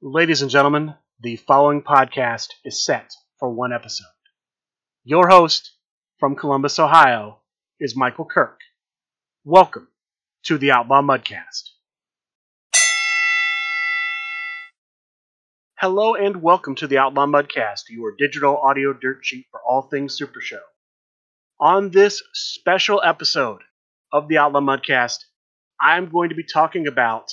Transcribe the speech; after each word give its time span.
Ladies 0.00 0.42
and 0.42 0.50
gentlemen, 0.50 0.94
the 1.18 1.34
following 1.34 1.82
podcast 1.82 2.50
is 2.64 2.84
set 2.84 3.12
for 3.40 3.50
one 3.50 3.72
episode. 3.72 4.06
Your 5.02 5.26
host 5.26 5.72
from 6.20 6.36
Columbus, 6.36 6.78
Ohio, 6.78 7.40
is 7.80 7.96
Michael 7.96 8.24
Kirk. 8.24 8.60
Welcome 9.42 9.88
to 10.44 10.56
the 10.56 10.70
Outlaw 10.70 11.02
Mudcast. 11.02 11.70
Hello 15.80 16.14
and 16.14 16.42
welcome 16.42 16.76
to 16.76 16.86
the 16.86 16.98
Outlaw 16.98 17.26
Mudcast, 17.26 17.88
your 17.88 18.14
digital 18.16 18.56
audio 18.56 18.92
dirt 18.92 19.26
sheet 19.26 19.46
for 19.50 19.60
all 19.68 19.82
things 19.82 20.14
Super 20.14 20.40
Show. 20.40 20.62
On 21.58 21.90
this 21.90 22.22
special 22.34 23.02
episode 23.04 23.62
of 24.12 24.28
the 24.28 24.38
Outlaw 24.38 24.60
Mudcast, 24.60 25.24
I'm 25.80 26.08
going 26.08 26.28
to 26.28 26.36
be 26.36 26.44
talking 26.44 26.86
about 26.86 27.32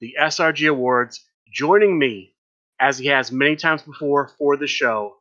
the 0.00 0.14
SRG 0.18 0.70
Awards. 0.70 1.22
Joining 1.52 1.98
me, 1.98 2.34
as 2.80 2.98
he 2.98 3.06
has 3.06 3.32
many 3.32 3.56
times 3.56 3.82
before 3.82 4.28
for 4.38 4.56
the 4.56 4.66
show, 4.66 5.16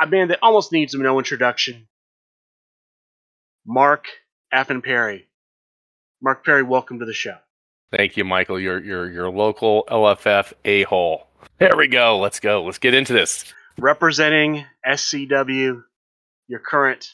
a 0.00 0.06
man 0.06 0.28
that 0.28 0.38
almost 0.42 0.72
needs 0.72 0.94
no 0.94 1.18
introduction, 1.18 1.88
Mark 3.66 4.06
Effin 4.52 4.84
Perre. 4.84 5.22
Mark 6.22 6.44
Perre, 6.44 6.66
welcome 6.66 6.98
to 6.98 7.06
the 7.06 7.14
show. 7.14 7.36
Thank 7.92 8.16
you, 8.16 8.24
Michael. 8.24 8.60
Your 8.60 8.82
your 8.82 9.10
your 9.10 9.30
local 9.30 9.84
LFF 9.88 10.52
a 10.64 10.84
hole. 10.84 11.26
There 11.58 11.76
we 11.76 11.88
go. 11.88 12.18
Let's 12.18 12.40
go. 12.40 12.62
Let's 12.64 12.78
get 12.78 12.94
into 12.94 13.12
this. 13.12 13.52
Representing 13.78 14.64
SCW, 14.86 15.82
your 16.46 16.60
current 16.60 17.12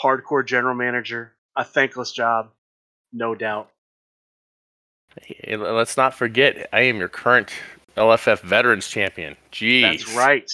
hardcore 0.00 0.46
general 0.46 0.74
manager, 0.74 1.32
a 1.56 1.64
thankless 1.64 2.12
job, 2.12 2.50
no 3.12 3.34
doubt. 3.34 3.70
Let's 5.48 5.96
not 5.96 6.14
forget, 6.14 6.68
I 6.72 6.82
am 6.82 6.98
your 6.98 7.08
current 7.08 7.50
LFF 7.96 8.40
Veterans 8.40 8.88
Champion. 8.88 9.36
Jeez. 9.52 9.82
That's 9.82 10.14
right. 10.14 10.50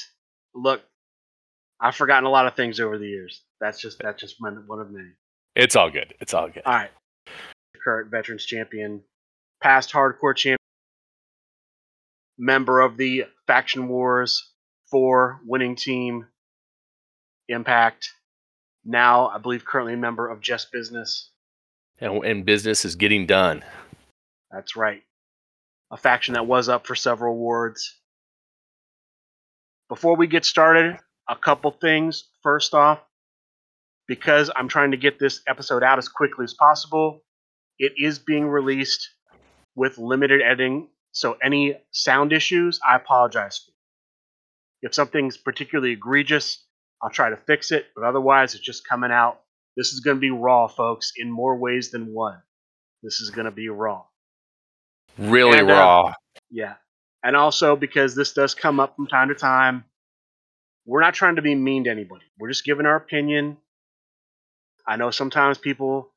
Look, 0.54 0.82
I've 1.80 1.94
forgotten 1.96 2.24
a 2.24 2.30
lot 2.30 2.46
of 2.46 2.54
things 2.54 2.80
over 2.80 2.98
the 2.98 3.06
years. 3.06 3.42
That's 3.60 3.80
just 3.80 3.98
that's 3.98 4.20
just 4.20 4.36
one 4.38 4.64
one 4.66 4.80
of 4.80 4.90
many. 4.90 5.10
It's 5.54 5.76
all 5.76 5.90
good. 5.90 6.14
It's 6.20 6.34
all 6.34 6.48
good. 6.48 6.62
All 6.64 6.72
right. 6.72 6.90
Current 7.82 8.10
veterans 8.10 8.44
champion, 8.44 9.02
past 9.62 9.92
hardcore 9.92 10.34
champion, 10.34 10.58
member 12.38 12.80
of 12.80 12.96
the 12.96 13.24
Faction 13.46 13.88
Wars 13.88 14.50
4 14.90 15.40
winning 15.44 15.76
team, 15.76 16.26
Impact. 17.48 18.10
Now, 18.84 19.28
I 19.28 19.38
believe 19.38 19.64
currently 19.64 19.94
a 19.94 19.98
member 19.98 20.28
of 20.28 20.40
Just 20.40 20.72
Business. 20.72 21.30
And, 22.00 22.24
and 22.24 22.44
business 22.44 22.84
is 22.84 22.96
getting 22.96 23.26
done. 23.26 23.62
That's 24.54 24.76
right. 24.76 25.02
A 25.90 25.96
faction 25.96 26.34
that 26.34 26.46
was 26.46 26.68
up 26.68 26.86
for 26.86 26.94
several 26.94 27.34
awards. 27.34 27.98
Before 29.88 30.16
we 30.16 30.28
get 30.28 30.44
started, 30.44 30.96
a 31.28 31.34
couple 31.34 31.72
things. 31.72 32.24
First 32.42 32.72
off, 32.72 33.00
because 34.06 34.50
I'm 34.54 34.68
trying 34.68 34.92
to 34.92 34.96
get 34.96 35.18
this 35.18 35.40
episode 35.48 35.82
out 35.82 35.98
as 35.98 36.08
quickly 36.08 36.44
as 36.44 36.54
possible, 36.54 37.24
it 37.78 37.94
is 37.96 38.18
being 38.20 38.46
released 38.46 39.08
with 39.74 39.98
limited 39.98 40.40
editing. 40.40 40.88
So 41.12 41.36
any 41.42 41.76
sound 41.90 42.32
issues, 42.32 42.78
I 42.86 42.96
apologize 42.96 43.58
for. 43.58 43.72
If 44.82 44.94
something's 44.94 45.36
particularly 45.36 45.92
egregious, 45.92 46.64
I'll 47.02 47.10
try 47.10 47.30
to 47.30 47.36
fix 47.36 47.72
it, 47.72 47.86
but 47.96 48.04
otherwise, 48.04 48.54
it's 48.54 48.64
just 48.64 48.86
coming 48.86 49.10
out. 49.10 49.40
This 49.76 49.92
is 49.92 50.00
going 50.00 50.16
to 50.16 50.20
be 50.20 50.30
raw, 50.30 50.68
folks, 50.68 51.12
in 51.16 51.30
more 51.30 51.56
ways 51.56 51.90
than 51.90 52.12
one. 52.12 52.40
This 53.02 53.20
is 53.20 53.30
going 53.30 53.46
to 53.46 53.50
be 53.50 53.68
raw. 53.68 54.04
Really 55.18 55.58
And, 55.58 55.70
uh, 55.70 55.74
raw. 55.74 56.14
Yeah. 56.50 56.74
And 57.22 57.36
also 57.36 57.76
because 57.76 58.14
this 58.14 58.32
does 58.32 58.54
come 58.54 58.80
up 58.80 58.96
from 58.96 59.06
time 59.06 59.28
to 59.28 59.34
time, 59.34 59.84
we're 60.86 61.00
not 61.00 61.14
trying 61.14 61.36
to 61.36 61.42
be 61.42 61.54
mean 61.54 61.84
to 61.84 61.90
anybody. 61.90 62.24
We're 62.38 62.48
just 62.50 62.64
giving 62.64 62.86
our 62.86 62.96
opinion. 62.96 63.56
I 64.86 64.96
know 64.96 65.10
sometimes 65.10 65.56
people 65.56 66.12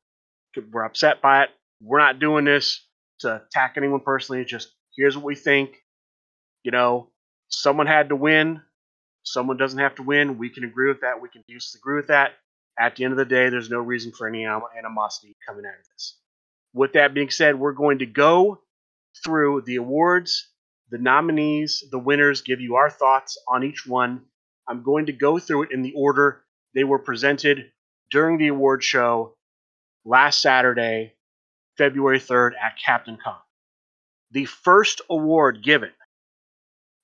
were 0.72 0.84
upset 0.84 1.22
by 1.22 1.44
it. 1.44 1.50
We're 1.80 2.00
not 2.00 2.18
doing 2.18 2.44
this 2.44 2.84
to 3.20 3.42
attack 3.46 3.74
anyone 3.76 4.00
personally. 4.00 4.42
It's 4.42 4.50
just 4.50 4.74
here's 4.96 5.16
what 5.16 5.24
we 5.24 5.34
think. 5.34 5.70
You 6.64 6.72
know, 6.72 7.08
someone 7.48 7.86
had 7.86 8.10
to 8.10 8.16
win. 8.16 8.60
Someone 9.22 9.56
doesn't 9.56 9.78
have 9.78 9.94
to 9.96 10.02
win. 10.02 10.38
We 10.38 10.50
can 10.50 10.64
agree 10.64 10.88
with 10.88 11.00
that. 11.00 11.22
We 11.22 11.28
can 11.28 11.44
disagree 11.48 11.96
with 11.96 12.08
that. 12.08 12.32
At 12.78 12.96
the 12.96 13.04
end 13.04 13.12
of 13.12 13.18
the 13.18 13.24
day, 13.24 13.48
there's 13.48 13.70
no 13.70 13.78
reason 13.80 14.12
for 14.12 14.28
any 14.28 14.44
animosity 14.44 15.36
coming 15.46 15.64
out 15.64 15.78
of 15.78 15.86
this. 15.92 16.16
With 16.74 16.92
that 16.92 17.14
being 17.14 17.30
said, 17.30 17.58
we're 17.58 17.72
going 17.72 17.98
to 17.98 18.06
go 18.06 18.60
through 19.24 19.62
the 19.66 19.76
awards, 19.76 20.48
the 20.90 20.98
nominees, 20.98 21.84
the 21.90 21.98
winners, 21.98 22.42
give 22.42 22.60
you 22.60 22.76
our 22.76 22.90
thoughts 22.90 23.38
on 23.46 23.64
each 23.64 23.86
one. 23.86 24.22
I'm 24.66 24.82
going 24.82 25.06
to 25.06 25.12
go 25.12 25.38
through 25.38 25.64
it 25.64 25.72
in 25.72 25.82
the 25.82 25.92
order 25.94 26.42
they 26.74 26.84
were 26.84 26.98
presented 26.98 27.72
during 28.10 28.38
the 28.38 28.48
award 28.48 28.82
show 28.84 29.34
last 30.04 30.40
Saturday, 30.40 31.14
February 31.76 32.20
3rd 32.20 32.52
at 32.52 32.78
Captain 32.84 33.18
Con. 33.22 33.36
The 34.30 34.44
first 34.44 35.00
award 35.08 35.62
given, 35.62 35.92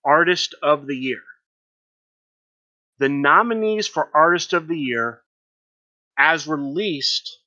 Artist 0.05 0.55
of 0.63 0.87
the 0.87 0.97
Year. 0.97 1.23
The 2.99 3.09
nominees 3.09 3.89
for 3.89 4.11
Artist 4.15 4.53
of 4.53 4.69
the 4.69 4.79
Year, 4.79 5.23
as 6.19 6.47
released 6.47 7.39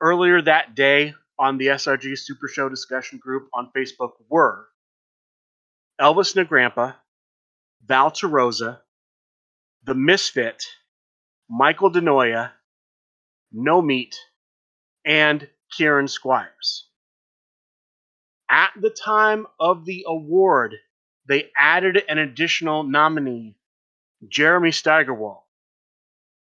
earlier 0.00 0.40
that 0.42 0.74
day 0.74 1.14
on 1.38 1.58
the 1.58 1.66
SRG 1.66 2.18
Super 2.18 2.48
Show 2.48 2.68
discussion 2.68 3.18
group 3.18 3.48
on 3.54 3.70
Facebook, 3.76 4.12
were 4.28 4.68
Elvis 6.00 6.34
Negrampa, 6.34 6.96
Val 7.84 8.12
Rosa, 8.24 8.82
The 9.84 9.94
Misfit, 9.94 10.64
Michael 11.48 11.90
Denoya, 11.92 12.50
No 13.52 13.80
Meat, 13.80 14.16
and 15.04 15.48
Kieran 15.70 16.08
Squires. 16.08 16.88
At 18.50 18.70
the 18.80 18.90
time 18.90 19.46
of 19.60 19.84
the 19.84 20.04
award, 20.06 20.74
they 21.28 21.50
added 21.56 22.02
an 22.08 22.18
additional 22.18 22.82
nominee, 22.82 23.56
Jeremy 24.26 24.70
Steigerwald. 24.72 25.42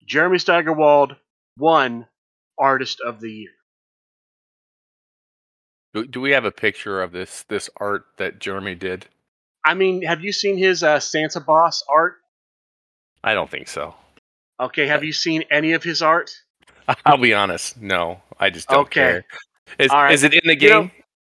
Jeremy 0.04 0.38
Steigerwald 0.38 1.16
won 1.58 2.06
Artist 2.58 3.00
of 3.00 3.20
the 3.20 3.30
Year. 3.30 3.55
Do, 5.96 6.06
do 6.06 6.20
we 6.20 6.32
have 6.32 6.44
a 6.44 6.50
picture 6.50 7.00
of 7.02 7.12
this 7.12 7.44
this 7.48 7.70
art 7.78 8.04
that 8.18 8.38
Jeremy 8.38 8.74
did? 8.74 9.06
I 9.64 9.72
mean, 9.72 10.02
have 10.02 10.22
you 10.22 10.30
seen 10.30 10.58
his 10.58 10.82
uh, 10.82 11.00
Santa 11.00 11.40
Boss 11.40 11.82
art? 11.88 12.16
I 13.24 13.32
don't 13.32 13.48
think 13.48 13.66
so. 13.66 13.94
Okay, 14.60 14.86
have 14.86 15.02
you 15.02 15.14
seen 15.14 15.44
any 15.50 15.72
of 15.72 15.82
his 15.82 16.02
art? 16.02 16.30
I'll 17.06 17.16
be 17.16 17.32
honest. 17.32 17.80
No, 17.80 18.20
I 18.38 18.50
just 18.50 18.68
don't 18.68 18.80
Okay. 18.80 19.00
care. 19.00 19.24
Is, 19.78 19.90
right. 19.90 20.12
is 20.12 20.22
it 20.22 20.34
in 20.34 20.42
the 20.44 20.60
You 20.60 20.68
know, 20.68 20.80
game? 20.82 20.90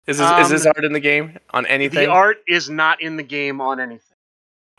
is 0.08 0.18
this, 0.18 0.32
is 0.40 0.50
this 0.50 0.66
um, 0.66 0.74
art 0.76 0.86
in 0.86 0.92
the 0.94 1.00
game 1.00 1.38
on 1.52 1.68
anything? 1.68 2.00
The 2.00 2.10
art 2.10 2.38
is 2.48 2.68
not 2.68 3.00
in 3.00 3.16
the 3.16 3.24
game 3.24 3.62
on 3.62 3.80
anything. 3.80 4.18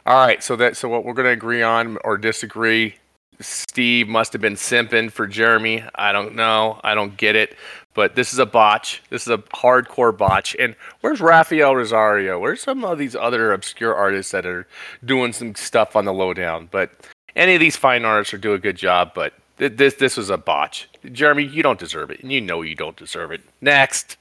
All 0.07 0.27
right, 0.27 0.43
so 0.43 0.57
that 0.57 0.77
so 0.77 0.89
what 0.89 1.05
we're 1.05 1.15
gonna 1.15 1.29
agree 1.29 1.63
on 1.63 1.99
or 2.03 2.19
disagree. 2.19 2.97
Steve 3.41 4.09
must 4.09 4.33
have 4.33 4.43
been 4.43 4.55
simping 4.55 5.13
for 5.13 5.29
Jeremy. 5.29 5.85
I 5.95 6.11
don't 6.11 6.35
know. 6.35 6.81
I 6.83 6.97
don't 6.97 7.17
get 7.17 7.37
it. 7.37 7.57
But 7.99 8.15
this 8.15 8.33
is 8.33 8.39
a 8.39 8.47
botch. 8.47 9.03
This 9.11 9.23
is 9.23 9.29
a 9.33 9.39
hardcore 9.39 10.17
botch. 10.17 10.55
And 10.61 10.77
where's 11.01 11.21
Rafael 11.21 11.75
Rosario? 11.75 12.39
Where's 12.39 12.63
some 12.63 12.85
of 12.85 12.97
these 12.97 13.17
other 13.17 13.53
obscure 13.53 13.93
artists 13.93 14.31
that 14.31 14.47
are 14.47 14.69
doing 15.05 15.33
some 15.33 15.57
stuff 15.57 15.97
on 15.97 16.05
the 16.05 16.13
lowdown? 16.13 16.69
But 16.71 16.93
any 17.35 17.55
of 17.55 17.61
these 17.61 17.75
fine 17.75 18.05
artists 18.05 18.33
are 18.33 18.39
doing 18.39 18.55
a 18.55 18.61
good 18.61 18.77
job. 18.77 19.15
But 19.17 19.33
th- 19.59 19.77
this 19.77 19.95
this 19.95 20.17
was 20.17 20.31
a 20.31 20.37
botch. 20.37 20.89
Jeremy, 21.11 21.43
you 21.43 21.61
don't 21.65 21.81
deserve 21.81 22.13
it, 22.13 22.21
and 22.21 22.31
you 22.31 22.41
know 22.41 22.63
you 22.63 22.77
don't 22.77 22.97
deserve 22.97 23.33
it. 23.33 23.41
Next. 23.61 24.17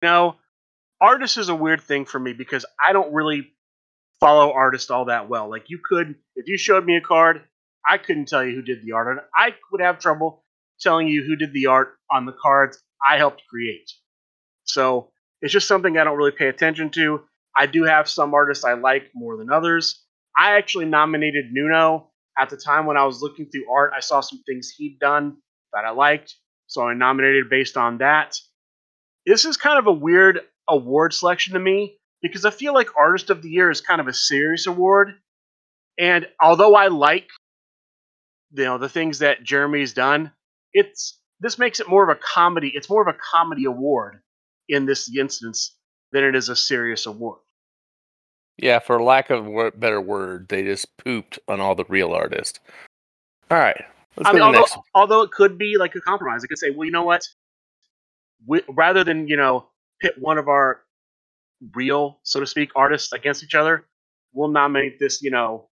Now, 0.00 0.38
artist 0.98 1.36
is 1.36 1.50
a 1.50 1.54
weird 1.54 1.82
thing 1.82 2.06
for 2.06 2.18
me 2.18 2.32
because 2.32 2.64
I 2.82 2.94
don't 2.94 3.12
really 3.12 3.52
follow 4.20 4.54
artists 4.54 4.90
all 4.90 5.04
that 5.04 5.28
well. 5.28 5.50
Like 5.50 5.68
you 5.68 5.80
could, 5.86 6.14
if 6.34 6.48
you 6.48 6.56
showed 6.56 6.86
me 6.86 6.96
a 6.96 7.02
card, 7.02 7.42
I 7.86 7.98
couldn't 7.98 8.28
tell 8.28 8.42
you 8.42 8.54
who 8.54 8.62
did 8.62 8.82
the 8.82 8.92
art. 8.92 9.08
And 9.08 9.20
I 9.36 9.50
would 9.70 9.82
have 9.82 9.98
trouble 9.98 10.44
telling 10.80 11.08
you 11.08 11.24
who 11.24 11.36
did 11.36 11.52
the 11.52 11.66
art 11.66 11.98
on 12.10 12.24
the 12.24 12.32
cards 12.32 12.82
I 13.06 13.16
helped 13.18 13.42
create. 13.48 13.90
So 14.64 15.10
it's 15.40 15.52
just 15.52 15.68
something 15.68 15.96
I 15.96 16.04
don't 16.04 16.16
really 16.16 16.32
pay 16.32 16.48
attention 16.48 16.90
to. 16.90 17.22
I 17.56 17.66
do 17.66 17.84
have 17.84 18.08
some 18.08 18.34
artists 18.34 18.64
I 18.64 18.74
like 18.74 19.10
more 19.14 19.36
than 19.36 19.50
others. 19.50 20.02
I 20.36 20.56
actually 20.56 20.86
nominated 20.86 21.46
Nuno 21.52 22.10
at 22.38 22.50
the 22.50 22.56
time 22.56 22.86
when 22.86 22.96
I 22.96 23.04
was 23.04 23.22
looking 23.22 23.46
through 23.46 23.70
art. 23.72 23.92
I 23.96 24.00
saw 24.00 24.20
some 24.20 24.42
things 24.46 24.74
he'd 24.76 24.98
done 25.00 25.36
that 25.72 25.84
I 25.84 25.90
liked, 25.90 26.34
so 26.66 26.82
I 26.82 26.94
nominated 26.94 27.48
based 27.48 27.76
on 27.76 27.98
that. 27.98 28.36
This 29.24 29.44
is 29.44 29.56
kind 29.56 29.78
of 29.78 29.86
a 29.86 29.92
weird 29.92 30.40
award 30.68 31.14
selection 31.14 31.54
to 31.54 31.60
me 31.60 31.98
because 32.22 32.44
I 32.44 32.50
feel 32.50 32.74
like 32.74 32.96
Artist 32.96 33.30
of 33.30 33.42
the 33.42 33.48
Year 33.48 33.70
is 33.70 33.80
kind 33.80 34.00
of 34.00 34.08
a 34.08 34.12
serious 34.12 34.66
award. 34.66 35.14
And 35.98 36.28
although 36.40 36.74
I 36.74 36.88
like 36.88 37.28
you 38.52 38.64
know 38.64 38.78
the 38.78 38.88
things 38.88 39.20
that 39.20 39.42
Jeremy's 39.42 39.92
done, 39.92 40.32
it's 40.72 41.18
this 41.40 41.58
makes 41.58 41.80
it 41.80 41.88
more 41.88 42.02
of 42.02 42.16
a 42.16 42.20
comedy. 42.20 42.72
It's 42.74 42.88
more 42.88 43.02
of 43.02 43.08
a 43.08 43.18
comedy 43.18 43.64
award 43.64 44.20
in 44.68 44.86
this 44.86 45.14
instance 45.14 45.74
than 46.12 46.24
it 46.24 46.34
is 46.34 46.48
a 46.48 46.56
serious 46.56 47.06
award. 47.06 47.38
Yeah, 48.58 48.78
for 48.78 49.02
lack 49.02 49.30
of 49.30 49.46
a 49.46 49.70
better 49.72 50.00
word, 50.00 50.48
they 50.48 50.62
just 50.62 50.96
pooped 50.96 51.38
on 51.46 51.60
all 51.60 51.74
the 51.74 51.84
real 51.88 52.12
artists. 52.12 52.58
All 53.50 53.58
right, 53.58 53.84
let's 54.16 54.30
I 54.30 54.32
mean, 54.32 54.40
the 54.40 54.46
although, 54.46 54.82
although 54.94 55.22
it 55.22 55.30
could 55.30 55.58
be 55.58 55.76
like 55.76 55.94
a 55.94 56.00
compromise, 56.00 56.42
I 56.42 56.46
could 56.46 56.58
say, 56.58 56.70
well, 56.70 56.86
you 56.86 56.90
know 56.90 57.04
what? 57.04 57.22
We, 58.46 58.62
rather 58.68 59.04
than 59.04 59.28
you 59.28 59.36
know 59.36 59.66
pit 60.00 60.14
one 60.18 60.38
of 60.38 60.48
our 60.48 60.80
real, 61.74 62.18
so 62.22 62.40
to 62.40 62.46
speak, 62.46 62.70
artists 62.74 63.12
against 63.12 63.44
each 63.44 63.54
other, 63.54 63.84
we'll 64.32 64.48
nominate 64.48 64.98
this, 64.98 65.22
you 65.22 65.30
know, 65.30 65.68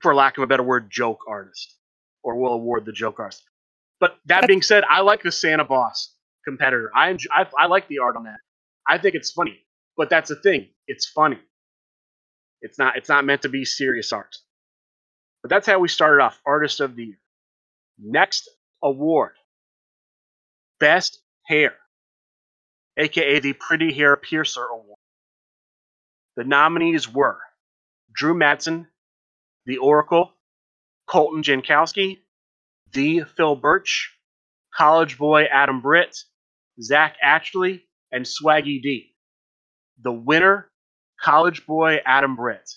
for 0.00 0.14
lack 0.14 0.36
of 0.38 0.44
a 0.44 0.46
better 0.46 0.62
word, 0.62 0.90
joke 0.90 1.20
artist, 1.28 1.74
or 2.22 2.36
we'll 2.36 2.52
award 2.52 2.84
the 2.84 2.92
joke 2.92 3.18
artist. 3.18 3.42
But 4.00 4.16
that 4.26 4.46
being 4.46 4.62
said, 4.62 4.84
I 4.88 5.00
like 5.00 5.22
the 5.22 5.32
Santa 5.32 5.64
Boss 5.64 6.14
competitor. 6.44 6.90
I, 6.94 7.10
enjoy, 7.10 7.30
I 7.32 7.46
I 7.58 7.66
like 7.66 7.88
the 7.88 7.98
art 8.00 8.16
on 8.16 8.24
that. 8.24 8.38
I 8.88 8.98
think 8.98 9.14
it's 9.14 9.30
funny, 9.32 9.58
but 9.96 10.10
that's 10.10 10.28
the 10.28 10.36
thing. 10.36 10.68
It's 10.86 11.06
funny. 11.06 11.38
It's 12.60 12.78
not. 12.78 12.96
It's 12.96 13.08
not 13.08 13.24
meant 13.24 13.42
to 13.42 13.48
be 13.48 13.64
serious 13.64 14.12
art. 14.12 14.36
But 15.42 15.50
that's 15.50 15.66
how 15.66 15.78
we 15.78 15.88
started 15.88 16.22
off. 16.22 16.40
Artist 16.46 16.80
of 16.80 16.96
the 16.96 17.04
Year. 17.04 17.18
Next 17.98 18.48
award 18.82 19.32
Best 20.78 21.20
Hair, 21.46 21.74
aka 22.98 23.40
the 23.40 23.54
Pretty 23.54 23.92
Hair 23.92 24.16
Piercer 24.16 24.64
Award. 24.64 24.98
The 26.36 26.44
nominees 26.44 27.08
were 27.10 27.38
Drew 28.12 28.34
Madsen, 28.34 28.86
The 29.64 29.78
Oracle, 29.78 30.32
Colton 31.06 31.42
Jankowski, 31.42 32.18
The 32.92 33.22
Phil 33.36 33.56
Birch, 33.56 34.14
College 34.74 35.18
Boy 35.18 35.44
Adam 35.44 35.80
Britt, 35.80 36.16
Zach 36.80 37.16
Ashley, 37.22 37.82
and 38.12 38.24
Swaggy 38.24 38.80
D. 38.82 39.14
The 40.02 40.12
winner, 40.12 40.68
College 41.20 41.66
Boy 41.66 42.00
Adam 42.06 42.36
Britt. 42.36 42.70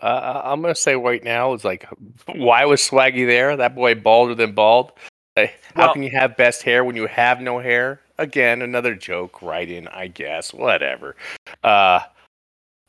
Uh, 0.00 0.40
I'm 0.44 0.62
gonna 0.62 0.74
say 0.74 0.96
right 0.96 1.22
now 1.22 1.52
is 1.54 1.64
like, 1.64 1.86
why 2.34 2.64
was 2.64 2.80
Swaggy 2.80 3.26
there? 3.26 3.56
That 3.56 3.74
boy 3.74 3.94
balder 3.94 4.34
than 4.34 4.52
bald. 4.52 4.92
Like, 5.36 5.58
how 5.74 5.84
Well- 5.86 5.92
can 5.94 6.02
you 6.02 6.10
have 6.10 6.36
best 6.36 6.62
hair 6.62 6.84
when 6.84 6.96
you 6.96 7.06
have 7.06 7.40
no 7.40 7.58
hair? 7.58 8.00
Again, 8.18 8.62
another 8.62 8.94
joke. 8.94 9.42
Right 9.42 9.68
in, 9.68 9.88
I 9.88 10.06
guess. 10.06 10.52
Whatever. 10.54 11.16
Uh, 11.64 12.00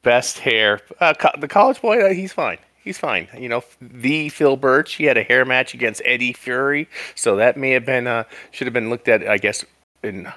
best 0.04 0.40
hair. 0.40 0.80
Uh, 1.00 1.14
co- 1.14 1.32
the 1.40 1.48
college 1.48 1.82
boy, 1.82 2.02
uh, 2.06 2.10
he's 2.14 2.34
fine. 2.34 2.58
He's 2.84 2.98
fine. 2.98 3.28
You 3.38 3.48
know, 3.50 3.64
the 3.82 4.30
Phil 4.30 4.58
Birch. 4.58 4.94
He 4.96 5.06
had 5.06 5.18
a 5.18 5.24
hair 5.24 5.46
match 5.46 5.74
against 5.74 6.02
Eddie 6.04 6.34
Fury, 6.34 6.90
so 7.16 7.36
that 7.38 7.56
may 7.58 7.72
have 7.72 7.86
been 7.86 8.08
uh, 8.08 8.26
should 8.52 8.68
have 8.68 8.74
been 8.74 8.90
looked 8.90 9.08
at, 9.08 9.28
I 9.28 9.38
guess, 9.38 9.64
in 10.04 10.32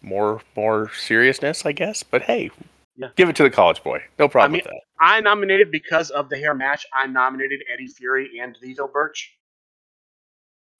more 0.00 0.40
more 0.54 0.90
seriousness, 0.94 1.66
I 1.66 1.72
guess. 1.72 2.02
But 2.04 2.22
hey, 2.22 2.50
Yeah. 2.96 3.08
give 3.16 3.28
it 3.28 3.36
to 3.36 3.42
the 3.42 3.50
college 3.50 3.82
boy. 3.82 4.04
No 4.18 4.28
problem 4.28 4.52
mean- 4.52 4.62
with 4.64 4.70
that. 4.72 4.80
I 5.00 5.20
nominated 5.20 5.70
because 5.70 6.10
of 6.10 6.28
the 6.28 6.36
hair 6.36 6.54
match. 6.54 6.84
I 6.92 7.06
nominated 7.06 7.60
Eddie 7.72 7.86
Fury 7.88 8.38
and 8.40 8.56
the 8.60 8.74
Phil 8.74 8.88
Birch. 8.88 9.36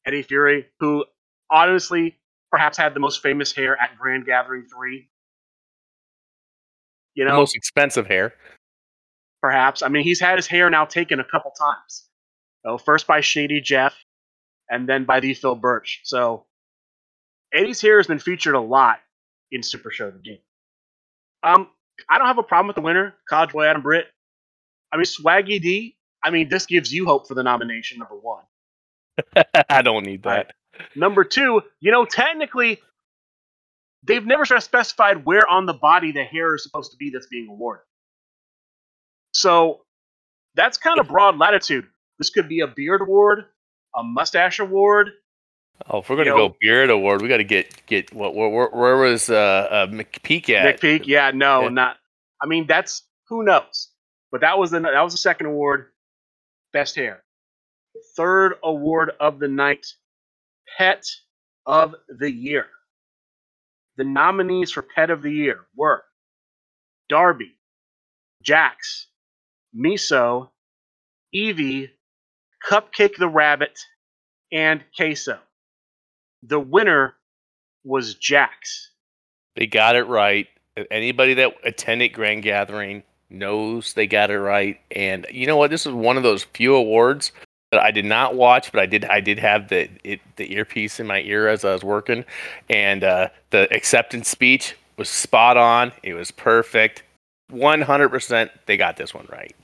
Eddie 0.07 0.23
Fury, 0.23 0.67
who 0.81 1.05
honestly 1.51 2.17
perhaps 2.51 2.77
had 2.79 2.95
the 2.95 3.01
most 3.01 3.23
famous 3.23 3.53
hair 3.53 3.77
at 3.81 3.97
Grand 3.99 4.25
Gathering 4.27 4.65
3. 4.73 5.09
You 7.15 7.25
The 7.25 7.31
know, 7.31 7.37
most 7.37 7.55
expensive 7.57 8.07
hair. 8.07 8.35
Perhaps. 9.41 9.83
I 9.83 9.89
mean, 9.89 10.03
he's 10.05 10.21
had 10.21 10.37
his 10.37 10.47
hair 10.47 10.71
now 10.71 10.85
taken 10.85 11.21
a 11.21 11.25
couple 11.25 11.51
times. 11.53 12.09
So 12.65 12.79
first 12.79 13.07
by 13.07 13.21
Shady 13.21 13.61
Jeff, 13.61 13.95
and 14.69 14.89
then 14.89 15.05
by 15.05 15.21
the 15.21 15.35
Phil 15.35 15.55
Birch. 15.55 16.01
So 16.05 16.45
Eddie's 17.53 17.81
hair 17.81 17.99
has 17.99 18.07
been 18.07 18.19
featured 18.19 18.55
a 18.55 18.61
lot 18.61 18.99
in 19.51 19.63
Super 19.63 19.91
Show 19.91 20.11
the 20.11 20.19
Game. 20.19 20.39
Um, 21.43 21.69
I 22.09 22.19
don't 22.19 22.27
have 22.27 22.39
a 22.39 22.43
problem 22.43 22.67
with 22.67 22.77
the 22.77 22.83
winner, 22.83 23.15
College 23.29 23.53
Boy 23.53 23.67
Adam 23.67 23.83
Britt. 23.83 24.07
I 24.93 24.97
mean, 24.97 25.05
Swaggy 25.05 25.61
D. 25.61 25.97
I 26.23 26.31
mean, 26.31 26.49
this 26.49 26.67
gives 26.67 26.93
you 26.93 27.07
hope 27.07 27.29
for 27.29 27.35
the 27.35 27.43
nomination. 27.43 27.99
Number 27.99 28.17
one. 28.17 28.45
I 29.71 29.83
don't 29.83 30.05
need 30.05 30.25
that. 30.25 30.53
Number 30.95 31.25
two, 31.25 31.63
you 31.81 31.91
know, 31.91 32.05
technically, 32.05 32.81
they've 34.03 34.25
never 34.25 34.45
sort 34.45 34.59
of 34.59 34.65
specified 34.65 35.25
where 35.25 35.49
on 35.49 35.67
the 35.67 35.75
body 35.75 36.13
the 36.13 36.25
hair 36.25 36.55
is 36.55 36.63
supposed 36.63 36.93
to 36.93 36.97
be 36.97 37.11
that's 37.11 37.27
being 37.27 37.49
awarded. 37.49 37.85
So 39.39 39.83
that's 40.57 40.77
kind 40.79 40.99
of 40.99 41.07
broad 41.07 41.39
latitude. 41.39 41.87
This 42.19 42.31
could 42.31 42.49
be 42.49 42.61
a 42.61 42.67
beard 42.67 43.01
award, 43.01 43.45
a 43.95 44.03
mustache 44.03 44.59
award. 44.59 45.11
Oh, 45.89 45.99
if 45.99 46.11
we're 46.11 46.17
gonna 46.17 46.31
You 46.31 46.37
know- 46.37 46.49
go 46.49 46.57
beard 46.61 46.91
award, 46.91 47.23
we 47.23 47.29
got 47.29 47.37
to 47.37 47.45
get 47.45 47.87
get 47.87 48.13
what 48.13 48.35
where, 48.35 48.49
where, 48.49 48.69
where 48.71 48.97
was 48.97 49.31
uh, 49.31 49.35
uh 49.71 49.87
McPeak 49.87 50.51
at? 50.51 50.65
Nick 50.65 50.81
Peak, 50.81 51.07
yeah, 51.07 51.31
no, 51.33 51.63
Yeah. 51.63 51.69
not. 51.69 51.99
I 52.43 52.47
mean, 52.47 52.67
that's 52.67 53.05
who 53.29 53.45
knows. 53.45 53.91
But 54.33 54.41
that 54.41 54.59
was 54.59 54.73
the 54.73 54.81
that 54.81 55.01
was 55.01 55.13
the 55.15 55.19
second 55.19 55.47
award, 55.47 55.93
best 56.73 56.97
hair. 56.97 57.23
Third 58.17 58.55
award 58.65 59.13
of 59.21 59.39
the 59.39 59.47
night, 59.49 59.87
pet 60.77 61.07
of 61.65 61.95
the 62.09 62.31
year. 62.31 62.67
The 63.97 64.05
nominees 64.05 64.73
for 64.73 64.83
pet 64.83 65.11
of 65.11 65.23
the 65.23 65.31
year 65.33 65.61
were 65.77 66.05
Darby, 67.09 67.57
Jax, 68.43 69.08
Miso, 69.77 70.49
Evie, 71.33 71.91
Cupcake 72.69 73.17
the 73.19 73.29
Rabbit, 73.29 73.79
and 74.53 74.83
Queso. 74.97 75.39
The 76.43 76.61
winner 76.61 77.15
was 77.85 78.15
Jax. 78.15 78.91
They 79.57 79.67
got 79.67 79.97
it 79.97 80.05
right. 80.05 80.47
Anybody 80.91 81.35
that 81.35 81.55
attended 81.65 82.13
Grand 82.13 82.43
Gathering 82.43 83.03
knows 83.31 83.93
they 83.95 84.07
got 84.07 84.31
it 84.31 84.39
right. 84.39 84.79
And 84.91 85.27
you 85.31 85.47
know 85.47 85.57
what? 85.57 85.71
This 85.71 85.87
is 85.87 85.93
one 85.93 86.17
of 86.17 86.23
those 86.23 86.45
few 86.45 86.75
awards 86.75 87.33
that 87.71 87.81
I 87.81 87.91
did 87.91 88.05
not 88.05 88.35
watch, 88.35 88.73
but 88.73 88.81
I 88.81 88.87
did. 88.87 89.05
I 89.07 89.21
did 89.21 89.39
have 89.39 89.69
the 89.69 89.89
it, 90.05 90.21
the 90.37 90.53
earpiece 90.55 91.01
in 91.01 91.07
my 91.07 91.21
ear 91.23 91.49
as 91.49 91.65
I 91.65 91.73
was 91.73 91.85
working, 91.85 92.25
and 92.71 93.05
uh, 93.05 93.29
the 93.51 93.73
acceptance 93.75 94.29
speech 94.29 94.77
was 94.97 95.09
spot 95.09 95.57
on. 95.57 95.93
It 96.03 96.15
was 96.15 96.31
perfect. 96.31 97.03
One 97.51 97.83
hundred 97.83 98.11
percent. 98.11 98.51
They 98.67 98.77
got 98.77 98.97
this 98.97 99.13
one 99.13 99.27
right. 99.31 99.55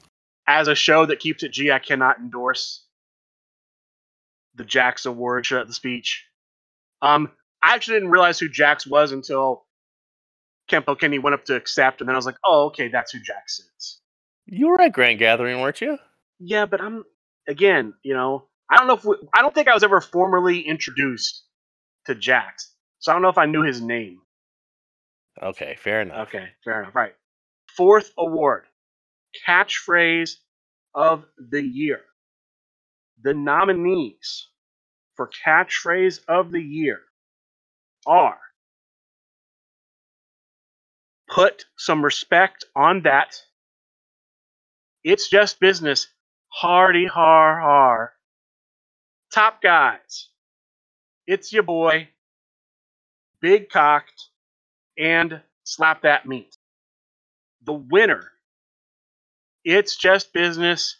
As 0.46 0.68
a 0.68 0.74
show 0.74 1.06
that 1.06 1.20
keeps 1.20 1.42
it 1.42 1.52
G, 1.52 1.70
I 1.70 1.78
cannot 1.78 2.18
endorse 2.18 2.84
the 4.54 4.64
Jax 4.64 5.06
Award 5.06 5.46
show, 5.46 5.64
the 5.64 5.72
speech. 5.72 6.26
Um, 7.02 7.30
I 7.62 7.74
actually 7.74 7.96
didn't 7.96 8.10
realize 8.10 8.38
who 8.38 8.48
Jax 8.48 8.86
was 8.86 9.12
until 9.12 9.64
Kempo 10.70 10.98
Kenny 10.98 11.18
went 11.18 11.34
up 11.34 11.44
to 11.46 11.56
accept, 11.56 12.00
and 12.00 12.08
then 12.08 12.14
I 12.14 12.18
was 12.18 12.26
like, 12.26 12.38
oh, 12.44 12.66
okay, 12.66 12.88
that's 12.88 13.12
who 13.12 13.20
Jax 13.20 13.60
is. 13.60 14.00
You 14.46 14.68
were 14.68 14.80
at 14.80 14.92
Grand 14.92 15.18
Gathering, 15.18 15.60
weren't 15.60 15.80
you? 15.80 15.98
Yeah, 16.38 16.66
but 16.66 16.80
I'm 16.80 17.04
again, 17.48 17.94
you 18.02 18.14
know, 18.14 18.44
I 18.70 18.76
don't 18.76 18.86
know 18.86 18.94
if 18.94 19.04
we, 19.04 19.16
I 19.34 19.42
don't 19.42 19.54
think 19.54 19.68
I 19.68 19.74
was 19.74 19.84
ever 19.84 20.00
formally 20.00 20.60
introduced 20.60 21.42
to 22.06 22.14
Jax, 22.14 22.72
so 22.98 23.12
I 23.12 23.14
don't 23.14 23.22
know 23.22 23.28
if 23.28 23.38
I 23.38 23.46
knew 23.46 23.62
his 23.62 23.80
name. 23.80 24.20
Okay, 25.42 25.76
fair 25.78 26.02
enough. 26.02 26.28
Okay, 26.28 26.48
fair 26.64 26.82
enough. 26.82 26.94
Right. 26.94 27.14
Fourth 27.76 28.12
award, 28.16 28.64
catchphrase 29.46 30.36
of 30.94 31.24
the 31.38 31.62
year. 31.62 32.00
The 33.22 33.34
nominees 33.34 34.48
for 35.16 35.30
catchphrase 35.46 36.20
of 36.28 36.52
the 36.52 36.62
year 36.62 37.00
are 38.06 38.38
put 41.30 41.64
some 41.76 42.04
respect 42.04 42.64
on 42.76 43.02
that. 43.02 43.36
It's 45.04 45.28
just 45.28 45.60
business. 45.60 46.08
Hardy 46.48 47.06
har 47.06 47.60
har. 47.60 48.12
Top 49.32 49.62
guys. 49.62 50.28
It's 51.26 51.52
your 51.52 51.64
boy. 51.64 52.08
Big 53.40 53.70
cocked 53.70 54.24
and 54.98 55.42
slap 55.64 56.02
that 56.02 56.26
meat. 56.26 56.56
The 57.64 57.74
winner. 57.74 58.30
It's 59.64 59.96
just 59.96 60.32
business. 60.32 60.96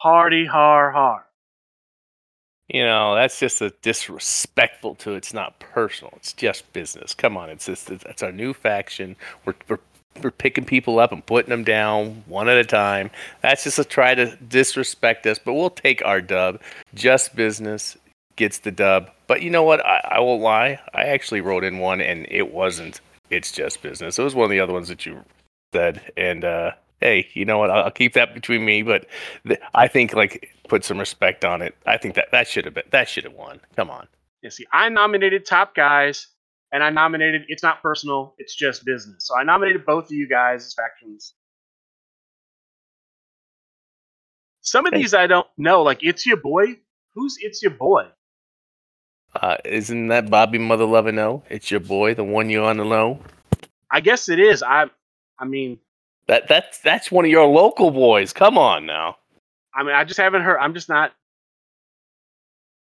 Hardy 0.00 0.46
har 0.46 0.90
har. 0.90 1.24
You 2.68 2.84
know, 2.84 3.14
that's 3.14 3.40
just 3.40 3.62
a 3.62 3.70
disrespectful 3.80 4.94
to 4.96 5.14
it's 5.14 5.32
not 5.32 5.58
personal. 5.58 6.12
It's 6.16 6.34
just 6.34 6.70
business. 6.72 7.14
Come 7.14 7.36
on, 7.36 7.48
it's 7.48 7.66
just 7.66 7.90
it's, 7.90 8.04
it's 8.04 8.22
our 8.22 8.32
new 8.32 8.52
faction. 8.52 9.16
We're, 9.44 9.54
we're 9.68 9.78
we're 10.22 10.30
picking 10.30 10.64
people 10.64 10.98
up 10.98 11.12
and 11.12 11.24
putting 11.24 11.50
them 11.50 11.64
down 11.64 12.24
one 12.26 12.48
at 12.48 12.58
a 12.58 12.64
time. 12.64 13.10
That's 13.40 13.64
just 13.64 13.76
to 13.76 13.84
try 13.84 14.14
to 14.14 14.36
disrespect 14.36 15.26
us, 15.26 15.38
but 15.38 15.54
we'll 15.54 15.70
take 15.70 16.04
our 16.04 16.20
dub. 16.20 16.60
Just 16.94 17.36
business 17.36 17.96
gets 18.36 18.58
the 18.58 18.70
dub. 18.70 19.10
But 19.26 19.42
you 19.42 19.50
know 19.50 19.62
what? 19.62 19.84
I, 19.86 20.00
I 20.12 20.20
won't 20.20 20.42
lie. 20.42 20.80
I 20.94 21.04
actually 21.04 21.40
wrote 21.40 21.64
in 21.64 21.78
one 21.78 22.00
and 22.00 22.26
it 22.30 22.52
wasn't. 22.52 23.00
It's 23.30 23.52
just 23.52 23.82
business. 23.82 24.18
It 24.18 24.22
was 24.22 24.34
one 24.34 24.44
of 24.44 24.50
the 24.50 24.60
other 24.60 24.72
ones 24.72 24.88
that 24.88 25.06
you 25.06 25.22
said. 25.72 26.12
And 26.16 26.44
uh, 26.44 26.72
hey, 27.00 27.28
you 27.34 27.44
know 27.44 27.58
what? 27.58 27.70
I'll, 27.70 27.84
I'll 27.84 27.90
keep 27.90 28.14
that 28.14 28.34
between 28.34 28.64
me. 28.64 28.82
But 28.82 29.06
th- 29.46 29.60
I 29.74 29.88
think 29.88 30.14
like 30.14 30.50
put 30.68 30.84
some 30.84 30.98
respect 30.98 31.44
on 31.44 31.62
it. 31.62 31.74
I 31.86 31.96
think 31.96 32.14
that 32.16 32.28
that 32.32 32.48
should 32.48 32.64
have 32.64 32.74
been 32.74 32.84
that 32.90 33.08
should 33.08 33.24
have 33.24 33.34
won. 33.34 33.60
Come 33.76 33.90
on. 33.90 34.06
You 34.42 34.50
see, 34.50 34.66
I 34.72 34.88
nominated 34.88 35.46
top 35.46 35.74
guys. 35.74 36.28
and 36.72 36.82
I 36.84 36.90
nominated. 36.90 37.42
It's 37.48 37.62
not 37.62 37.82
personal; 37.82 38.34
it's 38.38 38.54
just 38.54 38.84
business. 38.84 39.26
So 39.26 39.36
I 39.36 39.42
nominated 39.44 39.84
both 39.86 40.04
of 40.06 40.12
you 40.12 40.28
guys 40.28 40.64
as 40.66 40.74
factions. 40.74 41.34
Some 44.60 44.86
of 44.86 44.92
these 44.94 45.14
I 45.14 45.26
don't 45.26 45.46
know. 45.56 45.82
Like 45.82 46.00
it's 46.02 46.26
your 46.26 46.36
boy. 46.36 46.78
Who's 47.14 47.36
it's 47.40 47.62
your 47.62 47.72
boy? 47.72 48.06
Uh, 49.34 49.56
isn't 49.64 50.08
that 50.08 50.30
Bobby 50.30 50.58
Mother 50.58 50.84
Loving 50.86 51.18
O? 51.18 51.42
It's 51.48 51.70
your 51.70 51.80
boy, 51.80 52.14
the 52.14 52.24
one 52.24 52.50
you're 52.50 52.64
on 52.64 52.76
the 52.78 52.84
low. 52.84 53.20
I 53.90 54.00
guess 54.00 54.28
it 54.28 54.38
is. 54.40 54.62
I. 54.62 54.86
I 55.38 55.44
mean, 55.44 55.78
That 56.28 56.46
that's 56.46 56.78
that's 56.80 57.10
one 57.10 57.24
of 57.24 57.30
your 57.30 57.46
local 57.46 57.90
boys. 57.90 58.32
Come 58.32 58.58
on 58.58 58.86
now. 58.86 59.16
I 59.74 59.82
mean, 59.82 59.94
I 59.94 60.04
just 60.04 60.20
haven't 60.20 60.42
heard. 60.42 60.58
I'm 60.58 60.74
just 60.74 60.88
not. 60.88 61.12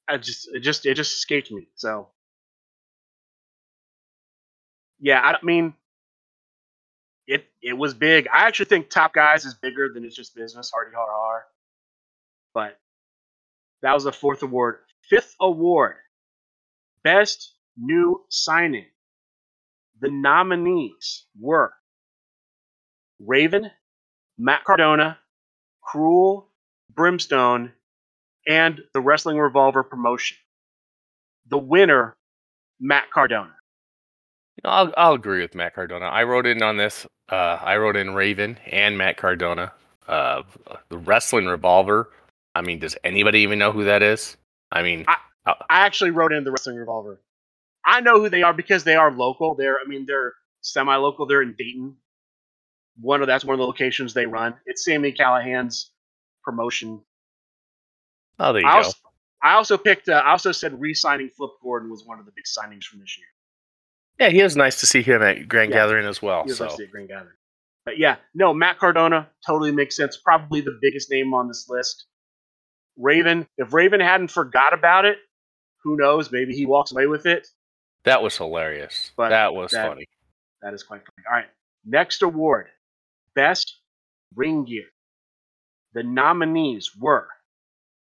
I 0.08 0.18
just 0.18 0.50
it 0.54 0.62
just 0.62 0.86
it 0.88 0.96
just 0.96 1.14
escaped 1.18 1.52
me. 1.52 1.68
So 1.76 2.10
yeah, 5.00 5.22
I 5.22 5.36
mean 5.44 5.74
it. 7.28 7.46
It 7.62 7.74
was 7.74 7.94
big. 7.94 8.28
I 8.34 8.48
actually 8.48 8.66
think 8.66 8.90
Top 8.90 9.14
Guys 9.14 9.46
is 9.46 9.54
bigger 9.54 9.90
than 9.94 10.04
it's 10.04 10.16
just 10.16 10.36
business. 10.36 10.72
Hardy 10.74 10.92
har 10.96 11.08
har. 11.10 11.46
But 12.56 12.80
that 13.84 13.94
was 13.94 14.06
the 14.06 14.12
fourth 14.12 14.42
award. 14.42 14.78
Fifth 15.08 15.36
award, 15.40 15.98
best 17.04 17.54
new 17.78 18.24
signing. 18.30 18.86
The 20.02 20.10
nominees 20.10 21.26
were 21.40 21.74
Raven, 23.20 23.70
Matt 24.38 24.64
Cardona, 24.64 25.18
Cruel, 25.82 26.50
Brimstone, 26.94 27.74
and 28.48 28.82
the 28.94 29.02
Wrestling 29.02 29.38
Revolver 29.38 29.84
promotion. 29.84 30.38
The 31.50 31.58
winner, 31.58 32.16
Matt 32.80 33.12
Cardona. 33.12 33.56
I'll 34.64 34.94
I'll 34.98 35.14
agree 35.14 35.42
with 35.42 35.56
Matt 35.56 35.76
Cardona. 35.76 36.06
I 36.06 36.24
wrote 36.24 36.46
in 36.46 36.62
on 36.62 36.78
this. 36.78 37.08
Uh, 37.30 37.58
I 37.62 37.78
wrote 37.78 37.96
in 37.96 38.14
Raven 38.14 38.58
and 38.66 38.98
Matt 38.98 39.18
Cardona. 39.18 39.72
Uh, 40.08 40.44
the 40.90 40.98
Wrestling 40.98 41.46
Revolver. 41.46 42.10
I 42.56 42.62
mean, 42.62 42.80
does 42.80 42.98
anybody 43.04 43.40
even 43.40 43.60
know 43.60 43.72
who 43.72 43.86
that 43.86 44.04
is? 44.04 44.36
I 44.72 44.84
mean, 44.84 45.06
I 45.46 45.56
actually 45.70 46.12
wrote 46.12 46.34
in 46.34 46.44
the 46.44 46.52
Wrestling 46.52 46.78
Revolver. 46.78 47.22
I 47.86 48.02
know 48.02 48.20
who 48.20 48.30
they 48.30 48.44
are 48.44 48.54
because 48.54 48.84
they 48.84 48.96
are 48.96 49.12
local. 49.12 49.56
They're, 49.56 49.78
I 49.80 49.88
mean, 49.88 50.06
they're 50.06 50.34
semi-local. 50.62 51.26
They're 51.26 51.42
in 51.42 51.56
Dayton. 51.58 51.96
One 53.02 53.22
of 53.22 53.28
that's 53.28 53.46
one 53.46 53.54
of 53.54 53.60
the 53.60 53.66
locations 53.66 54.14
they 54.14 54.26
run. 54.26 54.56
It's 54.66 54.84
Sammy 54.86 55.12
Callahan's 55.12 55.92
promotion. 56.44 57.02
oh, 58.40 58.54
there 58.54 58.62
you 58.62 58.68
I 58.68 58.72
go. 58.72 58.78
also, 58.78 58.98
I 59.42 59.54
also 59.54 59.78
picked. 59.78 60.10
Uh, 60.10 60.14
I 60.26 60.32
also 60.32 60.52
said 60.52 60.80
re-signing 60.80 61.30
Flip 61.30 61.52
Gordon 61.64 61.90
was 61.90 62.04
one 62.06 62.20
of 62.20 62.26
the 62.26 62.32
big 62.36 62.46
signings 62.46 62.84
from 62.84 63.00
this 63.00 63.18
year. 63.18 63.28
Yeah, 64.20 64.30
he 64.34 64.44
was 64.44 64.56
nice 64.58 64.80
to 64.82 64.86
see 64.86 65.02
him 65.02 65.22
at 65.22 65.48
Grand 65.48 65.70
Yeah. 65.72 65.78
Gathering 65.78 66.06
as 66.06 66.22
well. 66.22 66.44
He 66.44 66.50
was 66.50 66.58
So 66.58 66.66
a 66.66 66.88
Green 66.88 67.08
Gathering. 67.08 67.36
But 67.86 67.98
yeah, 67.98 68.18
no, 68.36 68.54
Matt 68.54 68.78
Cardona 68.80 69.30
totally 69.48 69.72
makes 69.72 69.96
sense. 69.96 70.18
Probably 70.18 70.60
the 70.62 70.78
biggest 70.82 71.10
name 71.10 71.34
on 71.34 71.48
this 71.48 71.68
list. 71.70 72.06
Raven, 72.98 73.48
if 73.58 73.74
Raven 73.74 74.02
hadn't 74.02 74.28
forgot 74.30 74.74
about 74.74 75.06
it, 75.06 75.18
who 75.84 75.96
knows? 75.96 76.32
Maybe 76.34 76.54
he 76.54 76.66
walks 76.66 76.92
away 76.92 77.08
with 77.08 77.26
it. 77.26 77.48
that 78.04 78.22
was 78.22 78.36
hilarious. 78.36 79.12
But 79.16 79.30
that 79.30 79.54
was 79.54 79.72
that- 79.72 79.88
funny. 79.88 80.06
That 80.62 80.74
is 80.74 80.84
quite 80.84 81.00
funny. 81.06 81.26
All 81.30 81.36
right. 81.38 81.48
Next 81.86 82.22
award 82.22 82.68
Best 83.40 83.78
Ring 84.36 84.66
Gear. 84.66 84.84
The 85.94 86.04
nominees 86.04 86.92
were 86.94 87.30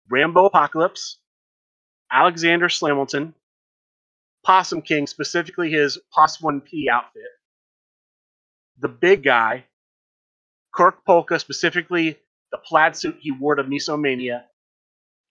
Rambo 0.09 0.47
Apocalypse, 0.47 1.17
Alexander 2.11 2.67
Slamilton, 2.67 3.33
Possum 4.45 4.81
King, 4.81 5.07
specifically 5.07 5.71
his 5.71 5.97
Poss 6.13 6.39
1P 6.39 6.89
outfit, 6.91 7.31
the 8.79 8.89
big 8.89 9.23
guy, 9.23 9.63
Kirk 10.75 11.05
Polka, 11.05 11.39
specifically 11.39 12.17
the 12.51 12.57
plaid 12.57 12.97
suit 12.97 13.19
he 13.21 13.31
wore 13.31 13.55
to 13.55 13.63
Misomania, 13.63 14.43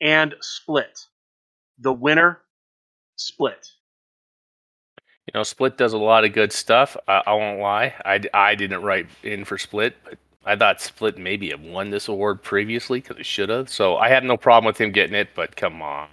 and 0.00 0.36
Split. 0.40 1.00
The 1.80 1.92
winner, 1.92 2.40
Split. 3.16 3.72
You 5.28 5.32
know, 5.34 5.42
Split 5.42 5.76
does 5.76 5.92
a 5.92 5.98
lot 5.98 6.24
of 6.24 6.32
good 6.32 6.52
stuff. 6.52 6.96
I, 7.06 7.22
I 7.26 7.34
won't 7.34 7.60
lie. 7.60 7.92
I, 8.02 8.18
I 8.32 8.54
didn't 8.54 8.80
write 8.80 9.08
in 9.22 9.44
for 9.44 9.58
Split, 9.58 9.94
but 10.02 10.16
I 10.46 10.56
thought 10.56 10.80
Split 10.80 11.18
maybe 11.18 11.50
have 11.50 11.60
won 11.60 11.90
this 11.90 12.08
award 12.08 12.42
previously 12.42 13.00
because 13.00 13.18
it 13.18 13.26
should 13.26 13.50
have. 13.50 13.68
So 13.68 13.98
I 13.98 14.08
had 14.08 14.24
no 14.24 14.38
problem 14.38 14.64
with 14.64 14.80
him 14.80 14.90
getting 14.90 15.14
it, 15.14 15.28
but 15.34 15.54
come 15.54 15.82
on. 15.82 16.08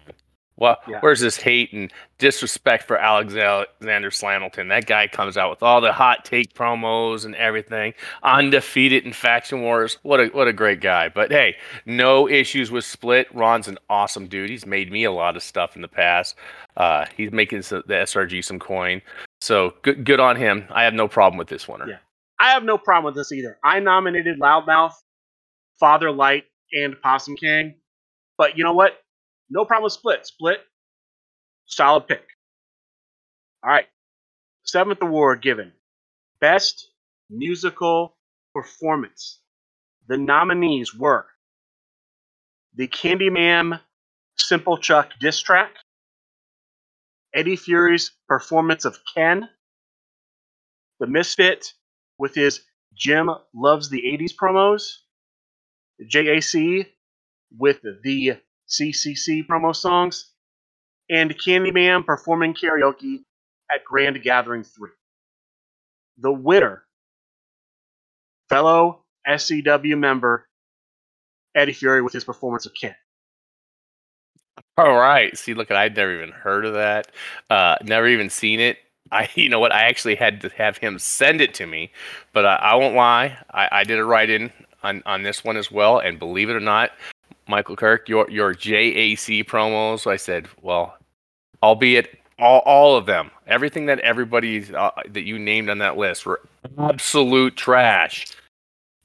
Well, 0.57 0.77
Yeah. 0.87 0.99
where's 1.01 1.19
this 1.19 1.37
hate 1.37 1.73
and 1.73 1.91
disrespect 2.17 2.85
for 2.87 2.97
Alexander 2.97 4.09
Slamilton? 4.09 4.69
That 4.69 4.85
guy 4.85 5.07
comes 5.07 5.37
out 5.37 5.49
with 5.49 5.61
all 5.61 5.81
the 5.81 5.91
hot 5.91 6.23
take 6.23 6.53
promos 6.53 7.25
and 7.25 7.35
everything, 7.35 7.93
undefeated 8.23 9.05
in 9.05 9.13
faction 9.13 9.61
wars. 9.61 9.97
What 10.03 10.19
a 10.19 10.27
what 10.27 10.47
a 10.47 10.53
great 10.53 10.79
guy! 10.81 11.09
But 11.09 11.31
hey, 11.31 11.57
no 11.85 12.27
issues 12.29 12.71
with 12.71 12.85
Split. 12.85 13.27
Ron's 13.33 13.67
an 13.67 13.77
awesome 13.89 14.27
dude. 14.27 14.49
He's 14.49 14.65
made 14.65 14.91
me 14.91 15.03
a 15.03 15.11
lot 15.11 15.35
of 15.35 15.43
stuff 15.43 15.75
in 15.75 15.81
the 15.81 15.87
past. 15.87 16.35
Uh, 16.77 17.05
he's 17.15 17.31
making 17.31 17.59
the 17.59 17.83
SRG 17.87 18.41
some 18.43 18.59
coin. 18.59 19.01
So 19.41 19.73
good, 19.81 20.05
good 20.05 20.19
on 20.19 20.35
him. 20.37 20.65
I 20.71 20.83
have 20.83 20.93
no 20.93 21.07
problem 21.07 21.37
with 21.37 21.47
this 21.49 21.67
winner. 21.67 21.87
Yeah. 21.87 21.97
I 22.39 22.51
have 22.51 22.63
no 22.63 22.77
problem 22.77 23.05
with 23.05 23.15
this 23.15 23.31
either. 23.31 23.57
I 23.63 23.79
nominated 23.79 24.39
Loudmouth, 24.39 24.93
Father 25.79 26.11
Light, 26.11 26.43
and 26.73 26.99
Possum 27.01 27.35
King. 27.37 27.75
But 28.37 28.57
you 28.57 28.63
know 28.63 28.73
what? 28.73 28.99
No 29.49 29.65
problem 29.65 29.83
with 29.83 29.93
Split. 29.93 30.25
Split, 30.25 30.59
solid 31.65 32.07
pick. 32.07 32.25
All 33.63 33.71
right. 33.71 33.87
Seventh 34.63 35.01
award 35.01 35.41
given 35.41 35.71
Best 36.39 36.89
Musical 37.29 38.15
Performance. 38.53 39.39
The 40.07 40.17
nominees 40.17 40.93
were 40.93 41.25
the 42.75 42.87
Candyman 42.87 43.79
Simple 44.37 44.77
Chuck 44.77 45.11
diss 45.19 45.39
track, 45.39 45.71
Eddie 47.33 47.55
Fury's 47.55 48.11
performance 48.27 48.85
of 48.85 48.99
Ken, 49.15 49.49
the 50.99 51.07
Misfit 51.07 51.73
with 52.17 52.35
his 52.35 52.61
Jim 52.93 53.29
Loves 53.53 53.89
the 53.89 54.01
80s 54.01 54.33
promos, 54.35 54.97
JAC 56.01 56.87
with 57.57 57.81
the 57.81 58.37
CCC 58.69 59.45
promo 59.45 59.75
songs, 59.75 60.31
and 61.09 61.35
Candyman 61.37 62.05
performing 62.05 62.53
karaoke 62.53 63.23
at 63.71 63.83
Grand 63.83 64.21
Gathering 64.21 64.63
3. 64.63 64.89
The 66.17 66.31
winner, 66.31 66.83
fellow 68.49 69.03
SCW 69.27 69.97
member 69.97 70.47
Eddie 71.55 71.73
Fury 71.73 72.01
with 72.01 72.13
his 72.13 72.23
performance 72.23 72.65
of 72.65 72.73
Ken. 72.79 72.95
All 74.77 74.95
right. 74.95 75.35
See, 75.37 75.53
look, 75.53 75.71
at 75.71 75.77
I'd 75.77 75.95
never 75.95 76.13
even 76.15 76.31
heard 76.31 76.65
of 76.65 76.73
that. 76.73 77.11
Uh, 77.49 77.77
never 77.83 78.07
even 78.07 78.29
seen 78.29 78.59
it. 78.59 78.77
I, 79.11 79.29
you 79.35 79.49
know 79.49 79.59
what? 79.59 79.71
I 79.71 79.83
actually 79.83 80.15
had 80.15 80.41
to 80.41 80.49
have 80.49 80.77
him 80.77 80.99
send 80.99 81.41
it 81.41 81.53
to 81.55 81.65
me, 81.65 81.91
but 82.33 82.45
I, 82.45 82.55
I 82.55 82.75
won't 82.75 82.95
lie. 82.95 83.37
I, 83.51 83.69
I 83.71 83.83
did 83.83 83.99
a 83.99 84.05
write 84.05 84.29
in 84.29 84.51
on, 84.83 85.01
on 85.05 85.23
this 85.23 85.43
one 85.43 85.57
as 85.57 85.71
well, 85.71 85.99
and 85.99 86.19
believe 86.19 86.49
it 86.49 86.55
or 86.55 86.59
not, 86.59 86.91
Michael 87.47 87.75
Kirk, 87.75 88.09
your 88.09 88.29
your 88.29 88.53
JAC 88.53 89.45
promos. 89.45 90.07
I 90.07 90.17
said, 90.17 90.47
well, 90.61 90.97
albeit 91.61 92.17
all 92.39 92.59
all 92.65 92.97
of 92.97 93.05
them, 93.05 93.31
everything 93.47 93.85
that 93.87 93.99
everybody 93.99 94.73
uh, 94.73 94.91
that 95.09 95.23
you 95.23 95.39
named 95.39 95.69
on 95.69 95.77
that 95.79 95.97
list 95.97 96.25
were 96.25 96.41
absolute 96.77 97.55
trash. 97.55 98.27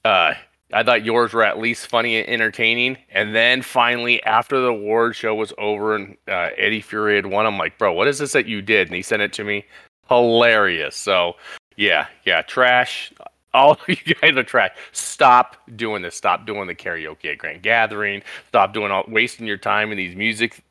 Uh, 0.03 0.33
I 0.73 0.83
thought 0.83 1.05
yours 1.05 1.33
were 1.33 1.43
at 1.43 1.59
least 1.59 1.87
funny 1.87 2.17
and 2.17 2.27
entertaining. 2.29 2.97
And 3.09 3.35
then 3.35 3.61
finally, 3.61 4.23
after 4.23 4.59
the 4.59 4.67
award 4.67 5.15
show 5.15 5.35
was 5.35 5.53
over 5.57 5.95
and 5.95 6.17
uh, 6.27 6.49
Eddie 6.57 6.81
Fury 6.81 7.15
had 7.15 7.25
won, 7.25 7.45
I'm 7.45 7.57
like, 7.57 7.77
bro, 7.77 7.91
what 7.93 8.07
is 8.07 8.19
this 8.19 8.31
that 8.33 8.45
you 8.45 8.61
did? 8.61 8.87
And 8.87 8.95
he 8.95 9.01
sent 9.01 9.21
it 9.21 9.33
to 9.33 9.43
me. 9.43 9.65
Hilarious. 10.07 10.95
So, 10.95 11.35
yeah, 11.75 12.07
yeah, 12.25 12.41
trash. 12.41 13.13
All 13.53 13.77
you 13.87 14.15
guys 14.21 14.35
are 14.37 14.43
trash. 14.43 14.71
Stop 14.91 15.57
doing 15.75 16.01
this. 16.01 16.15
Stop 16.15 16.45
doing 16.45 16.67
the 16.67 16.75
karaoke 16.75 17.31
at 17.31 17.37
Grand 17.37 17.61
Gathering. 17.61 18.21
Stop 18.47 18.73
doing 18.73 18.91
all 18.91 19.03
wasting 19.07 19.45
your 19.45 19.57
time 19.57 19.91
in 19.91 19.97
these 19.97 20.15
music 20.15 20.63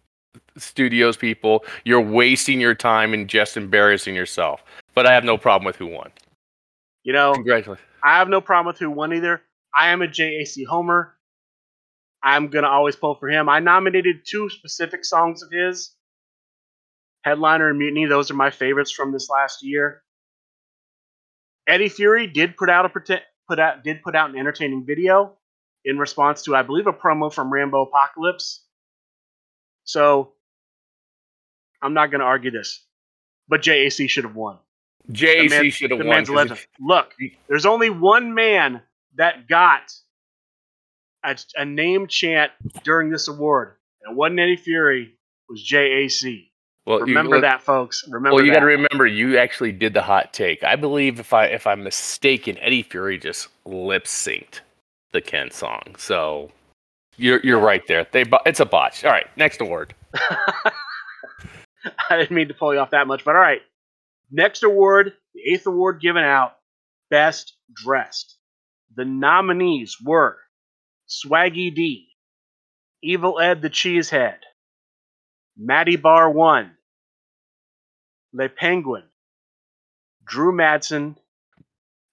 studios, 0.57 1.17
people. 1.17 1.65
You're 1.85 2.01
wasting 2.01 2.61
your 2.61 2.75
time 2.75 3.13
and 3.15 3.29
just 3.29 3.57
embarrassing 3.57 4.15
yourself. 4.15 4.63
But 4.95 5.07
I 5.07 5.13
have 5.13 5.25
no 5.25 5.37
problem 5.39 5.67
with 5.67 5.77
who 5.77 5.87
won. 5.87 6.11
You 7.03 7.13
know, 7.13 7.33
Congratulations. 7.35 7.87
I 8.03 8.19
have 8.19 8.29
no 8.29 8.41
problem 8.41 8.73
with 8.73 8.79
who 8.79 8.91
won 8.91 9.13
either. 9.13 9.43
I 9.75 9.89
am 9.89 10.03
a 10.03 10.09
JAC 10.09 10.67
homer. 10.69 11.15
I'm 12.23 12.49
gonna 12.49 12.69
always 12.69 12.97
pull 12.97 13.15
for 13.15 13.29
him. 13.29 13.49
I 13.49 13.61
nominated 13.61 14.23
two 14.27 14.51
specific 14.51 15.05
songs 15.05 15.43
of 15.43 15.51
his. 15.51 15.95
Headliner 17.23 17.69
and 17.69 17.79
Mutiny, 17.79 18.07
those 18.07 18.31
are 18.31 18.35
my 18.35 18.51
favorites 18.51 18.91
from 18.91 19.13
this 19.13 19.29
last 19.29 19.63
year. 19.63 20.03
Eddie 21.71 21.89
Fury 21.89 22.27
did 22.27 22.57
put 22.57 22.69
out 22.69 22.85
a 22.85 22.89
put 23.49 23.59
out 23.59 23.85
did 23.85 24.03
put 24.03 24.15
out 24.17 24.31
an 24.31 24.37
entertaining 24.39 24.85
video 24.85 25.37
in 25.85 25.99
response 25.99 26.43
to 26.43 26.55
I 26.57 26.63
believe 26.63 26.87
a 26.87 26.93
promo 26.93 27.33
from 27.33 27.53
Rambo 27.53 27.83
Apocalypse. 27.83 28.63
So 29.85 30.33
I'm 31.83 31.95
not 31.95 32.11
gonna 32.11 32.25
argue 32.25 32.51
this. 32.51 32.85
but 33.49 33.63
JAC 33.63 34.09
should 34.09 34.25
have 34.25 34.37
won. 34.37 34.59
JAC 35.11 35.73
should 35.73 35.91
have 35.91 35.99
won. 36.01 36.09
man's 36.09 36.29
a 36.29 36.33
'cause 36.33 36.37
legend. 36.37 36.59
if- 36.59 36.69
Look, 36.81 37.15
there's 37.49 37.67
only 37.67 37.91
one 37.91 38.35
man 38.35 38.83
that 39.17 39.49
got 39.49 39.93
a, 41.25 41.37
a 41.57 41.65
name 41.65 42.07
chant 42.07 42.53
during 42.85 43.11
this 43.11 43.27
award, 43.29 43.77
and 44.03 44.13
it 44.13 44.17
wasn't 44.17 44.39
Eddie 44.41 44.57
Fury. 44.57 45.03
It 45.05 45.13
was 45.49 45.63
JAC. 45.65 46.50
Well, 46.87 47.01
Remember 47.01 47.31
well, 47.33 47.41
that, 47.43 47.63
folks. 47.63 48.05
Remember 48.09 48.37
Well, 48.37 48.45
you 48.45 48.53
got 48.53 48.61
to 48.61 48.67
remember, 48.67 49.07
you 49.07 49.37
actually 49.39 49.73
did 49.73 49.95
the 49.95 50.03
hot 50.03 50.33
take. 50.33 50.65
I 50.65 50.77
believe, 50.77 51.21
if 51.21 51.33
I 51.33 51.47
if 51.47 51.67
I'm 51.67 51.85
mistaken, 51.85 52.57
Eddie 52.59 52.83
Fury 52.83 53.19
just 53.19 53.49
lip 53.65 54.05
synced 54.05 54.61
the 55.13 55.21
Ken 55.21 55.51
song. 55.51 55.95
So 55.99 56.51
you're 57.17 57.41
you're 57.41 57.61
right 57.61 57.87
there. 57.87 58.07
They 58.11 58.25
it's 58.47 58.61
a 58.61 58.65
botch. 58.65 59.05
All 59.05 59.11
right, 59.11 59.27
next 59.37 59.61
award. 59.61 59.95
I 62.11 62.17
didn't 62.17 62.31
mean 62.33 62.49
to 62.49 62.55
pull 62.55 62.75
you 62.75 62.81
off 62.81 62.91
that 62.91 63.07
much, 63.07 63.25
but 63.25 63.35
all 63.35 63.41
right. 63.41 63.63
Next 64.31 64.63
award, 64.63 65.13
the 65.35 65.53
eighth 65.53 65.67
award 65.67 66.01
given 66.01 66.23
out, 66.23 66.57
Best 67.11 67.57
Dressed. 67.73 68.37
The 68.97 69.05
nominees 69.05 69.97
were 70.03 70.39
Swaggy 71.09 71.75
D, 71.75 72.09
Evil 73.03 73.39
Ed 73.41 73.63
the 73.63 73.71
Cheesehead, 73.71 74.39
Matty 75.57 75.97
Bar 75.97 76.31
One, 76.31 76.73
Le 78.33 78.49
Penguin, 78.49 79.05
Drew 80.25 80.53
Madsen, 80.53 81.17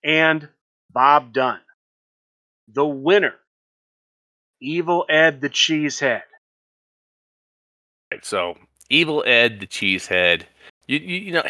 and 0.04 0.50
Bob 0.92 1.34
Dunn. 1.34 1.60
The 2.74 2.86
winner, 2.86 3.36
Evil 4.60 5.06
Ed 5.10 5.42
the 5.42 5.50
Cheesehead. 5.50 6.24
So 8.22 8.58
Evil 8.90 9.24
Ed, 9.26 9.60
the 9.60 9.68
cheesehead. 9.68 10.44
You, 10.88 11.00
you 11.00 11.18
you 11.18 11.32
know, 11.34 11.44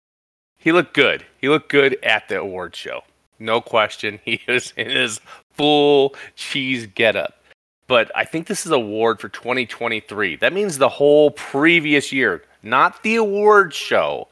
he 0.58 0.72
looked 0.72 0.94
good. 0.94 1.24
He 1.40 1.48
looked 1.48 1.70
good 1.70 1.98
at 2.02 2.28
the 2.28 2.40
award 2.40 2.76
show. 2.76 3.02
No 3.38 3.60
question. 3.60 4.20
He 4.24 4.40
was 4.46 4.72
in 4.76 4.90
his 4.90 5.20
full 5.52 6.14
cheese 6.34 6.86
getup. 6.86 7.38
But 7.86 8.10
I 8.14 8.24
think 8.24 8.46
this 8.46 8.64
is 8.64 8.72
award 8.72 9.20
for 9.20 9.28
2023. 9.28 10.36
That 10.36 10.52
means 10.52 10.78
the 10.78 10.88
whole 10.88 11.30
previous 11.32 12.12
year, 12.12 12.42
not 12.62 13.02
the 13.02 13.16
award 13.16 13.74
show. 13.74 14.28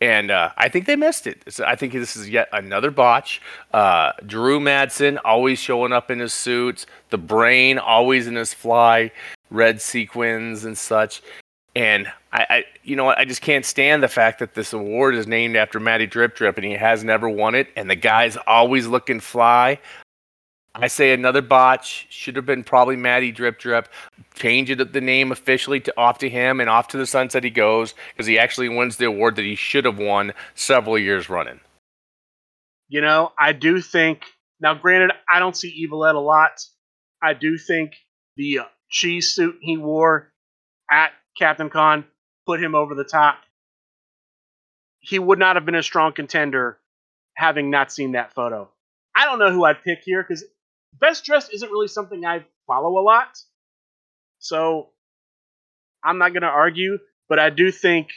And 0.00 0.32
uh, 0.32 0.50
I 0.56 0.68
think 0.68 0.86
they 0.86 0.96
missed 0.96 1.28
it. 1.28 1.44
So 1.48 1.64
I 1.64 1.76
think 1.76 1.92
this 1.92 2.16
is 2.16 2.28
yet 2.28 2.48
another 2.52 2.90
botch. 2.90 3.40
Uh, 3.72 4.10
Drew 4.26 4.58
Madsen 4.58 5.16
always 5.24 5.60
showing 5.60 5.92
up 5.92 6.10
in 6.10 6.18
his 6.18 6.32
suits. 6.32 6.86
The 7.10 7.18
brain 7.18 7.78
always 7.78 8.26
in 8.26 8.34
his 8.34 8.52
fly 8.52 9.12
red 9.50 9.80
sequins 9.80 10.64
and 10.64 10.76
such. 10.76 11.22
And 11.76 12.08
I, 12.32 12.46
I, 12.50 12.64
you 12.82 12.96
know? 12.96 13.10
I 13.10 13.24
just 13.24 13.42
can't 13.42 13.64
stand 13.64 14.02
the 14.02 14.08
fact 14.08 14.40
that 14.40 14.54
this 14.54 14.72
award 14.72 15.14
is 15.14 15.28
named 15.28 15.54
after 15.54 15.78
Matty 15.78 16.06
Drip 16.06 16.34
Drip 16.34 16.56
and 16.56 16.66
he 16.66 16.72
has 16.72 17.04
never 17.04 17.28
won 17.28 17.54
it. 17.54 17.68
And 17.76 17.88
the 17.88 17.94
guy's 17.94 18.36
always 18.48 18.88
looking 18.88 19.20
fly. 19.20 19.78
I 20.74 20.88
say 20.88 21.12
another 21.12 21.42
botch 21.42 22.06
should 22.08 22.36
have 22.36 22.46
been 22.46 22.64
probably 22.64 22.96
Matty 22.96 23.30
Drip 23.30 23.58
Drip. 23.58 23.88
Change 24.34 24.70
it 24.70 24.92
the 24.92 25.00
name 25.00 25.30
officially 25.30 25.80
to 25.80 25.92
off 25.98 26.18
to 26.18 26.30
him 26.30 26.60
and 26.60 26.70
off 26.70 26.88
to 26.88 26.96
the 26.96 27.06
sunset 27.06 27.44
he 27.44 27.50
goes 27.50 27.94
because 28.12 28.26
he 28.26 28.38
actually 28.38 28.70
wins 28.70 28.96
the 28.96 29.04
award 29.04 29.36
that 29.36 29.44
he 29.44 29.54
should 29.54 29.84
have 29.84 29.98
won 29.98 30.32
several 30.54 30.98
years 30.98 31.28
running. 31.28 31.60
You 32.88 33.02
know, 33.02 33.32
I 33.38 33.52
do 33.52 33.80
think 33.80 34.22
now. 34.60 34.74
Granted, 34.74 35.12
I 35.30 35.38
don't 35.38 35.56
see 35.56 35.68
Evil 35.68 36.04
Ed 36.06 36.14
a 36.14 36.20
lot. 36.20 36.60
I 37.22 37.34
do 37.34 37.58
think 37.58 37.92
the 38.36 38.60
uh, 38.60 38.64
cheese 38.88 39.34
suit 39.34 39.56
he 39.60 39.76
wore 39.76 40.32
at 40.90 41.12
Captain 41.38 41.70
Con 41.70 42.04
put 42.46 42.62
him 42.62 42.74
over 42.74 42.94
the 42.94 43.04
top. 43.04 43.38
He 45.00 45.18
would 45.18 45.38
not 45.38 45.56
have 45.56 45.66
been 45.66 45.74
a 45.74 45.82
strong 45.82 46.12
contender 46.12 46.78
having 47.34 47.70
not 47.70 47.92
seen 47.92 48.12
that 48.12 48.34
photo. 48.34 48.70
I 49.14 49.26
don't 49.26 49.38
know 49.38 49.50
who 49.50 49.64
I'd 49.64 49.82
pick 49.82 50.00
here 50.04 50.22
because 50.22 50.44
best 50.98 51.24
dressed 51.24 51.52
isn't 51.52 51.70
really 51.70 51.88
something 51.88 52.24
I 52.24 52.44
follow 52.66 52.98
a 52.98 53.02
lot. 53.02 53.38
So 54.38 54.90
I'm 56.02 56.18
not 56.18 56.32
going 56.32 56.42
to 56.42 56.48
argue, 56.48 56.98
but 57.28 57.38
I 57.38 57.50
do 57.50 57.70
think 57.70 58.08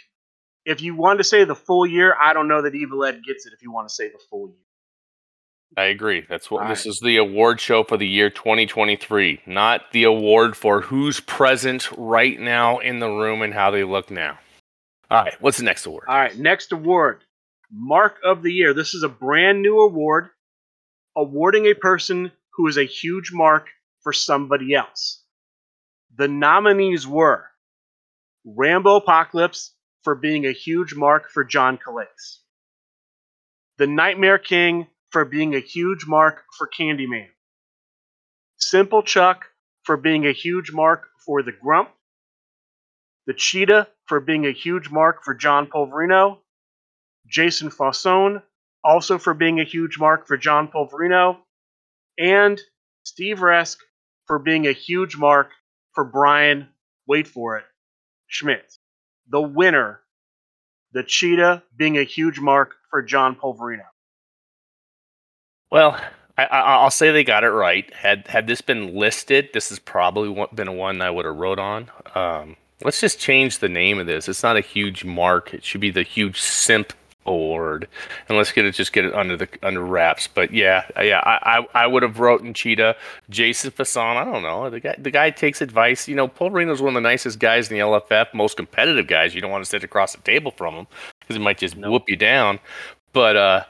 if 0.65 0.81
you 0.81 0.95
want 0.95 1.19
to 1.19 1.23
say 1.23 1.43
the 1.43 1.55
full 1.55 1.85
year, 1.85 2.15
I 2.19 2.33
don't 2.33 2.47
know 2.47 2.63
that 2.63 2.75
Evil 2.75 3.03
Ed 3.05 3.21
gets 3.25 3.45
it 3.45 3.53
if 3.53 3.61
you 3.61 3.71
want 3.71 3.87
to 3.87 3.93
say 3.93 4.09
the 4.09 4.19
full 4.29 4.47
year. 4.47 4.57
I 5.77 5.85
agree. 5.85 6.25
That's 6.27 6.49
what 6.49 6.63
All 6.63 6.69
this 6.69 6.85
right. 6.85 6.91
is 6.91 6.99
the 7.03 7.17
award 7.17 7.59
show 7.59 7.83
for 7.83 7.97
the 7.97 8.07
year 8.07 8.29
2023, 8.29 9.41
not 9.45 9.91
the 9.91 10.05
award 10.05 10.55
for 10.55 10.81
who's 10.81 11.19
present 11.19 11.89
right 11.97 12.39
now 12.39 12.79
in 12.79 12.99
the 12.99 13.09
room 13.09 13.41
and 13.41 13.53
how 13.53 13.71
they 13.71 13.83
look 13.83 14.09
now. 14.09 14.39
All 15.11 15.23
right, 15.23 15.35
what's 15.41 15.57
the 15.57 15.63
next 15.63 15.85
award? 15.85 16.05
All 16.07 16.17
right, 16.17 16.35
next 16.37 16.71
award 16.71 17.23
Mark 17.71 18.17
of 18.23 18.41
the 18.41 18.51
Year. 18.51 18.73
This 18.73 18.93
is 18.93 19.03
a 19.03 19.09
brand 19.09 19.61
new 19.61 19.81
award 19.81 20.29
awarding 21.15 21.65
a 21.65 21.73
person 21.73 22.31
who 22.55 22.67
is 22.67 22.77
a 22.77 22.85
huge 22.85 23.31
mark 23.31 23.67
for 24.01 24.13
somebody 24.13 24.73
else. 24.73 25.23
The 26.17 26.27
nominees 26.27 27.05
were 27.05 27.45
Rambo 28.45 28.97
Apocalypse 28.97 29.73
for 30.03 30.15
being 30.15 30.45
a 30.45 30.51
huge 30.51 30.95
mark 30.95 31.29
for 31.29 31.43
John 31.43 31.77
Calais, 31.77 32.05
The 33.77 33.87
Nightmare 33.87 34.37
King 34.37 34.87
for 35.09 35.25
being 35.25 35.55
a 35.55 35.59
huge 35.59 36.05
mark 36.05 36.43
for 36.57 36.67
Candyman, 36.67 37.27
Simple 38.57 39.03
Chuck 39.03 39.45
for 39.83 39.97
being 39.97 40.25
a 40.25 40.31
huge 40.31 40.71
mark 40.71 41.07
for 41.25 41.41
The 41.43 41.51
Grump, 41.51 41.89
the 43.25 43.33
Cheetah 43.33 43.87
for 44.05 44.19
being 44.19 44.45
a 44.45 44.51
huge 44.51 44.91
mark 44.91 45.23
for 45.23 45.33
John 45.33 45.67
Polverino, 45.67 46.37
Jason 47.27 47.69
Faussone 47.69 48.41
also 48.83 49.17
for 49.17 49.33
being 49.33 49.59
a 49.59 49.63
huge 49.63 49.97
mark 49.97 50.27
for 50.27 50.37
John 50.37 50.67
Polverino, 50.67 51.37
and 52.17 52.59
Steve 53.03 53.39
Resk 53.39 53.77
for 54.25 54.39
being 54.39 54.67
a 54.67 54.71
huge 54.71 55.17
mark 55.17 55.51
for 55.93 56.03
Brian, 56.03 56.69
wait 57.07 57.27
for 57.27 57.57
it, 57.57 57.65
Schmidt. 58.27 58.77
The 59.29 59.41
winner, 59.41 60.01
the 60.91 61.03
Cheetah 61.03 61.63
being 61.75 61.97
a 61.97 62.03
huge 62.03 62.39
mark 62.39 62.75
for 62.89 63.01
John 63.01 63.35
Polverino. 63.35 63.85
Well, 65.71 65.99
I, 66.37 66.45
I, 66.45 66.59
I'll 66.61 66.91
say 66.91 67.11
they 67.11 67.23
got 67.23 67.43
it 67.43 67.49
right. 67.49 67.91
Had 67.93 68.27
had 68.27 68.47
this 68.47 68.61
been 68.61 68.95
listed, 68.95 69.49
this 69.53 69.69
has 69.69 69.79
probably 69.79 70.45
been 70.53 70.67
a 70.67 70.73
one 70.73 71.01
I 71.01 71.09
would 71.09 71.25
have 71.25 71.35
wrote 71.35 71.59
on. 71.59 71.89
Um, 72.13 72.55
let's 72.83 73.01
just 73.01 73.19
change 73.19 73.59
the 73.59 73.69
name 73.69 73.99
of 73.99 74.07
this. 74.07 74.27
It's 74.27 74.43
not 74.43 74.57
a 74.57 74.61
huge 74.61 75.05
mark. 75.05 75.53
It 75.53 75.63
should 75.63 75.81
be 75.81 75.91
the 75.91 76.03
huge 76.03 76.41
simp 76.41 76.93
award, 77.25 77.87
and 78.27 78.37
let's 78.37 78.51
get 78.51 78.65
it 78.65 78.71
just 78.71 78.93
get 78.93 79.05
it 79.05 79.13
under 79.13 79.37
the 79.37 79.47
under 79.63 79.83
wraps. 79.83 80.27
But 80.27 80.53
yeah, 80.53 80.85
yeah, 80.97 81.19
I 81.23 81.59
I, 81.59 81.83
I 81.83 81.87
would 81.87 82.03
have 82.03 82.19
wrote 82.19 82.41
in 82.41 82.53
Cheetah, 82.53 82.95
Jason 83.29 83.71
Faussone. 83.71 84.15
I 84.15 84.23
don't 84.23 84.43
know. 84.43 84.69
The 84.69 84.79
guy 84.79 84.95
the 84.97 85.11
guy 85.11 85.29
takes 85.29 85.61
advice. 85.61 86.07
You 86.07 86.15
know, 86.15 86.27
Paul 86.27 86.51
Reno's 86.51 86.81
one 86.81 86.95
of 86.95 87.01
the 87.01 87.07
nicest 87.07 87.39
guys 87.39 87.69
in 87.69 87.77
the 87.77 87.83
LFF, 87.83 88.33
most 88.33 88.57
competitive 88.57 89.07
guys. 89.07 89.33
You 89.35 89.41
don't 89.41 89.51
want 89.51 89.63
to 89.63 89.69
sit 89.69 89.83
across 89.83 90.13
the 90.13 90.21
table 90.21 90.51
from 90.51 90.73
him 90.75 90.87
because 91.19 91.35
he 91.35 91.41
might 91.41 91.57
just 91.57 91.75
whoop 91.77 92.03
you 92.07 92.15
down. 92.15 92.59
But 93.13 93.35
uh, 93.35 93.63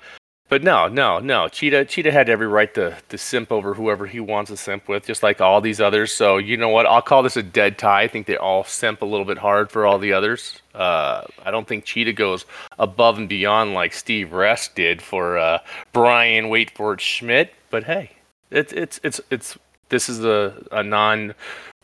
but 0.47 0.62
no, 0.62 0.88
no, 0.88 1.19
no. 1.19 1.47
Cheetah 1.47 1.86
Cheetah 1.86 2.12
had 2.12 2.29
every 2.29 2.47
right 2.47 2.71
to, 2.75 2.97
to 3.10 3.17
simp 3.17 3.51
over 3.51 3.73
whoever 3.73 4.05
he 4.05 4.19
wants 4.19 4.51
to 4.51 4.58
simp 4.58 4.88
with, 4.88 5.05
just 5.05 5.23
like 5.23 5.41
all 5.41 5.60
these 5.60 5.81
others. 5.81 6.13
So 6.13 6.38
you 6.38 6.55
know 6.55 6.69
what? 6.69 6.86
I'll 6.86 7.01
call 7.01 7.23
this 7.23 7.36
a 7.36 7.41
dead 7.43 7.79
tie. 7.79 8.03
I 8.03 8.08
think 8.08 8.27
they 8.27 8.38
all 8.38 8.63
simp 8.63 9.01
a 9.01 9.05
little 9.05 9.25
bit 9.25 9.39
hard 9.39 9.71
for 9.71 9.86
all 9.86 9.97
the 9.97 10.13
others. 10.13 10.62
Uh, 10.75 11.23
I 11.43 11.49
don't 11.49 11.67
think 11.67 11.86
Cheetah 11.86 12.13
goes 12.13 12.45
above 12.77 13.17
and 13.17 13.27
beyond 13.27 13.73
like 13.73 13.93
Steve 13.93 14.29
Resk 14.29 14.75
did 14.75 15.01
for 15.01 15.38
uh, 15.38 15.60
Brian 15.93 16.49
Wait 16.49 16.69
for 16.69 16.97
Schmidt. 16.99 17.53
But 17.71 17.86
hey, 17.86 18.12
it's 18.51 18.71
it's 18.73 18.99
it's 19.03 19.19
it's 19.31 19.58
this 19.89 20.10
is 20.10 20.23
a, 20.23 20.63
a 20.71 20.84
non 20.84 21.34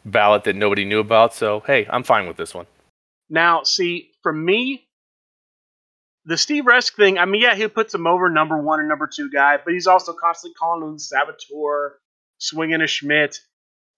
ballot 0.06 0.44
that 0.44 0.56
nobody 0.56 0.86
knew 0.86 1.00
about. 1.00 1.34
So 1.34 1.62
hey, 1.62 1.88
I'm 1.90 2.04
fine 2.04 2.28
with 2.28 2.38
this 2.38 2.54
one. 2.54 2.68
Now, 3.32 3.64
see, 3.64 4.12
for 4.22 4.34
me, 4.34 4.86
the 6.26 6.38
Steve 6.38 6.66
Resk 6.66 6.96
thing, 6.96 7.18
I 7.18 7.26
mean, 7.26 7.42
yeah, 7.42 7.56
he 7.56 7.68
puts 7.68 7.94
him 7.94 8.06
over 8.06 8.30
number 8.30 8.62
one 8.62 8.80
and 8.80 8.90
number 8.90 9.08
two 9.08 9.30
guy, 9.32 9.58
but 9.64 9.74
he's 9.74 9.88
also 9.88 10.14
constantly 10.14 10.56
calling 10.56 10.88
him 10.88 11.00
saboteur, 11.00 12.00
swinging 12.38 12.82
a 12.82 12.88
Schmidt. 12.88 13.40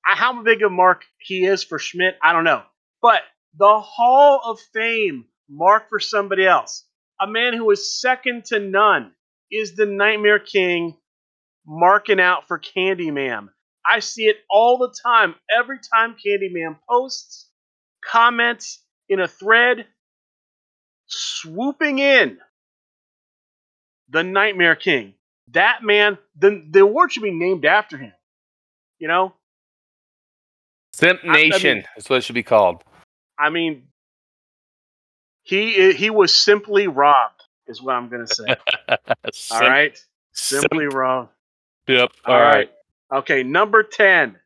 I, 0.05 0.15
how 0.15 0.41
big 0.41 0.61
a 0.61 0.69
mark 0.69 1.05
he 1.19 1.45
is 1.45 1.63
for 1.63 1.79
Schmidt, 1.79 2.15
I 2.21 2.33
don't 2.33 2.43
know. 2.43 2.63
But 3.01 3.21
the 3.57 3.79
Hall 3.79 4.41
of 4.45 4.59
Fame 4.73 5.25
mark 5.49 5.89
for 5.89 5.99
somebody 5.99 6.45
else, 6.45 6.85
a 7.19 7.27
man 7.27 7.53
who 7.53 7.69
is 7.71 7.99
second 7.99 8.45
to 8.45 8.59
none, 8.59 9.11
is 9.51 9.75
the 9.75 9.85
Nightmare 9.85 10.39
King 10.39 10.95
marking 11.65 12.19
out 12.19 12.47
for 12.47 12.59
Candyman. 12.59 13.49
I 13.85 13.99
see 13.99 14.23
it 14.23 14.37
all 14.49 14.77
the 14.77 14.93
time. 15.03 15.35
Every 15.55 15.79
time 15.93 16.15
Candyman 16.25 16.77
posts, 16.89 17.49
comments 18.03 18.81
in 19.09 19.19
a 19.19 19.27
thread, 19.27 19.85
swooping 21.13 21.99
in 21.99 22.39
the 24.09 24.23
Nightmare 24.23 24.75
King. 24.75 25.13
That 25.51 25.83
man, 25.83 26.17
the, 26.37 26.63
the 26.69 26.81
award 26.81 27.11
should 27.11 27.23
be 27.23 27.31
named 27.31 27.65
after 27.65 27.97
him. 27.97 28.13
You 28.99 29.07
know? 29.07 29.33
Simp 30.93 31.19
I- 31.23 31.27
I 31.27 31.35
mean- 31.35 31.49
Nation 31.49 31.83
is 31.97 32.09
what 32.09 32.17
it 32.17 32.23
should 32.23 32.35
be 32.35 32.43
called. 32.43 32.83
I 33.37 33.49
mean, 33.49 33.87
He 35.41 35.91
he 35.93 36.09
was 36.09 36.33
simply 36.33 36.87
robbed, 36.87 37.41
is 37.67 37.81
what 37.81 37.95
I'm 37.95 38.07
gonna 38.09 38.27
say. 38.27 38.45
All 39.51 39.59
right, 39.59 39.97
simply 40.31 40.85
robbed. 40.85 41.31
Yep. 41.87 42.11
All 42.25 42.39
right. 42.39 42.71
Okay, 43.11 43.43
number 43.43 43.83
10, 43.83 44.37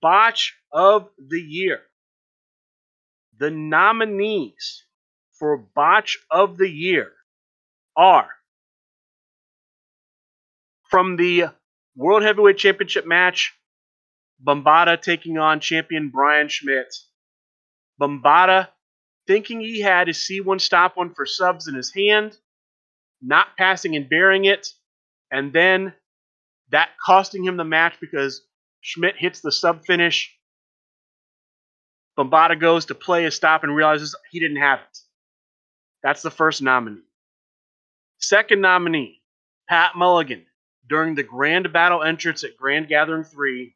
Botch 0.00 0.56
of 0.72 1.10
the 1.18 1.38
Year. 1.40 1.80
The 3.38 3.50
nominees 3.50 4.84
for 5.42 5.56
Botch 5.56 6.18
of 6.30 6.56
the 6.56 6.70
Year 6.70 7.10
are 7.96 8.28
from 10.88 11.16
the 11.16 11.46
World 11.96 12.22
Heavyweight 12.22 12.58
Championship 12.58 13.08
match, 13.08 13.52
Bombada 14.40 15.02
taking 15.02 15.38
on 15.38 15.58
champion 15.58 16.10
Brian 16.10 16.46
Schmidt. 16.46 16.94
Bombada 18.00 18.68
thinking 19.26 19.60
he 19.60 19.80
had 19.80 20.06
his 20.06 20.18
C1 20.18 20.60
stop 20.60 20.96
one 20.96 21.12
for 21.12 21.26
subs 21.26 21.66
in 21.66 21.74
his 21.74 21.92
hand, 21.92 22.36
not 23.20 23.56
passing 23.58 23.96
and 23.96 24.08
bearing 24.08 24.44
it, 24.44 24.68
and 25.32 25.52
then 25.52 25.92
that 26.70 26.90
costing 27.04 27.42
him 27.42 27.56
the 27.56 27.64
match 27.64 27.94
because 28.00 28.42
Schmidt 28.80 29.16
hits 29.18 29.40
the 29.40 29.50
sub 29.50 29.84
finish. 29.86 30.32
Bombada 32.16 32.60
goes 32.60 32.84
to 32.86 32.94
play 32.94 33.24
a 33.24 33.32
stop 33.32 33.64
and 33.64 33.74
realizes 33.74 34.14
he 34.30 34.38
didn't 34.38 34.58
have 34.58 34.78
it. 34.78 34.98
That's 36.02 36.22
the 36.22 36.30
first 36.30 36.62
nominee. 36.62 37.02
Second 38.18 38.60
nominee, 38.60 39.22
Pat 39.68 39.96
Mulligan, 39.96 40.46
during 40.88 41.14
the 41.14 41.22
Grand 41.22 41.72
Battle 41.72 42.02
entrance 42.02 42.44
at 42.44 42.56
Grand 42.56 42.88
Gathering 42.88 43.24
3, 43.24 43.74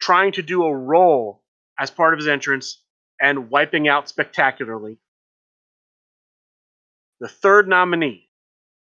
trying 0.00 0.32
to 0.32 0.42
do 0.42 0.64
a 0.64 0.76
roll 0.76 1.42
as 1.78 1.90
part 1.90 2.14
of 2.14 2.18
his 2.18 2.28
entrance 2.28 2.82
and 3.20 3.50
wiping 3.50 3.88
out 3.88 4.08
spectacularly. 4.08 4.98
The 7.20 7.28
third 7.28 7.68
nominee, 7.68 8.28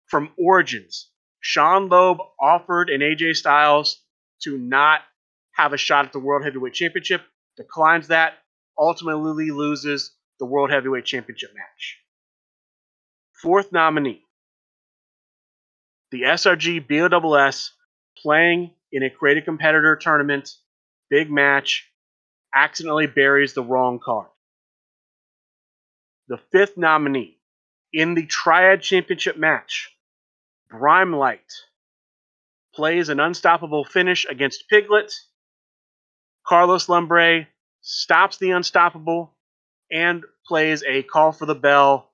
from 0.07 0.33
Origins, 0.37 1.11
Sean 1.41 1.89
Loeb 1.89 2.19
offered 2.41 2.91
an 2.91 3.01
AJ 3.01 3.37
Styles 3.37 4.03
to 4.43 4.57
not 4.59 5.01
have 5.53 5.73
a 5.73 5.77
shot 5.77 6.07
at 6.07 6.13
the 6.13 6.19
World 6.19 6.45
Heavyweight 6.45 6.75
Championship, 6.75 7.23
declines 7.57 8.09
that, 8.09 8.35
ultimately 8.79 9.51
loses 9.51 10.13
the 10.41 10.47
World 10.47 10.71
Heavyweight 10.71 11.05
Championship 11.05 11.51
match. 11.55 11.99
Fourth 13.41 13.71
nominee, 13.71 14.25
the 16.11 16.23
SRG 16.23 16.89
BOSS 16.89 17.73
playing 18.21 18.73
in 18.91 19.05
a 19.05 19.11
creative 19.11 19.45
competitor 19.45 19.95
tournament, 19.95 20.51
big 21.09 21.31
match, 21.31 21.89
accidentally 22.53 23.07
buries 23.07 23.55
the 23.55 23.63
wrong 23.63 24.01
card. 24.05 24.27
The 26.29 26.39
fifth 26.51 26.77
nominee 26.77 27.39
in 27.93 28.15
the 28.15 28.27
Triad 28.27 28.83
Championship 28.83 29.37
match, 29.37 29.95
Brimelight 30.73 31.53
plays 32.75 33.09
an 33.09 33.21
unstoppable 33.21 33.85
finish 33.85 34.27
against 34.29 34.69
Piglet. 34.69 35.13
Carlos 36.47 36.89
Lumbre 36.89 37.47
stops 37.83 38.39
the 38.39 38.53
unstoppable 38.53 39.35
and 39.93 40.25
plays 40.47 40.83
a 40.87 41.03
call 41.03 41.33
for 41.33 41.47
the 41.47 41.55
bell 41.55 42.11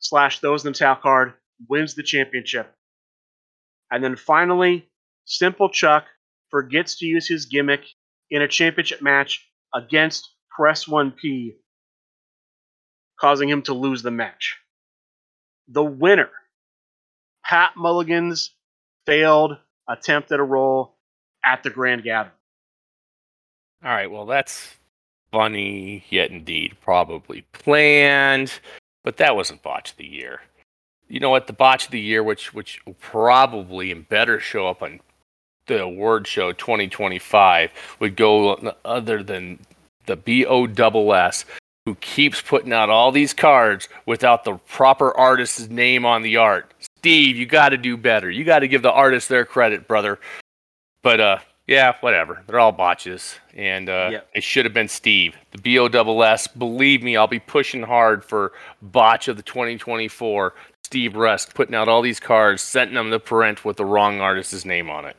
slash 0.00 0.40
those 0.40 0.64
in 0.64 0.72
the 0.72 0.78
towel 0.78 0.96
card, 0.96 1.34
wins 1.68 1.94
the 1.94 2.02
championship. 2.02 2.72
And 3.90 4.02
then 4.02 4.16
finally, 4.16 4.88
Simple 5.24 5.68
Chuck 5.68 6.04
forgets 6.50 6.98
to 6.98 7.06
use 7.06 7.26
his 7.26 7.46
gimmick 7.46 7.84
in 8.30 8.42
a 8.42 8.48
championship 8.48 9.02
match 9.02 9.46
against 9.74 10.30
Press 10.50 10.86
1P, 10.86 11.54
causing 13.20 13.48
him 13.48 13.62
to 13.62 13.74
lose 13.74 14.02
the 14.02 14.10
match. 14.10 14.56
The 15.68 15.84
winner 15.84 16.30
Pat 17.44 17.72
Mulligan's 17.76 18.54
failed 19.06 19.56
attempt 19.88 20.30
at 20.32 20.40
a 20.40 20.44
roll 20.44 20.96
at 21.44 21.62
the 21.62 21.70
Grand 21.70 22.04
Gathering. 22.04 22.34
All 23.82 23.90
right, 23.90 24.10
well, 24.10 24.26
that's 24.26 24.74
funny, 25.30 26.04
yet 26.10 26.30
indeed 26.30 26.76
probably 26.80 27.42
planned, 27.52 28.52
but 29.04 29.16
that 29.18 29.36
wasn't 29.36 29.62
botch 29.62 29.92
of 29.92 29.96
the 29.96 30.06
year. 30.06 30.40
You 31.08 31.20
know 31.20 31.30
what? 31.30 31.46
The 31.46 31.52
botch 31.52 31.86
of 31.86 31.90
the 31.90 32.00
year, 32.00 32.22
which 32.22 32.52
which 32.52 32.84
will 32.86 32.94
probably 32.94 33.90
and 33.90 34.08
better 34.08 34.40
show 34.40 34.68
up 34.68 34.82
on 34.82 35.00
the 35.66 35.82
award 35.82 36.26
show 36.26 36.52
2025, 36.52 37.70
would 38.00 38.16
go 38.16 38.54
other 38.84 39.22
than 39.22 39.58
the 40.06 40.16
BOSS, 40.16 41.44
who 41.86 41.94
keeps 41.96 42.42
putting 42.42 42.72
out 42.72 42.90
all 42.90 43.12
these 43.12 43.32
cards 43.32 43.88
without 44.06 44.44
the 44.44 44.54
proper 44.66 45.16
artist's 45.16 45.68
name 45.68 46.04
on 46.04 46.22
the 46.22 46.36
art. 46.36 46.72
Steve, 46.98 47.36
you 47.36 47.46
got 47.46 47.70
to 47.70 47.76
do 47.76 47.96
better. 47.96 48.30
You 48.30 48.44
got 48.44 48.58
to 48.58 48.68
give 48.68 48.82
the 48.82 48.92
artist 48.92 49.28
their 49.28 49.44
credit, 49.44 49.88
brother. 49.88 50.18
But 51.02 51.20
uh, 51.20 51.38
yeah, 51.68 51.96
whatever. 52.00 52.42
They're 52.46 52.58
all 52.58 52.72
botches, 52.72 53.38
and 53.54 53.90
uh, 53.90 54.08
yep. 54.10 54.28
it 54.34 54.42
should 54.42 54.64
have 54.64 54.72
been 54.72 54.88
Steve, 54.88 55.36
the 55.52 55.58
BOSS. 55.58 56.46
Believe 56.48 57.02
me, 57.02 57.14
I'll 57.14 57.26
be 57.26 57.38
pushing 57.38 57.82
hard 57.82 58.24
for 58.24 58.52
botch 58.80 59.28
of 59.28 59.36
the 59.36 59.42
2024. 59.42 60.54
Steve 60.82 61.12
Resk 61.12 61.52
putting 61.54 61.74
out 61.74 61.86
all 61.86 62.00
these 62.00 62.20
cards, 62.20 62.62
sending 62.62 62.94
them 62.94 63.10
to 63.10 63.20
Parent 63.20 63.66
with 63.66 63.76
the 63.76 63.84
wrong 63.84 64.22
artist's 64.22 64.64
name 64.64 64.88
on 64.88 65.04
it. 65.04 65.16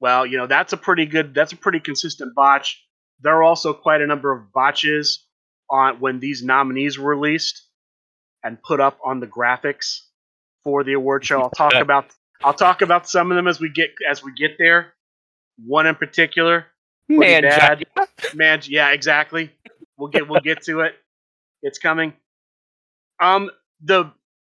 Well, 0.00 0.24
you 0.24 0.38
know 0.38 0.46
that's 0.46 0.72
a 0.72 0.78
pretty 0.78 1.04
good. 1.04 1.34
That's 1.34 1.52
a 1.52 1.56
pretty 1.56 1.80
consistent 1.80 2.34
botch. 2.34 2.82
There 3.20 3.36
are 3.36 3.42
also 3.42 3.74
quite 3.74 4.00
a 4.00 4.06
number 4.06 4.32
of 4.32 4.52
botches 4.54 5.26
on 5.68 6.00
when 6.00 6.18
these 6.18 6.42
nominees 6.42 6.98
were 6.98 7.14
released 7.14 7.68
and 8.42 8.60
put 8.62 8.80
up 8.80 8.98
on 9.04 9.20
the 9.20 9.26
graphics 9.26 10.00
for 10.64 10.82
the 10.82 10.94
award 10.94 11.26
show. 11.26 11.42
I'll 11.42 11.50
talk 11.50 11.74
about 11.80 12.06
I'll 12.42 12.54
talk 12.54 12.80
about 12.80 13.06
some 13.06 13.30
of 13.30 13.36
them 13.36 13.46
as 13.46 13.60
we 13.60 13.68
get 13.68 13.90
as 14.10 14.24
we 14.24 14.32
get 14.32 14.52
there. 14.58 14.94
One 15.64 15.86
in 15.86 15.94
particular, 15.94 16.66
man, 17.08 17.42
bad. 17.42 17.84
man, 18.34 18.60
yeah, 18.64 18.90
exactly. 18.90 19.50
We'll 19.96 20.08
get 20.08 20.28
we'll 20.28 20.40
get 20.40 20.62
to 20.62 20.80
it. 20.80 20.94
It's 21.62 21.78
coming. 21.78 22.14
Um, 23.20 23.50
the 23.82 24.12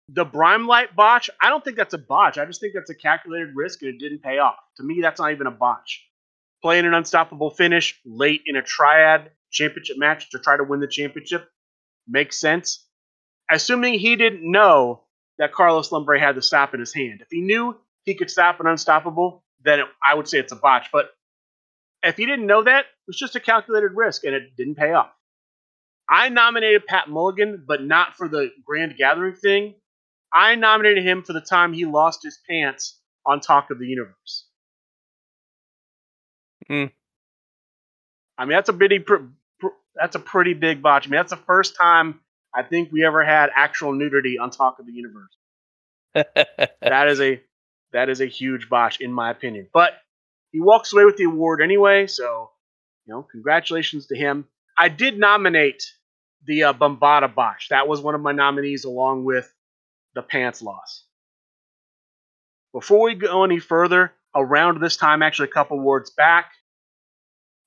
the 0.08 0.24
Brimelight 0.24 0.94
botch. 0.94 1.30
I 1.40 1.48
don't 1.50 1.62
think 1.62 1.76
that's 1.76 1.94
a 1.94 1.98
botch. 1.98 2.38
I 2.38 2.44
just 2.46 2.60
think 2.60 2.74
that's 2.74 2.90
a 2.90 2.94
calculated 2.94 3.54
risk 3.54 3.82
and 3.82 3.94
it 3.94 3.98
didn't 3.98 4.22
pay 4.22 4.38
off. 4.38 4.56
To 4.76 4.82
me, 4.82 5.00
that's 5.00 5.20
not 5.20 5.32
even 5.32 5.46
a 5.46 5.50
botch. 5.50 6.06
Playing 6.62 6.86
an 6.86 6.94
unstoppable 6.94 7.50
finish 7.50 8.00
late 8.04 8.42
in 8.46 8.56
a 8.56 8.62
triad 8.62 9.30
championship 9.50 9.98
match 9.98 10.30
to 10.30 10.38
try 10.38 10.56
to 10.56 10.64
win 10.64 10.80
the 10.80 10.88
championship 10.88 11.48
makes 12.06 12.40
sense. 12.40 12.84
Assuming 13.50 13.98
he 13.98 14.16
didn't 14.16 14.50
know 14.50 15.02
that 15.38 15.52
Carlos 15.52 15.92
Lumbre 15.92 16.18
had 16.18 16.34
the 16.34 16.42
stop 16.42 16.74
in 16.74 16.80
his 16.80 16.92
hand. 16.92 17.20
If 17.20 17.28
he 17.30 17.40
knew 17.40 17.76
he 18.04 18.14
could 18.14 18.30
stop 18.30 18.60
an 18.60 18.66
unstoppable, 18.66 19.44
then 19.64 19.80
it, 19.80 19.86
I 20.04 20.14
would 20.14 20.28
say 20.28 20.38
it's 20.38 20.52
a 20.52 20.56
botch. 20.56 20.88
But 20.92 21.10
if 22.02 22.16
he 22.16 22.26
didn't 22.26 22.46
know 22.46 22.62
that, 22.62 22.80
it 22.80 23.06
was 23.06 23.16
just 23.16 23.36
a 23.36 23.40
calculated 23.40 23.92
risk 23.94 24.24
and 24.24 24.34
it 24.34 24.56
didn't 24.56 24.76
pay 24.76 24.92
off. 24.92 25.10
I 26.08 26.28
nominated 26.30 26.86
Pat 26.86 27.08
Mulligan, 27.08 27.64
but 27.66 27.82
not 27.82 28.16
for 28.16 28.28
the 28.28 28.50
Grand 28.64 28.96
Gathering 28.96 29.34
thing. 29.34 29.74
I 30.32 30.54
nominated 30.54 31.04
him 31.04 31.22
for 31.22 31.32
the 31.32 31.40
time 31.40 31.72
he 31.72 31.84
lost 31.84 32.22
his 32.22 32.38
pants 32.48 32.98
on 33.26 33.40
Talk 33.40 33.70
of 33.70 33.78
the 33.78 33.86
Universe. 33.86 34.46
Hmm. 36.66 36.84
I 38.36 38.44
mean, 38.44 38.50
that's 38.50 38.68
a 38.68 38.72
pretty, 38.72 39.04
that's 39.94 40.16
a 40.16 40.20
pretty 40.20 40.54
big 40.54 40.82
botch. 40.82 41.06
I 41.06 41.10
mean, 41.10 41.18
that's 41.18 41.30
the 41.30 41.36
first 41.36 41.76
time 41.76 42.20
I 42.54 42.62
think 42.62 42.90
we 42.92 43.04
ever 43.04 43.24
had 43.24 43.50
actual 43.54 43.92
nudity 43.92 44.38
on 44.38 44.50
Talk 44.50 44.78
of 44.78 44.86
the 44.86 44.92
Universe. 44.92 45.36
that 46.14 47.08
is 47.08 47.20
a 47.20 47.40
that 47.92 48.08
is 48.08 48.20
a 48.20 48.26
huge 48.26 48.68
botch 48.68 49.00
in 49.00 49.12
my 49.12 49.30
opinion. 49.30 49.68
But 49.72 49.92
he 50.52 50.60
walks 50.60 50.92
away 50.92 51.04
with 51.04 51.16
the 51.16 51.24
award 51.24 51.62
anyway, 51.62 52.06
so 52.06 52.50
you 53.06 53.14
know, 53.14 53.22
congratulations 53.22 54.06
to 54.06 54.16
him. 54.16 54.46
I 54.78 54.88
did 54.88 55.18
nominate 55.18 55.82
the 56.46 56.64
uh, 56.64 56.72
botch. 56.72 57.68
That 57.70 57.88
was 57.88 58.00
one 58.00 58.14
of 58.14 58.20
my 58.20 58.32
nominees, 58.32 58.84
along 58.84 59.24
with 59.24 59.52
the 60.14 60.22
pants 60.22 60.62
loss. 60.62 61.04
Before 62.72 63.02
we 63.02 63.14
go 63.14 63.44
any 63.44 63.58
further, 63.58 64.12
around 64.34 64.80
this 64.80 64.96
time, 64.96 65.22
actually 65.22 65.48
a 65.48 65.52
couple 65.52 65.78
awards 65.78 66.10
back, 66.10 66.52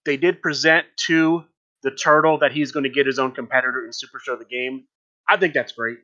they 0.05 0.17
did 0.17 0.41
present 0.41 0.85
to 1.07 1.43
the 1.83 1.91
turtle 1.91 2.39
that 2.39 2.51
he's 2.51 2.71
going 2.71 2.83
to 2.83 2.89
get 2.89 3.07
his 3.07 3.19
own 3.19 3.31
competitor 3.31 3.83
in 3.85 3.91
Super 3.91 4.19
Show 4.19 4.35
the 4.35 4.45
Game. 4.45 4.85
I 5.27 5.37
think 5.37 5.53
that's 5.53 5.71
great. 5.71 5.97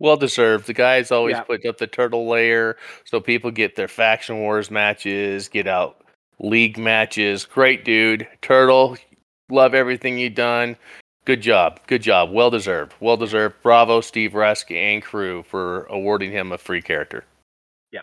Well 0.00 0.16
deserved. 0.16 0.66
The 0.66 0.72
guys 0.72 1.12
always 1.12 1.34
yeah. 1.34 1.42
put 1.42 1.64
up 1.66 1.78
the 1.78 1.86
turtle 1.86 2.26
layer 2.26 2.76
so 3.04 3.20
people 3.20 3.50
get 3.50 3.76
their 3.76 3.86
faction 3.86 4.40
wars 4.40 4.70
matches, 4.70 5.48
get 5.48 5.66
out 5.66 6.02
league 6.40 6.78
matches. 6.78 7.44
Great 7.44 7.84
dude. 7.84 8.26
Turtle, 8.40 8.96
love 9.50 9.74
everything 9.74 10.18
you've 10.18 10.34
done. 10.34 10.76
Good 11.26 11.42
job. 11.42 11.80
Good 11.86 12.02
job. 12.02 12.32
Well 12.32 12.50
deserved. 12.50 12.94
Well 12.98 13.18
deserved. 13.18 13.56
Bravo, 13.62 14.00
Steve 14.00 14.32
Resk 14.32 14.74
and 14.74 15.02
crew 15.02 15.42
for 15.42 15.84
awarding 15.84 16.32
him 16.32 16.50
a 16.50 16.58
free 16.58 16.80
character. 16.80 17.24
Yeah, 17.92 18.00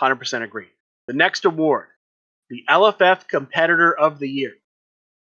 100% 0.00 0.42
agree. 0.42 0.68
The 1.06 1.14
next 1.14 1.46
award, 1.46 1.86
the 2.50 2.64
LFF 2.68 3.26
Competitor 3.28 3.98
of 3.98 4.18
the 4.18 4.28
Year. 4.28 4.52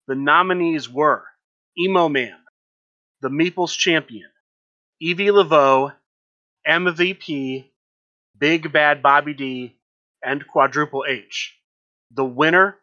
The 0.08 0.14
nominees 0.14 0.88
were 0.88 1.24
Emo 1.78 2.08
Man, 2.08 2.38
the 3.20 3.28
Meeples 3.28 3.76
Champion, 3.76 4.30
Evie 4.98 5.26
Laveau, 5.26 5.92
MVP, 6.68 7.66
Big 8.38 8.72
Bad 8.72 9.02
Bobby 9.02 9.34
D, 9.34 9.76
and 10.22 10.46
Quadruple 10.46 11.04
H. 11.08 11.56
The 12.10 12.24
winner, 12.24 12.78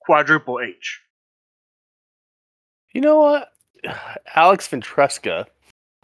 Quadruple 0.00 0.60
H. 0.60 1.00
You 2.92 3.00
know 3.00 3.20
what? 3.20 3.52
Alex 4.34 4.68
Ventresca, 4.68 5.46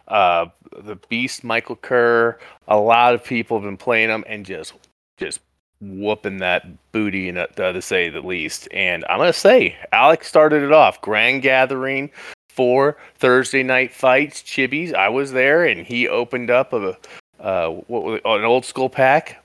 uh, 0.07 0.45
the 0.77 0.95
Beast, 1.09 1.43
Michael 1.43 1.75
Kerr, 1.75 2.37
a 2.67 2.77
lot 2.77 3.13
of 3.13 3.23
people 3.23 3.57
have 3.57 3.65
been 3.65 3.77
playing 3.77 4.09
him 4.09 4.23
and 4.27 4.45
just 4.45 4.73
just 5.17 5.39
whooping 5.81 6.37
that 6.37 6.65
booty, 6.91 7.31
to 7.31 7.81
say 7.81 8.09
the 8.09 8.21
least. 8.21 8.67
And 8.71 9.05
I'm 9.09 9.19
gonna 9.19 9.33
say, 9.33 9.75
Alex 9.91 10.27
started 10.27 10.63
it 10.63 10.71
off. 10.71 11.01
Grand 11.01 11.41
Gathering 11.41 12.11
for 12.55 12.97
Thursday 13.15 13.63
night 13.63 13.93
fights, 13.93 14.41
Chibis. 14.41 14.93
I 14.93 15.09
was 15.09 15.31
there, 15.31 15.65
and 15.65 15.85
he 15.85 16.07
opened 16.07 16.49
up 16.49 16.73
a 16.73 16.97
uh, 17.39 17.69
what 17.69 18.21
an 18.25 18.45
old 18.45 18.65
school 18.65 18.89
pack. 18.89 19.43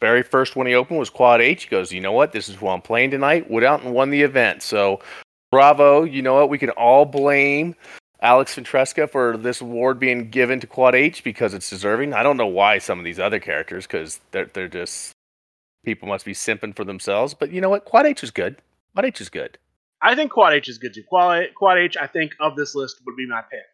Very 0.00 0.22
first 0.22 0.54
one 0.54 0.66
he 0.66 0.74
opened 0.74 0.98
was 0.98 1.08
Quad 1.08 1.40
H. 1.40 1.64
He 1.64 1.70
goes, 1.70 1.90
you 1.90 2.00
know 2.00 2.12
what? 2.12 2.32
This 2.32 2.48
is 2.48 2.56
who 2.56 2.68
I'm 2.68 2.82
playing 2.82 3.10
tonight. 3.10 3.50
Went 3.50 3.64
out 3.64 3.82
and 3.82 3.94
won 3.94 4.10
the 4.10 4.22
event. 4.22 4.62
So, 4.62 5.00
bravo. 5.50 6.04
You 6.04 6.20
know 6.20 6.34
what? 6.34 6.50
We 6.50 6.58
can 6.58 6.70
all 6.70 7.06
blame 7.06 7.74
Alex 8.20 8.54
Ventresca 8.54 9.08
for 9.08 9.36
this 9.36 9.62
award 9.62 9.98
being 9.98 10.28
given 10.28 10.60
to 10.60 10.66
Quad 10.66 10.94
H 10.94 11.24
because 11.24 11.54
it's 11.54 11.70
deserving. 11.70 12.12
I 12.12 12.22
don't 12.22 12.36
know 12.36 12.46
why 12.46 12.78
some 12.78 12.98
of 12.98 13.04
these 13.04 13.18
other 13.18 13.40
characters, 13.40 13.86
because 13.86 14.20
they're 14.32 14.50
they're 14.52 14.68
just 14.68 15.12
people 15.84 16.08
must 16.08 16.24
be 16.24 16.34
simping 16.34 16.76
for 16.76 16.84
themselves. 16.84 17.32
But 17.32 17.50
you 17.50 17.60
know 17.60 17.70
what? 17.70 17.84
Quad 17.86 18.04
H 18.06 18.22
is 18.22 18.30
good. 18.30 18.60
Quad 18.94 19.06
H 19.06 19.20
is 19.20 19.28
good. 19.30 19.58
I 20.04 20.14
think 20.14 20.30
Quad 20.30 20.52
H 20.52 20.68
is 20.68 20.76
good 20.76 20.92
too. 20.92 21.02
Quad, 21.02 21.46
Quad 21.56 21.78
H, 21.78 21.96
I 21.96 22.06
think 22.06 22.32
of 22.38 22.56
this 22.56 22.74
list 22.74 23.00
would 23.06 23.16
be 23.16 23.26
my 23.26 23.40
pick. 23.50 23.64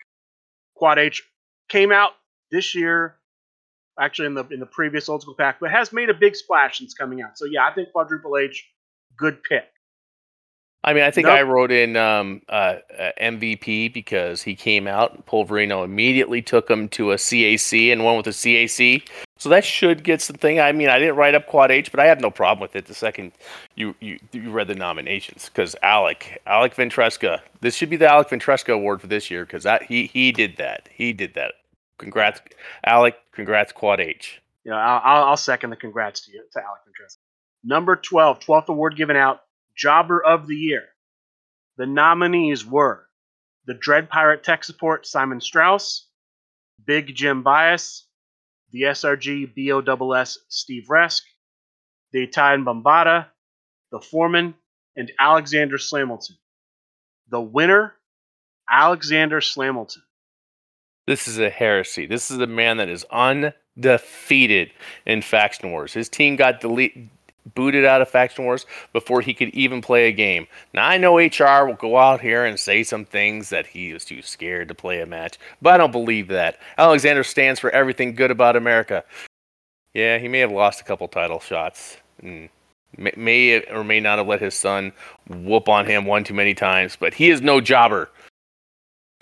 Quad 0.77 0.99
H 0.99 1.25
came 1.69 1.91
out 1.91 2.13
this 2.53 2.75
year, 2.75 3.17
actually 3.99 4.27
in 4.27 4.35
the 4.35 4.47
in 4.47 4.61
the 4.61 4.67
previous 4.67 5.09
old 5.09 5.23
school 5.23 5.35
pack, 5.35 5.59
but 5.61 5.73
has 5.73 5.93
made 5.93 6.09
a 6.09 6.15
big 6.15 6.37
splash 6.37 6.79
since 6.79 6.95
coming 6.95 7.21
out. 7.21 7.37
So 7.37 7.47
yeah, 7.47 7.67
I 7.67 7.75
think 7.75 7.91
Quadruple 7.93 8.39
H, 8.39 8.65
good 9.17 9.43
pick. 9.43 9.65
I 10.83 10.95
mean, 10.95 11.03
I 11.03 11.11
think 11.11 11.27
Nope. 11.27 11.37
I 11.37 11.43
wrote 11.43 11.73
in 11.73 11.97
um, 11.97 12.41
uh, 12.49 12.77
uh, 12.99 13.11
MVP 13.21 13.93
because 13.93 14.41
he 14.41 14.55
came 14.55 14.87
out. 14.87 15.27
Polverino 15.27 15.85
immediately 15.85 16.41
took 16.41 16.71
him 16.71 16.89
to 16.91 17.11
a 17.11 17.17
CAC 17.17 17.93
and 17.93 18.05
won 18.05 18.17
with 18.17 18.29
a 18.29 18.31
CAC. 18.31 19.07
So 19.41 19.49
that 19.49 19.65
should 19.65 20.05
get 20.05 20.21
something. 20.21 20.61
I 20.61 20.71
mean, 20.73 20.91
I 20.91 20.99
didn't 20.99 21.17
write 21.17 21.35
up 21.35 21.47
Quad 21.47 21.71
H, 21.71 21.91
but 21.91 21.99
I 21.99 22.05
have 22.05 22.21
no 22.21 22.31
problem 22.31 22.61
with 22.61 22.77
it. 22.77 22.85
The 22.85 22.95
second 22.95 23.33
you 23.75 23.95
you, 23.99 24.19
you 24.33 24.51
read 24.51 24.69
the 24.69 24.75
nominations, 24.75 25.47
because 25.49 25.75
Alec 25.83 26.43
Alec 26.47 26.75
Ventresca, 26.75 27.41
this 27.63 27.75
should 27.75 27.89
be 27.89 27.97
the 27.97 28.07
Alec 28.07 28.29
Ventresca 28.29 28.75
Award 28.75 29.01
for 29.01 29.07
this 29.07 29.31
year 29.31 29.47
because 29.47 29.67
he 29.89 30.09
he 30.09 30.31
did 30.31 30.59
that. 30.59 30.91
He 30.93 31.15
did 31.15 31.33
that. 31.35 31.55
Congrats, 31.97 32.43
Alec. 32.85 33.17
Congrats, 33.33 33.73
Quad 33.73 33.99
H. 33.99 34.43
You 34.65 34.75
I'll 34.75 35.25
I'll 35.25 35.37
second 35.39 35.71
the 35.71 35.77
congrats 35.77 36.21
to 36.27 36.33
you 36.33 36.45
to 36.53 36.59
Alec 36.59 36.83
Ventresca. 36.87 37.17
Number 37.65 37.97
12, 37.97 38.41
12th 38.41 38.69
award 38.69 38.95
given 38.95 39.17
out, 39.17 39.41
Jobber 39.75 40.23
of 40.23 40.49
the 40.49 40.55
Year. 40.55 40.85
The 41.79 41.87
nominees 41.87 42.67
were 42.67 43.07
the 43.65 43.73
Dread 43.73 44.11
Pirate 44.11 44.45
Tech 44.45 44.65
Support 44.65 45.07
Simon 45.07 45.41
Strauss, 45.41 46.09
Big 46.85 47.15
Jim 47.15 47.43
Bias, 47.43 48.07
the 48.73 48.83
SRG 48.83 49.55
BOSS 49.55 50.39
Steve 50.49 50.87
Resk, 50.89 51.23
the 52.13 52.23
Italian 52.23 52.65
Bombata, 52.65 53.27
the 53.93 54.01
Foreman, 54.01 54.55
and 54.97 55.11
Alexander 55.19 55.77
Slamilton. 55.77 56.37
The 57.31 57.41
winner, 57.41 57.95
Alexander 58.71 59.41
Slamilton. 59.41 60.03
This 61.07 61.27
is 61.27 61.39
a 61.39 61.51
heresy. 61.51 62.07
This 62.07 62.31
is 62.31 62.39
a 62.39 62.47
man 62.47 62.77
that 62.77 62.89
is 62.89 63.05
undefeated 63.11 64.73
in 65.07 65.23
Faction 65.23 65.71
Wars. 65.73 65.93
His 65.93 66.09
team 66.09 66.37
got 66.37 66.61
delete, 66.61 67.20
booted 67.55 67.85
out 67.85 68.03
of 68.03 68.09
Faction 68.09 68.45
Wars 68.45 68.67
before 68.93 69.21
he 69.21 69.35
could 69.35 69.49
even 69.51 69.81
play 69.81 70.09
a 70.09 70.13
game. 70.13 70.47
Now, 70.75 70.87
I 70.87 70.99
know 70.99 71.19
HR 71.19 71.67
will 71.67 71.75
go 71.75 71.97
out 71.97 72.21
here 72.21 72.45
and 72.45 72.59
say 72.59 72.83
some 72.83 73.05
things 73.05 73.49
that 73.51 73.67
he 73.67 73.93
was 73.93 74.05
too 74.05 74.23
scared 74.23 74.69
to 74.69 74.75
play 74.75 75.01
a 75.01 75.07
match, 75.07 75.39
but 75.63 75.75
I 75.75 75.79
don't 75.79 75.93
believe 75.93 76.29
that. 76.29 76.59
Alexander 76.79 77.25
stands 77.25 77.61
for 77.61 77.71
everything 77.71 78.15
good 78.15 78.31
about 78.31 78.57
America. 78.57 79.05
Yeah, 79.95 80.19
he 80.19 80.29
may 80.29 80.39
have 80.39 80.53
lost 80.53 80.81
a 80.81 80.85
couple 80.85 81.09
title 81.09 81.41
shots. 81.41 81.97
and 82.23 82.49
May, 82.97 83.13
may 83.17 83.63
or 83.67 83.85
may 83.85 84.01
not 84.01 84.19
have 84.19 84.27
let 84.27 84.41
his 84.41 84.55
son 84.55 84.93
whoop 85.29 85.69
on 85.69 85.87
him 85.87 86.05
one 86.05 86.25
too 86.25 86.35
many 86.35 86.55
times, 86.55 86.97
but 86.99 87.15
he 87.15 87.31
is 87.31 87.41
no 87.41 87.61
jobber. 87.61 88.11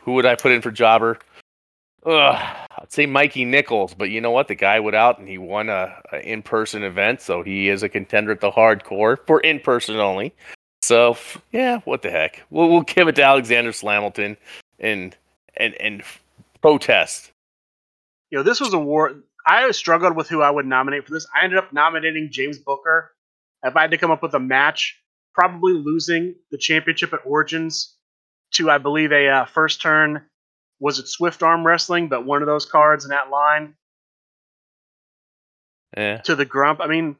Who 0.02 0.14
would 0.14 0.26
I 0.26 0.36
put 0.36 0.52
in 0.52 0.62
for 0.62 0.70
jobber? 0.70 1.18
Ugh, 2.06 2.66
I'd 2.78 2.92
say 2.92 3.06
Mikey 3.06 3.44
Nichols, 3.44 3.94
but 3.94 4.10
you 4.10 4.20
know 4.20 4.30
what? 4.30 4.48
The 4.48 4.54
guy 4.54 4.80
went 4.80 4.96
out 4.96 5.18
and 5.18 5.28
he 5.28 5.38
won 5.38 5.68
a, 5.68 6.00
a 6.12 6.20
in-person 6.20 6.82
event, 6.84 7.20
so 7.20 7.42
he 7.42 7.68
is 7.68 7.82
a 7.82 7.88
contender 7.88 8.32
at 8.32 8.40
the 8.40 8.50
hardcore 8.50 9.18
for 9.26 9.40
in-person 9.40 9.96
only. 9.96 10.34
So 10.82 11.16
yeah, 11.52 11.80
what 11.80 12.02
the 12.02 12.10
heck? 12.10 12.42
We'll 12.50 12.70
we'll 12.70 12.82
give 12.82 13.08
it 13.08 13.16
to 13.16 13.24
Alexander 13.24 13.72
Slamilton 13.72 14.36
and 14.78 15.16
and 15.56 15.74
and 15.74 16.02
protest. 16.62 17.32
you 18.30 18.38
know, 18.38 18.44
this 18.44 18.60
was 18.60 18.72
a 18.72 18.78
war. 18.78 19.14
I 19.46 19.70
struggled 19.70 20.16
with 20.16 20.28
who 20.28 20.42
I 20.42 20.50
would 20.50 20.66
nominate 20.66 21.06
for 21.06 21.12
this. 21.12 21.26
I 21.34 21.44
ended 21.44 21.58
up 21.58 21.72
nominating 21.72 22.28
James 22.30 22.58
Booker. 22.58 23.12
If 23.62 23.76
I 23.76 23.82
had 23.82 23.90
to 23.92 23.98
come 23.98 24.10
up 24.10 24.22
with 24.22 24.34
a 24.34 24.40
match, 24.40 25.00
probably 25.34 25.72
losing 25.72 26.34
the 26.50 26.58
championship 26.58 27.12
at 27.12 27.20
Origins 27.24 27.94
to, 28.52 28.70
I 28.70 28.78
believe, 28.78 29.12
a 29.12 29.28
uh, 29.28 29.44
first 29.46 29.80
turn. 29.80 30.22
Was 30.80 30.98
it 30.98 31.08
Swift 31.08 31.42
Arm 31.42 31.66
Wrestling? 31.66 32.08
But 32.08 32.24
one 32.24 32.42
of 32.42 32.46
those 32.46 32.66
cards 32.66 33.04
in 33.04 33.10
that 33.10 33.30
line 33.30 33.74
Yeah. 35.96 36.18
to 36.18 36.36
the 36.36 36.44
Grump. 36.44 36.80
I 36.80 36.86
mean, 36.86 37.16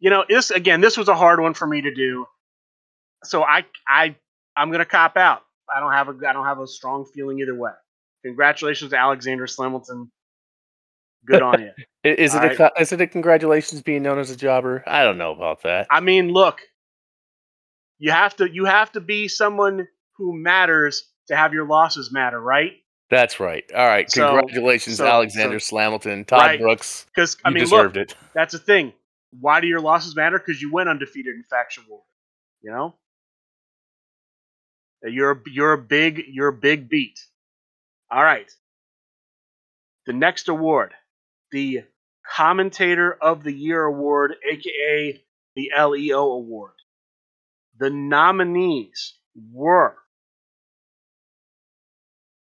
you 0.00 0.10
know, 0.10 0.24
this 0.28 0.50
again. 0.50 0.80
This 0.80 0.96
was 0.96 1.08
a 1.08 1.14
hard 1.14 1.40
one 1.40 1.54
for 1.54 1.66
me 1.66 1.82
to 1.82 1.94
do. 1.94 2.26
So 3.24 3.42
I, 3.42 3.64
I, 3.88 4.16
I'm 4.56 4.70
gonna 4.70 4.84
cop 4.84 5.16
out. 5.16 5.42
I 5.74 5.80
don't 5.80 5.92
have 5.92 6.08
a, 6.08 6.28
I 6.28 6.32
don't 6.32 6.44
have 6.44 6.58
a 6.60 6.66
strong 6.66 7.04
feeling 7.14 7.38
either 7.40 7.54
way. 7.54 7.70
Congratulations 8.24 8.90
to 8.90 8.96
Alexander 8.98 9.46
Slamilton. 9.46 10.08
Good 11.24 11.42
on 11.42 11.60
you. 11.60 11.70
Is 12.04 12.34
it 12.34 12.42
All 12.42 12.50
a 12.50 12.56
co- 12.56 12.70
is 12.80 12.90
it 12.90 13.00
a 13.00 13.06
congratulations 13.06 13.80
being 13.80 14.02
known 14.02 14.18
as 14.18 14.30
a 14.32 14.36
jobber? 14.36 14.82
I 14.88 15.04
don't 15.04 15.18
know 15.18 15.30
about 15.32 15.62
that. 15.62 15.86
I 15.88 16.00
mean, 16.00 16.32
look, 16.32 16.58
you 18.00 18.10
have 18.10 18.34
to 18.36 18.50
you 18.52 18.64
have 18.64 18.90
to 18.92 19.00
be 19.00 19.28
someone 19.28 19.86
who 20.16 20.36
matters 20.36 21.08
to 21.28 21.36
have 21.36 21.52
your 21.54 21.64
losses 21.64 22.10
matter, 22.10 22.40
right? 22.40 22.72
That's 23.12 23.38
right. 23.40 23.62
All 23.74 23.86
right. 23.86 24.08
Congratulations, 24.10 24.96
so- 24.96 25.06
Alexander 25.06 25.58
Slamilton, 25.58 26.26
Todd 26.26 26.40
Right. 26.40 26.58
Brooks. 26.60 27.04
Because 27.14 27.34
You 27.34 27.40
I 27.44 27.50
mean, 27.50 27.62
deserved 27.62 27.96
look, 27.96 28.08
it. 28.10 28.16
that's 28.32 28.52
the 28.52 28.58
thing. 28.58 28.94
Why 29.38 29.60
do 29.60 29.66
your 29.66 29.80
losses 29.80 30.16
matter? 30.16 30.38
Because 30.38 30.62
you 30.62 30.72
went 30.72 30.88
undefeated 30.88 31.34
in 31.34 31.42
faction 31.44 31.84
war. 31.90 32.02
You 32.62 32.70
know, 32.70 32.94
uh, 35.04 35.10
you're 35.10 35.32
a, 35.32 35.40
you're 35.50 35.72
a 35.74 35.78
big 35.78 36.22
you're 36.28 36.48
a 36.48 36.52
big 36.54 36.88
beat. 36.88 37.20
All 38.10 38.22
right. 38.24 38.50
The 40.06 40.14
next 40.14 40.48
award, 40.48 40.94
the 41.50 41.82
Commentator 42.26 43.12
of 43.20 43.42
the 43.42 43.52
Year 43.52 43.84
award, 43.84 44.36
aka 44.50 45.22
the 45.54 45.70
LEO 45.78 46.30
award. 46.32 46.72
The 47.78 47.90
nominees 47.90 49.14
were 49.52 49.98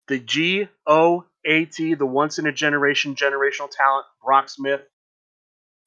the 0.07 0.19
GOAT, 0.19 1.25
the 1.43 2.05
once 2.05 2.39
in 2.39 2.47
a 2.47 2.51
generation 2.51 3.15
generational 3.15 3.69
talent, 3.69 4.05
Brock 4.23 4.49
Smith, 4.49 4.81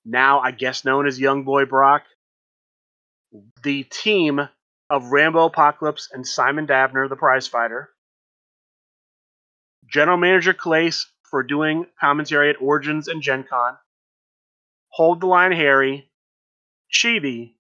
now 0.04 0.40
I 0.40 0.50
guess 0.52 0.84
known 0.84 1.06
as 1.06 1.20
Young 1.20 1.44
Boy 1.44 1.66
Brock. 1.66 2.02
The 3.62 3.84
team 3.84 4.40
of 4.90 5.12
Rambo 5.12 5.46
Apocalypse 5.46 6.08
and 6.12 6.26
Simon 6.26 6.66
Dabner, 6.66 7.08
the 7.08 7.16
prize 7.16 7.46
fighter. 7.46 7.90
General 9.86 10.16
Manager 10.16 10.54
Calais 10.54 10.92
for 11.30 11.42
doing 11.42 11.86
commentary 12.00 12.50
at 12.50 12.60
Origins 12.60 13.08
and 13.08 13.22
Gen 13.22 13.44
Con. 13.44 13.76
Hold 14.90 15.20
the 15.20 15.26
Line 15.26 15.52
Harry, 15.52 16.10
Chibi, 16.92 17.52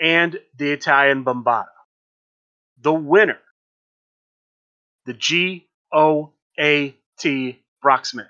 and 0.00 0.38
the 0.56 0.72
Italian 0.72 1.24
Bombata. 1.24 1.66
The 2.80 2.92
winner, 2.92 3.38
the 5.04 5.14
G 5.14 5.65
O 5.92 6.32
A 6.58 6.94
T 7.18 7.58
Brock 7.82 8.06
Smith. 8.06 8.26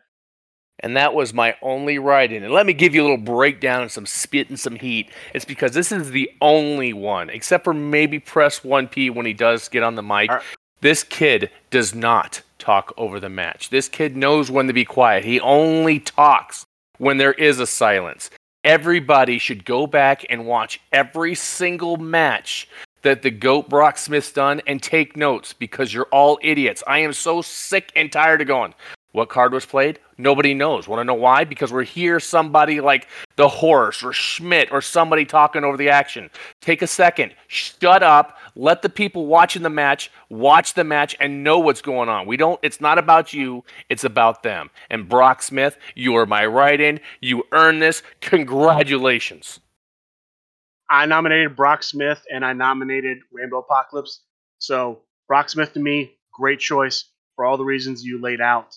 And 0.81 0.97
that 0.97 1.15
was 1.15 1.33
my 1.33 1.57
only 1.63 1.99
write 1.99 2.33
in. 2.33 2.45
And 2.45 2.53
let 2.53 2.67
me 2.67 2.75
give 2.75 2.95
you 2.95 3.01
a 3.01 3.05
little 3.09 3.17
breakdown 3.17 3.81
and 3.83 3.91
some 3.91 4.05
spit 4.05 4.51
and 4.51 4.61
some 4.61 4.77
heat. 4.77 5.09
It's 5.33 5.47
because 5.47 5.73
this 5.73 5.91
is 5.91 6.11
the 6.11 6.31
only 6.43 6.93
one, 6.93 7.31
except 7.31 7.65
for 7.65 7.73
maybe 7.73 8.19
Press 8.19 8.61
1P 8.61 9.15
when 9.15 9.25
he 9.25 9.33
does 9.33 9.69
get 9.69 9.83
on 9.83 9.95
the 9.95 10.03
mic. 10.03 10.31
Are- 10.31 10.43
This 10.83 11.03
kid 11.03 11.51
does 11.71 11.95
not 11.95 12.43
talk 12.59 12.93
over 12.99 13.19
the 13.19 13.31
match. 13.31 13.71
This 13.71 13.89
kid 13.89 14.17
knows 14.19 14.51
when 14.51 14.67
to 14.67 14.75
be 14.75 14.85
quiet. 14.85 15.25
He 15.25 15.41
only 15.41 15.99
talks 15.99 16.67
when 16.99 17.17
there 17.17 17.33
is 17.33 17.59
a 17.59 17.67
silence. 17.67 18.29
Everybody 18.63 19.39
should 19.39 19.65
go 19.65 19.87
back 19.87 20.27
and 20.29 20.45
watch 20.47 20.81
every 20.93 21.35
single 21.35 21.97
match 21.97 22.69
that 23.07 23.23
the 23.23 23.31
GOAT 23.31 23.69
Brock 23.69 23.99
Smith's 23.99 24.33
done 24.33 24.61
and 24.67 24.83
take 24.83 25.17
notes 25.17 25.53
because 25.53 25.95
you're 25.95 26.09
all 26.11 26.41
idiots. 26.43 26.83
I 26.89 26.99
am 26.99 27.13
so 27.13 27.41
sick 27.41 27.93
and 27.95 28.11
tired 28.11 28.41
of 28.41 28.49
going. 28.49 28.75
What 29.13 29.29
card 29.29 29.53
was 29.53 29.65
played? 29.65 30.01
Nobody 30.19 30.55
knows. 30.55 30.89
Want 30.89 30.99
to 30.99 31.05
know 31.05 31.15
why? 31.15 31.45
Because 31.45 31.73
we're 31.73 31.85
here 31.85 32.19
somebody 32.19 32.81
like 32.81 33.07
the 33.37 33.47
horse 33.47 34.03
or 34.03 34.13
Schmidt 34.13 34.73
or 34.73 34.83
somebody 34.83 35.25
talking 35.25 35.63
over 35.63 35.77
the 35.77 35.89
action. 35.89 36.31
Take 36.61 36.83
a 36.83 36.89
second, 36.89 37.33
shut 37.47 38.03
up, 38.03 38.39
let 38.57 38.83
the 38.83 38.89
people 38.89 39.27
watching 39.27 39.63
the 39.63 39.71
match 39.71 40.11
watch 40.29 40.75
the 40.75 40.83
match 40.83 41.15
and 41.21 41.45
know 41.45 41.61
what's 41.61 41.83
going 41.83 42.09
on. 42.09 42.27
We 42.27 42.37
don't 42.37 42.59
it's 42.65 42.81
not 42.81 42.99
about 42.99 43.33
you, 43.33 43.63
it's 43.89 44.03
about 44.03 44.43
them. 44.43 44.69
And 44.91 45.09
Brock 45.09 45.43
Smith, 45.43 45.79
you 45.95 46.17
are 46.17 46.27
my 46.27 46.45
right 46.45 46.81
in. 46.81 46.99
You 47.21 47.45
earned 47.53 47.81
this. 47.81 48.03
Congratulations. 48.21 49.61
I 50.89 51.07
nominated 51.07 51.57
Brock 51.57 51.83
Smith 51.83 52.23
and 52.33 52.45
I 52.45 52.53
nominated 52.53 53.19
Rainbow 53.33 53.59
Apocalypse. 53.59 54.23
So 54.59 55.03
Brock 55.29 55.49
Smith 55.49 55.73
to 55.75 55.81
me, 55.81 56.17
great 56.33 56.61
choice 56.61 57.05
for 57.35 57.45
all 57.45 57.57
the 57.57 57.65
reasons 57.65 58.05
you 58.05 58.21
laid 58.21 58.41
out 58.41 58.77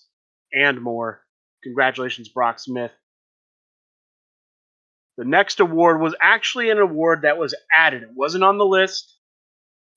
and 0.53 0.81
more. 0.81 1.21
Congratulations, 1.63 2.29
Brock 2.29 2.59
Smith. 2.59 2.91
The 5.17 5.25
next 5.25 5.59
award 5.59 5.99
was 5.99 6.15
actually 6.21 6.69
an 6.69 6.79
award 6.79 7.23
that 7.23 7.37
was 7.37 7.53
added. 7.71 8.03
It 8.03 8.09
wasn't 8.15 8.45
on 8.45 8.57
the 8.57 8.65
list. 8.65 9.17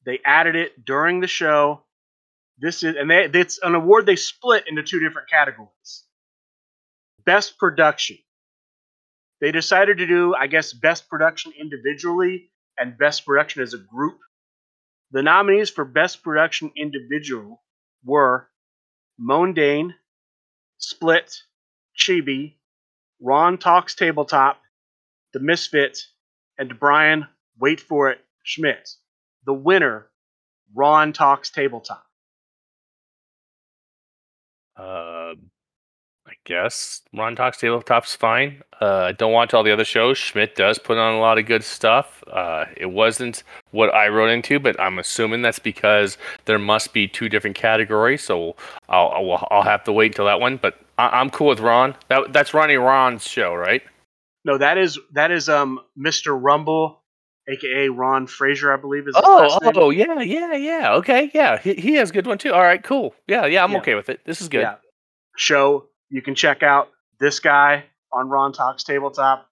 They 0.04 0.18
added 0.24 0.56
it 0.56 0.84
during 0.84 1.20
the 1.20 1.28
show. 1.28 1.84
This 2.58 2.82
is 2.82 2.96
and 2.96 3.08
they, 3.08 3.30
it's 3.32 3.60
an 3.62 3.74
award 3.74 4.04
they 4.04 4.16
split 4.16 4.64
into 4.66 4.82
two 4.82 4.98
different 4.98 5.30
categories. 5.30 6.04
Best 7.24 7.56
production. 7.58 8.18
They 9.42 9.50
decided 9.50 9.98
to 9.98 10.06
do, 10.06 10.36
I 10.36 10.46
guess, 10.46 10.72
best 10.72 11.08
production 11.08 11.52
individually 11.58 12.48
and 12.78 12.96
best 12.96 13.26
production 13.26 13.60
as 13.60 13.74
a 13.74 13.78
group. 13.78 14.18
The 15.10 15.20
nominees 15.20 15.68
for 15.68 15.84
best 15.84 16.22
production 16.22 16.70
individual 16.76 17.60
were 18.04 18.48
Mondane, 19.20 19.94
Split, 20.78 21.42
Chibi, 21.98 22.54
Ron 23.20 23.58
Talks 23.58 23.96
Tabletop, 23.96 24.60
The 25.32 25.40
Misfit, 25.40 25.98
and 26.56 26.78
Brian, 26.78 27.26
wait 27.58 27.80
for 27.80 28.10
it, 28.10 28.20
Schmidt. 28.44 28.90
The 29.44 29.54
winner, 29.54 30.06
Ron 30.72 31.12
Talks 31.12 31.50
Tabletop. 31.50 32.06
I 34.76 35.34
guess 36.44 37.02
Ron 37.14 37.36
Talks 37.36 37.58
Tabletop's 37.58 38.14
fine. 38.14 38.62
Uh, 38.80 39.04
I 39.08 39.12
don't 39.12 39.32
watch 39.32 39.54
all 39.54 39.62
the 39.62 39.72
other 39.72 39.84
shows. 39.84 40.18
Schmidt 40.18 40.56
does 40.56 40.78
put 40.78 40.98
on 40.98 41.14
a 41.14 41.20
lot 41.20 41.38
of 41.38 41.46
good 41.46 41.62
stuff. 41.62 42.24
Uh, 42.30 42.64
it 42.76 42.86
wasn't 42.86 43.42
what 43.70 43.94
I 43.94 44.08
wrote 44.08 44.30
into, 44.30 44.58
but 44.58 44.78
I'm 44.80 44.98
assuming 44.98 45.42
that's 45.42 45.58
because 45.58 46.18
there 46.46 46.58
must 46.58 46.92
be 46.92 47.06
two 47.06 47.28
different 47.28 47.56
categories. 47.56 48.22
So 48.22 48.56
I'll 48.88 49.08
I'll, 49.08 49.48
I'll 49.50 49.62
have 49.62 49.84
to 49.84 49.92
wait 49.92 50.12
until 50.12 50.26
that 50.26 50.40
one. 50.40 50.56
But 50.56 50.78
I, 50.98 51.20
am 51.20 51.30
cool 51.30 51.48
with 51.48 51.60
Ron. 51.60 51.94
That, 52.08 52.32
that's 52.32 52.54
Ronnie 52.54 52.76
Ron's 52.76 53.26
show, 53.26 53.54
right? 53.54 53.82
No, 54.44 54.58
that 54.58 54.78
is 54.78 54.98
that 55.12 55.30
is 55.30 55.48
um 55.48 55.80
Mr. 55.96 56.36
Rumble, 56.40 57.02
aka 57.48 57.88
Ron 57.88 58.26
Fraser, 58.26 58.72
I 58.72 58.76
believe 58.76 59.06
is. 59.06 59.14
Oh, 59.16 59.58
oh, 59.62 59.90
yeah, 59.90 60.20
yeah, 60.20 60.54
yeah. 60.54 60.94
Okay, 60.94 61.30
yeah, 61.32 61.58
he, 61.58 61.74
he 61.74 61.94
has 61.94 62.10
a 62.10 62.12
good 62.12 62.26
one 62.26 62.38
too. 62.38 62.52
All 62.52 62.62
right, 62.62 62.82
cool. 62.82 63.14
Yeah, 63.28 63.46
yeah, 63.46 63.62
I'm 63.62 63.72
yeah. 63.72 63.78
okay 63.78 63.94
with 63.94 64.08
it. 64.08 64.24
This 64.24 64.40
is 64.40 64.48
good. 64.48 64.62
Yeah. 64.62 64.76
Show 65.36 65.88
you 66.12 66.20
can 66.20 66.34
check 66.34 66.62
out 66.62 66.90
this 67.18 67.40
guy 67.40 67.84
on 68.12 68.28
Ron 68.28 68.52
Talks 68.52 68.84
Tabletop. 68.84 69.48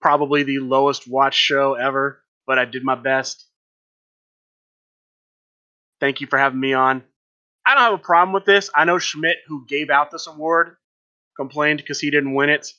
Probably 0.00 0.42
the 0.42 0.58
lowest 0.58 1.08
watch 1.08 1.36
show 1.36 1.74
ever, 1.74 2.20
but 2.48 2.58
I 2.58 2.64
did 2.64 2.84
my 2.84 2.96
best. 2.96 3.46
Thank 6.00 6.20
you 6.20 6.26
for 6.26 6.36
having 6.36 6.58
me 6.58 6.72
on. 6.72 7.04
I 7.64 7.74
don't 7.74 7.84
have 7.84 7.92
a 7.92 7.98
problem 7.98 8.34
with 8.34 8.44
this. 8.44 8.70
I 8.74 8.84
know 8.84 8.98
Schmidt, 8.98 9.36
who 9.46 9.64
gave 9.68 9.88
out 9.88 10.10
this 10.10 10.26
award, 10.26 10.74
complained 11.36 11.78
because 11.78 12.00
he 12.00 12.10
didn't 12.10 12.34
win 12.34 12.50
it. 12.50 12.72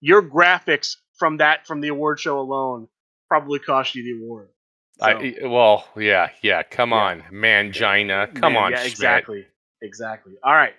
Your 0.00 0.22
graphics 0.22 0.94
from 1.18 1.38
that 1.38 1.66
from 1.66 1.80
the 1.80 1.88
award 1.88 2.20
show 2.20 2.38
alone 2.38 2.86
probably 3.26 3.58
cost 3.58 3.96
you 3.96 4.04
the 4.04 4.24
award. 4.24 4.50
So. 5.00 5.06
I, 5.06 5.34
well, 5.42 5.88
yeah, 5.96 6.28
yeah. 6.40 6.62
Come 6.62 6.90
yeah. 6.90 6.96
on, 6.96 7.24
Mangina. 7.32 8.32
Come 8.32 8.52
Man, 8.52 8.62
on, 8.62 8.70
yeah, 8.70 8.84
exactly, 8.84 9.44
exactly. 9.82 10.34
All 10.44 10.54
right. 10.54 10.74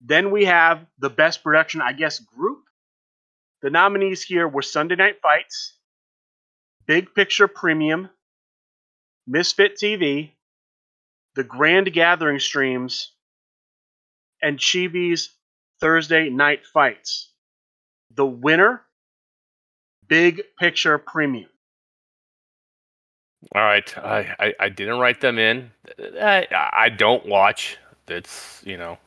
Then 0.00 0.30
we 0.30 0.44
have 0.44 0.86
the 0.98 1.10
best 1.10 1.42
production, 1.42 1.80
I 1.80 1.92
guess, 1.92 2.20
group. 2.20 2.64
The 3.62 3.70
nominees 3.70 4.22
here 4.22 4.46
were 4.46 4.62
Sunday 4.62 4.94
Night 4.94 5.20
Fights, 5.20 5.74
Big 6.86 7.14
Picture 7.14 7.48
Premium, 7.48 8.08
Misfit 9.26 9.76
TV, 9.76 10.30
The 11.34 11.42
Grand 11.44 11.92
Gathering 11.92 12.38
Streams, 12.38 13.12
and 14.40 14.58
Chibi's 14.58 15.30
Thursday 15.80 16.30
Night 16.30 16.64
Fights. 16.66 17.32
The 18.14 18.26
winner, 18.26 18.82
Big 20.06 20.42
Picture 20.58 20.98
Premium. 20.98 21.50
All 23.54 23.62
right, 23.62 23.98
I, 23.98 24.34
I, 24.38 24.54
I 24.60 24.68
didn't 24.68 24.98
write 24.98 25.20
them 25.20 25.38
in. 25.38 25.70
I 26.20 26.46
I 26.50 26.88
don't 26.88 27.24
watch. 27.26 27.76
That's 28.06 28.60
you 28.64 28.76
know 28.76 28.98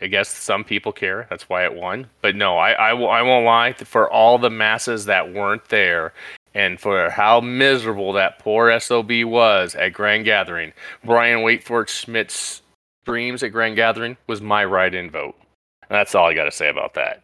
I 0.00 0.06
guess 0.06 0.28
some 0.28 0.64
people 0.64 0.92
care. 0.92 1.26
That's 1.30 1.48
why 1.48 1.64
it 1.64 1.74
won. 1.74 2.08
But 2.20 2.36
no, 2.36 2.56
I, 2.56 2.72
I, 2.72 2.90
I 2.90 3.22
won't 3.22 3.44
lie. 3.44 3.72
For 3.72 4.10
all 4.10 4.38
the 4.38 4.50
masses 4.50 5.06
that 5.06 5.32
weren't 5.32 5.68
there, 5.68 6.12
and 6.54 6.80
for 6.80 7.10
how 7.10 7.40
miserable 7.40 8.12
that 8.14 8.38
poor 8.38 8.78
SOB 8.80 9.10
was 9.24 9.74
at 9.74 9.92
Grand 9.92 10.24
Gathering, 10.24 10.72
Brian 11.04 11.42
Waitford 11.42 11.88
Schmidt's 11.88 12.62
dreams 13.04 13.42
at 13.42 13.52
Grand 13.52 13.76
Gathering 13.76 14.16
was 14.26 14.40
my 14.40 14.64
write 14.64 14.94
in 14.94 15.10
vote. 15.10 15.36
And 15.82 15.96
that's 15.96 16.14
all 16.14 16.26
I 16.26 16.34
got 16.34 16.44
to 16.44 16.52
say 16.52 16.68
about 16.68 16.94
that. 16.94 17.22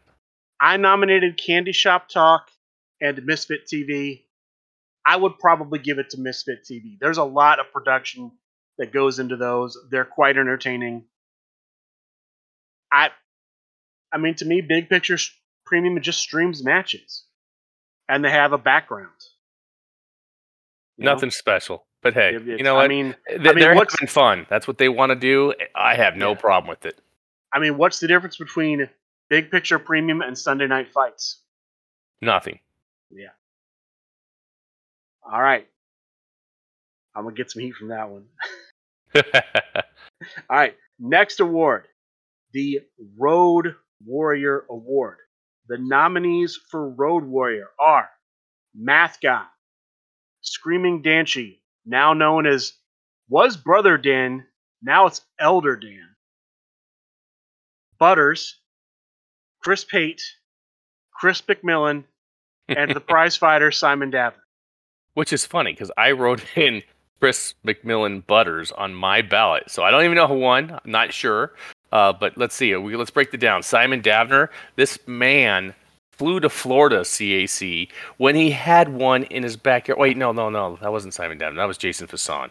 I 0.61 0.77
nominated 0.77 1.37
Candy 1.37 1.73
Shop 1.73 2.09
Talk 2.09 2.51
and 3.01 3.25
Misfit 3.25 3.67
TV. 3.67 4.23
I 5.07 5.17
would 5.17 5.39
probably 5.39 5.79
give 5.79 5.99
it 5.99 6.11
to 6.11 6.21
Misfit 6.21 6.65
TV. 6.65 6.99
There's 6.99 7.19
a 7.19 7.25
lot 7.25 7.61
of 7.61 7.73
production 7.73 8.33
that 8.79 8.93
goes 8.93 9.19
into 9.19 9.37
those. 9.37 9.77
They're 9.91 10.05
quite 10.05 10.39
entertaining. 10.39 11.05
I, 12.95 13.11
I 14.13 14.19
mean, 14.19 14.37
to 14.37 14.45
me, 14.45 14.61
Big 14.61 14.89
Picture 14.89 15.19
Premium 15.67 16.01
just 16.01 16.21
streams 16.21 16.63
matches, 16.63 17.25
and 18.09 18.25
they 18.25 18.31
have 18.31 18.53
a 18.53 18.59
background. 18.59 19.11
Nothing 20.97 21.27
know? 21.27 21.31
special, 21.31 21.87
but 22.03 22.15
hey, 22.15 22.33
you 22.33 22.63
know 22.63 22.77
what? 22.77 22.85
I 22.85 22.89
mean, 22.89 23.17
they, 23.29 23.35
I 23.35 23.39
mean, 23.39 23.59
they're 23.59 23.75
having 23.75 24.07
fun. 24.07 24.47
That's 24.49 24.69
what 24.69 24.79
they 24.79 24.89
want 24.89 25.11
to 25.11 25.17
do. 25.17 25.55
I 25.75 25.97
have 25.97 26.17
no 26.17 26.31
yeah. 26.31 26.37
problem 26.37 26.69
with 26.69 26.87
it. 26.87 27.01
I 27.53 27.59
mean, 27.59 27.77
what's 27.77 27.99
the 27.99 28.07
difference 28.07 28.37
between 28.37 28.89
Big 29.29 29.51
Picture 29.51 29.81
Premium 29.81 30.23
and 30.23 30.39
Sunday 30.39 30.69
Night 30.69 30.93
Fights? 30.93 31.41
Nothing. 32.23 32.61
Yeah. 33.11 33.29
All 35.25 35.43
right. 35.43 35.67
I'm 37.17 37.25
gonna 37.25 37.35
get 37.35 37.51
some 37.51 37.63
heat 37.63 37.75
from 37.75 37.89
that 37.89 38.09
one. 38.09 38.27
All 40.49 40.57
right. 40.57 40.77
Next 41.01 41.41
award 41.41 41.89
the 42.55 42.81
Road 43.19 43.75
Warrior 44.07 44.64
Award. 44.71 45.19
The 45.69 45.77
nominees 45.77 46.59
for 46.71 46.88
Road 46.88 47.25
Warrior 47.25 47.67
are 47.79 48.09
Math 48.75 49.19
Guy, 49.21 49.45
Screaming 50.40 51.03
Danchi, 51.03 51.59
now 51.85 52.14
known 52.14 52.47
as 52.47 52.75
was 53.29 53.57
Brother 53.57 53.99
Dan, 53.99 54.47
now 54.83 55.07
it's 55.07 55.23
Elder 55.38 55.77
Dan, 55.77 56.14
Butters, 57.99 58.61
Chris 59.62 59.85
Pate, 59.85 60.23
Chris 61.12 61.40
McMillan, 61.43 62.05
and 62.69 62.95
the 62.95 63.01
prize 63.09 63.37
fighter 63.37 63.73
Simon 63.73 64.12
Davner. 64.12 64.35
Which 65.14 65.33
is 65.33 65.47
funny 65.47 65.73
because 65.73 65.90
I 65.97 66.12
wrote 66.12 66.45
in 66.57 66.83
Chris 67.21 67.55
McMillan 67.67 68.27
Butters 68.27 68.71
on 68.71 68.94
my 68.94 69.23
ballot, 69.23 69.71
so 69.71 69.83
I 69.83 69.90
don't 69.90 70.05
even 70.05 70.17
know 70.17 70.29
who 70.29 70.38
won. 70.38 70.71
I'm 70.71 70.90
not 70.90 71.13
sure. 71.13 71.55
Uh, 71.95 72.13
but 72.13 72.37
let's 72.37 72.57
see. 72.57 72.75
We, 72.75 72.97
let's 72.97 73.11
break 73.11 73.33
it 73.33 73.38
down. 73.38 73.63
Simon 73.63 74.03
Davner, 74.03 74.49
this 74.75 74.99
man 75.07 75.73
flew 76.11 76.40
to 76.40 76.51
Florida 76.51 77.01
CAC 77.01 77.88
when 78.19 78.35
he 78.35 78.51
had 78.51 78.88
one 78.88 79.23
in 79.25 79.45
his 79.45 79.57
backyard. 79.57 80.01
Wait, 80.01 80.17
no, 80.17 80.33
no, 80.33 80.51
no. 80.51 80.77
That 80.83 80.90
wasn't 80.90 81.15
Simon 81.15 81.38
Davner. 81.38 81.55
That 81.55 81.69
was 81.69 81.79
Jason 81.79 82.09
Faussone. 82.09 82.51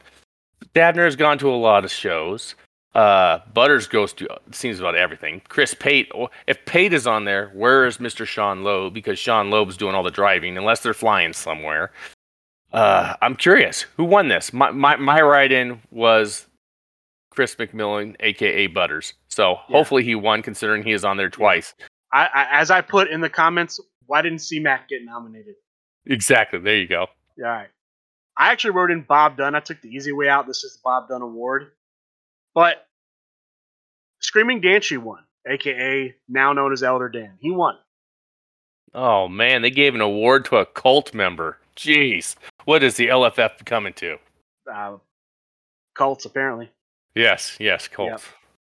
Davner 0.74 1.04
has 1.04 1.18
gone 1.18 1.38
to 1.40 1.50
a 1.50 1.56
lot 1.56 1.84
of 1.84 1.92
shows. 1.92 2.56
Uh, 2.96 3.40
Butters 3.54 3.86
goes 3.88 4.14
to 4.14 4.28
seems 4.52 4.80
about 4.80 4.96
everything. 4.96 5.42
Chris 5.50 5.74
Pate, 5.74 6.10
if 6.48 6.64
Pate 6.66 6.94
is 6.94 7.06
on 7.06 7.26
there, 7.26 7.50
where 7.50 7.86
is 7.86 7.98
Mr. 7.98 8.26
Sean 8.26 8.64
Loeb? 8.64 8.94
Because 8.94 9.20
Sean 9.20 9.50
Loeb's 9.50 9.76
doing 9.76 9.94
all 9.94 10.04
the 10.04 10.12
driving, 10.12 10.58
unless 10.58 10.82
they're 10.82 10.94
flying 10.94 11.34
somewhere. 11.34 11.92
Uh, 12.72 13.16
I'm 13.22 13.36
curious, 13.36 13.82
who 13.98 14.06
won 14.06 14.30
this? 14.30 14.54
My 14.54 14.72
my, 14.72 14.96
my 14.96 15.22
write-in 15.22 15.82
was 15.92 16.46
Chris 17.34 17.56
McMillan, 17.56 18.16
aka 18.20 18.68
Butters. 18.68 19.14
So 19.28 19.52
yeah. 19.52 19.78
hopefully 19.78 20.04
he 20.04 20.16
won, 20.16 20.42
considering 20.42 20.84
he 20.84 20.92
is 20.92 21.04
on 21.04 21.18
there 21.18 21.30
twice. 21.30 21.74
I, 22.12 22.30
I, 22.34 22.48
as 22.62 22.70
I 22.70 22.82
put 22.82 23.10
in 23.10 23.22
the 23.22 23.30
comments, 23.30 23.80
why 24.06 24.22
didn't 24.22 24.40
C-Mac 24.40 24.90
get 24.90 25.04
nominated? 25.04 25.56
Exactly. 26.06 26.60
There 26.60 26.78
you 26.78 26.88
go. 26.88 27.08
Yeah. 27.38 27.46
All 27.46 27.52
right. 27.52 27.70
I 28.38 28.52
actually 28.52 28.72
wrote 28.72 28.92
in 28.92 29.02
Bob 29.02 29.38
Dunn. 29.38 29.56
I 29.56 29.60
took 29.60 29.82
the 29.82 29.90
easy 29.90 30.12
way 30.12 30.28
out. 30.28 30.48
This 30.48 30.64
is 30.64 30.74
the 30.74 30.80
Bob 30.84 31.08
Dunn 31.08 31.22
Award. 31.22 31.72
But 32.54 32.88
Screaming 34.20 34.62
Danchi 34.62 34.98
won, 34.98 35.24
aka 35.48 36.16
now 36.30 36.54
known 36.54 36.72
as 36.72 36.82
Elder 36.82 37.10
Dan. 37.10 37.38
He 37.40 37.52
won. 37.52 37.76
Oh 38.94 39.28
man, 39.28 39.62
they 39.62 39.70
gave 39.70 39.96
an 39.96 40.02
award 40.02 40.46
to 40.46 40.58
a 40.58 40.66
cult 40.66 41.14
member. 41.14 41.58
Jeez, 41.76 42.36
what 42.66 42.84
is 42.84 42.96
the 42.96 43.08
LFF 43.08 43.66
coming 43.66 43.94
to? 43.94 44.18
Uh, 44.72 44.98
cults, 45.94 46.26
apparently. 46.26 46.72
Yes, 47.16 47.58
yes, 47.60 47.88
cult. 47.88 48.10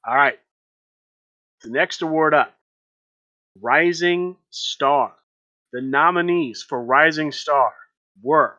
All 0.06 0.16
right. 0.16 0.40
The 1.64 1.70
next 1.70 2.02
award 2.02 2.34
up 2.34 2.54
Rising 3.60 4.38
Star. 4.50 5.14
The 5.74 5.82
nominees 5.82 6.66
for 6.68 6.84
Rising 6.84 7.32
Star 7.32 7.74
were 8.22 8.58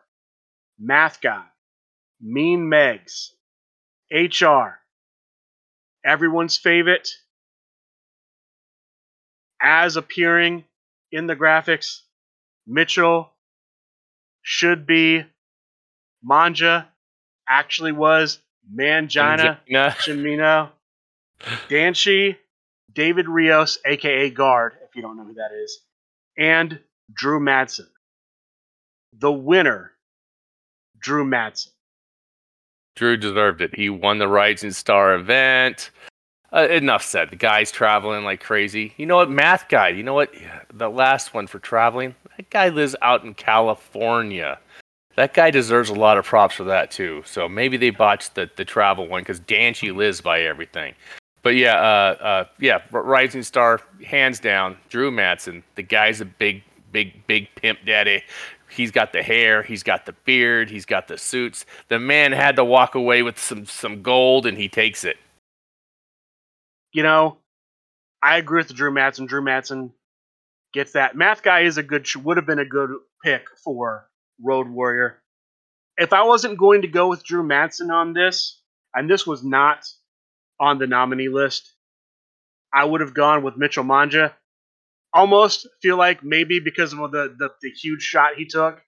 Math 0.78 1.20
Guy, 1.20 1.45
Mean 2.20 2.61
Megs, 2.70 3.32
HR, 4.11 4.78
everyone's 6.05 6.57
favorite, 6.57 7.11
as 9.61 9.97
appearing 9.97 10.64
in 11.11 11.26
the 11.26 11.36
graphics, 11.36 12.01
Mitchell 12.66 13.30
should 14.43 14.86
be 14.86 15.24
Manja, 16.22 16.88
actually 17.49 17.93
was 17.93 18.38
Mangina 18.71 19.59
Nah. 19.69 19.91
Chimino, 19.91 20.71
Danchi, 21.69 22.37
David 22.93 23.29
Rios, 23.29 23.79
aka 23.87 24.31
Guard, 24.31 24.75
if 24.85 24.95
you 24.95 25.03
don't 25.03 25.17
know 25.17 25.25
who 25.25 25.35
that 25.35 25.51
is, 25.53 25.81
and 26.37 26.79
Drew 27.13 27.41
Madsen. 27.41 27.87
The 29.19 29.33
winner, 29.33 29.93
Drew 30.99 31.25
Madsen. 31.25 31.69
Drew 32.95 33.17
deserved 33.17 33.61
it. 33.63 33.75
He 33.75 33.89
won 33.89 34.19
the 34.19 34.29
Rising 34.29 34.73
Star 34.73 35.15
event. 35.15 35.91
Uh, 36.53 36.69
enough 36.69 37.03
said. 37.03 37.31
The 37.31 37.37
guy's 37.37 37.73
traveling 37.73 38.25
like 38.25 38.41
crazy. 38.43 38.93
You 38.99 39.07
know 39.07 39.17
what? 39.17 39.31
Math 39.31 39.69
guy. 39.69 39.89
You 39.89 40.03
know 40.03 40.13
what? 40.13 40.35
The 40.73 40.91
last 40.91 41.33
one 41.33 41.47
for 41.47 41.59
traveling. 41.59 42.15
That 42.37 42.51
guy 42.51 42.69
lives 42.69 42.95
out 43.01 43.25
in 43.25 43.33
California. 43.33 44.59
That 45.17 45.35
guy 45.35 45.51
deserves 45.51 45.91
a 45.91 45.95
lot 45.95 46.17
of 46.17 46.25
props 46.25 46.55
for 46.55 46.65
that 46.65 46.91
too. 46.91 47.23
So 47.27 47.49
maybe 47.49 47.77
they 47.77 47.91
botched 47.91 48.35
the, 48.35 48.51
the 48.57 48.65
travel 48.65 49.07
one 49.07 49.23
because 49.23 49.41
Danchi 49.41 49.95
lives 49.95 50.21
by 50.21 50.43
everything. 50.43 50.95
But 51.43 51.57
yeah, 51.57 51.75
uh, 51.75 52.23
uh, 52.23 52.45
yeah, 52.61 52.83
Rising 52.93 53.43
Star, 53.43 53.81
hands 54.05 54.39
down, 54.39 54.77
Drew 54.89 55.11
Madsen. 55.11 55.63
The 55.75 55.83
guy's 55.83 56.21
a 56.21 56.25
big, 56.25 56.63
big, 56.93 57.27
big 57.27 57.49
pimp 57.57 57.81
daddy. 57.85 58.23
He's 58.71 58.91
got 58.91 59.13
the 59.13 59.23
hair, 59.23 59.63
he's 59.63 59.83
got 59.83 60.07
the 60.07 60.15
beard, 60.25 60.71
he's 60.71 60.87
got 60.87 61.09
the 61.09 61.19
suits. 61.19 61.67
The 61.89 61.99
man 61.99 62.33
had 62.33 62.57
to 62.57 62.65
walk 62.65 62.95
away 62.95 63.23
with 63.23 63.39
some 63.39 63.67
some 63.67 64.03
gold, 64.03 64.47
and 64.47 64.57
he 64.57 64.69
takes 64.69 65.05
it. 65.05 65.17
You 66.93 67.03
know, 67.03 67.39
I 68.23 68.39
agree 68.39 68.61
with 68.61 68.75
Drew 68.75 68.91
Madsen. 68.91 69.27
Drew 69.27 69.43
Madsen 69.43 69.91
gets 70.73 70.93
that. 70.93 71.17
Math 71.17 71.43
Guy 71.43 71.61
is 71.61 71.77
a 71.77 71.83
good, 71.83 72.07
would 72.17 72.39
have 72.39 72.47
been 72.47 72.61
a 72.61 72.65
good 72.65 72.91
pick 73.23 73.45
for 73.63 74.09
Road 74.43 74.68
Warrior. 74.68 75.22
If 75.97 76.12
I 76.12 76.24
wasn't 76.24 76.59
going 76.59 76.82
to 76.82 76.88
go 76.88 77.09
with 77.09 77.24
Drew 77.24 77.43
Madsen 77.43 77.90
on 77.93 78.12
this, 78.12 78.61
and 78.95 79.09
this 79.11 79.26
was 79.26 79.45
not 79.45 79.86
on 80.61 80.78
the 80.78 80.86
nominee 80.86 81.28
list, 81.28 81.74
I 82.72 82.84
would 82.84 83.01
have 83.01 83.14
gone 83.14 83.43
with 83.43 83.57
Mitchell 83.57 83.84
Manja. 83.84 84.34
Almost 85.12 85.68
feel 85.82 85.99
like 85.99 86.24
maybe 86.24 86.61
because 86.61 86.93
of 86.93 86.99
the, 86.99 87.34
the, 87.38 87.51
the 87.61 87.70
huge 87.70 88.03
shot 88.03 88.34
he 88.36 88.47
took, 88.47 88.80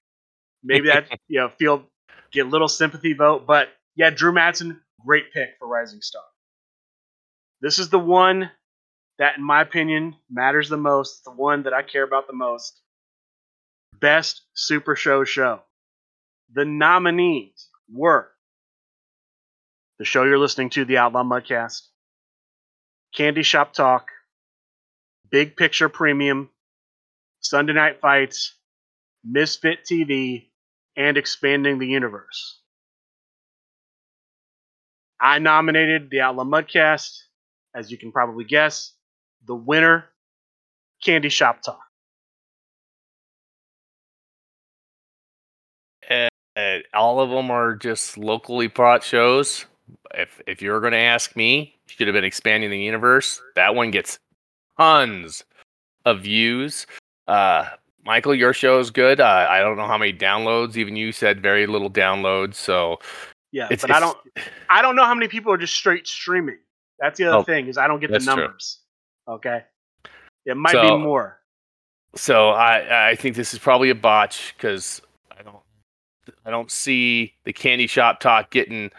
maybe 0.63 0.89
that 0.89 1.07
you 1.29 1.41
know 1.41 1.51
feel 1.51 1.85
get 2.33 2.47
a 2.47 2.49
little 2.49 2.69
sympathy 2.69 3.13
vote. 3.13 3.47
But 3.47 3.69
yeah, 3.95 4.11
Drew 4.11 4.33
Madsen, 4.33 4.81
great 5.05 5.33
pick 5.33 5.51
for 5.59 5.69
Rising 5.69 6.01
Star. 6.01 6.23
This 7.61 7.79
is 7.79 7.91
the 7.91 7.99
one 7.99 8.51
that, 9.19 9.37
in 9.39 9.45
my 9.45 9.63
opinion, 9.63 10.17
matters 10.31 10.69
the 10.69 10.77
most. 10.77 11.25
The 11.25 11.31
one 11.31 11.63
that 11.65 11.75
I 11.75 11.83
care 11.83 12.03
about 12.03 12.27
the 12.27 12.35
most. 12.35 12.81
Best 14.01 14.43
Super 14.55 14.97
Show 14.97 15.25
show. 15.25 15.61
The 16.53 16.65
nominees 16.65 17.69
were 17.93 18.31
the 19.99 20.05
show 20.05 20.25
you're 20.25 20.39
listening 20.39 20.71
to, 20.71 20.85
the 20.85 20.99
Outlaw 20.99 21.23
Mudcast, 21.23 21.83
Candy 23.15 23.43
Shop 23.43 23.73
Talk, 23.73 24.09
Big 25.31 25.57
Picture 25.57 25.89
Premium, 25.89 26.51
Sunday 27.41 27.73
Night 27.73 28.01
Fights, 28.01 28.55
Misfit 29.25 29.81
TV, 29.91 30.49
and 30.97 31.17
Expanding 31.17 31.79
the 31.79 31.87
Universe. 31.87 32.61
I 35.21 35.39
nominated 35.39 36.11
the 36.11 36.21
Outlaw 36.21 36.45
Mudcast. 36.45 37.19
As 37.75 37.91
you 37.91 37.99
can 37.99 38.13
probably 38.13 38.45
guess, 38.45 38.93
the 39.47 39.55
winner, 39.55 40.05
Candy 41.03 41.29
Shop 41.29 41.61
Talk. 41.63 41.81
Uh, 46.57 46.79
all 46.93 47.21
of 47.21 47.31
them 47.31 47.51
are 47.51 47.75
just 47.75 48.17
locally 48.17 48.67
brought 48.69 49.03
shows. 49.03 49.67
If 50.15 50.41
if 50.47 50.63
you're 50.63 50.81
going 50.81 50.93
to 50.93 50.99
ask 50.99 51.35
me, 51.37 51.75
should 51.87 52.07
have 52.07 52.15
been 52.15 52.25
expanding 52.25 52.71
the 52.71 52.79
universe. 52.79 53.41
That 53.57 53.75
one 53.75 53.91
gets 53.91 54.19
tons 54.79 55.45
of 56.05 56.21
views. 56.23 56.87
Uh, 57.27 57.67
Michael, 58.05 58.35
your 58.35 58.53
show 58.53 58.79
is 58.79 58.91
good. 58.91 59.21
Uh, 59.21 59.47
I 59.49 59.61
don't 59.61 59.77
know 59.77 59.87
how 59.87 59.99
many 59.99 60.13
downloads. 60.13 60.77
Even 60.77 60.95
you 60.95 61.11
said 61.11 61.41
very 61.43 61.67
little 61.67 61.91
downloads. 61.91 62.55
So 62.55 62.99
Yeah, 63.51 63.65
It's- 63.67 63.81
but 63.83 63.91
I 63.93 64.01
don't 64.01 64.19
I 64.71 64.83
don't 64.83 64.97
know 64.97 65.05
how 65.05 65.15
many 65.15 65.29
people 65.29 65.53
are 65.53 65.57
just 65.59 65.75
straight 65.75 66.07
streaming. 66.07 66.59
That's 67.01 67.19
the 67.19 67.25
other 67.27 67.39
Oh, 67.39 67.43
thing 67.43 67.67
is 67.69 67.79
I 67.79 67.87
don't 67.89 68.01
get 68.01 68.09
the 68.09 68.15
that's 68.15 68.25
true. 68.27 68.37
numbers. 68.37 68.81
Okay, 69.29 69.63
it 70.47 70.57
might 70.57 70.73
So- 70.73 70.83
be 70.99 71.03
more. 71.03 71.41
So 72.17 72.51
I 72.51 73.11
I 73.11 73.15
think 73.17 73.35
this 73.37 73.53
is 73.55 73.59
probably 73.59 73.91
a 73.91 73.95
botch 73.95 74.55
because 74.57 75.01
I 76.45 76.51
don't 76.51 76.71
see 76.71 77.35
the 77.45 77.53
candy 77.53 77.87
shop 77.87 78.21
talk 78.21 78.51
getting 78.51 78.91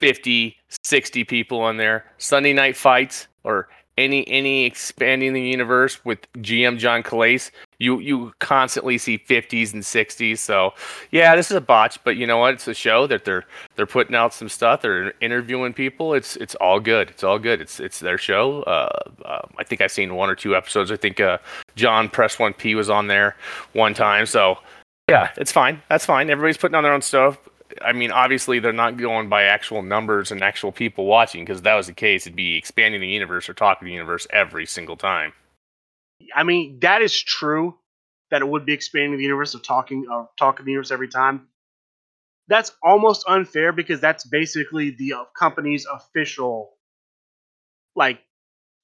50, 0.00 0.56
60 0.82 1.24
people 1.24 1.60
on 1.60 1.76
there. 1.76 2.04
Sunday 2.18 2.52
night 2.52 2.76
fights 2.76 3.28
or 3.44 3.68
any 3.98 4.28
any 4.28 4.64
expanding 4.64 5.32
the 5.32 5.40
universe 5.40 6.04
with 6.04 6.18
GM 6.34 6.78
John 6.78 7.02
Calais, 7.02 7.40
you 7.78 7.98
you 7.98 8.32
constantly 8.40 8.98
see 8.98 9.18
50s 9.18 9.72
and 9.72 9.82
60s. 9.82 10.38
So 10.38 10.74
yeah, 11.10 11.34
this 11.34 11.50
is 11.50 11.56
a 11.56 11.60
botch, 11.60 12.02
but 12.04 12.16
you 12.16 12.26
know 12.26 12.38
what? 12.38 12.54
It's 12.54 12.68
a 12.68 12.74
show 12.74 13.06
that 13.06 13.24
they're 13.24 13.44
they're 13.74 13.86
putting 13.86 14.14
out 14.14 14.34
some 14.34 14.48
stuff. 14.48 14.82
They're 14.82 15.14
interviewing 15.20 15.72
people. 15.72 16.12
It's 16.14 16.36
it's 16.36 16.54
all 16.56 16.78
good. 16.78 17.08
It's 17.10 17.24
all 17.24 17.38
good. 17.38 17.60
It's 17.60 17.80
it's 17.80 18.00
their 18.00 18.18
show. 18.18 18.62
Uh, 18.64 18.98
uh, 19.24 19.46
I 19.58 19.64
think 19.64 19.80
I've 19.80 19.92
seen 19.92 20.14
one 20.14 20.28
or 20.28 20.34
two 20.34 20.54
episodes. 20.54 20.92
I 20.92 20.96
think 20.96 21.20
uh, 21.20 21.38
John 21.74 22.08
Press 22.08 22.38
One 22.38 22.52
P 22.52 22.74
was 22.74 22.90
on 22.90 23.06
there 23.06 23.36
one 23.72 23.94
time. 23.94 24.26
So 24.26 24.58
yeah, 25.08 25.30
it's 25.36 25.52
fine. 25.52 25.82
That's 25.88 26.04
fine. 26.04 26.30
Everybody's 26.30 26.56
putting 26.56 26.74
on 26.74 26.82
their 26.82 26.92
own 26.92 27.02
stuff. 27.02 27.38
I 27.82 27.92
mean, 27.92 28.10
obviously 28.10 28.58
they're 28.58 28.72
not 28.72 28.96
going 28.96 29.28
by 29.28 29.44
actual 29.44 29.82
numbers 29.82 30.32
and 30.32 30.42
actual 30.42 30.72
people 30.72 31.06
watching 31.06 31.44
because 31.44 31.62
that 31.62 31.74
was 31.74 31.86
the 31.86 31.92
case, 31.92 32.26
it'd 32.26 32.36
be 32.36 32.56
expanding 32.56 33.00
the 33.00 33.08
universe 33.08 33.48
or 33.48 33.54
talking 33.54 33.86
the 33.86 33.92
universe 33.92 34.26
every 34.30 34.66
single 34.66 34.96
time. 34.96 35.32
I 36.34 36.42
mean, 36.42 36.78
that 36.80 37.02
is 37.02 37.20
true 37.20 37.76
that 38.30 38.42
it 38.42 38.48
would 38.48 38.66
be 38.66 38.72
expanding 38.72 39.16
the 39.16 39.22
universe 39.22 39.54
of 39.54 39.62
talking 39.62 40.06
of 40.10 40.28
talking 40.38 40.64
the 40.64 40.72
universe 40.72 40.90
every 40.90 41.08
time. 41.08 41.48
That's 42.48 42.72
almost 42.82 43.24
unfair 43.28 43.72
because 43.72 44.00
that's 44.00 44.24
basically 44.24 44.90
the 44.90 45.14
uh, 45.14 45.24
company's 45.38 45.86
official, 45.86 46.72
like, 47.94 48.20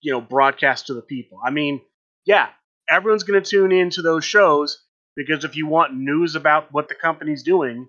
you 0.01 0.13
know, 0.13 0.21
broadcast 0.21 0.89
to 0.89 0.95
the 0.95 1.03
people. 1.03 1.41
I 1.45 1.51
mean, 1.51 1.81
yeah, 2.25 2.49
everyone's 2.91 3.23
going 3.23 3.43
to 3.43 3.49
tune 3.49 3.73
in 3.73 3.91
to 3.91 4.03
those 4.03 4.25
shows 4.25 4.83
because 5.17 5.45
if 5.45 5.57
you 5.57 5.67
want 5.67 5.95
news 5.95 6.35
about 6.35 6.73
what 6.73 6.89
the 6.89 6.95
company's 6.95 7.43
doing, 7.43 7.89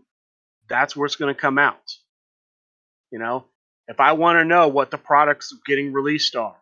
that's 0.69 0.95
where 0.95 1.05
it's 1.05 1.15
going 1.15 1.33
to 1.33 1.39
come 1.39 1.57
out. 1.57 1.93
You 3.11 3.19
know, 3.19 3.45
if 3.87 3.99
I 3.99 4.13
want 4.13 4.39
to 4.39 4.45
know 4.45 4.67
what 4.67 4.91
the 4.91 4.97
products 4.97 5.53
getting 5.65 5.93
released 5.93 6.35
are, 6.35 6.55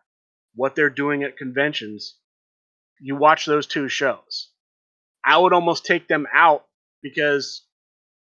what 0.54 0.74
they're 0.74 0.90
doing 0.90 1.22
at 1.22 1.36
conventions, 1.36 2.16
you 3.00 3.16
watch 3.16 3.46
those 3.46 3.66
two 3.66 3.88
shows. 3.88 4.48
I 5.24 5.38
would 5.38 5.52
almost 5.52 5.86
take 5.86 6.08
them 6.08 6.26
out 6.32 6.64
because, 7.02 7.62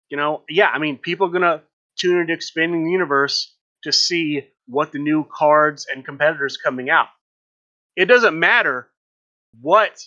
you 0.10 0.18
know, 0.18 0.44
yeah, 0.50 0.70
I 0.70 0.80
mean, 0.80 0.98
people 0.98 1.28
are 1.28 1.32
going 1.32 1.42
to 1.42 1.62
tune 1.98 2.20
into 2.20 2.34
Expanding 2.34 2.86
the 2.86 2.92
Universe 2.92 3.56
to 3.84 3.92
see 3.92 4.48
what 4.68 4.92
the 4.92 5.00
new 5.00 5.26
cards 5.26 5.88
and 5.92 6.06
competitors 6.06 6.58
coming 6.58 6.90
out. 6.90 7.08
It 7.96 8.06
doesn't 8.06 8.38
matter 8.38 8.88
what 9.62 10.00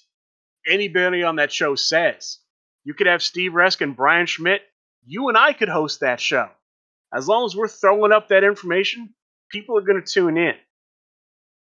anybody 0.67 1.23
on 1.23 1.37
that 1.37 1.53
show 1.53 1.75
says. 1.75 2.39
You 2.85 2.95
could 2.95 3.07
have 3.07 3.23
Steve 3.23 3.53
Resk 3.53 3.81
and 3.81 3.97
Brian 3.97 4.27
Schmidt. 4.27 4.63
You 5.05 5.29
and 5.29 5.37
I 5.39 5.53
could 5.53 5.69
host 5.69 6.01
that 6.01 6.21
show. 6.21 6.49
As 7.15 7.29
long 7.29 7.47
as 7.47 7.57
we're 7.57 7.69
throwing 7.69 8.13
up 8.13 8.29
that 8.29 8.45
information, 8.45 9.15
people 9.51 9.79
are 9.79 9.83
going 9.83 10.03
to 10.03 10.13
tune 10.13 10.37
in. 10.37 10.55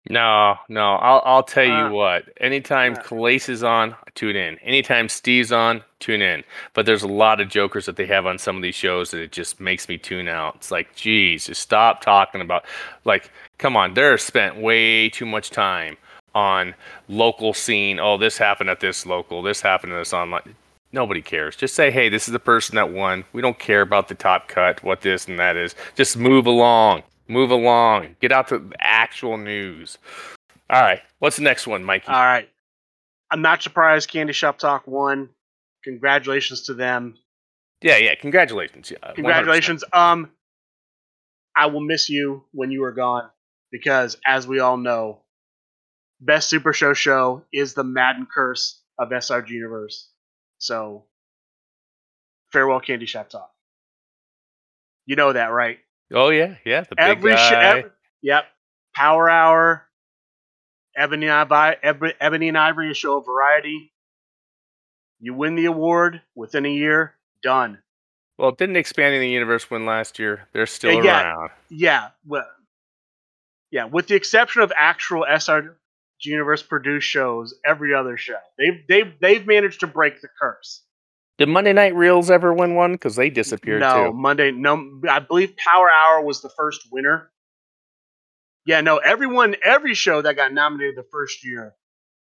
No, 0.10 0.56
no. 0.68 0.96
I'll 0.96 1.22
I'll 1.24 1.44
tell 1.44 1.70
Uh, 1.70 1.88
you 1.88 1.94
what. 1.94 2.26
Anytime 2.40 2.94
uh. 2.94 3.02
Calais 3.02 3.42
is 3.48 3.64
on, 3.64 3.96
tune 4.16 4.36
in. 4.36 4.58
Anytime 4.60 5.08
Steve's 5.08 5.52
on, 5.52 5.82
tune 6.00 6.22
in. 6.22 6.44
But 6.74 6.86
there's 6.86 7.04
a 7.04 7.08
lot 7.08 7.40
of 7.40 7.48
jokers 7.48 7.86
that 7.86 7.96
they 7.96 8.06
have 8.08 8.26
on 8.26 8.38
some 8.38 8.58
of 8.58 8.62
these 8.64 8.76
shows 8.76 9.12
that 9.12 9.22
it 9.22 9.32
just 9.32 9.62
makes 9.62 9.88
me 9.88 9.98
tune 9.98 10.28
out. 10.28 10.56
It's 10.56 10.72
like, 10.72 10.94
geez, 10.96 11.46
just 11.46 11.62
stop 11.62 12.02
talking 12.02 12.42
about 12.42 12.66
like 13.06 13.32
Come 13.60 13.78
on, 13.78 13.94
they're 13.94 14.18
spent 14.18 14.58
way 14.58 15.08
too 15.10 15.26
much 15.26 15.50
time 15.52 15.96
on 16.36 16.76
local 17.08 17.54
scene. 17.54 18.00
Oh, 18.00 18.18
this 18.18 18.38
happened 18.38 18.70
at 18.70 18.80
this 18.80 19.06
local. 19.06 19.42
This 19.42 19.62
happened 19.62 19.94
at 19.94 20.00
this 20.00 20.14
online. 20.14 20.56
Nobody 20.92 21.22
cares. 21.22 21.56
Just 21.56 21.76
say, 21.76 21.90
hey, 21.90 22.10
this 22.10 22.28
is 22.28 22.34
the 22.34 22.40
person 22.40 22.76
that 22.76 22.92
won. 22.92 23.26
We 23.34 23.42
don't 23.42 23.58
care 23.58 23.82
about 23.82 24.10
the 24.10 24.16
top 24.16 24.48
cut, 24.48 24.84
what 24.84 25.02
this 25.02 25.28
and 25.28 25.40
that 25.40 25.58
is. 25.58 25.74
Just 25.96 26.18
move 26.18 26.46
along. 26.46 27.04
Move 27.28 27.50
along. 27.50 28.16
Get 28.22 28.32
out 28.32 28.48
to 28.50 28.60
the 28.60 28.76
actual 28.80 29.38
news. 29.38 29.98
All 30.70 30.82
right. 30.82 31.02
What's 31.20 31.38
the 31.38 31.42
next 31.42 31.66
one, 31.66 31.84
Mikey? 31.84 32.08
All 32.08 32.14
right. 32.14 32.50
I'm 33.32 33.42
not 33.42 33.64
surprised 33.64 34.10
Candy 34.10 34.34
Shop 34.34 34.60
Talk 34.60 34.86
won. 34.86 35.30
Congratulations 35.84 36.64
to 36.64 36.76
them. 36.76 37.16
Yeah, 37.82 37.98
yeah. 37.98 38.14
Congratulations. 38.16 38.92
Yeah, 38.92 38.98
100%. 39.00 39.16
Congratulations. 39.16 39.84
Um, 39.92 40.30
I 41.56 41.66
will 41.68 41.82
miss 41.82 42.10
you 42.10 42.44
when 42.52 42.70
you 42.70 42.84
are 42.84 42.92
gone 42.92 43.30
because, 43.72 44.18
as 44.26 44.48
we 44.48 44.60
all 44.60 44.78
know, 44.78 45.23
Best 46.26 46.50
Super 46.50 46.74
Show 46.74 46.94
show 46.94 47.44
is 47.52 47.74
the 47.74 47.84
Madden 47.84 48.28
curse 48.34 48.82
of 48.98 49.10
SRG 49.10 49.50
Universe. 49.50 50.10
So, 50.60 51.06
farewell, 52.52 52.80
Candy 52.80 53.06
Shop 53.06 53.30
Talk. 53.30 53.52
You 55.06 55.16
know 55.16 55.34
that, 55.34 55.48
right? 55.48 55.80
Oh 56.14 56.30
yeah, 56.30 56.56
yeah. 56.66 56.82
The 56.82 56.96
big 56.96 57.18
every, 57.18 57.32
sh- 57.32 57.36
guy. 57.36 57.64
every 57.80 57.92
yep 58.22 58.46
power 58.96 59.30
hour 59.30 59.86
ebony 60.96 61.28
and 61.28 61.52
ivory 61.54 62.14
ebony 62.22 62.48
and 62.50 62.58
ivory 62.58 62.92
a 62.92 62.94
show 62.94 63.18
of 63.18 63.26
variety 63.26 63.92
you 65.20 65.34
win 65.34 65.56
the 65.56 65.66
award 65.66 66.22
within 66.36 66.66
a 66.68 66.70
year 66.70 67.16
done 67.42 67.80
well, 68.38 68.52
didn't 68.52 68.76
expanding 68.78 69.22
the 69.22 69.30
universe 69.30 69.70
win 69.72 69.86
last 69.86 70.18
year? 70.20 70.48
They're 70.54 70.66
still 70.66 70.92
Yeah, 70.94 71.04
yeah. 71.04 71.22
around. 71.24 71.50
yeah 71.72 72.08
well 72.28 72.46
yeah 73.72 73.86
with 73.86 74.08
the 74.08 74.16
exception 74.16 74.62
of 74.62 74.72
actual 74.78 75.26
sr 75.40 75.76
universe 76.26 76.62
produced 76.64 77.08
shows 77.08 77.54
every 77.66 77.94
other 77.94 78.18
show 78.18 78.38
they've 78.58 78.82
they've 78.88 79.14
they've 79.22 79.46
managed 79.48 79.80
to 79.82 79.88
break 79.88 80.22
the 80.22 80.28
curse 80.40 80.82
Did 81.38 81.50
Monday 81.50 81.74
Night 81.74 81.96
Reels 81.96 82.30
ever 82.30 82.54
win 82.54 82.76
one? 82.76 82.94
Because 82.94 83.16
they 83.16 83.30
disappeared 83.30 83.80
no 83.82 84.12
too. 84.12 84.14
monday 84.18 84.52
no 84.52 85.00
i 85.10 85.20
believe 85.20 85.56
power 85.58 85.90
hour 85.90 86.22
was 86.24 86.42
the 86.42 86.50
first 86.58 86.88
winner 86.92 87.32
yeah 88.66 88.82
no 88.82 88.98
everyone 88.98 89.56
every 89.64 89.94
show 89.94 90.22
that 90.22 90.36
got 90.36 90.54
nominated 90.54 90.96
the 90.96 91.06
first 91.12 91.44
year 91.46 91.74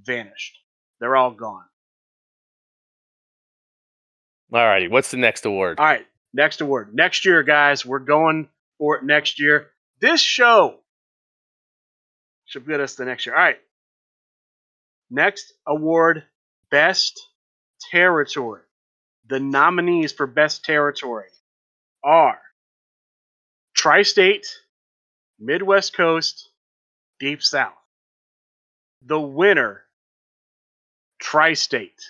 vanished 0.01 0.57
they're 0.99 1.15
all 1.15 1.31
gone 1.31 1.63
All 4.53 4.65
righty. 4.65 4.87
What's 4.87 5.11
the 5.11 5.17
next 5.17 5.45
award? 5.45 5.79
all 5.79 5.85
right 5.85 6.05
next 6.33 6.61
award 6.61 6.93
next 6.93 7.25
year 7.25 7.43
guys 7.43 7.85
we're 7.85 7.99
going 7.99 8.47
for 8.77 8.97
it 8.97 9.03
next 9.03 9.39
year 9.39 9.67
this 9.99 10.21
show 10.21 10.77
should 12.45 12.65
get 12.67 12.79
us 12.79 12.95
the 12.95 13.05
next 13.05 13.25
year 13.25 13.35
all 13.35 13.41
right 13.41 13.57
next 15.11 15.53
award 15.67 16.23
best 16.71 17.19
territory. 17.91 18.61
The 19.29 19.39
nominees 19.39 20.11
for 20.11 20.25
best 20.25 20.65
territory 20.65 21.27
are 22.03 22.39
tri-state 23.75 24.47
midwest 25.39 25.95
coast 25.95 26.49
deep 27.19 27.43
south. 27.43 27.73
The 29.03 29.19
winner 29.19 29.83
tri-state. 31.19 32.01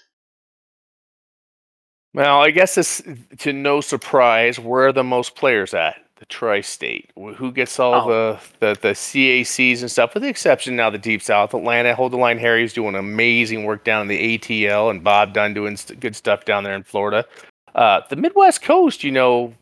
Well, 2.13 2.41
I 2.41 2.51
guess 2.51 2.77
it's 2.77 3.01
to 3.39 3.53
no 3.53 3.81
surprise 3.81 4.59
where 4.59 4.87
are 4.87 4.93
the 4.93 5.03
most 5.03 5.35
players 5.35 5.73
at? 5.73 5.95
The 6.21 6.25
tri-state. 6.27 7.09
Who 7.15 7.51
gets 7.51 7.79
all 7.79 7.95
Oh. 8.07 8.37
the, 8.59 8.73
the 8.75 8.79
the 8.79 8.89
CACs 8.93 9.81
and 9.81 9.89
stuff, 9.89 10.13
with 10.13 10.21
the 10.21 10.29
exception 10.29 10.75
now 10.75 10.91
the 10.91 10.99
Deep 10.99 11.19
South. 11.23 11.55
Atlanta, 11.55 11.95
Hold 11.95 12.13
the 12.13 12.17
Line 12.17 12.37
Harry's 12.37 12.73
doing 12.73 12.93
amazing 12.93 13.63
work 13.63 13.83
down 13.83 14.03
in 14.03 14.07
the 14.07 14.37
ATL, 14.37 14.91
and 14.91 15.03
Bob 15.03 15.33
Dunn 15.33 15.55
doing 15.55 15.75
st- 15.77 15.99
good 15.99 16.15
stuff 16.15 16.45
down 16.45 16.63
there 16.63 16.75
in 16.75 16.83
Florida. 16.83 17.25
Uh, 17.73 18.01
the 18.11 18.15
Midwest 18.15 18.61
Coast, 18.61 19.03
you 19.03 19.11
know, 19.11 19.55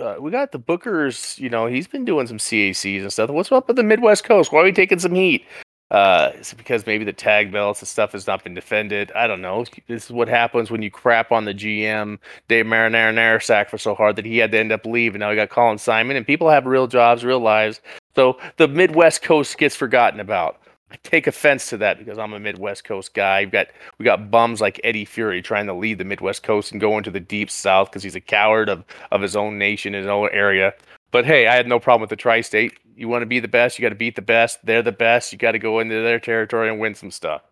uh, 0.00 0.14
we 0.20 0.30
got 0.30 0.52
the 0.52 0.60
Bookers. 0.60 1.36
You 1.40 1.50
know, 1.50 1.66
he's 1.66 1.88
been 1.88 2.04
doing 2.04 2.28
some 2.28 2.38
CACs 2.38 3.00
and 3.02 3.12
stuff. 3.12 3.30
What's 3.30 3.50
up 3.50 3.66
with 3.66 3.76
the 3.76 3.82
Midwest 3.82 4.22
Coast? 4.22 4.52
Why 4.52 4.60
are 4.60 4.64
we 4.64 4.70
taking 4.72 5.00
some 5.00 5.14
heat? 5.16 5.44
Uh, 5.90 6.32
is 6.38 6.52
because 6.52 6.84
maybe 6.84 7.02
the 7.02 7.12
tag 7.12 7.50
belts 7.50 7.80
and 7.80 7.88
stuff 7.88 8.12
has 8.12 8.26
not 8.26 8.44
been 8.44 8.52
defended? 8.52 9.10
I 9.14 9.26
don't 9.26 9.40
know. 9.40 9.64
This 9.86 10.04
is 10.04 10.10
what 10.10 10.28
happens 10.28 10.70
when 10.70 10.82
you 10.82 10.90
crap 10.90 11.32
on 11.32 11.46
the 11.46 11.54
GM 11.54 12.18
Dave 12.46 12.66
Marinara 12.66 13.42
sack 13.42 13.70
for 13.70 13.78
so 13.78 13.94
hard 13.94 14.16
that 14.16 14.26
he 14.26 14.36
had 14.36 14.52
to 14.52 14.58
end 14.58 14.70
up 14.70 14.84
leaving. 14.84 15.20
Now 15.20 15.30
we 15.30 15.36
got 15.36 15.48
Colin 15.48 15.78
Simon, 15.78 16.16
and 16.16 16.26
people 16.26 16.50
have 16.50 16.66
real 16.66 16.86
jobs, 16.86 17.24
real 17.24 17.40
lives. 17.40 17.80
So 18.14 18.38
the 18.58 18.68
Midwest 18.68 19.22
Coast 19.22 19.56
gets 19.56 19.76
forgotten 19.76 20.20
about. 20.20 20.60
I 20.90 20.96
take 21.02 21.26
offense 21.26 21.68
to 21.70 21.76
that 21.78 21.98
because 21.98 22.18
I'm 22.18 22.32
a 22.32 22.40
Midwest 22.40 22.84
Coast 22.84 23.12
guy. 23.14 23.42
We've 23.42 23.52
got 23.52 23.68
we 23.98 24.04
got 24.04 24.30
bums 24.30 24.60
like 24.60 24.80
Eddie 24.84 25.04
Fury 25.04 25.42
trying 25.42 25.66
to 25.66 25.74
lead 25.74 25.98
the 25.98 26.04
Midwest 26.04 26.42
Coast 26.42 26.72
and 26.72 26.80
go 26.80 26.96
into 26.96 27.10
the 27.10 27.20
deep 27.20 27.50
South 27.50 27.90
because 27.90 28.02
he's 28.02 28.14
a 28.14 28.20
coward 28.20 28.68
of 28.68 28.84
of 29.10 29.20
his 29.20 29.36
own 29.36 29.58
nation, 29.58 29.92
his 29.92 30.06
own 30.06 30.28
area. 30.32 30.72
But 31.10 31.24
hey, 31.24 31.46
I 31.46 31.54
had 31.54 31.66
no 31.66 31.78
problem 31.78 32.02
with 32.02 32.10
the 32.10 32.16
tri-state. 32.16 32.78
You 32.98 33.08
want 33.08 33.22
to 33.22 33.26
be 33.26 33.38
the 33.40 33.48
best, 33.48 33.78
you 33.78 33.82
got 33.84 33.90
to 33.90 33.94
beat 33.94 34.16
the 34.16 34.22
best. 34.22 34.58
They're 34.64 34.82
the 34.82 34.90
best. 34.92 35.32
You 35.32 35.38
got 35.38 35.52
to 35.52 35.58
go 35.58 35.78
into 35.78 35.94
their 36.02 36.18
territory 36.18 36.68
and 36.68 36.80
win 36.80 36.94
some 36.94 37.10
stuff. 37.10 37.42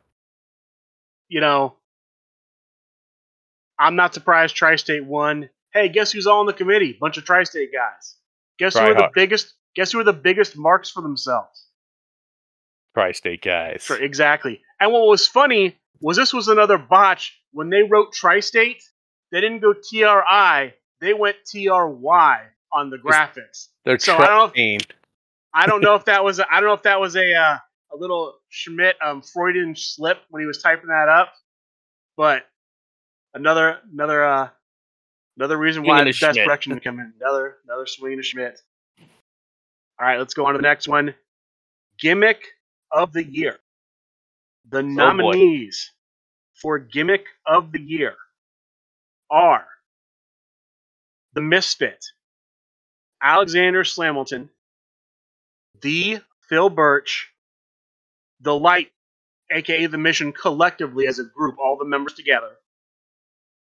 you 1.29 1.41
know, 1.41 1.77
I'm 3.79 3.97
not 3.97 4.15
surprised 4.15 4.57
Tri-State 4.57 5.05
won. 5.05 5.51
Hey, 5.73 5.89
guess 5.89 6.11
who's 6.13 6.27
all 6.27 6.41
in 6.41 6.47
the 6.47 6.53
committee? 6.53 6.97
Bunch 6.99 7.17
of 7.19 7.25
Tri-State 7.25 7.71
guys. 7.73 8.17
Guess 8.59 8.75
who 8.75 8.81
are 8.81 8.95
the 8.95 9.11
biggest? 9.15 9.55
Guess 9.75 9.93
who 9.93 10.01
are 10.01 10.05
the 10.05 10.13
biggest 10.13 10.57
marks 10.57 10.91
for 10.91 11.03
themselves? 11.03 11.67
Tri-state 12.95 13.43
guys. 13.43 13.83
Sure, 13.83 14.03
exactly. 14.03 14.63
And 14.81 14.91
what 14.93 15.07
was 15.07 15.27
funny 15.27 15.77
was 16.01 16.17
this 16.17 16.33
was 16.33 16.49
another 16.49 16.79
botch. 16.79 17.39
When 17.53 17.69
they 17.69 17.83
wrote 17.83 18.13
Tri-State, 18.15 18.83
they 19.31 19.41
didn't 19.41 19.61
go 19.61 19.75
TRI. 19.75 20.75
They 21.01 21.13
went 21.13 21.37
TRY 21.45 22.41
on 22.73 22.91
the 22.91 22.97
graphics. 22.97 23.69
They're 23.85 23.99
So 23.99 24.17
I 24.17 24.27
don't 24.27 24.37
know 24.37 24.53
if-. 24.55 24.87
I 25.57 25.67
don't 25.67 25.81
know 25.81 25.95
if 25.95 26.05
that 26.05 26.23
was 26.23 26.39
a, 26.39 26.47
I 26.53 26.61
don't 26.61 26.69
know 26.69 26.75
if 26.75 26.83
that 26.83 27.01
was 27.01 27.17
a 27.17 27.35
uh, 27.35 27.57
a 27.93 27.97
little 27.97 28.35
Schmidt 28.51 28.97
um, 29.03 29.23
Freudian 29.23 29.75
slip 29.75 30.19
when 30.29 30.43
he 30.43 30.47
was 30.47 30.61
typing 30.61 30.89
that 30.89 31.09
up, 31.09 31.33
but 32.15 32.45
another 33.33 33.79
another 33.91 34.23
uh, 34.23 34.49
another 35.39 35.57
reason 35.57 35.83
why 35.83 36.05
the 36.05 36.15
best 36.21 36.37
direction 36.37 36.75
to 36.75 36.81
come 36.81 37.01
in. 37.01 37.15
Another 37.21 37.57
another 37.65 37.87
swing 37.87 38.19
to 38.19 38.23
Schmidt. 38.23 38.61
All 39.99 40.07
right, 40.07 40.19
let's 40.19 40.35
go 40.35 40.45
on 40.45 40.53
to 40.53 40.59
the 40.59 40.63
next 40.63 40.89
one. 40.89 41.15
Gimmick 41.99 42.45
of 42.93 43.15
the 43.15 43.25
year. 43.25 43.57
The 44.69 44.83
nominees 44.83 45.93
for 46.61 46.79
gimmick 46.79 47.25
of 47.47 47.73
the 47.73 47.81
year 47.81 48.15
are 49.31 49.65
the 51.33 51.41
Misfit, 51.41 52.05
Alexander 53.23 53.85
Slamilton, 53.85 54.51
the 55.81 56.21
Phil 56.49 56.71
Birch, 56.71 57.33
the 58.41 58.57
Light, 58.57 58.93
aka 59.51 59.87
the 59.87 59.99
Mission, 59.99 60.33
collectively 60.33 61.07
as 61.07 61.19
a 61.19 61.25
group, 61.25 61.57
all 61.59 61.77
the 61.77 61.85
members 61.85 62.15
together, 62.15 62.51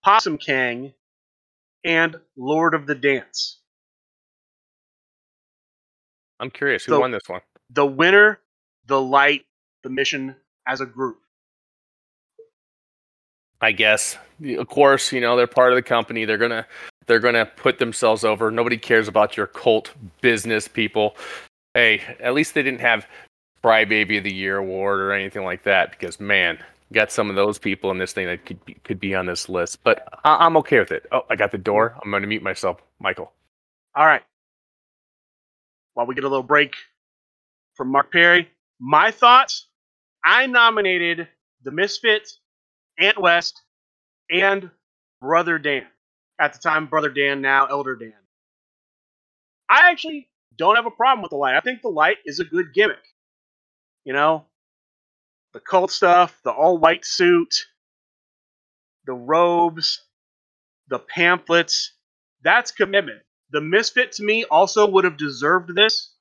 Possum 0.04 0.38
Kang, 0.38 0.94
and 1.84 2.20
Lord 2.36 2.74
of 2.74 2.86
the 2.88 2.96
Dance. 2.96 3.60
I'm 6.40 6.50
curious 6.52 6.86
who 6.86 6.94
So- 6.94 7.00
won 7.00 7.12
this 7.12 7.28
one. 7.28 7.42
The 7.70 7.86
winner, 7.86 8.40
the 8.86 9.00
Light, 9.00 9.46
the 9.84 9.90
Mission 9.90 10.36
as 10.68 10.82
a 10.82 10.86
group. 10.86 11.20
I 13.62 13.72
guess. 13.72 14.18
Of 14.44 14.68
course, 14.68 15.12
you 15.12 15.22
know 15.22 15.38
they're 15.38 15.46
part 15.46 15.72
of 15.72 15.76
the 15.76 15.84
company. 15.84 16.26
They're 16.26 16.40
gonna 16.40 16.66
they're 17.06 17.20
gonna 17.20 17.46
put 17.46 17.78
themselves 17.78 18.24
over. 18.24 18.50
Nobody 18.50 18.78
cares 18.78 19.08
about 19.08 19.38
your 19.38 19.46
cult 19.46 19.92
business 20.22 20.68
people. 20.68 21.16
Hey, 21.74 22.02
at 22.20 22.34
least 22.34 22.54
they 22.54 22.64
didn't 22.64 22.82
have 22.82 23.08
Crybaby 23.64 24.18
of 24.18 24.24
the 24.24 24.34
Year 24.34 24.58
award 24.58 25.00
or 25.00 25.12
anything 25.14 25.44
like 25.44 25.64
that. 25.64 25.92
Because 25.92 26.20
man, 26.20 26.58
got 26.94 27.12
some 27.12 27.30
of 27.30 27.36
those 27.36 27.58
people 27.58 27.92
in 27.92 27.98
this 27.98 28.14
thing 28.14 28.28
that 28.28 28.46
could 28.46 28.64
be, 28.66 28.74
could 28.84 29.00
be 29.00 29.16
on 29.16 29.26
this 29.26 29.50
list. 29.50 29.84
But 29.84 30.08
I, 30.24 30.46
I'm 30.46 30.58
okay 30.58 30.80
with 30.80 30.92
it. 30.92 31.06
Oh, 31.12 31.22
I 31.30 31.36
got 31.36 31.52
the 31.52 31.58
door. 31.58 31.98
I'm 32.04 32.12
gonna 32.12 32.28
mute 32.28 32.44
myself, 32.44 32.82
Michael. 33.00 33.32
All 33.96 34.06
right. 34.06 34.24
While 35.94 36.06
we 36.08 36.16
get 36.16 36.24
a 36.24 36.30
little 36.30 36.44
break 36.44 36.74
from 37.76 37.90
Mark 37.90 38.12
Perre, 38.14 38.48
my 38.80 39.12
thoughts 39.12 39.68
I 40.24 40.46
nominated 40.48 41.28
the 41.64 41.72
Misfit, 41.72 42.30
Ant 43.00 43.20
West, 43.20 43.62
and 44.30 44.70
Brother 45.22 45.58
Dan. 45.60 45.86
At 46.40 46.54
the 46.54 46.60
time, 46.60 46.88
Brother 46.88 47.10
Dan, 47.10 47.42
now 47.42 47.68
Elder 47.68 47.96
Dan. 47.96 48.14
I 49.70 49.92
actually 49.92 50.28
don't 50.58 50.76
have 50.76 50.86
a 50.86 50.92
problem 50.92 51.22
with 51.22 51.32
the 51.32 51.38
light. 51.38 51.56
I 51.56 51.62
think 51.62 51.82
the 51.82 51.90
light 51.90 52.18
is 52.26 52.40
a 52.40 52.44
good 52.44 52.74
gimmick. 52.74 53.04
You 54.04 54.14
know, 54.14 54.46
the 55.54 55.60
cult 55.60 55.92
stuff, 55.92 56.40
the 56.44 56.52
all 56.52 56.78
white 56.78 57.06
suit, 57.06 57.54
the 59.06 59.14
robes, 59.14 60.02
the 60.88 61.00
pamphlets. 61.00 61.94
That's 62.44 62.72
commitment. 62.72 63.22
The 63.52 63.62
Misfit 63.62 64.14
to 64.14 64.24
me 64.24 64.46
also 64.46 64.88
would 64.88 65.04
have 65.04 65.18
deserved 65.18 65.76
this. 65.76 66.14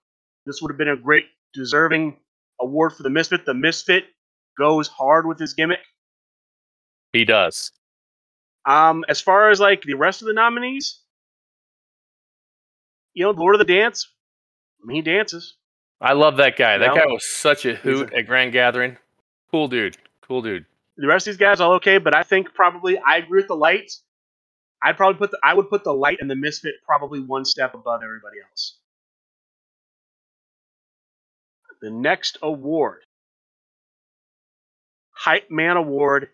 This 0.47 0.61
would 0.61 0.71
have 0.71 0.79
been 0.79 0.89
a 0.89 0.97
great 0.97 1.27
deserving 1.55 2.19
award 2.61 2.93
for 2.93 3.03
the 3.03 3.11
Misfit. 3.11 3.47
The 3.47 3.55
Misfit 3.55 4.05
goes 4.59 4.89
hard 4.89 5.27
with 5.27 5.39
his 5.39 5.55
gimmick. 5.55 5.81
He 7.13 7.25
does. 7.25 7.73
Um, 8.67 9.05
as 9.09 9.21
far 9.21 9.51
as 9.51 9.61
like 9.61 9.83
the 9.83 9.95
rest 9.95 10.23
of 10.23 10.27
the 10.27 10.35
nominees, 10.35 11.01
you 13.15 13.25
know, 13.25 13.31
Lord 13.31 13.55
of 13.55 13.59
the 13.59 13.65
Dance, 13.65 14.07
he 14.89 15.03
dances. 15.03 15.57
I 16.01 16.15
love 16.15 16.39
that 16.39 16.57
guy. 16.57 16.79
That 16.79 16.95
guy 16.95 17.07
was 17.07 17.27
such 17.31 17.67
a 17.67 17.75
hoot 17.75 18.13
at 18.15 18.27
Grand 18.27 18.53
Gathering. 18.53 18.97
Cool 19.51 19.69
dude. 19.69 19.99
Cool 20.23 20.43
dude. 20.43 20.65
The 20.97 21.07
rest 21.07 21.27
of 21.27 21.33
these 21.33 21.39
guys 21.39 21.61
all 21.61 21.73
okay, 21.75 21.99
but 21.99 22.15
I 22.15 22.23
think 22.23 22.55
probably 22.55 22.99
I 22.99 23.17
agree 23.17 23.41
with 23.41 23.49
the 23.49 23.57
light. 23.57 23.93
I'd 24.83 24.97
probably 24.97 25.19
put 25.19 25.31
the 25.31 25.39
I 25.43 25.55
would 25.55 25.69
put 25.69 25.85
the 25.85 25.93
light 25.93 26.19
and 26.21 26.31
the 26.31 26.37
misfit 26.37 26.75
probably 26.87 27.21
one 27.21 27.45
step 27.45 27.75
above 27.75 28.03
everybody 28.03 28.37
else. 28.49 28.79
The 31.83 31.91
next 31.91 32.39
award, 32.43 33.01
Hype 35.13 35.51
Man 35.51 35.77
Award, 35.77 36.29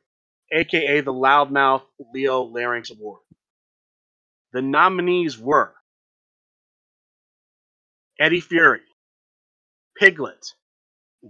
aka 0.53 1.01
the 1.01 1.13
Loudmouth 1.13 1.83
Leo 2.13 2.43
Larynx 2.43 2.91
Award. 2.91 3.21
The 4.53 4.63
nominees 4.63 5.39
were 5.39 5.75
Eddie 8.19 8.41
Fury, 8.41 8.81
Piglet, 9.99 10.55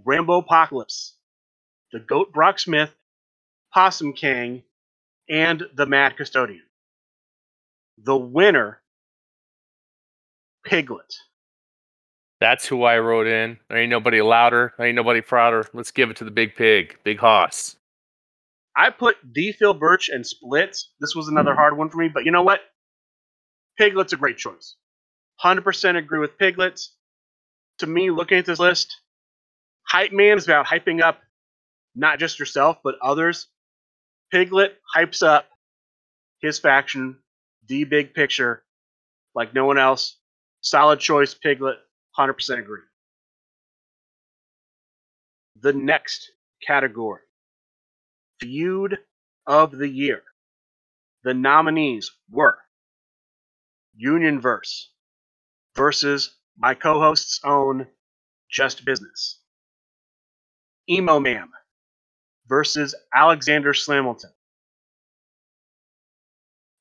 Rainbow 0.05 0.37
Apocalypse, 0.37 1.15
the 1.91 1.99
Goat 1.99 2.31
Brock 2.33 2.59
Smith, 2.59 2.91
Possum 3.73 4.13
King, 4.13 4.63
and 5.29 5.63
the 5.75 5.85
Mad 5.85 6.15
Custodian. 6.17 6.63
The 7.97 8.15
winner, 8.15 8.81
Piglet. 10.65 11.15
That's 12.39 12.67
who 12.67 12.83
I 12.83 12.99
wrote 12.99 13.27
in. 13.27 13.57
There 13.67 13.79
ain't 13.79 13.89
nobody 13.89 14.21
louder. 14.21 14.73
There 14.77 14.87
ain't 14.87 14.95
nobody 14.95 15.21
prouder. 15.21 15.65
Let's 15.73 15.91
give 15.91 16.09
it 16.09 16.17
to 16.17 16.23
the 16.23 16.31
big 16.31 16.55
pig, 16.55 16.97
big 17.03 17.17
hoss. 17.17 17.75
I 18.75 18.91
put 18.91 19.33
D. 19.33 19.51
Phil 19.51 19.73
Birch 19.73 20.07
and 20.09 20.25
Splits. 20.25 20.91
This 20.99 21.15
was 21.15 21.27
another 21.27 21.51
hmm. 21.51 21.57
hard 21.57 21.77
one 21.77 21.89
for 21.89 21.97
me, 21.97 22.09
but 22.13 22.25
you 22.25 22.31
know 22.31 22.43
what? 22.43 22.59
Piglet's 23.77 24.13
a 24.13 24.17
great 24.17 24.37
choice. 24.37 24.75
100% 25.43 25.97
agree 25.97 26.19
with 26.19 26.37
Piglets. 26.37 26.93
To 27.79 27.87
me, 27.87 28.09
looking 28.09 28.39
at 28.39 28.45
this 28.45 28.59
list, 28.59 28.97
Hype 29.83 30.11
Man 30.11 30.37
is 30.37 30.45
about 30.45 30.65
hyping 30.65 31.01
up 31.01 31.21
not 31.95 32.19
just 32.19 32.39
yourself, 32.39 32.77
but 32.83 32.95
others. 33.01 33.47
Piglet 34.31 34.77
hypes 34.95 35.25
up 35.25 35.47
his 36.41 36.59
faction, 36.59 37.17
the 37.67 37.83
big 37.85 38.13
picture, 38.13 38.63
like 39.35 39.53
no 39.53 39.65
one 39.65 39.77
else. 39.77 40.17
Solid 40.61 40.99
choice, 40.99 41.33
Piglet. 41.33 41.77
100% 42.17 42.59
agree. 42.59 42.81
The 45.61 45.73
next 45.73 46.31
category 46.65 47.21
Feud 48.39 48.97
of 49.45 49.71
the 49.71 49.87
Year. 49.87 50.23
The 51.23 51.33
nominees 51.33 52.11
were 52.29 52.57
Unionverse 54.01 54.87
versus 55.77 56.35
my 56.57 56.75
co 56.75 56.99
host's 56.99 57.41
own 57.45 57.87
Just 58.51 58.85
Business, 58.85 59.39
Emo 60.89 61.19
Man 61.21 61.49
versus 62.47 62.95
Alexander 63.15 63.73
Slamilton, 63.73 64.31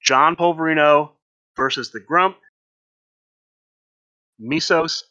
John 0.02 0.36
Polverino 0.36 1.12
versus 1.56 1.90
the 1.92 2.00
Grump, 2.00 2.38
Misos 4.40 5.02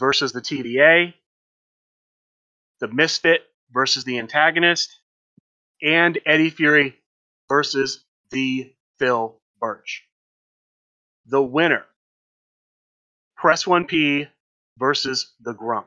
versus 0.00 0.32
the 0.32 0.42
TDA. 0.42 1.14
the 2.80 2.88
Misfit 2.88 3.42
versus 3.72 4.04
the 4.04 4.18
Antagonist, 4.18 5.00
and 5.82 6.18
Eddie 6.26 6.50
Fury 6.50 6.96
versus 7.48 8.04
the 8.30 8.74
Phil 8.98 9.40
Birch. 9.60 10.04
The 11.26 11.42
winner, 11.42 11.86
Press 13.44 13.64
1P 13.64 14.26
versus 14.78 15.34
the 15.42 15.52
Grump. 15.52 15.86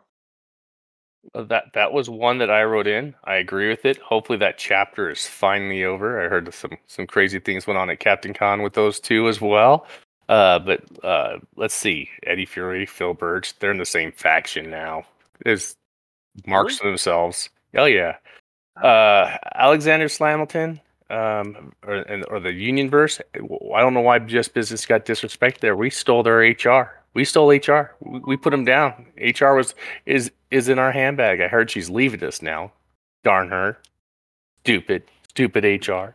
Uh, 1.33 1.41
That 1.41 1.73
that 1.73 1.91
was 1.91 2.07
one 2.07 2.37
that 2.37 2.51
I 2.51 2.63
wrote 2.63 2.85
in. 2.85 3.15
I 3.23 3.37
agree 3.37 3.67
with 3.67 3.83
it. 3.83 3.97
Hopefully 3.97 4.37
that 4.37 4.59
chapter 4.59 5.09
is 5.09 5.25
finally 5.25 5.83
over. 5.83 6.23
I 6.23 6.29
heard 6.29 6.53
some 6.53 6.77
some 6.85 7.07
crazy 7.07 7.39
things 7.39 7.65
went 7.65 7.79
on 7.79 7.89
at 7.89 7.99
Captain 7.99 8.31
Con 8.31 8.61
with 8.61 8.73
those 8.73 8.99
two 8.99 9.27
as 9.27 9.41
well. 9.41 9.87
Uh, 10.29 10.59
but 10.59 10.83
uh, 11.03 11.39
let's 11.55 11.73
see, 11.73 12.11
Eddie 12.27 12.45
Fury, 12.45 12.85
Phil 12.85 13.15
Birch, 13.15 13.57
they're 13.57 13.71
in 13.71 13.79
the 13.79 13.85
same 13.85 14.11
faction 14.11 14.69
now. 14.69 15.03
There's 15.43 15.75
marks 16.45 16.77
to 16.77 16.83
themselves. 16.85 17.49
Oh 17.75 17.85
yeah. 17.85 18.17
Uh, 18.79 19.35
Alexander 19.55 20.09
Slamilton, 20.09 20.79
um, 21.09 21.73
or 21.87 21.95
and 21.95 22.23
or 22.29 22.39
the 22.39 22.53
Union 22.53 22.87
verse. 22.87 23.19
I 23.33 23.81
don't 23.81 23.95
know 23.95 24.01
why 24.01 24.19
Just 24.19 24.53
Business 24.53 24.85
got 24.85 25.07
disrespected 25.07 25.61
there. 25.61 25.75
We 25.75 25.89
stole 25.89 26.21
their 26.21 26.41
HR. 26.41 26.93
We 27.17 27.25
stole 27.25 27.49
HR. 27.49 27.95
We, 27.99 28.37
put 28.37 28.51
them 28.51 28.63
down. 28.63 29.07
HR 29.17 29.55
was 29.55 29.73
is 30.05 30.31
is 30.51 30.69
in 30.69 30.77
our 30.77 30.91
handbag. 30.91 31.41
I 31.41 31.47
heard 31.47 31.71
she's 31.71 31.89
leaving 31.89 32.23
us 32.23 32.43
now. 32.43 32.73
Darn 33.23 33.49
her. 33.49 33.79
Stupid, 34.59 35.01
stupid 35.27 35.63
HR. 35.63 36.13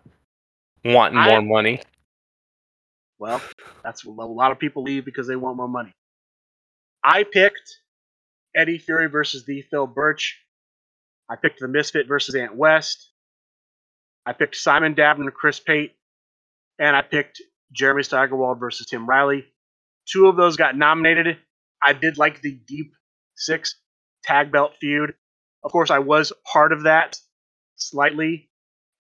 Wanting 0.85 1.19
I- 1.19 1.29
more 1.31 1.43
money. 1.43 1.81
Well, 3.19 3.43
that's 3.83 4.05
a 4.05 4.11
lot 4.11 4.53
of 4.53 4.61
people 4.61 4.85
leave 4.85 5.05
because 5.05 5.27
they 5.27 5.35
want 5.35 5.57
more 5.57 5.67
money. 5.67 5.93
I 7.03 7.25
picked 7.25 7.81
Eddie 8.55 8.79
Fury 8.79 9.09
versus 9.09 9.45
the 9.45 9.63
Phil 9.63 9.89
Birch. 9.89 10.39
I 11.29 11.35
picked 11.35 11.59
the 11.59 11.67
Misfit 11.67 12.07
versus 12.07 12.37
Ant 12.37 12.55
West. 12.55 13.11
I 14.25 14.35
picked 14.35 14.55
Simon 14.55 14.95
Dabney 14.95 15.27
and 15.27 15.35
Chris 15.35 15.59
Pate. 15.59 15.97
And 16.79 16.95
I 16.95 17.03
picked 17.03 17.43
Jeremy 17.73 18.05
Steigerwald 18.05 18.61
versus 18.61 18.87
Tim 18.87 19.05
Riley. 19.05 19.47
Two 20.07 20.27
of 20.27 20.37
those 20.37 20.57
got 20.57 20.77
nominated. 20.77 21.39
I 21.83 21.93
did 21.93 22.19
like 22.19 22.41
the 22.41 22.53
Deep 22.67 22.93
Six 23.35 23.77
tag 24.25 24.53
belt 24.53 24.75
feud. 24.81 25.15
Of 25.65 25.73
course, 25.73 25.91
I 25.91 25.99
was 26.01 26.33
part 26.51 26.73
of 26.73 26.85
that 26.85 27.19
slightly, 27.77 28.51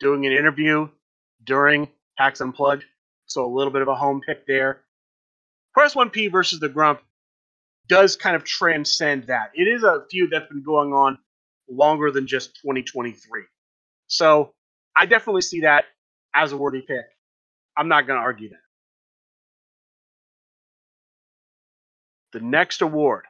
doing 0.00 0.26
an 0.26 0.32
interview 0.32 0.88
during 1.44 1.88
Hacks 2.16 2.40
Unplugged. 2.40 2.84
So 3.26 3.44
a 3.44 3.53
little 3.53 3.72
bit 3.72 3.82
of 3.82 3.88
a 3.88 3.94
home 3.94 4.20
pick 4.26 4.46
there. 4.46 4.82
Press 5.74 5.94
1P 5.94 6.30
versus 6.30 6.61
the 6.61 6.68
Grump 6.68 7.00
does 7.88 8.16
kind 8.16 8.36
of 8.36 8.44
transcend 8.44 9.24
that. 9.24 9.50
It 9.55 9.68
is 9.68 9.82
a 9.82 10.05
feud 10.11 10.30
that's 10.30 10.48
been 10.48 10.62
going 10.62 10.92
on 10.92 11.18
longer 11.68 12.11
than 12.11 12.26
just 12.26 12.57
2023. 12.62 13.42
So 14.07 14.53
I 14.96 15.07
definitely 15.07 15.42
see 15.42 15.61
that 15.61 15.84
as 16.34 16.53
a 16.53 16.57
worthy 16.57 16.82
pick. 16.82 17.05
I'm 17.76 17.88
not 17.88 18.07
going 18.07 18.18
to 18.18 18.22
argue 18.22 18.50
that. 18.50 18.57
The 22.33 22.41
next 22.41 22.80
award, 22.80 23.26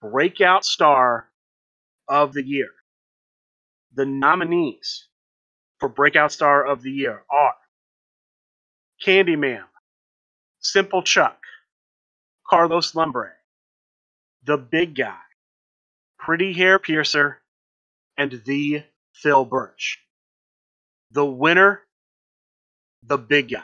Breakout 0.00 0.64
Star 0.64 1.28
of 2.08 2.32
the 2.32 2.42
Year. 2.42 2.70
The 3.94 4.06
nominees 4.06 5.06
for 5.78 5.88
Breakout 5.90 6.32
Star 6.32 6.64
of 6.64 6.82
the 6.82 6.90
Year 6.90 7.24
are 7.30 7.54
Candyman, 9.04 9.64
Simple 10.60 11.02
Chuck, 11.02 11.38
Carlos 12.48 12.94
Lumbre, 12.94 13.32
The 14.44 14.56
Big 14.56 14.94
Guy, 14.96 15.18
Pretty 16.18 16.54
Hair 16.54 16.78
Piercer, 16.78 17.42
and 18.16 18.40
The 18.46 18.84
Phil 19.12 19.44
Birch. 19.44 19.98
The 21.10 21.26
winner, 21.26 21.82
The 23.02 23.18
Big 23.18 23.50
Guy. 23.50 23.62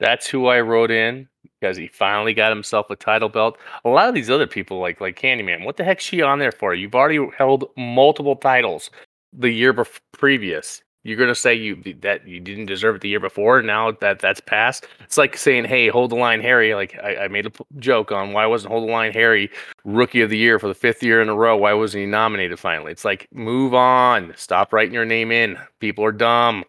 That's 0.00 0.26
who 0.26 0.48
I 0.48 0.60
wrote 0.60 0.90
in 0.90 1.28
because 1.64 1.78
he 1.78 1.88
finally 1.88 2.34
got 2.34 2.52
himself 2.52 2.90
a 2.90 2.96
title 2.96 3.30
belt. 3.30 3.56
A 3.86 3.88
lot 3.88 4.06
of 4.06 4.14
these 4.14 4.28
other 4.28 4.46
people, 4.46 4.80
like 4.80 5.00
like 5.00 5.18
Candyman, 5.18 5.64
what 5.64 5.78
the 5.78 5.84
heck's 5.84 6.04
she 6.04 6.20
on 6.20 6.38
there 6.38 6.52
for? 6.52 6.74
You've 6.74 6.94
already 6.94 7.26
held 7.38 7.70
multiple 7.74 8.36
titles 8.36 8.90
the 9.32 9.50
year 9.50 9.72
bef- 9.72 10.00
previous. 10.12 10.82
You're 11.04 11.16
gonna 11.16 11.34
say 11.34 11.54
you 11.54 11.82
that 12.00 12.28
you 12.28 12.38
didn't 12.40 12.66
deserve 12.66 12.96
it 12.96 13.00
the 13.00 13.08
year 13.08 13.20
before. 13.20 13.62
Now 13.62 13.92
that 13.92 14.18
that's 14.18 14.40
passed, 14.40 14.86
it's 15.00 15.16
like 15.16 15.38
saying, 15.38 15.64
"Hey, 15.64 15.88
hold 15.88 16.10
the 16.10 16.16
line, 16.16 16.42
Harry." 16.42 16.74
Like 16.74 16.98
I, 17.02 17.24
I 17.24 17.28
made 17.28 17.46
a 17.46 17.50
p- 17.50 17.64
joke 17.78 18.12
on 18.12 18.32
why 18.34 18.44
wasn't 18.44 18.72
hold 18.72 18.86
the 18.86 18.92
line, 18.92 19.12
Harry, 19.12 19.50
rookie 19.84 20.20
of 20.20 20.28
the 20.28 20.38
year 20.38 20.58
for 20.58 20.68
the 20.68 20.74
fifth 20.74 21.02
year 21.02 21.22
in 21.22 21.30
a 21.30 21.34
row. 21.34 21.56
Why 21.56 21.72
wasn't 21.72 22.02
he 22.02 22.06
nominated 22.06 22.58
finally? 22.58 22.92
It's 22.92 23.06
like 23.06 23.26
move 23.32 23.72
on. 23.72 24.34
Stop 24.36 24.72
writing 24.74 24.94
your 24.94 25.06
name 25.06 25.32
in. 25.32 25.58
People 25.80 26.04
are 26.04 26.12
dumb. 26.12 26.64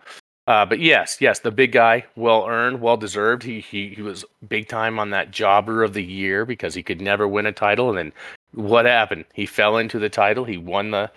Uh, 0.48 0.64
but 0.66 0.80
yes, 0.80 1.18
yes, 1.20 1.40
the 1.40 1.50
big 1.52 1.72
guy, 1.72 2.06
well 2.16 2.46
earned, 2.48 2.80
well 2.80 2.98
deserved. 2.98 3.42
He 3.44 3.60
he 3.62 3.90
he 3.90 4.02
was 4.02 4.24
big 4.48 4.68
time 4.68 5.00
on 5.00 5.10
that 5.10 5.32
jobber 5.32 5.84
of 5.84 5.94
the 5.94 6.04
year 6.04 6.46
because 6.46 6.76
he 6.76 6.84
could 6.84 7.02
never 7.02 7.28
win 7.28 7.48
a 7.48 7.52
title. 7.52 7.90
And 7.90 7.98
then 7.98 8.14
what 8.54 8.86
happened? 8.86 9.26
He 9.34 9.46
fell 9.48 9.78
into 9.78 9.98
the 9.98 10.10
title. 10.10 10.46
He 10.46 10.58
won 10.58 10.92
the 10.92 11.10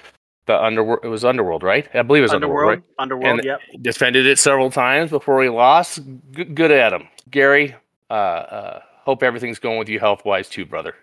the 0.46 0.58
underworld. 0.58 1.00
It 1.04 1.08
was 1.08 1.26
underworld, 1.26 1.62
right? 1.62 1.86
I 1.94 2.00
believe 2.02 2.20
it 2.20 2.24
was 2.24 2.32
underworld. 2.32 2.78
Underworld, 2.78 2.82
right? 2.98 3.02
Underworld, 3.02 3.38
And- 3.40 3.44
yep. 3.44 3.60
Defended 3.82 4.24
it 4.26 4.38
several 4.38 4.70
times 4.70 5.10
before 5.10 5.42
he 5.42 5.50
lost. 5.50 6.00
G- 6.30 6.44
good 6.44 6.70
at 6.70 6.94
him, 6.94 7.06
Gary. 7.30 7.76
Uh, 8.08 8.12
uh, 8.14 8.80
hope 9.04 9.22
everything's 9.22 9.58
going 9.58 9.78
with 9.78 9.90
you 9.90 10.00
health 10.00 10.24
wise 10.24 10.48
too, 10.48 10.64
brother. 10.64 10.94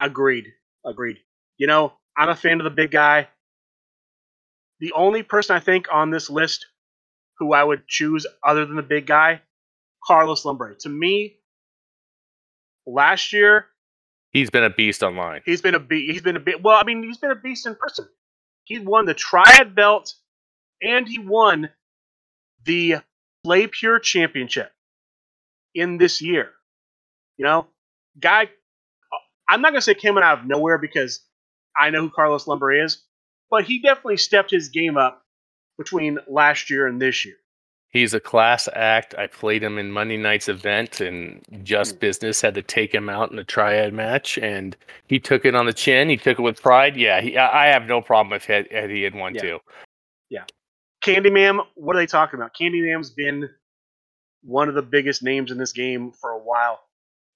Agreed. 0.00 0.46
Agreed. 0.84 1.18
You 1.58 1.68
know, 1.68 1.92
I'm 2.16 2.28
a 2.28 2.34
fan 2.34 2.58
of 2.58 2.64
the 2.64 2.70
big 2.70 2.90
guy. 2.90 3.28
The 4.80 4.92
only 4.94 5.22
person 5.22 5.54
I 5.54 5.60
think 5.60 5.86
on 5.92 6.10
this 6.10 6.28
list 6.28 6.66
who 7.40 7.52
I 7.54 7.64
would 7.64 7.88
choose 7.88 8.26
other 8.46 8.64
than 8.66 8.76
the 8.76 8.82
big 8.82 9.06
guy, 9.06 9.40
Carlos 10.06 10.44
Lumbre. 10.44 10.76
To 10.80 10.88
me, 10.88 11.38
last 12.86 13.32
year 13.32 13.66
He's 14.32 14.48
been 14.50 14.62
a 14.62 14.70
beast 14.70 15.02
online. 15.02 15.40
he's 15.44 15.60
been 15.60 15.74
a 15.74 15.80
be- 15.80 16.06
he's 16.06 16.22
been 16.22 16.36
a 16.36 16.42
well. 16.62 16.76
I 16.80 16.84
mean, 16.84 17.02
he's 17.02 17.18
been 17.18 17.32
a 17.32 17.36
beast 17.36 17.66
in 17.66 17.74
person. 17.74 18.06
He 18.64 18.78
won 18.78 19.04
the 19.06 19.14
Triad 19.14 19.74
belt, 19.74 20.14
and 20.80 21.08
he 21.08 21.18
won 21.18 21.68
the 22.64 22.98
Play 23.42 23.66
Pure 23.66 23.98
Championship 24.00 24.70
in 25.74 25.98
this 25.98 26.22
year. 26.22 26.50
You 27.38 27.44
know, 27.44 27.66
guy. 28.20 28.44
Uh, 28.44 29.16
I'm 29.48 29.62
not 29.62 29.70
gonna 29.70 29.80
say 29.80 29.94
came 29.94 30.16
out 30.16 30.38
of 30.38 30.46
nowhere 30.46 30.78
because 30.78 31.24
I 31.76 31.90
know 31.90 32.02
who 32.02 32.10
Carlos 32.10 32.46
Lumbre 32.46 32.84
is, 32.84 33.02
but 33.50 33.64
he 33.64 33.80
definitely 33.82 34.18
stepped 34.18 34.52
his 34.52 34.68
game 34.68 34.96
up 34.96 35.24
between 35.80 36.18
last 36.28 36.68
year 36.68 36.86
and 36.86 37.00
this 37.00 37.24
year. 37.24 37.36
He's 37.88 38.12
a 38.12 38.20
class 38.20 38.68
act. 38.74 39.14
I 39.16 39.26
played 39.26 39.62
him 39.62 39.78
in 39.78 39.90
Monday 39.90 40.18
night's 40.18 40.46
event, 40.48 41.00
and 41.00 41.42
Just 41.64 41.94
hmm. 41.94 42.00
Business 42.00 42.40
had 42.42 42.54
to 42.54 42.62
take 42.62 42.94
him 42.94 43.08
out 43.08 43.32
in 43.32 43.38
a 43.38 43.44
triad 43.44 43.94
match, 43.94 44.36
and 44.38 44.76
he 45.08 45.18
took 45.18 45.46
it 45.46 45.54
on 45.54 45.64
the 45.64 45.72
chin. 45.72 46.10
He 46.10 46.18
took 46.18 46.38
it 46.38 46.42
with 46.42 46.60
pride. 46.60 46.96
Yeah, 46.96 47.22
he, 47.22 47.38
I 47.38 47.64
I 47.64 47.66
have 47.68 47.86
no 47.86 48.02
problem 48.02 48.34
if 48.34 48.48
Ed- 48.50 48.68
Eddie 48.70 49.04
had 49.04 49.14
won 49.14 49.34
Yeah. 49.34 49.40
too. 49.40 49.58
Yeah, 50.28 50.44
Candyman, 51.02 51.66
what 51.74 51.96
are 51.96 51.98
they 51.98 52.06
talking 52.06 52.38
about? 52.38 52.54
Candyman's 52.54 53.10
been 53.10 53.48
one 54.42 54.68
of 54.68 54.74
the 54.74 54.82
biggest 54.82 55.22
names 55.22 55.50
in 55.50 55.56
this 55.56 55.72
game 55.72 56.12
for 56.12 56.30
a 56.30 56.38
while. 56.38 56.80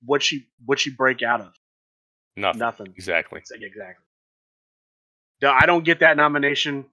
What 0.05 0.23
she 0.23 0.47
what 0.67 0.79
she 0.79 0.91
break 0.91 1.23
out 1.23 1.41
of? 1.41 1.53
Nothing. 2.37 2.59
Nothing. 2.59 2.87
Exactly. 2.95 3.41
Exactly. 3.41 4.05
I 5.43 5.67
don't 5.67 5.85
get 5.85 6.01
that 6.01 6.17
nomination. 6.17 6.85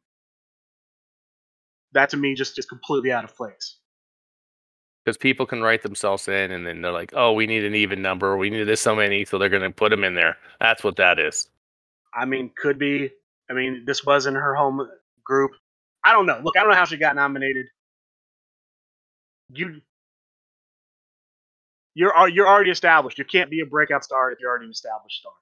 That 1.93 2.09
to 2.11 2.17
me 2.17 2.35
just 2.35 2.57
is 2.57 2.65
completely 2.65 3.11
out 3.11 3.23
of 3.23 3.35
place. 3.35 3.77
Because 5.03 5.17
people 5.17 5.45
can 5.45 5.61
write 5.61 5.81
themselves 5.81 6.27
in, 6.27 6.51
and 6.51 6.65
then 6.65 6.81
they're 6.81 6.91
like, 6.91 7.11
"Oh, 7.15 7.33
we 7.33 7.47
need 7.47 7.63
an 7.63 7.73
even 7.73 8.01
number. 8.01 8.37
We 8.37 8.49
need 8.49 8.65
this 8.65 8.81
so 8.81 8.95
many," 8.95 9.25
so 9.25 9.37
they're 9.37 9.49
going 9.49 9.63
to 9.63 9.71
put 9.71 9.89
them 9.89 10.03
in 10.03 10.13
there. 10.13 10.37
That's 10.59 10.83
what 10.83 10.95
that 10.97 11.17
is. 11.19 11.49
I 12.13 12.25
mean, 12.25 12.51
could 12.55 12.77
be. 12.77 13.09
I 13.49 13.53
mean, 13.53 13.83
this 13.85 14.05
was 14.05 14.27
in 14.27 14.35
her 14.35 14.55
home 14.55 14.87
group. 15.23 15.51
I 16.03 16.13
don't 16.13 16.25
know. 16.25 16.39
Look, 16.43 16.55
I 16.55 16.61
don't 16.61 16.69
know 16.69 16.75
how 16.75 16.85
she 16.85 16.97
got 16.97 17.15
nominated. 17.15 17.65
You, 19.53 19.81
you're 21.93 22.29
you're 22.29 22.47
already 22.47 22.71
established. 22.71 23.17
You 23.17 23.25
can't 23.25 23.49
be 23.49 23.61
a 23.61 23.65
breakout 23.65 24.03
star 24.03 24.31
if 24.31 24.39
you're 24.39 24.49
already 24.49 24.65
an 24.65 24.71
established 24.71 25.19
star. 25.19 25.33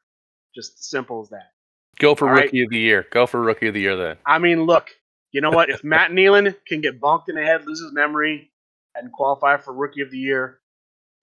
Just 0.56 0.90
simple 0.90 1.22
as 1.22 1.30
that. 1.30 1.52
Go 2.00 2.16
for 2.16 2.28
All 2.28 2.34
right. 2.34 2.46
rookie 2.46 2.64
of 2.64 2.70
the 2.70 2.80
year. 2.80 3.06
Go 3.12 3.28
for 3.28 3.42
rookie 3.42 3.68
of 3.68 3.74
the 3.74 3.82
year 3.82 3.96
then. 3.96 4.18
I 4.26 4.40
mean, 4.40 4.64
look, 4.64 4.90
you 5.32 5.42
know 5.42 5.52
what? 5.52 5.70
If 5.70 5.84
Matt 5.84 6.12
Nealon 6.12 6.56
can 6.68 6.82
get 6.82 7.00
bonked 7.00 7.30
in 7.30 7.36
the 7.36 7.44
head, 7.44 7.66
lose 7.66 7.82
his 7.82 7.94
memory, 7.94 8.52
and 8.96 9.12
qualify 9.12 9.58
for 9.58 9.74
Rookie 9.74 10.02
of 10.02 10.12
the 10.12 10.18
Year, 10.18 10.60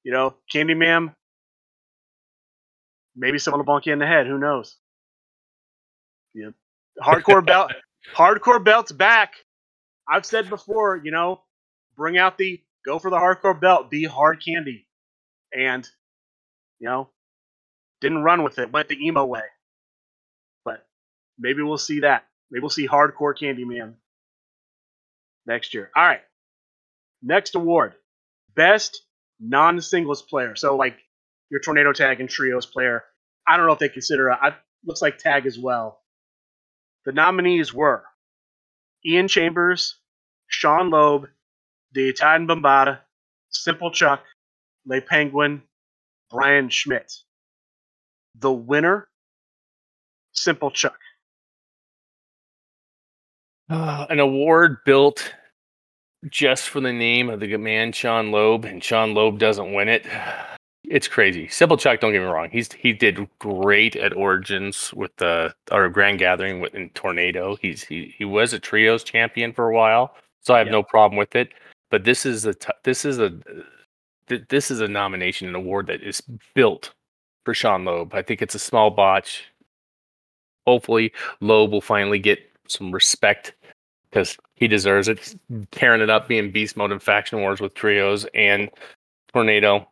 you 0.04 0.12
know, 0.12 0.34
Candyman, 0.52 1.14
maybe 3.16 3.38
someone 3.38 3.64
will 3.64 3.74
bonk 3.74 3.86
you 3.86 3.92
in 3.92 3.98
the 3.98 4.07
head. 4.07 4.26
Who 4.26 4.38
knows? 4.38 4.76
Yeah. 6.34 6.50
Hardcore 7.02 7.44
belt, 7.46 7.72
hardcore 8.14 8.64
belt's 8.64 8.92
back. 8.92 9.34
I've 10.09 10.24
said 10.26 10.48
before, 10.48 11.00
you 11.02 11.11
know, 11.11 11.42
bring 11.96 12.16
out 12.16 12.38
the 12.38 12.61
go 12.84 12.98
for 12.98 13.11
the 13.11 13.16
hardcore 13.16 13.61
belt, 13.61 13.90
be 13.90 14.04
hard 14.04 14.42
candy, 14.44 14.86
and 15.52 15.88
you 16.78 16.88
know, 16.88 17.09
didn't 18.00 18.22
run 18.22 18.44
with 18.44 18.59
it, 18.59 18.70
went 18.72 18.88
the 18.88 19.04
emo 19.04 19.24
way. 19.24 19.42
But 20.64 20.86
maybe 21.38 21.62
we'll 21.62 21.78
see 21.78 22.00
that. 22.00 22.26
Maybe 22.51 22.61
we'll 22.61 22.70
see 22.70 22.88
hardcore 22.88 23.36
Candyman 23.36 23.94
next 25.47 25.74
year. 25.74 25.90
All 25.97 26.05
right. 26.05 26.22
Next 27.22 27.55
award 27.55 27.94
Best 28.55 29.03
non 29.40 29.80
singles 29.80 30.22
player. 30.22 30.57
So, 30.57 30.76
like 30.76 30.97
your 31.51 31.61
Tornado 31.61 31.92
Tag 31.92 32.20
and 32.20 32.28
Trios 32.28 32.66
player. 32.66 33.05
I 33.47 33.57
don't 33.57 33.66
know 33.66 33.72
if 33.72 33.78
they 33.78 33.88
consider 33.88 34.30
it. 34.30 34.55
Looks 34.84 35.03
like 35.03 35.18
tag 35.18 35.47
as 35.47 35.59
well. 35.59 36.01
The 37.05 37.12
nominees 37.12 37.72
were 37.72 38.05
Ian 39.05 39.28
Chambers, 39.28 39.97
Sean 40.49 40.90
Loeb, 40.90 41.28
the 41.92 42.09
Italian 42.09 42.49
Bombada, 42.49 43.01
Simple 43.51 43.90
Chuck, 43.92 44.24
Le 44.84 45.01
Penguin, 45.01 45.62
Brian 46.30 46.68
Schmidt. 46.68 47.12
The 48.38 48.53
winner, 48.53 49.09
Simple 50.32 50.70
Chuck. 50.70 50.99
Uh, 53.68 54.06
an 54.10 54.20
award 54.20 54.78
built 54.84 55.32
just 56.28 56.68
for 56.68 56.80
the 56.80 56.92
name 56.92 57.28
of 57.30 57.40
the 57.40 57.56
man 57.56 57.92
Sean 57.92 58.30
Loeb, 58.30 58.64
and 58.64 58.82
Sean 58.82 59.14
Loeb 59.14 59.38
doesn't 59.38 59.72
win 59.72 59.88
it. 59.88 60.06
It's 60.88 61.08
crazy. 61.08 61.48
Simple 61.48 61.76
Chuck, 61.76 61.98
don't 61.98 62.12
get 62.12 62.20
me 62.20 62.26
wrong. 62.26 62.48
He's 62.48 62.70
he 62.72 62.92
did 62.92 63.26
great 63.40 63.96
at 63.96 64.14
Origins 64.14 64.94
with 64.94 65.10
the 65.16 65.52
or 65.72 65.88
Grand 65.88 66.20
Gathering 66.20 66.60
with 66.60 66.76
in 66.76 66.90
Tornado. 66.90 67.56
He's 67.60 67.82
he 67.82 68.14
he 68.16 68.24
was 68.24 68.52
a 68.52 68.60
trios 68.60 69.02
champion 69.02 69.52
for 69.52 69.68
a 69.68 69.74
while, 69.74 70.14
so 70.42 70.54
I 70.54 70.58
have 70.58 70.68
Yep. 70.68 70.72
no 70.72 70.82
problem 70.84 71.18
with 71.18 71.34
it. 71.34 71.48
But 71.90 72.04
this 72.04 72.24
is 72.24 72.44
a 72.44 72.54
t- 72.54 72.68
this 72.84 73.04
is 73.04 73.18
a 73.18 73.30
th- 74.28 74.44
this 74.48 74.70
is 74.70 74.80
a 74.80 74.86
nomination, 74.86 75.48
an 75.48 75.56
award 75.56 75.88
that 75.88 76.04
is 76.04 76.22
built 76.54 76.94
for 77.44 77.52
Sean 77.52 77.84
Loeb. 77.84 78.14
I 78.14 78.22
think 78.22 78.40
it's 78.40 78.54
a 78.54 78.58
small 78.60 78.90
botch. 78.90 79.42
Hopefully, 80.68 81.12
Loeb 81.40 81.72
will 81.72 81.80
finally 81.80 82.20
get 82.20 82.38
some 82.68 82.92
respect 82.92 83.54
because 84.16 84.38
he 84.54 84.66
deserves 84.66 85.08
it. 85.08 85.34
Tearing 85.72 86.00
it 86.00 86.08
up, 86.08 86.26
being 86.26 86.50
beast 86.50 86.74
mode 86.74 86.90
in 86.90 86.98
faction 86.98 87.40
wars 87.40 87.60
with 87.60 87.74
trios 87.74 88.26
and 88.34 88.70
tornado. 89.30 89.86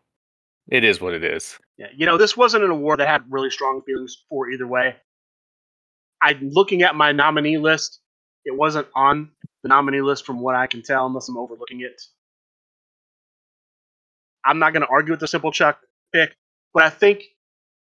It 0.70 0.82
is 0.82 0.98
what 0.98 1.12
it 1.12 1.22
is. 1.22 1.58
Yeah, 1.76 1.88
you 1.94 2.06
know, 2.06 2.16
this 2.16 2.34
wasn't 2.34 2.64
an 2.64 2.70
award 2.70 3.00
that 3.00 3.08
had 3.08 3.24
really 3.28 3.50
strong 3.50 3.82
feelings 3.84 4.24
for 4.30 4.48
either 4.48 4.66
way. 4.66 4.96
I'm 6.22 6.48
looking 6.52 6.82
at 6.82 6.94
my 6.94 7.12
nominee 7.12 7.58
list, 7.58 8.00
it 8.46 8.56
wasn't 8.56 8.86
on 8.96 9.30
the 9.62 9.68
nominee 9.68 10.00
list 10.00 10.24
from 10.24 10.40
what 10.40 10.54
I 10.54 10.68
can 10.68 10.80
tell, 10.80 11.04
unless 11.06 11.28
I'm 11.28 11.36
overlooking 11.36 11.82
it. 11.82 12.00
I'm 14.42 14.58
not 14.58 14.72
going 14.72 14.86
to 14.86 14.90
argue 14.90 15.12
with 15.12 15.20
the 15.20 15.28
simple 15.28 15.52
Chuck 15.52 15.80
pick, 16.14 16.34
but 16.72 16.82
I 16.82 16.88
think 16.88 17.24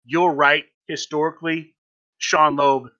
you're 0.04 0.32
right. 0.32 0.64
Historically, 0.86 1.74
Sean 2.18 2.56
Loeb 2.56 2.90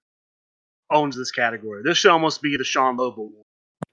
owns 0.90 1.16
this 1.16 1.30
category. 1.30 1.82
This 1.84 1.98
should 1.98 2.10
almost 2.10 2.42
be 2.42 2.56
the 2.56 2.64
Sean 2.64 2.96
Loeb 2.96 3.18
award. 3.18 3.44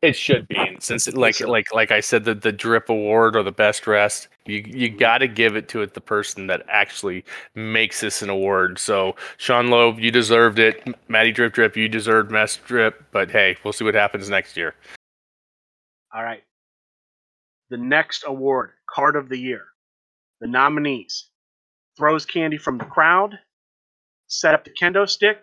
It 0.02 0.18
should 0.18 0.48
be, 0.50 0.58
and 0.58 0.84
since 0.84 1.08
it, 1.08 1.16
like 1.16 1.40
like 1.40 1.74
like 1.74 1.92
I 1.92 2.02
said, 2.02 2.26
the 2.26 2.36
the 2.36 2.52
drip 2.52 2.90
award 2.90 3.36
or 3.36 3.44
the 3.44 3.54
best 3.54 3.84
dressed, 3.84 4.28
you 4.46 4.64
you 4.66 4.90
got 4.90 5.20
to 5.20 5.28
give 5.28 5.56
it 5.56 5.70
to 5.70 5.82
it 5.82 5.94
the 5.94 6.02
person 6.02 6.48
that 6.48 6.64
actually 6.68 7.24
makes 7.56 8.02
this 8.02 8.22
an 8.22 8.30
award. 8.30 8.80
So 8.80 9.16
Sean 9.38 9.68
Loeb, 9.68 10.00
you 10.00 10.12
deserved 10.12 10.60
it. 10.60 10.86
Matty 11.08 11.32
Drip 11.32 11.54
Drip, 11.54 11.78
you 11.78 11.88
deserved 11.88 12.32
best 12.32 12.66
drip. 12.66 13.04
But 13.12 13.32
hey, 13.32 13.56
we'll 13.64 13.74
see 13.74 13.86
what 13.86 13.96
happens 13.96 14.30
next 14.30 14.58
year. 14.58 14.76
All 16.14 16.24
right. 16.24 16.44
The 17.70 17.78
next 17.78 18.24
award, 18.28 18.72
Card 18.90 19.16
of 19.16 19.30
the 19.30 19.38
Year. 19.38 19.66
The 20.42 20.48
nominees 20.48 21.30
throws 21.98 22.26
candy 22.26 22.58
from 22.58 22.78
the 22.78 22.86
crowd, 22.86 23.40
set 24.28 24.54
up 24.54 24.66
the 24.66 24.72
kendo 24.72 25.08
stick, 25.08 25.38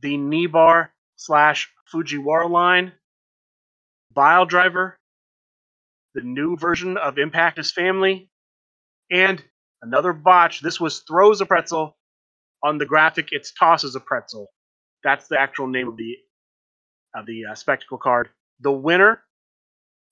the 0.00 0.16
knee 0.16 0.46
bar 0.46 0.92
slash 1.16 1.68
Fujiwara 1.92 2.48
line, 2.50 2.92
Bile 4.12 4.46
Driver, 4.46 4.98
the 6.14 6.20
new 6.22 6.56
version 6.56 6.96
of 6.96 7.18
Impact 7.18 7.58
is 7.58 7.70
Family, 7.72 8.30
and 9.10 9.42
another 9.82 10.12
botch. 10.12 10.60
This 10.60 10.80
was 10.80 11.00
throws 11.00 11.40
a 11.40 11.46
pretzel. 11.46 11.96
On 12.64 12.76
the 12.78 12.86
graphic, 12.86 13.28
it's 13.30 13.52
tosses 13.52 13.94
a 13.94 14.00
pretzel. 14.00 14.48
That's 15.04 15.28
the 15.28 15.38
actual 15.40 15.68
name 15.68 15.88
of 15.88 15.96
the 15.96 16.16
of 17.14 17.24
the 17.26 17.44
uh, 17.46 17.54
spectacle 17.54 17.98
card. 17.98 18.28
The 18.60 18.72
winner, 18.72 19.22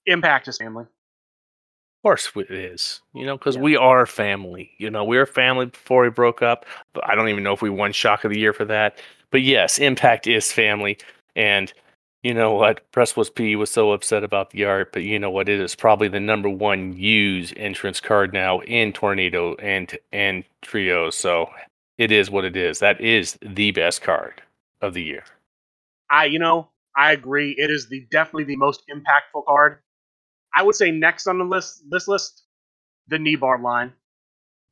Impact 0.07 0.47
is 0.49 0.57
Family. 0.59 0.85
Of 0.85 2.03
course 2.09 2.31
it 2.37 2.51
is. 2.51 3.01
You 3.13 3.27
know, 3.27 3.37
because 3.37 3.57
Yeah. 3.57 3.63
we 3.63 3.77
are 3.77 4.07
family. 4.07 4.71
You 4.79 4.91
know, 4.91 5.05
we 5.05 5.17
were 5.17 5.27
family 5.27 5.67
before 5.67 6.03
we 6.05 6.11
broke 6.11 6.41
up. 6.41 6.65
But 6.95 7.09
I 7.09 7.17
don't 7.17 7.29
even 7.29 7.43
know 7.43 7.53
if 7.53 7.63
we 7.63 7.71
won 7.71 7.91
Shock 7.93 8.23
of 8.25 8.31
the 8.31 8.39
Year 8.39 8.53
for 8.53 8.65
that. 8.67 9.01
But 9.31 9.43
yes, 9.43 9.79
Impact 9.79 10.27
is 10.27 10.53
family. 10.53 10.99
And 11.35 11.73
you 12.23 12.35
know 12.35 12.55
what? 12.55 12.91
Press 12.93 13.17
was 13.17 13.31
P 13.31 13.55
was 13.57 13.71
so 13.71 13.93
upset 13.93 14.25
about 14.25 14.51
the 14.51 14.65
art, 14.65 14.93
but 14.93 15.03
you 15.03 15.19
know 15.19 15.31
what? 15.31 15.49
It 15.49 15.61
is 15.61 15.75
probably 15.75 16.09
the 16.09 16.21
number 16.21 16.49
one 16.49 16.97
used 16.97 17.57
entrance 17.57 18.01
card 18.01 18.33
now 18.33 18.61
in 18.61 18.93
Tornado 18.93 19.55
and 19.57 19.97
and 20.13 20.45
Trio. 20.63 21.11
So 21.11 21.49
it 21.99 22.11
is 22.11 22.31
what 22.31 22.45
it 22.45 22.57
is. 22.57 22.79
That 22.81 23.01
is 23.01 23.39
the 23.43 23.71
best 23.71 24.03
card 24.03 24.43
of 24.81 24.95
the 24.95 25.03
year. 25.03 25.25
I, 26.11 26.27
you 26.27 26.39
know, 26.39 26.69
I 26.97 27.13
agree. 27.13 27.55
It 27.59 27.71
is 27.71 27.89
the 27.89 28.07
definitely 28.11 28.45
the 28.45 28.57
most 28.57 28.83
impactful 28.89 29.45
card. 29.47 29.79
I 30.55 30.63
would 30.63 30.75
say 30.75 30.91
next 30.91 31.27
on 31.27 31.39
the 31.39 31.45
list, 31.45 31.85
this 31.91 32.09
list, 32.09 32.45
the 33.09 33.19
knee 33.19 33.37
bar 33.37 33.61
line. 33.61 33.93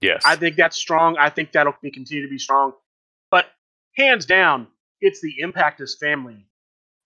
Yes. 0.00 0.22
I 0.26 0.36
think 0.36 0.56
that's 0.56 0.76
strong. 0.76 1.16
I 1.18 1.30
think 1.30 1.52
that'll 1.52 1.74
be 1.82 1.90
continue 1.90 2.22
to 2.22 2.28
be 2.28 2.38
strong. 2.38 2.72
But 3.30 3.46
hands 3.96 4.26
down, 4.26 4.68
it's 5.00 5.20
the 5.20 5.40
impact 5.40 5.80
Impactus 5.80 5.98
family. 5.98 6.46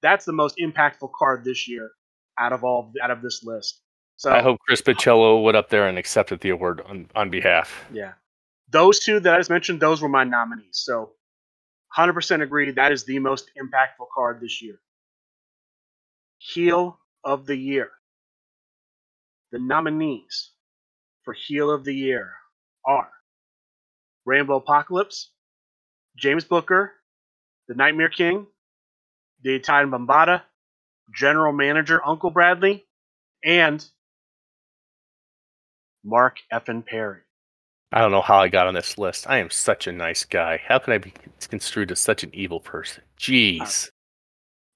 That's 0.03 0.25
the 0.25 0.33
most 0.33 0.57
impactful 0.59 1.11
card 1.19 1.45
this 1.45 1.69
year 1.69 1.91
out 2.39 2.53
of 2.53 2.65
all 2.65 2.93
out 3.03 3.11
of 3.11 3.23
this 3.23 3.43
list. 3.43 3.81
So 4.17 4.33
I 4.33 4.43
hope 4.43 4.59
Chris 4.67 4.83
Pacello 4.83 5.43
went 5.43 5.57
up 5.57 5.71
there 5.71 5.89
and 5.89 5.97
accepted 5.97 6.41
the 6.41 6.51
award 6.51 6.83
on, 6.89 7.09
on 7.15 7.31
behalf. 7.31 7.85
Yeah. 7.93 8.13
Those 8.69 8.99
two 8.99 9.21
that 9.21 9.35
I 9.35 9.39
just 9.39 9.51
mentioned, 9.51 9.81
those 9.81 10.03
were 10.03 10.09
my 10.09 10.25
nominees. 10.25 10.71
So 10.73 11.13
100% 11.97 12.43
agree 12.43 12.71
that 12.73 12.93
is 12.93 13.05
the 13.05 13.19
most 13.21 13.51
impactful 13.61 14.07
card 14.15 14.41
this 14.41 14.61
year. 14.61 14.79
Heel 16.39 16.99
of 17.25 17.47
the 17.47 17.57
Year. 17.57 17.91
The 19.53 19.59
nominees 19.59 20.51
for 21.23 21.33
Heel 21.33 21.71
of 21.71 21.85
the 21.85 21.95
Year 21.95 22.33
are 22.85 23.11
Rainbow 24.25 24.57
Apocalypse, 24.57 25.31
James 26.19 26.45
Booker, 26.45 26.93
The 27.69 27.75
Nightmare 27.75 28.09
King, 28.09 28.47
The 29.43 29.55
Italian 29.55 29.91
Bombada, 29.91 30.43
General 31.15 31.53
Manager 31.53 32.05
Uncle 32.05 32.31
Bradley, 32.31 32.87
and 33.45 33.85
Mark 36.05 36.39
Effin 36.53 36.85
Perre. 36.85 37.21
I 37.93 38.01
don't 38.01 38.11
know 38.11 38.21
how 38.21 38.39
I 38.39 38.49
got 38.49 38.67
on 38.67 38.75
this 38.75 38.99
list. 38.99 39.27
I 39.29 39.39
am 39.39 39.49
such 39.49 39.87
a 39.87 39.93
nice 39.93 40.25
guy. 40.25 40.61
How 40.67 40.79
can 40.79 40.93
I 40.93 40.99
be 40.99 41.15
construed 41.49 41.91
as 41.91 42.01
such 42.01 42.23
an 42.23 42.31
evil 42.35 42.61
person? 42.61 43.03
Jeez. 43.19 43.89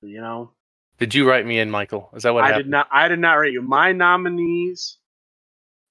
Uh, 0.02 0.06
you 0.06 0.20
know, 0.20 0.52
did 0.98 1.14
you 1.14 1.28
write 1.28 1.44
me 1.44 1.58
in, 1.58 1.70
Michael? 1.70 2.10
Is 2.14 2.22
that 2.22 2.32
what 2.32 2.44
I 2.44 2.48
happened? 2.48 2.64
did 2.64 2.70
not. 2.70 2.88
I 2.90 3.08
did 3.08 3.18
not 3.18 3.34
write 3.34 3.52
you. 3.52 3.60
My 3.60 3.92
nominees. 3.92 4.98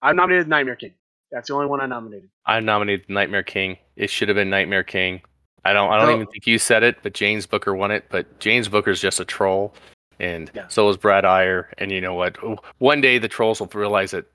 I 0.01 0.13
nominated 0.13 0.47
Nightmare 0.47 0.75
King. 0.75 0.93
That's 1.31 1.47
the 1.47 1.53
only 1.53 1.67
one 1.67 1.79
I 1.79 1.85
nominated. 1.85 2.29
I 2.45 2.59
nominated 2.59 3.09
Nightmare 3.09 3.43
King. 3.43 3.77
It 3.95 4.09
should 4.09 4.29
have 4.29 4.35
been 4.35 4.49
Nightmare 4.49 4.83
King. 4.83 5.21
I 5.63 5.73
don't. 5.73 5.91
I 5.91 5.97
don't 5.97 6.07
No. 6.07 6.15
even 6.15 6.27
think 6.27 6.47
you 6.47 6.57
said 6.57 6.83
it, 6.83 6.97
but 7.03 7.13
James 7.13 7.45
Booker 7.45 7.75
won 7.75 7.91
it. 7.91 8.05
But 8.09 8.39
James 8.39 8.67
Booker's 8.67 8.99
just 8.99 9.19
a 9.19 9.25
troll, 9.25 9.73
and 10.19 10.49
Yeah. 10.55 10.67
so 10.67 10.89
is 10.89 10.97
Brad 10.97 11.23
Iyer. 11.25 11.71
And 11.77 11.91
you 11.91 12.01
know 12.01 12.15
what? 12.15 12.37
One 12.79 13.01
day 13.01 13.17
the 13.19 13.27
trolls 13.27 13.59
will 13.59 13.69
realize 13.73 14.11
that 14.11 14.25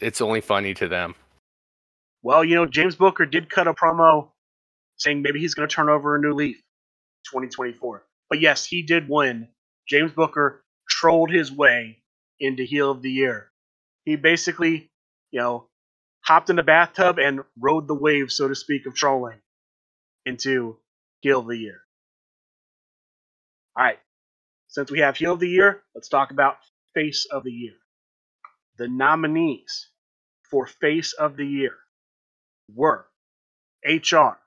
it's 0.00 0.20
only 0.20 0.40
funny 0.42 0.74
to 0.74 0.88
them. 0.88 1.14
Well, 2.22 2.44
you 2.44 2.54
know, 2.54 2.66
James 2.66 2.96
Booker 2.96 3.26
did 3.26 3.48
cut 3.50 3.66
a 3.66 3.74
promo 3.74 4.30
saying 4.96 5.22
maybe 5.22 5.40
he's 5.40 5.54
going 5.54 5.68
to 5.68 5.74
turn 5.74 5.88
over 5.88 6.16
a 6.16 6.20
new 6.20 6.32
leaf 6.32 6.56
2024. 7.30 8.04
But 8.30 8.40
yes, 8.40 8.64
he 8.64 8.82
did 8.82 9.08
win. 9.08 9.48
James 9.88 10.12
Booker 10.12 10.62
trolled 10.88 11.30
his 11.30 11.50
way 11.52 12.02
into 12.40 12.62
heel 12.64 12.90
of 12.90 13.02
the 13.02 13.10
year. 13.10 13.50
He 14.04 14.16
basically, 14.16 14.88
you 15.30 15.40
know, 15.40 15.66
hopped 16.24 16.50
in 16.50 16.56
the 16.56 16.62
bathtub 16.62 17.18
and 17.18 17.40
rode 17.58 17.88
the 17.88 17.94
wave, 17.94 18.30
so 18.32 18.48
to 18.48 18.54
speak, 18.54 18.86
of 18.86 18.94
trolling 18.94 19.38
into 20.26 20.78
heel 21.20 21.40
of 21.40 21.46
the 21.46 21.56
year. 21.56 21.80
All 23.76 23.84
right. 23.84 23.98
Since 24.68 24.90
we 24.90 25.00
have 25.00 25.16
heel 25.16 25.34
of 25.34 25.40
the 25.40 25.48
year, 25.48 25.82
let's 25.94 26.08
talk 26.08 26.30
about 26.30 26.56
face 26.94 27.26
of 27.30 27.44
the 27.44 27.52
year. 27.52 27.74
The 28.78 28.88
nominees 28.88 29.88
for 30.50 30.66
face 30.66 31.12
of 31.12 31.36
the 31.36 31.46
year 31.46 31.76
were 32.74 33.06
HR, 33.84 34.38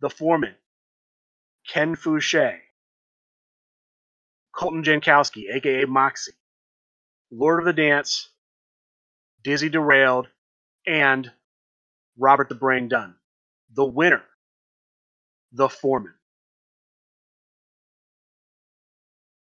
The 0.00 0.10
Foreman, 0.10 0.54
Ken 1.68 1.96
Fouché, 1.96 2.58
Colton 4.54 4.82
Jankowski, 4.84 5.54
aka 5.54 5.86
Moxie, 5.86 6.32
Lord 7.30 7.60
of 7.60 7.64
the 7.64 7.72
Dance, 7.72 8.28
Dizzy 9.42 9.70
Derailed, 9.70 10.28
and 10.86 11.30
Robert 12.18 12.48
the 12.48 12.54
Brain 12.54 12.88
Dunn. 12.88 13.14
The 13.74 13.84
winner, 13.84 14.22
The 15.52 15.68
Foreman. 15.68 16.14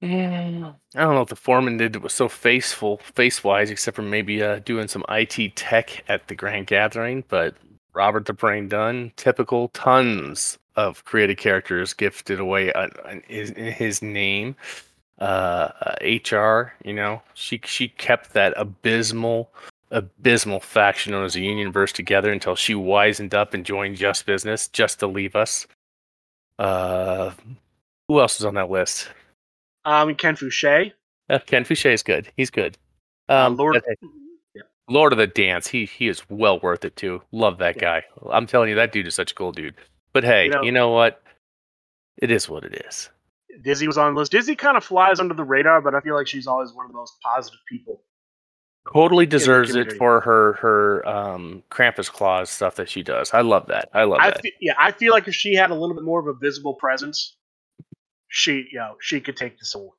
I 0.03 0.74
don't 0.95 1.14
know 1.14 1.20
what 1.20 1.30
the 1.30 1.36
foreman 1.36 1.78
did 1.78 1.93
that 1.93 2.01
was 2.01 2.14
so 2.14 2.28
faceful, 2.28 2.97
face 2.97 3.43
wise, 3.43 3.70
except 3.70 3.95
for 3.95 4.01
maybe 4.01 4.41
uh, 4.41 4.59
doing 4.59 4.88
some 4.88 5.05
IT 5.09 5.55
tech 5.55 6.03
at 6.07 6.28
the 6.28 6.34
Grand 6.34 6.68
Gathering. 6.68 7.24
But 7.28 7.55
Robert 7.93 8.26
the 8.26 8.34
Brain 8.34 8.68
Dunn, 8.68 9.12
typical, 9.16 9.68
tons 9.70 10.57
of 10.76 11.03
creative 11.05 11.38
characters 11.38 11.93
gifted 11.93 12.39
away 12.39 12.72
uh, 12.74 12.88
in 13.12 13.22
his, 13.28 13.51
in 13.51 13.72
his 13.74 14.01
name. 14.01 14.55
Uh, 15.20 15.70
uh, 15.82 15.95
HR, 16.01 16.74
you 16.84 16.93
know, 16.93 17.22
she 17.36 17.62
she 17.64 17.89
kept 17.89 18.34
that 18.34 18.55
abysmal, 18.57 19.51
abysmal 19.91 20.59
faction 20.59 21.12
known 21.12 21.26
as 21.26 21.34
the 21.34 21.45
Unionverse 21.45 21.91
together 21.93 22.32
until 22.32 22.55
she 22.55 22.74
wisened 22.74 23.36
up 23.36 23.53
and 23.53 23.64
joined 23.64 23.97
Just 23.97 24.26
Business 24.26 24.68
just 24.68 24.97
to 24.99 25.05
leave 25.05 25.36
us. 25.36 25.68
Uh, 26.60 27.32
who 28.08 28.20
else 28.20 28.39
is 28.39 28.45
on 28.45 28.56
that 28.56 28.70
list? 28.70 29.10
Um, 29.86 30.14
Ken 30.16 30.36
Fouché, 30.36 30.93
Uh, 31.30 31.39
Ken 31.45 31.64
Fouché 31.64 31.93
is 31.93 32.04
good. 32.04 32.32
He's 32.38 32.49
good. 32.49 32.78
uh, 33.30 33.47
Um, 33.47 33.56
Lord. 33.58 33.82
Yeah. 34.54 34.62
Lord 34.89 35.14
of 35.14 35.18
the 35.18 35.28
Dance. 35.28 35.68
He 35.68 35.86
he 35.86 36.08
is 36.08 36.30
well 36.30 36.60
worth 36.60 36.84
it 36.86 36.95
too. 36.95 37.22
Love 37.32 37.58
that 37.60 37.76
Yeah. 37.78 38.02
guy. 38.02 38.06
I'm 38.32 38.45
telling 38.45 38.70
you, 38.70 38.76
that 38.76 38.91
dude 38.91 39.08
is 39.08 39.16
such 39.16 39.32
a 39.32 39.36
cool 39.36 39.52
dude. 39.52 39.76
But 40.14 40.24
hey, 40.24 40.45
You 40.47 40.64
you 40.66 40.72
know- 40.72 40.88
know, 40.88 40.89
what? 40.89 41.24
It 42.18 42.30
is 42.32 42.47
what 42.49 42.64
it 42.66 42.86
is. 42.86 43.10
Dizzy 43.64 43.88
was 43.88 43.97
on 43.97 44.14
the 44.14 44.20
list. 44.20 44.32
Dizzy 44.32 44.56
kind 44.56 44.78
of 44.78 44.84
flies 44.84 45.20
under 45.20 45.34
the 45.34 45.43
radar, 45.43 45.82
but 45.82 45.95
I 45.95 46.02
feel 46.02 46.16
like 46.16 46.28
she's 46.28 46.47
always 46.47 46.74
one 46.74 46.86
of 46.86 46.91
the 46.91 46.97
most 46.97 47.20
positive 47.22 47.60
people. 47.68 48.04
Totally 48.91 49.27
deserves 49.27 49.75
it 49.75 49.93
for 49.93 50.21
her 50.21 50.53
her 50.53 51.07
um, 51.07 51.63
Krampus 51.69 52.11
claws 52.11 52.49
stuff 52.49 52.75
that 52.75 52.89
she 52.89 53.03
does. 53.03 53.32
I 53.32 53.41
love 53.41 53.67
that. 53.67 53.89
I 53.93 54.03
love 54.05 54.19
I 54.21 54.32
that. 54.32 54.41
fe- 54.41 54.55
yeah, 54.59 54.73
I 54.77 54.91
feel 54.91 55.13
like 55.13 55.27
if 55.27 55.36
she 55.36 55.53
had 55.53 55.69
a 55.69 55.75
little 55.75 55.95
bit 55.95 56.03
more 56.03 56.19
of 56.19 56.27
a 56.27 56.34
visible 56.34 56.73
presence, 56.73 57.36
she 58.27 58.67
you 58.71 58.79
know 58.79 58.95
she 58.99 59.21
could 59.21 59.38
take 59.38 59.59
this 59.59 59.75
award. 59.75 59.97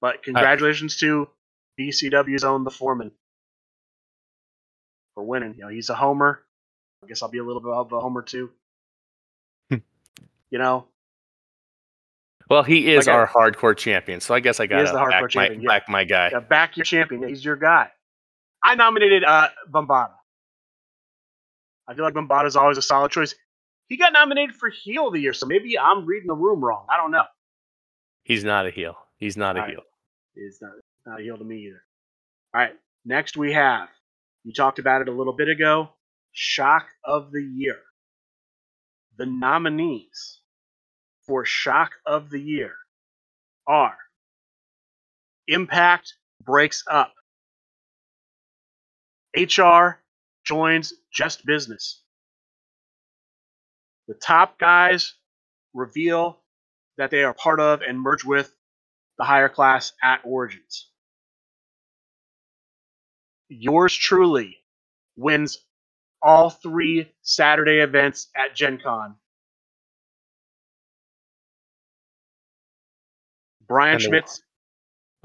But 0.00 0.22
congratulations 0.22 0.96
to 0.98 1.28
BCW's 1.80 2.44
own 2.44 2.62
the 2.62 2.70
foreman 2.70 3.10
for 5.14 5.24
winning. 5.24 5.54
You 5.56 5.64
know 5.64 5.68
he's 5.68 5.90
a 5.90 5.96
homer. 5.96 6.42
I 7.02 7.08
guess 7.08 7.22
I'll 7.22 7.28
be 7.28 7.38
a 7.38 7.44
little 7.44 7.60
bit 7.60 7.72
of 7.72 7.92
a 7.92 8.00
homer 8.00 8.22
too. 8.22 8.50
Hmm. 9.68 9.78
you 10.50 10.60
know, 10.60 10.86
well, 12.48 12.62
he 12.62 12.92
is 12.92 13.08
our 13.08 13.26
hardcore 13.26 13.76
champion, 13.76 14.20
so 14.20 14.34
I 14.34 14.40
guess 14.40 14.60
I 14.60 14.66
got 14.66 14.86
to 14.86 14.92
back, 14.92 15.22
my, 15.22 15.28
champion, 15.28 15.62
yeah. 15.62 15.68
back 15.68 15.88
my 15.88 16.04
guy. 16.04 16.30
yeah, 16.32 16.40
back 16.40 16.76
your 16.76 16.84
champion. 16.84 17.26
He's 17.28 17.44
your 17.44 17.56
guy. 17.56 17.90
I 18.62 18.74
nominated 18.74 19.24
uh 19.24 19.48
Bombada. 19.70 20.12
I 21.88 21.94
feel 21.94 22.04
like 22.04 22.14
Bombada's 22.14 22.56
always 22.56 22.78
a 22.78 22.82
solid 22.82 23.10
choice. 23.10 23.34
He 23.88 23.96
got 23.96 24.12
nominated 24.12 24.56
for 24.56 24.68
heel 24.68 25.08
of 25.08 25.12
the 25.12 25.20
year, 25.20 25.32
so 25.32 25.46
maybe 25.46 25.78
I'm 25.78 26.06
reading 26.06 26.26
the 26.26 26.34
room 26.34 26.64
wrong. 26.64 26.86
I 26.90 26.96
don't 26.96 27.12
know. 27.12 27.24
He's 28.24 28.42
not 28.42 28.66
a 28.66 28.70
heel. 28.70 28.96
He's 29.18 29.36
not 29.36 29.56
a 29.56 29.60
All 29.60 29.66
right. 29.66 29.74
heel. 29.74 29.82
It's 30.34 30.60
not 30.60 30.72
not 31.06 31.20
a 31.20 31.22
heel 31.22 31.38
to 31.38 31.44
me 31.44 31.66
either. 31.66 31.82
All 32.54 32.60
right, 32.60 32.74
next 33.04 33.36
we 33.36 33.52
have 33.52 33.88
you 34.44 34.52
talked 34.52 34.78
about 34.78 35.02
it 35.02 35.08
a 35.08 35.12
little 35.12 35.32
bit 35.32 35.48
ago. 35.48 35.90
Shock 36.30 36.86
of 37.04 37.32
the 37.32 37.42
year. 37.42 37.78
The 39.18 39.26
nominees 39.26 40.40
for 41.26 41.44
Shock 41.44 41.92
of 42.06 42.30
the 42.30 42.40
Year 42.40 42.74
are 43.66 43.96
Impact 45.48 46.14
breaks 46.44 46.84
up. 46.90 47.14
HR 49.36 50.00
joins 50.44 50.94
Just 51.12 51.46
Business. 51.46 52.02
The 54.08 54.14
top 54.14 54.58
guys 54.58 55.14
reveal 55.74 56.38
that 56.98 57.10
they 57.10 57.24
are 57.24 57.34
part 57.34 57.60
of 57.60 57.82
and 57.82 58.00
merge 58.00 58.24
with 58.24 58.52
the 59.18 59.24
higher 59.24 59.48
class 59.48 59.92
at 60.02 60.20
Origins. 60.24 60.88
Yours 63.48 63.94
truly 63.94 64.58
wins 65.16 65.58
all 66.22 66.50
three 66.50 67.12
Saturday 67.22 67.80
events 67.80 68.28
at 68.36 68.54
Gen 68.54 68.78
Con. 68.82 69.16
Brian 73.68 73.98
the- 73.98 74.04
Schmitz. 74.04 74.42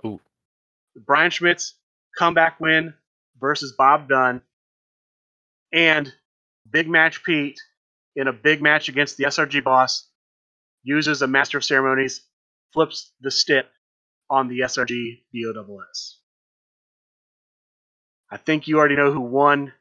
Ooh. 0.05 0.19
Brian 0.95 1.31
Schmidt's 1.31 1.75
comeback 2.17 2.59
win 2.59 2.93
versus 3.39 3.73
Bob 3.77 4.09
Dunn. 4.09 4.41
And 5.73 6.11
Big 6.69 6.87
Match 6.89 7.23
Pete 7.23 7.59
in 8.15 8.27
a 8.27 8.33
big 8.33 8.61
match 8.61 8.89
against 8.89 9.17
the 9.17 9.25
SRG 9.25 9.63
boss 9.63 10.07
uses 10.83 11.21
a 11.21 11.27
Master 11.27 11.57
of 11.57 11.63
Ceremonies, 11.63 12.21
flips 12.73 13.13
the 13.21 13.31
stip 13.31 13.69
on 14.29 14.47
the 14.47 14.61
SRG 14.61 15.23
BOSS. 15.33 16.19
I 18.29 18.37
think 18.37 18.67
you 18.67 18.79
already 18.79 18.95
know 18.95 19.11
who 19.11 19.21
won. 19.21 19.73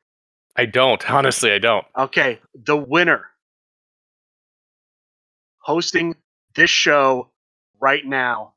I 0.57 0.67
don't. 0.67 1.09
Honestly, 1.11 1.53
I 1.53 1.59
don't. 1.59 1.87
Okay, 1.97 2.41
the 2.55 2.77
winner 2.77 3.27
hosting 5.59 6.17
this 6.55 6.71
show 6.71 7.31
right 7.81 8.05
now, 8.05 8.55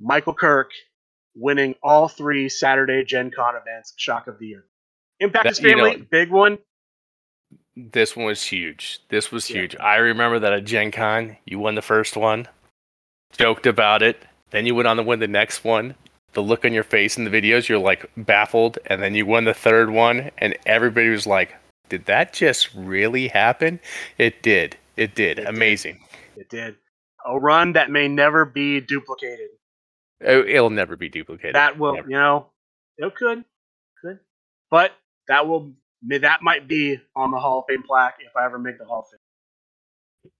Michael 0.00 0.34
Kirk, 0.34 0.70
winning 1.34 1.74
all 1.82 2.08
three 2.08 2.48
Saturday 2.48 3.04
Gen 3.04 3.30
Con 3.34 3.54
events, 3.56 3.94
shock 3.96 4.26
of 4.26 4.38
the 4.38 4.46
year. 4.46 4.64
Impact 5.20 5.44
That- 5.44 5.48
his 5.50 5.60
you 5.60 5.74
know- 5.74 5.84
family, 5.90 6.02
big 6.10 6.30
one. 6.30 6.58
this 7.76 8.16
one 8.16 8.26
was 8.26 8.42
huge. 8.44 9.00
This 9.08 9.30
was 9.30 9.48
Yeah. 9.50 9.60
huge. 9.62 9.76
I 9.76 9.96
remember 9.96 10.38
that 10.40 10.52
at 10.52 10.64
Gen 10.64 10.90
Con, 10.90 11.36
you 11.44 11.58
won 11.58 11.74
the 11.74 11.82
first 11.82 12.16
one, 12.16 12.48
joked 13.36 13.66
about 13.66 14.02
it. 14.02 14.24
Then 14.50 14.66
you 14.66 14.74
went 14.74 14.88
on 14.88 14.96
to 14.96 15.02
win 15.02 15.20
the 15.20 15.28
next 15.28 15.64
one. 15.64 15.94
The 16.32 16.42
look 16.42 16.64
on 16.64 16.72
your 16.72 16.84
face 16.84 17.16
in 17.16 17.24
the 17.24 17.30
videos, 17.30 17.68
you're 17.68 17.78
like 17.78 18.10
baffled. 18.16 18.78
And 18.86 19.02
then 19.02 19.14
you 19.14 19.26
won 19.26 19.44
the 19.44 19.54
third 19.54 19.90
one, 19.90 20.30
and 20.38 20.56
everybody 20.66 21.08
was 21.08 21.26
like, 21.26 21.54
Did 21.88 22.04
that 22.04 22.34
just 22.34 22.68
really 22.74 23.28
happen? 23.28 23.80
It 24.18 24.42
did. 24.42 24.76
It 24.96 25.14
did. 25.14 25.38
It 25.38 25.44
did. 25.44 25.46
Amazing. 25.48 26.04
It 26.36 26.48
did 26.50 26.76
a 27.28 27.38
run 27.38 27.74
that 27.74 27.90
may 27.90 28.08
never 28.08 28.44
be 28.44 28.80
duplicated. 28.80 29.50
It- 30.20 30.48
It'll 30.48 30.70
never 30.70 30.96
be 30.96 31.08
duplicated. 31.08 31.54
That 31.54 31.78
will, 31.78 31.94
Never. 31.94 32.08
you 32.10 32.16
know, 32.16 32.50
it 32.96 33.14
could, 33.14 33.44
could, 34.02 34.18
but 34.70 34.92
that 35.28 35.46
will 35.46 35.72
that 36.08 36.42
might 36.42 36.66
be 36.66 37.00
on 37.14 37.30
the 37.30 37.38
Hall 37.38 37.60
of 37.60 37.64
Fame 37.68 37.82
plaque 37.82 38.16
if 38.20 38.34
I 38.36 38.44
ever 38.44 38.58
make 38.58 38.78
the 38.78 38.84
Hall 38.84 39.00
of 39.00 39.06
Fame. 39.10 40.32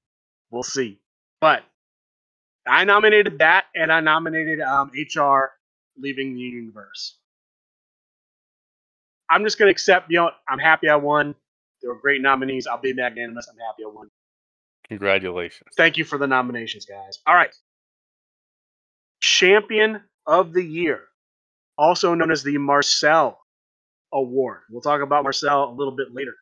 We'll 0.51 0.63
see. 0.63 0.99
But 1.41 1.63
I 2.67 2.85
nominated 2.85 3.39
that, 3.39 3.67
and 3.75 3.93
I 3.93 4.01
nominated 4.01 4.61
um, 4.61 4.91
HR 4.95 5.53
leaving 5.97 6.35
the 6.35 6.41
universe. 6.41 7.17
I'm 9.31 9.45
just 9.45 9.59
gonna 9.59 9.71
accept. 9.71 10.11
You 10.11 10.19
know, 10.19 10.31
I'm 10.49 10.59
happy 10.59 10.89
I 10.89 10.97
won. 10.97 11.35
They 11.83 11.89
were 11.89 11.99
great 12.01 12.23
nominees. 12.23 12.67
I'll 12.67 12.79
be 12.81 12.93
magnanimous. 12.95 13.47
I'm 13.49 13.59
happy 13.59 13.85
I 13.85 13.89
won. 13.89 14.11
Congratulations. 14.89 15.69
Thank 15.77 15.99
you 15.99 16.05
for 16.05 16.19
the 16.19 16.27
nominations, 16.27 16.87
guys. 16.87 17.19
All 17.27 17.35
right. 17.35 17.55
Champion 19.21 20.03
of 20.27 20.53
the 20.53 20.63
Year, 20.63 21.03
also 21.77 22.15
known 22.15 22.31
as 22.31 22.43
the 22.43 22.57
Marcel 22.59 23.39
Award. 24.13 24.61
We'll 24.71 24.81
talk 24.81 25.03
about 25.03 25.25
Marcel 25.25 25.65
a 25.65 25.75
little 25.75 25.95
bit 25.95 26.15
later. 26.15 26.35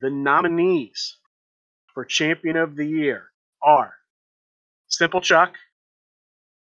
The 0.00 0.10
nominees 0.10 1.18
for 1.94 2.04
Champion 2.04 2.56
of 2.56 2.74
the 2.74 2.86
Year 2.86 3.26
are 3.62 3.94
Simple 4.88 5.20
Chuck, 5.20 5.54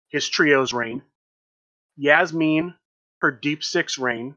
his 0.09 0.29
Trios 0.29 0.71
reign, 0.71 1.01
Yasmin, 1.97 2.73
her 3.19 3.31
Deep 3.31 3.63
Six 3.63 3.97
reign, 3.97 4.35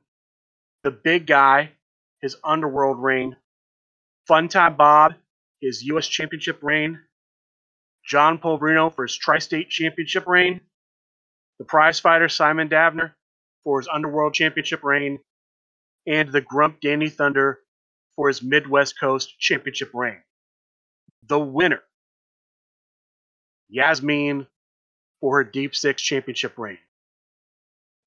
The 0.82 0.90
Big 0.90 1.26
Guy, 1.26 1.70
his 2.20 2.36
Underworld 2.42 3.00
reign, 3.00 3.36
Funtime 4.28 4.76
Bob, 4.76 5.14
his 5.60 5.82
U.S. 5.84 6.06
Championship 6.06 6.62
reign, 6.62 7.00
John 8.04 8.38
Polverino 8.38 8.94
for 8.94 9.04
his 9.04 9.16
Tri-State 9.16 9.70
Championship 9.70 10.26
reign, 10.26 10.60
the 11.58 11.64
prize 11.64 12.00
fighter 12.00 12.28
Simon 12.28 12.68
Davner 12.68 13.12
for 13.64 13.80
his 13.80 13.88
Underworld 13.88 14.34
Championship 14.34 14.82
reign, 14.82 15.18
and 16.06 16.30
the 16.30 16.40
Grump 16.40 16.80
Danny 16.80 17.08
Thunder 17.08 17.58
for 18.16 18.28
his 18.28 18.42
Midwest 18.42 18.98
Coast 18.98 19.38
Championship 19.38 19.90
reign. 19.92 20.22
The 21.28 21.38
winner, 21.38 21.82
Yasmin 23.68 24.46
for 25.20 25.38
her 25.38 25.44
Deep 25.44 25.74
Six 25.74 26.00
Championship 26.02 26.56
reign. 26.56 26.78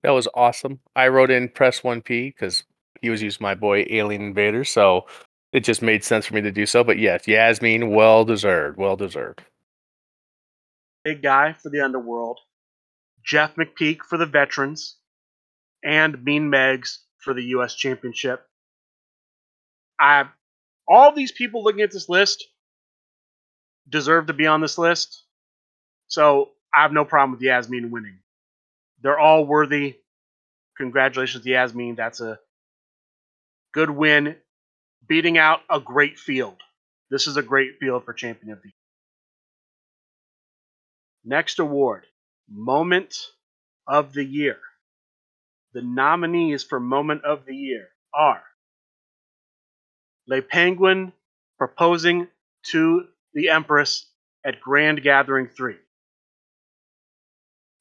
That 0.04 0.12
was 0.12 0.28
awesome. 0.34 0.80
I 0.96 1.10
wrote 1.10 1.30
in 1.30 1.50
press 1.50 1.82
1P 1.82 2.34
because 2.34 2.64
he 3.02 3.10
was 3.10 3.22
using 3.22 3.44
my 3.44 3.54
boy 3.54 3.86
Alien 3.90 4.24
Invader, 4.24 4.64
so 4.64 5.06
it 5.52 5.62
just 5.64 5.82
made 5.82 6.04
sense 6.04 6.26
for 6.26 6.34
me 6.34 6.42
to 6.42 6.52
do 6.52 6.66
so. 6.66 6.84
But 6.84 6.98
yes, 6.98 7.28
Yasmin, 7.28 7.92
well 7.92 8.26
deserved. 8.26 8.78
Well 8.78 8.96
deserved. 8.96 9.44
Big 11.04 11.22
Guy 11.22 11.54
for 11.54 11.70
the 11.70 11.82
Underworld, 11.82 12.40
Jeff 13.26 13.56
McPeak 13.56 14.00
for 14.08 14.18
the 14.18 14.26
Veterans, 14.26 14.98
and 15.84 16.24
Mean 16.24 16.52
Megs 16.52 17.00
for 17.18 17.34
the 17.34 17.44
U.S. 17.46 17.76
Championship. 17.76 18.46
I, 20.00 20.26
all 20.88 21.14
these 21.14 21.32
people 21.32 21.64
looking 21.64 21.82
at 21.82 21.92
this 21.92 22.10
list 22.10 22.48
deserve 23.90 24.28
to 24.28 24.34
be 24.34 24.48
on 24.48 24.62
this 24.62 24.78
list, 24.78 25.24
so 26.08 26.50
I 26.74 26.84
have 26.84 26.94
no 26.94 27.06
problem 27.06 27.32
with 27.32 27.42
Yasmin 27.42 27.92
winning. 27.92 28.20
They're 29.02 29.20
all 29.20 29.46
worthy. 29.46 29.98
Congratulations, 30.78 31.46
Yasmin. 31.46 31.96
That's 31.96 32.22
a 32.22 32.40
good 33.74 33.90
win, 33.90 34.36
beating 35.08 35.38
out 35.38 35.62
a 35.70 35.80
great 35.80 36.20
field. 36.20 36.58
This 37.10 37.28
is 37.28 37.38
a 37.38 37.44
great 37.44 37.78
field 37.80 38.06
for 38.06 38.14
Champion 38.14 38.54
of 38.54 38.62
the 38.62 38.70
Year. 38.70 38.74
Next 41.24 41.60
award, 41.60 42.06
Moment 42.50 43.16
of 43.88 44.14
the 44.14 44.24
Year. 44.24 44.58
The 45.74 45.82
nominees 45.82 46.64
for 46.64 46.80
Moment 46.80 47.24
of 47.24 47.46
the 47.46 47.56
Year 47.56 47.90
are 48.14 48.44
Le 50.28 50.42
Penguin 50.42 51.14
proposing 51.58 52.28
to 52.72 53.06
the 53.34 53.50
Empress 53.50 54.08
at 54.46 54.62
Grand 54.62 55.02
Gathering 55.04 55.48
3. 55.48 55.76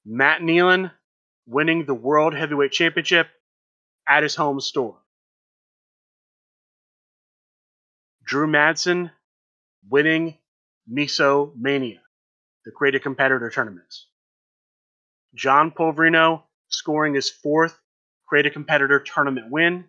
Matt 0.05 0.41
Nealon 0.41 0.91
winning 1.47 1.85
the 1.85 1.95
World 1.95 2.35
Heavyweight 2.35 2.73
Championship 2.73 3.29
at 4.09 4.23
his 4.23 4.35
home 4.35 4.61
store. 4.61 5.00
Drew 8.31 8.47
Madsen 8.47 9.11
winning 9.89 10.39
Miso 10.89 11.53
Mania 11.57 12.01
the 12.65 12.71
Creative 12.71 13.03
Competitor 13.03 13.51
Tournament. 13.51 13.93
John 15.35 15.73
Polverino 15.73 16.45
scoring 16.69 17.15
his 17.15 17.29
fourth 17.29 17.77
Creative 18.29 18.53
Competitor 18.53 19.01
Tournament 19.01 19.51
win. 19.51 19.87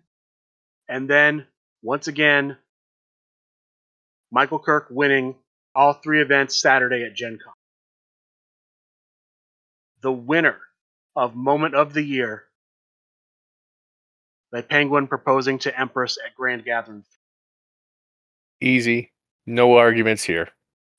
And 0.90 1.08
then, 1.08 1.46
once 1.84 2.08
again, 2.08 2.58
Michael 4.32 4.58
Kirk 4.58 4.88
winning 4.90 5.36
all 5.76 5.94
three 5.94 6.20
events 6.20 6.60
Saturday 6.60 7.04
at 7.04 7.14
Gen 7.14 7.38
Con. 7.44 7.54
The 10.02 10.12
winner 10.12 10.58
of 11.16 11.36
Moment 11.36 11.76
of 11.76 11.94
the 11.94 12.02
Year, 12.02 12.46
the 14.52 14.64
Penguin 14.64 15.06
proposing 15.06 15.60
to 15.60 15.80
Empress 15.80 16.18
at 16.26 16.34
Grand 16.34 16.66
Gathering. 16.66 17.04
Easy. 18.62 19.12
No 19.46 19.76
arguments 19.76 20.24
here. 20.24 20.50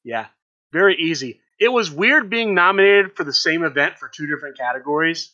Yeah, 0.05 0.27
very 0.73 0.97
easy. 0.97 1.41
It 1.61 1.69
was 1.69 1.91
weird 1.91 2.29
being 2.29 2.55
nominated 2.55 3.15
for 3.15 3.23
the 3.23 3.33
same 3.33 3.63
event 3.63 3.99
for 3.99 4.09
two 4.09 4.27
different 4.27 4.59
categories. 4.59 5.31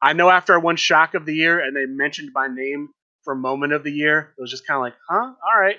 I 0.00 0.12
know 0.12 0.30
after 0.30 0.54
I 0.54 0.58
won 0.58 0.76
Shock 0.76 1.14
of 1.14 1.26
the 1.26 1.34
Year 1.34 1.58
and 1.58 1.76
they 1.76 1.84
mentioned 1.84 2.30
my 2.32 2.46
name 2.46 2.90
for 3.24 3.34
Moment 3.34 3.72
of 3.72 3.82
the 3.82 3.90
Year, 3.90 4.32
it 4.38 4.40
was 4.40 4.50
just 4.50 4.66
kind 4.66 4.76
of 4.76 4.82
like, 4.82 4.94
huh? 5.08 5.34
All 5.44 5.60
right. 5.60 5.78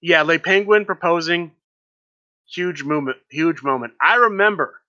Yeah, 0.00 0.22
Le 0.22 0.38
Penguin 0.38 0.84
proposing, 0.84 1.52
huge 2.48 2.82
moment, 2.84 3.18
huge 3.30 3.62
moment. 3.62 3.94
I 4.00 4.14
remember 4.14 4.80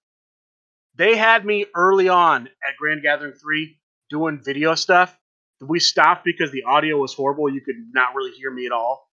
they 0.95 1.17
had 1.17 1.45
me 1.45 1.65
early 1.75 2.09
on 2.09 2.47
at 2.47 2.77
Grand 2.77 3.01
Gathering 3.01 3.33
3 3.33 3.77
doing 4.09 4.39
video 4.43 4.75
stuff. 4.75 5.17
We 5.61 5.79
stopped 5.79 6.25
because 6.25 6.51
the 6.51 6.63
audio 6.63 6.97
was 6.97 7.13
horrible. 7.13 7.53
You 7.53 7.61
could 7.61 7.75
not 7.93 8.15
really 8.15 8.31
hear 8.31 8.51
me 8.51 8.65
at 8.65 8.71
all. 8.71 9.09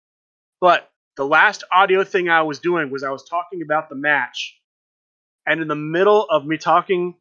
But 0.61 0.91
the 1.16 1.24
last 1.24 1.64
audio 1.72 2.05
thing 2.05 2.28
I 2.28 2.43
was 2.43 2.59
doing 2.59 2.91
was 2.91 3.03
I 3.03 3.11
was 3.11 3.24
talking 3.28 3.62
about 3.62 3.88
the 3.88 3.95
match. 3.95 4.57
And 5.47 5.61
in 5.61 5.68
the 5.68 5.76
middle 5.76 6.26
of 6.30 6.45
me 6.47 6.59
talking, 6.59 7.14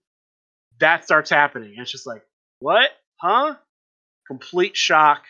that 0.79 1.03
starts 1.03 1.29
happening. 1.29 1.71
And 1.71 1.81
it's 1.81 1.91
just 1.91 2.07
like, 2.07 2.23
what? 2.59 2.89
Huh? 3.21 3.55
Complete 4.27 4.75
shock. 4.75 5.23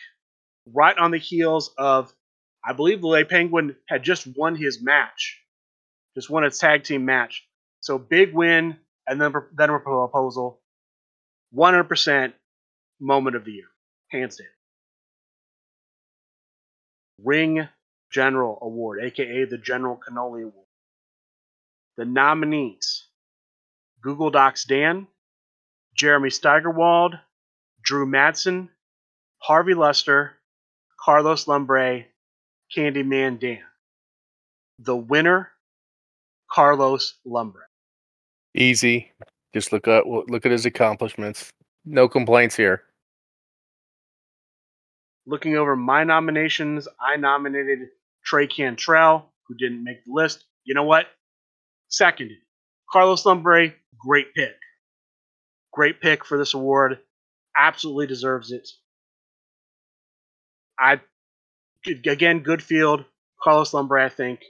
Right 0.72 0.96
on 0.96 1.10
the 1.10 1.18
heels 1.18 1.72
of, 1.78 2.12
I 2.64 2.74
believe 2.74 3.00
the 3.00 3.08
Le 3.08 3.24
Penguin 3.24 3.76
had 3.88 4.02
just 4.02 4.26
won 4.36 4.54
his 4.54 4.82
match, 4.82 5.40
just 6.14 6.30
won 6.30 6.44
its 6.44 6.58
tag 6.58 6.84
team 6.84 7.04
match. 7.04 7.46
So 7.80 7.98
big 7.98 8.34
win, 8.34 8.76
and 9.06 9.20
then 9.20 9.32
then 9.56 9.70
proposal. 9.80 10.60
100% 11.56 12.32
moment 13.00 13.36
of 13.36 13.44
the 13.44 13.52
year, 13.52 13.64
hands 14.10 14.36
down. 14.36 14.46
Ring 17.22 17.68
General 18.10 18.58
Award, 18.62 19.02
aka 19.02 19.44
the 19.44 19.58
General 19.58 19.96
Cannoli 19.96 20.42
Award. 20.42 20.66
The 21.96 22.04
nominees 22.04 23.06
Google 24.02 24.30
Docs 24.30 24.64
Dan, 24.64 25.06
Jeremy 25.94 26.30
Steigerwald, 26.30 27.18
Drew 27.82 28.06
Madsen, 28.06 28.68
Harvey 29.38 29.74
Lester, 29.74 30.32
Carlos 30.98 31.46
Lumbre, 31.46 32.04
Candyman 32.74 33.38
Dan. 33.38 33.60
The 34.78 34.96
winner, 34.96 35.50
Carlos 36.50 37.18
Lumbre. 37.24 37.62
Easy. 38.54 39.12
Just 39.52 39.72
look 39.72 39.86
at 39.88 40.06
look 40.06 40.46
at 40.46 40.52
his 40.52 40.66
accomplishments. 40.66 41.52
No 41.84 42.08
complaints 42.08 42.56
here. 42.56 42.82
Looking 45.30 45.56
over 45.56 45.76
my 45.76 46.02
nominations, 46.02 46.88
I 47.00 47.14
nominated 47.14 47.90
Trey 48.24 48.48
Cantrell, 48.48 49.32
who 49.46 49.54
didn't 49.54 49.84
make 49.84 50.04
the 50.04 50.12
list. 50.12 50.44
You 50.64 50.74
know 50.74 50.82
what? 50.82 51.06
Seconded. 51.88 52.38
Carlos 52.90 53.24
Lumbre, 53.24 53.72
great 53.96 54.34
pick. 54.34 54.56
Great 55.72 56.00
pick 56.00 56.24
for 56.24 56.36
this 56.36 56.54
award. 56.54 56.98
Absolutely 57.56 58.08
deserves 58.08 58.50
it. 58.50 58.68
I 60.76 61.00
again, 61.86 62.40
good 62.40 62.60
field. 62.60 63.04
Carlos 63.40 63.72
Lumbre, 63.72 64.04
I 64.04 64.08
think. 64.08 64.40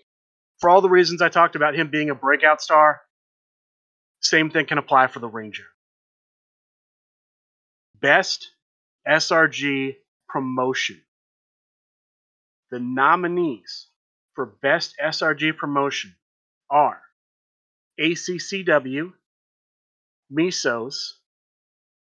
For 0.60 0.70
all 0.70 0.80
the 0.80 0.88
reasons 0.88 1.20
I 1.20 1.28
talked 1.28 1.56
about 1.56 1.74
him 1.74 1.90
being 1.90 2.08
a 2.08 2.14
breakout 2.14 2.62
star, 2.62 3.02
same 4.22 4.48
thing 4.48 4.64
can 4.64 4.78
apply 4.78 5.08
for 5.08 5.18
the 5.18 5.28
Ranger. 5.28 5.66
Best 8.00 8.50
SRG 9.06 9.96
promotion. 10.30 11.00
The 12.70 12.78
nominees 12.78 13.88
for 14.34 14.46
Best 14.46 14.94
SRG 15.02 15.56
promotion 15.56 16.14
are 16.70 17.00
ACCW, 18.00 19.12
Mesos, 20.32 20.94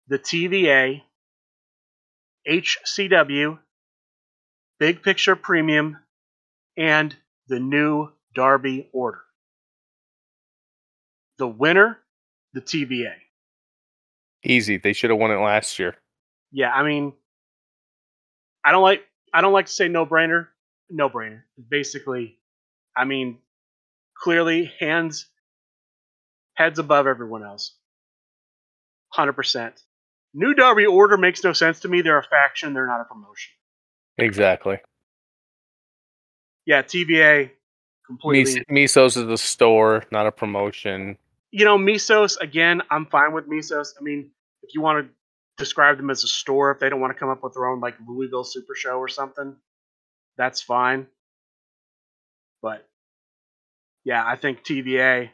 the 0.07 0.19
TVA, 0.19 1.01
HCW, 2.47 3.59
Big 4.79 5.01
Picture 5.01 5.35
Premium, 5.35 5.97
and 6.75 7.15
the 7.47 7.59
new 7.59 8.09
Darby 8.35 8.89
Order. 8.93 9.21
The 11.37 11.47
winner, 11.47 11.99
the 12.53 12.61
TVA. 12.61 13.13
Easy. 14.43 14.77
They 14.77 14.93
should 14.93 15.09
have 15.09 15.19
won 15.19 15.31
it 15.31 15.37
last 15.37 15.79
year. 15.79 15.95
Yeah, 16.51 16.71
I 16.71 16.83
mean, 16.83 17.13
I 18.67 18.71
don't 18.71 18.83
like 18.83 19.05
I 19.33 19.39
don't 19.39 19.53
like 19.53 19.67
to 19.67 19.71
say 19.71 19.87
no 19.87 20.05
brainer. 20.05 20.47
No 20.89 21.09
brainer. 21.09 21.43
Basically, 21.69 22.37
I 22.97 23.05
mean, 23.05 23.37
clearly 24.13 24.73
hands 24.77 25.27
heads 26.55 26.77
above 26.77 27.07
everyone 27.07 27.45
else. 27.45 27.75
Hundred 29.13 29.33
percent. 29.33 29.81
New 30.33 30.53
Darby 30.53 30.85
Order 30.85 31.15
makes 31.15 31.45
no 31.45 31.53
sense 31.53 31.79
to 31.79 31.87
me. 31.87 32.01
They're 32.01 32.19
a 32.19 32.23
faction. 32.23 32.73
They're 32.73 32.85
not 32.85 32.99
a 32.99 33.05
promotion. 33.05 33.53
Exactly. 34.17 34.79
Yeah, 36.65 36.81
TVA 36.81 37.51
completely. 38.05 38.65
Mis- 38.67 38.93
Misos 38.95 39.17
is 39.17 39.27
the 39.27 39.37
store, 39.37 40.03
not 40.11 40.27
a 40.27 40.31
promotion. 40.33 41.17
You 41.51 41.63
know, 41.63 41.77
Misos 41.77 42.37
again. 42.41 42.81
I'm 42.91 43.05
fine 43.05 43.31
with 43.31 43.47
Misos. 43.47 43.93
I 43.97 44.03
mean, 44.03 44.29
if 44.61 44.75
you 44.75 44.81
want 44.81 45.07
to 45.07 45.13
describe 45.57 45.97
them 45.97 46.09
as 46.09 46.23
a 46.23 46.27
store, 46.27 46.71
if 46.71 46.79
they 46.79 46.89
don't 46.89 47.01
want 47.01 47.13
to 47.13 47.19
come 47.19 47.29
up 47.29 47.43
with 47.43 47.53
their 47.53 47.67
own 47.67 47.79
like 47.79 47.95
Louisville 48.07 48.43
Super 48.43 48.75
Show 48.75 48.97
or 48.97 49.07
something, 49.07 49.55
that's 50.37 50.61
fine. 50.61 51.07
But 52.61 52.87
yeah, 54.03 54.23
I 54.25 54.35
think 54.35 54.63
TVA, 54.63 55.29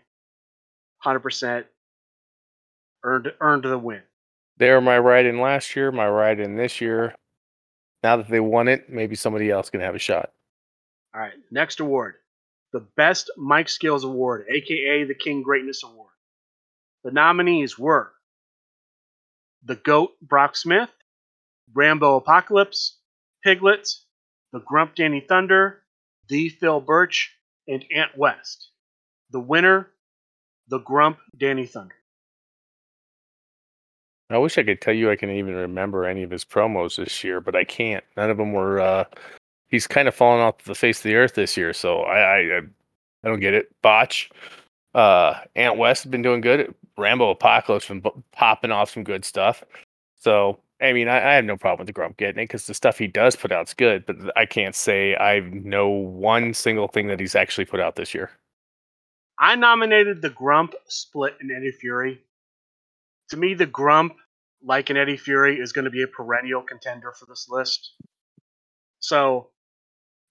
hundred 0.98 1.20
percent 1.20 1.66
earned 3.04 3.32
earned 3.40 3.64
the 3.64 3.78
win. 3.78 4.02
They 4.58 4.72
were 4.72 4.82
my 4.82 5.00
ride 5.00 5.26
in 5.26 5.40
last 5.40 5.76
year, 5.76 5.92
my 5.92 6.08
ride 6.08 6.40
in 6.40 6.56
this 6.56 6.80
year. 6.80 7.16
Now 8.04 8.18
that 8.18 8.30
they 8.30 8.40
won 8.40 8.68
it, 8.68 8.90
maybe 8.90 9.16
somebody 9.16 9.50
else 9.50 9.70
can 9.70 9.82
have 9.82 9.96
a 9.96 10.00
shot. 10.00 10.32
All 11.14 11.22
right, 11.22 11.34
next 11.52 11.80
award 11.80 12.16
the 12.74 12.86
Best 12.98 13.30
Mic 13.38 13.70
Skills 13.70 14.04
Award, 14.04 14.46
aka 14.50 15.04
the 15.06 15.14
King 15.14 15.44
Greatness 15.44 15.84
Award. 15.84 16.10
The 17.04 17.12
nominees 17.12 17.78
were 17.78 18.13
The 19.66 19.76
GOAT 19.76 20.12
Brock 20.22 20.56
Smith, 20.56 20.90
Rainbow 21.74 22.18
Apocalypse, 22.18 22.98
Piglet, 23.44 23.88
The 24.52 24.60
Grump 24.60 24.96
Danny 24.96 25.22
Thunder, 25.22 25.84
The 26.28 26.50
Phil 26.50 26.82
Birch, 26.82 27.36
and 27.68 27.86
Ant 27.96 28.12
West. 28.18 28.70
The 29.32 29.40
winner, 29.40 29.90
The 30.68 30.80
Grump 30.80 31.20
Danny 31.38 31.66
Thunder. 31.66 31.96
I 34.30 34.38
wish 34.38 34.58
I 34.58 34.64
could 34.64 34.82
tell 34.82 34.94
you 34.94 35.12
I 35.12 35.16
can 35.16 35.30
even 35.30 35.54
remember 35.56 36.06
any 36.06 36.24
of 36.24 36.32
his 36.32 36.44
promos 36.44 36.98
this 36.98 37.24
year, 37.24 37.40
but 37.40 37.56
I 37.56 37.64
can't. 37.64 38.04
None 38.18 38.30
of 38.30 38.38
them 38.38 38.52
were. 38.52 38.80
Uh, 38.80 39.04
he's 39.68 39.86
kind 39.86 40.08
of 40.08 40.16
fallen 40.16 40.42
off 40.42 40.64
the 40.64 40.76
face 40.76 41.00
of 41.00 41.04
the 41.04 41.16
earth 41.16 41.36
this 41.36 41.56
year, 41.56 41.72
so 41.74 42.02
I 42.02 42.20
I, 42.20 42.58
I 42.58 43.28
don't 43.28 43.40
get 43.40 43.54
it. 43.54 43.70
Botch, 43.82 44.32
uh, 44.94 45.42
Ant 45.56 45.78
West 45.78 46.04
has 46.04 46.12
been 46.12 46.22
doing 46.22 46.42
good. 46.42 46.74
Rainbow 46.98 47.32
Apocalypse 47.32 47.88
been 47.88 48.04
popping 48.32 48.72
off 48.72 48.92
some 48.92 49.04
good 49.04 49.26
stuff. 49.26 49.64
So 50.18 50.60
I 50.82 50.94
mean, 50.94 51.08
I, 51.08 51.18
I 51.18 51.34
have 51.36 51.46
no 51.46 51.58
problem 51.58 51.80
with 51.80 51.88
the 51.88 51.94
Grump 51.94 52.18
getting 52.18 52.42
it 52.42 52.46
because 52.46 52.68
the 52.68 52.74
stuff 52.74 52.98
he 52.98 53.08
does 53.08 53.36
put 53.36 53.52
out's 53.52 53.74
good, 53.74 54.06
but 54.06 54.18
I 54.36 54.46
can't 54.46 54.76
say 54.76 55.16
I 55.16 55.40
know 55.40 55.90
one 55.90 56.54
single 56.54 56.88
thing 56.88 57.08
that 57.08 57.20
he's 57.20 57.36
actually 57.36 57.66
put 57.66 57.80
out 57.80 57.96
this 57.96 58.14
year. 58.14 58.32
I 59.40 59.56
nominated 59.56 60.22
the 60.22 60.30
Grump 60.30 60.76
split 60.88 61.36
in 61.42 61.52
Eddie 61.52 61.72
Fury. 61.72 62.22
To 63.30 63.38
me, 63.38 63.54
the 63.54 63.66
Grump 63.66 64.16
like 64.64 64.90
an 64.90 64.98
Eddie 64.98 65.18
Fury, 65.18 65.60
is 65.60 65.74
going 65.74 65.86
to 65.86 65.92
be 65.92 66.04
a 66.04 66.08
perennial 66.08 66.62
contender 66.62 67.12
for 67.12 67.26
this 67.26 67.48
list. 67.50 67.94
So 69.00 69.50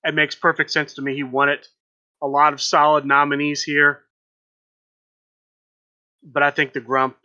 it 0.05 0.15
makes 0.15 0.35
perfect 0.35 0.71
sense 0.71 0.95
to 0.95 1.03
me. 1.03 1.15
He 1.15 1.23
won 1.23 1.49
it. 1.49 1.69
A 2.23 2.27
lot 2.27 2.53
of 2.53 2.61
solid 2.61 3.05
nominees 3.05 3.63
here. 3.63 4.03
But 6.23 6.43
I 6.43 6.51
think 6.51 6.73
the 6.73 6.81
Grump 6.81 7.17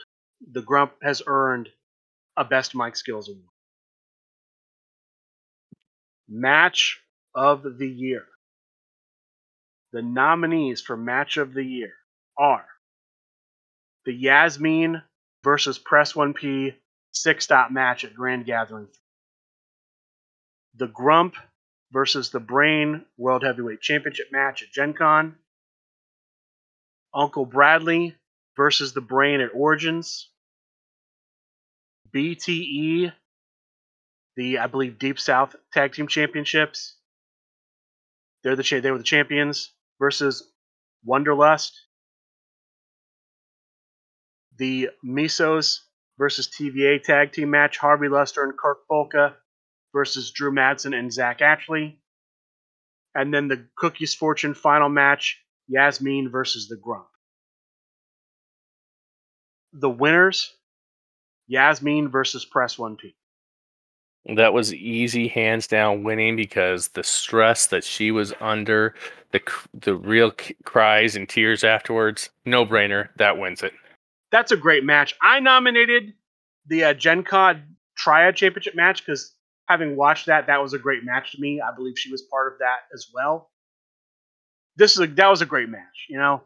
the 0.52 0.62
Grump 0.62 0.94
has 1.02 1.22
earned 1.26 1.70
a 2.36 2.46
best 2.46 2.76
mic 2.76 2.96
skills 2.96 3.30
award. 3.30 3.44
Match 6.30 7.02
of 7.34 7.64
the 7.78 7.88
year. 7.88 8.26
The 9.94 10.02
nominees 10.02 10.82
for 10.82 10.98
match 10.98 11.38
of 11.38 11.54
the 11.54 11.64
year 11.64 11.94
are 12.38 12.66
the 14.06 14.14
Yasmin 14.14 15.02
versus 15.44 15.80
Press 15.80 16.14
1P 16.14 16.74
six 17.12 17.46
stop 17.46 17.72
match 17.72 18.04
at 18.04 18.14
Grand 18.14 18.46
Gathering. 18.46 18.88
The 20.76 20.88
Grump 20.88 21.36
versus 21.92 22.30
the 22.30 22.40
Brain 22.40 23.06
World 23.18 23.44
Heavyweight 23.44 23.82
Championship 23.82 24.28
match 24.32 24.62
at 24.62 24.72
Gen 24.72 24.94
Con. 24.94 25.36
Uncle 27.14 27.46
Bradley 27.46 28.16
versus 28.58 28.94
the 28.94 29.02
Brain 29.02 29.40
at 29.40 29.52
Origins. 29.54 30.30
BTE, 32.14 33.14
the 34.36 34.58
I 34.60 34.68
believe 34.68 35.00
Deep 35.00 35.20
South 35.20 35.56
Tag 35.72 35.94
Team 35.94 36.08
Championships. 36.08 36.96
They're 38.44 38.56
the 38.56 38.64
cha- 38.64 38.82
they 38.82 38.92
were 38.92 38.98
the 38.98 39.04
champions 39.04 39.72
versus 40.00 40.52
Wonderlust. 41.08 41.72
The 44.58 44.90
Misos 45.06 45.80
versus 46.18 46.50
TVA 46.50 47.02
tag 47.04 47.32
team 47.32 47.52
match 47.52 47.78
Harvey 47.78 48.10
Lester 48.10 48.44
and 48.44 48.58
Kirk 48.58 48.80
Volka 48.90 49.36
versus 49.94 50.32
Drew 50.32 50.52
Madsen 50.52 50.98
and 50.98 51.14
Zach 51.14 51.42
Ashley. 51.42 52.00
And 53.14 53.34
then 53.34 53.48
the 53.48 53.68
Cookies 53.78 54.16
Fortune 54.16 54.54
final 54.54 54.90
match 54.90 55.44
Yasmin 55.68 56.30
versus 56.32 56.68
the 56.68 56.76
Grump. 56.76 57.08
The 59.74 59.90
winners 59.90 60.54
Yasmin 61.48 62.10
versus 62.10 62.46
Press 62.46 62.78
1P. 62.78 63.14
That 64.36 64.54
was 64.54 64.74
easy, 64.74 65.30
hands 65.30 65.68
down 65.68 66.04
winning 66.04 66.36
because 66.36 66.90
the 66.90 67.04
stress 67.04 67.68
that 67.68 67.86
she 67.86 68.12
was 68.12 68.34
under, 68.42 68.94
the 69.32 69.42
the 69.74 69.96
real 69.96 70.34
cries 70.66 71.16
and 71.16 71.30
tears 71.30 71.64
afterwards, 71.64 72.30
no 72.44 72.66
brainer. 72.66 73.08
That 73.16 73.38
wins 73.38 73.64
it 73.64 73.74
that's 74.32 74.52
a 74.52 74.58
great 74.58 74.84
match. 74.84 75.16
I 75.22 75.40
nominated 75.40 76.14
the 76.68 76.86
uh, 76.86 76.94
Gen 76.94 77.24
Con 77.24 77.76
Triad 77.96 78.36
Championship 78.36 78.76
match 78.76 79.06
because 79.06 79.34
having 79.68 79.96
watched 79.96 80.26
that, 80.28 80.48
that 80.48 80.62
was 80.62 80.74
a 80.74 80.80
great 80.80 81.04
match 81.04 81.32
to 81.34 81.42
me. 81.42 81.62
I 81.62 81.74
believe 81.76 81.98
she 81.98 82.12
was 82.12 82.24
part 82.24 82.52
of 82.52 82.60
that 82.60 82.80
as 82.94 83.08
well. 83.14 83.50
This 84.76 84.94
is 84.94 85.00
a, 85.00 85.08
that 85.08 85.28
was 85.28 85.42
a 85.42 85.46
great 85.46 85.70
match. 85.70 86.06
You 86.10 86.18
know, 86.18 86.44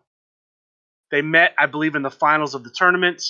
they 1.11 1.21
met, 1.21 1.53
I 1.59 1.65
believe, 1.65 1.95
in 1.95 2.01
the 2.01 2.09
finals 2.09 2.55
of 2.55 2.63
the 2.63 2.71
tournament, 2.73 3.23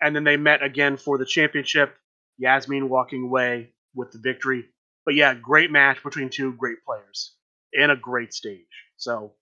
and 0.00 0.16
then 0.16 0.24
they 0.24 0.36
met 0.36 0.62
again 0.62 0.96
for 0.96 1.18
the 1.18 1.26
championship. 1.26 1.94
Yasmin 2.38 2.88
walking 2.88 3.24
away 3.24 3.72
with 3.94 4.12
the 4.12 4.18
victory. 4.18 4.64
But 5.04 5.14
yeah, 5.14 5.34
great 5.34 5.70
match 5.70 6.02
between 6.02 6.30
two 6.30 6.54
great 6.54 6.78
players 6.86 7.34
and 7.74 7.92
a 7.92 7.96
great 7.96 8.32
stage. 8.32 8.64
So 8.96 9.34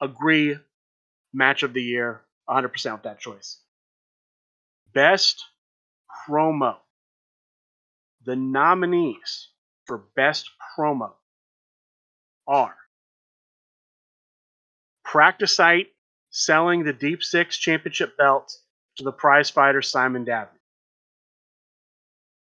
agree 0.00 0.56
match 1.34 1.62
of 1.62 1.74
the 1.74 1.82
year, 1.82 2.22
100% 2.48 2.92
with 2.92 3.02
that 3.02 3.20
choice. 3.20 3.60
Best 4.94 5.44
promo. 6.28 6.76
The 8.24 8.36
nominees 8.36 9.48
for 9.86 10.04
best 10.16 10.48
promo 10.78 11.12
are 12.46 12.76
Practice 15.12 15.54
Site 15.54 15.88
selling 16.30 16.84
the 16.84 16.94
Deep 16.94 17.22
Six 17.22 17.58
Championship 17.58 18.16
belt 18.16 18.50
to 18.96 19.04
the 19.04 19.12
prize 19.12 19.50
fighter 19.50 19.82
Simon 19.82 20.24
Dabney. 20.24 20.58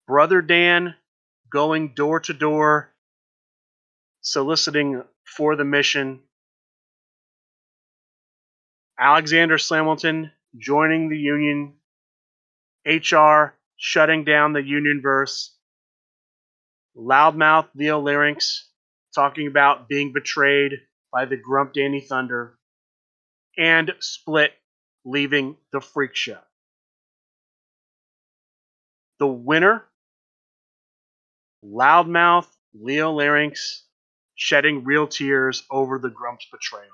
Brother 0.06 0.40
Dan 0.40 0.94
going 1.52 1.94
door 1.96 2.20
to 2.20 2.32
door 2.32 2.94
soliciting 4.20 5.02
for 5.24 5.56
the 5.56 5.64
mission. 5.64 6.20
Alexander 8.96 9.56
Slamilton 9.58 10.30
joining 10.56 11.08
the 11.08 11.18
Union, 11.18 11.74
HR 12.86 13.56
shutting 13.78 14.22
down 14.22 14.52
the 14.52 14.62
Union 14.62 15.00
verse, 15.02 15.56
Loudmouth 16.96 17.66
Leo 17.74 18.00
Larynx 18.00 18.68
talking 19.12 19.48
about 19.48 19.88
being 19.88 20.12
betrayed 20.12 20.74
by 21.12 21.24
the 21.24 21.36
Grump 21.36 21.72
Danny 21.72 22.00
Thunder, 22.00 22.56
and 23.60 23.92
Split 24.00 24.52
leaving 25.04 25.56
the 25.72 25.80
Freak 25.80 26.16
Show. 26.16 26.38
The 29.18 29.26
winner, 29.26 29.84
Loudmouth 31.64 32.48
Leo 32.74 33.12
Larynx 33.12 33.82
shedding 34.34 34.82
real 34.82 35.06
tears 35.06 35.64
over 35.70 35.98
the 35.98 36.08
Grump's 36.08 36.46
betrayal. 36.50 36.86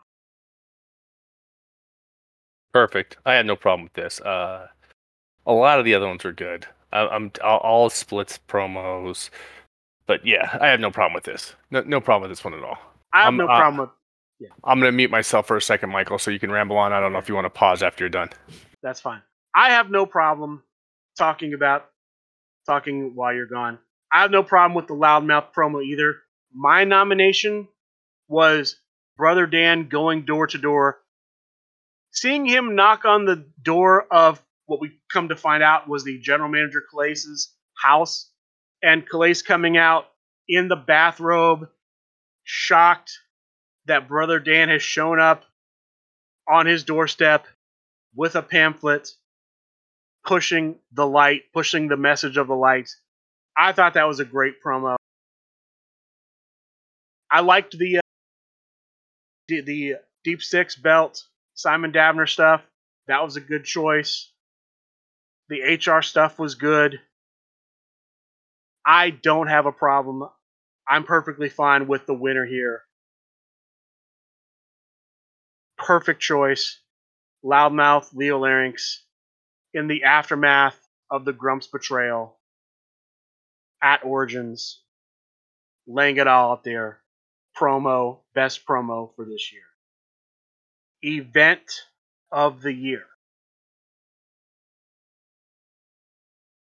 Perfect. 2.74 3.16
I 3.24 3.34
had 3.34 3.46
no 3.46 3.54
problem 3.54 3.84
with 3.84 3.92
this. 3.92 4.20
Uh, 4.20 4.66
a 5.46 5.52
lot 5.52 5.78
of 5.78 5.84
the 5.84 5.94
other 5.94 6.08
ones 6.08 6.24
were 6.24 6.32
good. 6.32 6.66
I, 6.92 7.06
I'm 7.06 7.30
all, 7.44 7.88
splits 7.90 8.40
promos, 8.48 9.30
but 10.06 10.26
yeah, 10.26 10.58
I 10.60 10.66
have 10.66 10.80
no 10.80 10.90
problem 10.90 11.14
with 11.14 11.24
this. 11.24 11.54
No, 11.70 11.82
no 11.82 12.00
problem 12.00 12.28
with 12.28 12.36
this 12.36 12.44
one 12.44 12.54
at 12.54 12.64
all. 12.64 12.78
I 13.12 13.20
have 13.20 13.28
Um, 13.28 13.36
no 13.36 13.44
uh, 13.44 13.56
problem 13.56 13.76
with 13.78 13.90
I'm 14.64 14.78
gonna 14.80 14.92
mute 14.92 15.10
myself 15.10 15.46
for 15.46 15.56
a 15.56 15.62
second, 15.62 15.90
Michael, 15.90 16.18
so 16.18 16.30
you 16.30 16.38
can 16.38 16.50
ramble 16.50 16.76
on. 16.76 16.92
I 16.92 17.00
don't 17.00 17.12
know 17.12 17.18
if 17.18 17.28
you 17.28 17.34
want 17.34 17.46
to 17.46 17.50
pause 17.50 17.82
after 17.82 18.04
you're 18.04 18.10
done. 18.10 18.30
that's 18.82 19.00
fine. 19.00 19.22
I 19.54 19.70
have 19.70 19.90
no 19.90 20.04
problem 20.06 20.62
talking 21.16 21.54
about 21.54 21.88
talking 22.66 23.12
while 23.14 23.32
you're 23.34 23.46
gone. 23.46 23.78
I 24.12 24.22
have 24.22 24.30
no 24.30 24.42
problem 24.42 24.74
with 24.74 24.86
the 24.86 24.94
loudmouth 24.94 25.52
promo 25.56 25.82
either. 25.84 26.16
My 26.52 26.84
nomination 26.84 27.68
was 28.28 28.76
Brother 29.16 29.46
Dan 29.46 29.88
going 29.88 30.24
door 30.24 30.46
to 30.48 30.58
door. 30.58 30.98
Seeing 32.12 32.46
him 32.46 32.74
knock 32.74 33.04
on 33.04 33.24
the 33.24 33.46
door 33.62 34.06
of 34.10 34.42
what 34.66 34.80
we 34.80 34.98
come 35.12 35.28
to 35.28 35.36
find 35.36 35.62
out 35.62 35.88
was 35.88 36.04
the 36.04 36.18
general 36.18 36.48
manager 36.48 36.82
Calais' 36.90 37.16
house, 37.82 38.30
and 38.82 39.08
Calais 39.08 39.36
coming 39.46 39.76
out 39.76 40.06
in 40.48 40.68
the 40.68 40.76
bathrobe, 40.76 41.68
shocked 42.44 43.18
that 43.86 44.08
Brother 44.08 44.38
Dan 44.38 44.68
has 44.68 44.82
shown 44.82 45.20
up 45.20 45.44
on 46.48 46.66
his 46.66 46.84
doorstep 46.84 47.46
with 48.14 48.36
a 48.36 48.42
pamphlet 48.42 49.10
pushing 50.24 50.76
the 50.92 51.06
light, 51.06 51.42
pushing 51.52 51.88
the 51.88 51.96
message 51.96 52.36
of 52.36 52.48
the 52.48 52.54
light. 52.54 52.90
I 53.56 53.72
thought 53.72 53.94
that 53.94 54.08
was 54.08 54.20
a 54.20 54.24
great 54.24 54.62
promo. 54.64 54.96
I 57.30 57.40
liked 57.40 57.76
the 57.78 57.98
uh, 57.98 58.00
the, 59.48 59.60
the 59.60 59.94
Deep 60.24 60.42
Six 60.42 60.76
belt, 60.76 61.22
Simon 61.54 61.92
Davner 61.92 62.28
stuff. 62.28 62.62
That 63.06 63.22
was 63.22 63.36
a 63.36 63.40
good 63.40 63.64
choice. 63.64 64.30
The 65.48 65.60
HR 65.62 66.02
stuff 66.02 66.38
was 66.38 66.56
good. 66.56 67.00
I 68.84 69.10
don't 69.10 69.48
have 69.48 69.66
a 69.66 69.72
problem. 69.72 70.28
I'm 70.88 71.04
perfectly 71.04 71.48
fine 71.48 71.86
with 71.86 72.06
the 72.06 72.14
winner 72.14 72.46
here. 72.46 72.85
Perfect 75.78 76.20
choice. 76.20 76.80
Loudmouth 77.44 78.14
Leo 78.14 78.40
Larynx 78.40 79.02
in 79.72 79.86
the 79.88 80.04
aftermath 80.04 80.78
of 81.10 81.24
the 81.24 81.32
Grumps 81.32 81.66
betrayal 81.68 82.38
at 83.82 84.04
Origins, 84.04 84.80
laying 85.86 86.16
it 86.16 86.26
all 86.26 86.52
out 86.52 86.64
there. 86.64 87.00
Promo, 87.56 88.20
best 88.34 88.66
promo 88.66 89.14
for 89.14 89.24
this 89.24 89.52
year. 89.52 89.62
Event 91.02 91.82
of 92.32 92.60
the 92.62 92.72
year. 92.72 93.04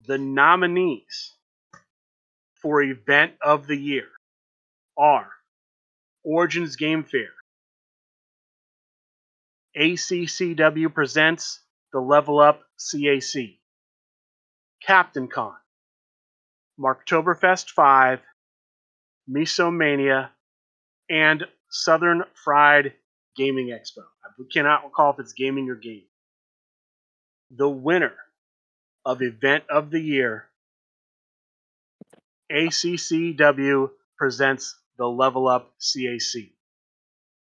The 0.07 0.19
nominees 0.19 1.35
for 2.61 2.83
Event 2.83 3.35
of 3.41 3.67
the 3.67 3.77
Year 3.77 4.09
are 4.99 5.31
Origins 6.25 6.77
Game 6.77 7.05
Fair, 7.05 7.31
ACCW 9.79 10.93
presents 10.93 11.61
the 11.93 12.01
Level 12.01 12.41
Up 12.41 12.63
CAC, 12.79 13.59
Captain 14.87 15.29
Con, 15.29 15.55
Marktoberfest 16.79 17.71
5, 17.71 18.21
Misomania, 19.31 20.29
and 21.09 21.45
Southern 21.71 22.25
Fried 22.45 22.93
Gaming 23.37 23.69
Expo. 23.69 24.03
I 24.25 24.29
cannot 24.53 24.85
recall 24.85 25.13
if 25.13 25.21
it's 25.21 25.33
gaming 25.33 25.71
or 25.71 25.77
game. 25.77 26.05
The 27.51 27.69
winner 27.69 28.15
of 29.05 29.23
Event 29.23 29.65
of 29.71 29.91
the 29.91 30.01
Year, 30.01 30.49
ACCW 32.51 33.91
presents 34.19 34.79
the 34.99 35.07
Level 35.07 35.49
Up 35.49 35.73
CAC. 35.81 36.53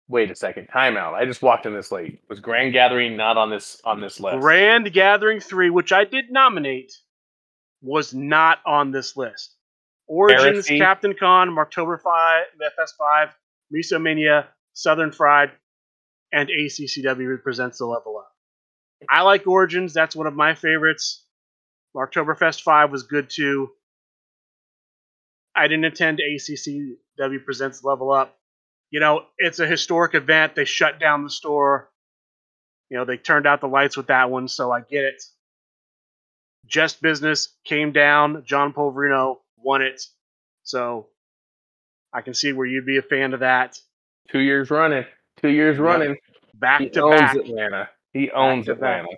Wait 0.08 0.30
a 0.30 0.36
second. 0.36 0.68
Timeout. 0.68 1.14
I 1.14 1.26
just 1.26 1.42
walked 1.42 1.66
in 1.66 1.74
this 1.74 1.92
late. 1.92 2.20
Was 2.30 2.40
Grand 2.40 2.74
Gathering 2.74 3.18
not 3.18 3.38
on 3.38 3.50
this 3.50 3.82
on 3.84 4.02
this 4.02 4.20
list? 4.20 4.40
Grand 4.40 4.92
Gathering 4.94 5.40
3, 5.40 5.72
which 5.72 5.92
I 5.92 6.04
did 6.04 6.32
nominate, 6.32 6.94
was 7.82 8.14
not 8.14 8.60
on 8.66 8.92
this 8.92 9.18
list. 9.18 9.56
Origins, 10.08 10.68
Heresy. 10.68 10.80
Captain 10.80 11.16
Con, 11.20 11.50
Marktober 11.50 12.00
5, 12.00 12.46
FS5, 12.80 13.30
Misomania, 13.74 14.46
Southern 14.74 15.12
Fried, 15.12 15.52
and 16.32 16.50
ACCW 16.50 17.28
represents 17.28 17.80
the 17.80 17.86
level 17.86 18.18
up. 18.20 18.32
I 19.10 19.22
like 19.24 19.48
Origins. 19.48 19.94
That's 19.94 20.16
one 20.16 20.28
of 20.28 20.36
my 20.36 20.54
favorites. 20.54 21.24
Marktoberfest 21.96 22.62
5 22.62 22.92
was 22.92 23.04
good 23.04 23.30
too. 23.30 23.70
I 25.56 25.68
didn't 25.68 25.86
attend 25.86 26.20
ACCW 26.20 27.44
Presents 27.46 27.84
Level 27.84 28.12
Up. 28.12 28.38
You 28.92 29.00
know, 29.00 29.24
it's 29.38 29.60
a 29.60 29.68
historic 29.68 30.14
event. 30.16 30.56
They 30.56 30.66
shut 30.66 31.00
down 31.00 31.24
the 31.24 31.30
store. 31.30 31.90
You 32.90 32.98
know, 32.98 33.06
they 33.06 33.18
turned 33.18 33.48
out 33.48 33.62
the 33.62 33.68
lights 33.68 33.98
with 33.98 34.08
that 34.08 34.30
one, 34.30 34.48
so 34.48 34.72
I 34.72 34.82
get 34.82 35.04
it. 35.04 35.24
Just 36.68 37.02
Business 37.02 37.50
came 37.66 37.92
down. 37.92 38.44
John 38.46 38.74
Polverino 38.74 39.38
won 39.58 39.82
it. 39.82 40.04
So 40.64 41.08
I 42.14 42.22
can 42.22 42.34
see 42.34 42.54
where 42.54 42.66
you'd 42.66 42.86
be 42.86 42.98
a 42.98 43.02
fan 43.02 43.34
of 43.34 43.42
that. 43.42 43.80
Two 44.30 44.40
years 44.40 44.72
running. 44.72 45.06
Two 45.42 45.50
years 45.50 45.78
running. 45.78 46.18
Back 46.54 46.82
He 46.82 46.90
to 46.92 47.04
owns 47.04 47.20
back. 47.20 47.36
Atlanta. 47.36 47.90
He 48.14 48.32
owns 48.32 48.66
to 48.68 48.76
back. 48.76 49.02
Atlanta. 49.04 49.18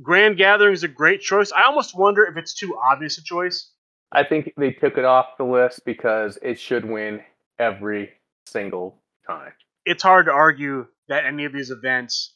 Grand 0.00 0.36
Gathering 0.36 0.74
is 0.74 0.84
a 0.84 0.88
great 0.88 1.20
choice. 1.20 1.50
I 1.50 1.64
almost 1.64 1.96
wonder 1.96 2.24
if 2.24 2.36
it's 2.36 2.54
too 2.54 2.76
obvious 2.78 3.18
a 3.18 3.22
choice. 3.22 3.72
I 4.10 4.24
think 4.24 4.52
they 4.56 4.70
took 4.70 4.96
it 4.96 5.04
off 5.04 5.36
the 5.36 5.44
list 5.44 5.84
because 5.84 6.38
it 6.40 6.58
should 6.58 6.84
win 6.84 7.20
every 7.58 8.10
single 8.46 9.02
time. 9.26 9.52
It's 9.84 10.02
hard 10.02 10.26
to 10.26 10.32
argue 10.32 10.86
that 11.08 11.26
any 11.26 11.44
of 11.44 11.52
these 11.52 11.70
events 11.70 12.34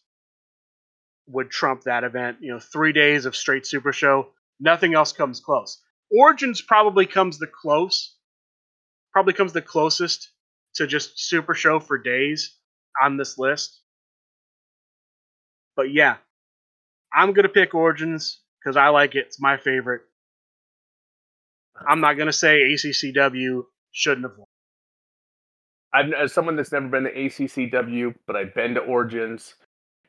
would 1.27 1.51
trump 1.51 1.85
that 1.85 2.05
event. 2.05 2.39
You 2.41 2.53
know, 2.53 2.61
three 2.61 2.93
days 2.93 3.25
of 3.25 3.37
straight 3.37 3.67
Super 3.67 3.93
Show. 3.93 4.29
Nothing 4.61 4.95
else 4.95 5.13
comes 5.13 5.41
close. 5.41 5.81
Origins 6.11 6.61
probably 6.61 7.07
comes 7.07 7.39
the 7.39 7.47
close. 7.47 8.17
Probably 9.13 9.33
comes 9.33 9.53
the 9.53 9.63
closest 9.63 10.31
to 10.75 10.87
just 10.87 11.19
Super 11.19 11.55
Show 11.55 11.81
for 11.81 11.99
days 11.99 12.57
on 13.03 13.17
this 13.17 13.39
list. 13.39 13.81
But 15.75 15.91
yeah, 15.91 16.17
I'm 17.15 17.33
gonna 17.33 17.49
pick 17.49 17.75
Origins 17.75 18.41
because 18.61 18.77
I 18.77 18.89
like 18.89 19.15
it. 19.15 19.27
It's 19.27 19.41
my 19.41 19.57
favorite. 19.57 20.03
I'm 21.89 22.01
not 22.01 22.15
gonna 22.15 22.33
say 22.33 22.61
ACCW 22.73 23.63
shouldn't 23.93 24.27
have 24.27 24.39
won. 24.39 24.47
I've 25.93 26.13
as 26.13 26.33
someone 26.33 26.57
that's 26.57 26.73
never 26.73 26.89
been 26.89 27.05
to 27.05 27.15
ACCW, 27.15 28.15
but 28.27 28.37
I've 28.37 28.55
been 28.55 28.75
to 28.75 28.81
Origins, 28.81 29.55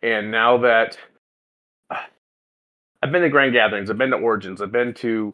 and 0.01 0.31
now 0.31 0.57
that 0.59 0.97
I've 1.89 3.11
been 3.11 3.21
to 3.21 3.29
Grand 3.29 3.53
Gatherings, 3.53 3.89
I've 3.89 3.97
been 3.97 4.11
to 4.11 4.17
Origins, 4.17 4.61
I've 4.61 4.71
been 4.71 4.93
to 4.95 5.33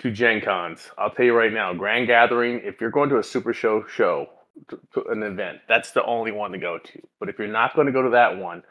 to 0.00 0.10
Gen 0.10 0.40
Cons. 0.40 0.90
I'll 0.98 1.10
tell 1.10 1.26
you 1.26 1.36
right 1.36 1.52
now, 1.52 1.74
Grand 1.74 2.06
Gathering, 2.06 2.60
if 2.64 2.80
you're 2.80 2.90
going 2.90 3.10
to 3.10 3.18
a 3.18 3.22
Super 3.22 3.52
Show 3.52 3.84
show, 3.86 4.28
to, 4.68 4.80
to 4.94 5.04
an 5.08 5.22
event, 5.22 5.58
that's 5.68 5.90
the 5.92 6.04
only 6.04 6.32
one 6.32 6.52
to 6.52 6.58
go 6.58 6.78
to. 6.78 7.00
But 7.18 7.28
if 7.28 7.38
you're 7.38 7.48
not 7.48 7.74
going 7.74 7.86
to 7.86 7.92
go 7.92 8.02
to 8.02 8.10
that 8.10 8.38
one, 8.38 8.62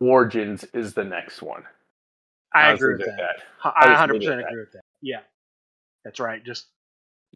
Origins 0.00 0.64
is 0.74 0.94
the 0.94 1.04
next 1.04 1.42
one. 1.42 1.62
I 2.54 2.70
I'll 2.70 2.74
agree 2.74 2.94
with 2.96 3.02
it 3.02 3.16
that. 3.18 3.42
I 3.64 3.86
I'll 3.86 3.88
just 3.88 4.00
100 4.00 4.14
leave 4.14 4.22
it 4.22 4.24
percent 4.24 4.40
at 4.40 4.46
that. 4.46 4.48
agree 4.48 4.62
with 4.62 4.72
that. 4.72 4.82
Yeah, 5.02 5.20
that's 6.04 6.20
right. 6.20 6.44
Just 6.44 6.66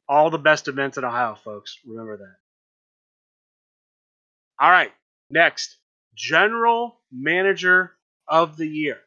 all 0.08 0.30
the 0.30 0.38
best 0.38 0.68
events 0.68 0.98
in 0.98 1.04
Ohio, 1.04 1.34
folks. 1.34 1.78
Remember 1.86 2.16
that. 2.16 2.36
All 4.60 4.70
right, 4.70 4.92
next, 5.30 5.78
general 6.14 7.00
manager 7.10 7.92
of 8.28 8.56
the 8.56 8.66
year. 8.66 8.98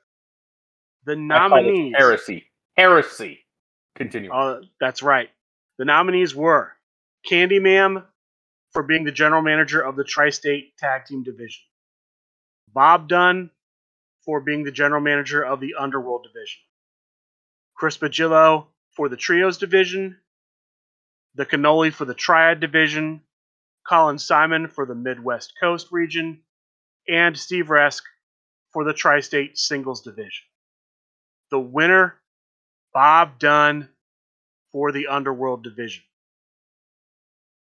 The 1.05 1.15
nominees. 1.15 1.93
heresy. 1.97 2.45
Heresy. 2.75 3.39
Continue. 3.95 4.31
Uh, 4.31 4.61
that's 4.79 5.01
right. 5.01 5.29
The 5.77 5.85
nominees 5.85 6.35
were 6.35 6.73
Candy 7.25 7.59
Candyman 7.59 8.03
for 8.73 8.83
being 8.83 9.05
the 9.05 9.11
general 9.11 9.41
manager 9.41 9.81
of 9.81 9.95
the 9.95 10.03
Tri-State 10.03 10.77
Tag 10.77 11.05
Team 11.05 11.23
Division, 11.23 11.63
Bob 12.73 13.07
Dunn 13.07 13.49
for 14.25 14.41
being 14.41 14.63
the 14.63 14.71
general 14.71 15.01
manager 15.01 15.41
of 15.41 15.59
the 15.61 15.75
Underworld 15.79 16.23
Division, 16.23 16.59
Chris 17.75 17.97
Bagillo 17.97 18.67
for 18.95 19.09
the 19.09 19.17
Trios 19.17 19.57
division, 19.57 20.17
the 21.35 21.45
Cannoli 21.45 21.93
for 21.93 22.05
the 22.05 22.13
Triad 22.13 22.59
division, 22.59 23.21
Colin 23.87 24.17
Simon 24.17 24.67
for 24.67 24.85
the 24.85 24.95
Midwest 24.95 25.53
Coast 25.59 25.91
region, 25.91 26.41
and 27.07 27.37
Steve 27.37 27.67
Resk 27.67 28.01
for 28.71 28.83
the 28.83 28.93
Tri 28.93 29.19
State 29.19 29.57
Singles 29.57 30.01
division. 30.01 30.45
The 31.51 31.59
winner, 31.59 32.15
Bob 32.93 33.37
Dunn 33.39 33.89
for 34.71 34.91
the 34.91 35.07
Underworld 35.07 35.63
division. 35.63 36.03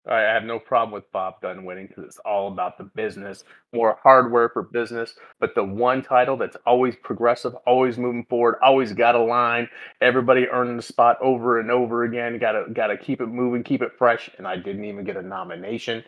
I 0.08 0.20
have 0.20 0.44
no 0.44 0.58
problem 0.58 0.92
with 0.92 1.10
Bob 1.12 1.40
Dunn 1.42 1.64
winning 1.64 1.86
because 1.86 2.04
it's 2.04 2.18
all 2.24 2.50
about 2.50 2.78
the 2.78 2.84
business, 2.84 3.44
more 3.72 3.98
hardware 4.02 4.48
for 4.48 4.62
business. 4.62 5.14
But 5.38 5.54
the 5.54 5.64
one 5.64 6.02
title 6.02 6.38
that's 6.38 6.56
always 6.66 6.96
progressive, 6.96 7.54
always 7.66 7.98
moving 7.98 8.24
forward, 8.24 8.56
always 8.62 8.92
got 8.94 9.14
a 9.14 9.22
line, 9.22 9.68
everybody 10.00 10.48
earning 10.48 10.76
the 10.76 10.82
spot 10.82 11.18
over 11.22 11.60
and 11.60 11.70
over 11.70 12.04
again. 12.04 12.38
Got 12.38 12.52
to 12.52 12.72
got 12.72 12.86
to 12.86 12.96
keep 12.96 13.20
it 13.20 13.26
moving, 13.26 13.62
keep 13.62 13.82
it 13.82 13.92
fresh. 13.98 14.30
And 14.38 14.48
I 14.48 14.56
didn't 14.56 14.84
even 14.84 15.04
get 15.04 15.16
a 15.16 15.22
nomination. 15.22 16.02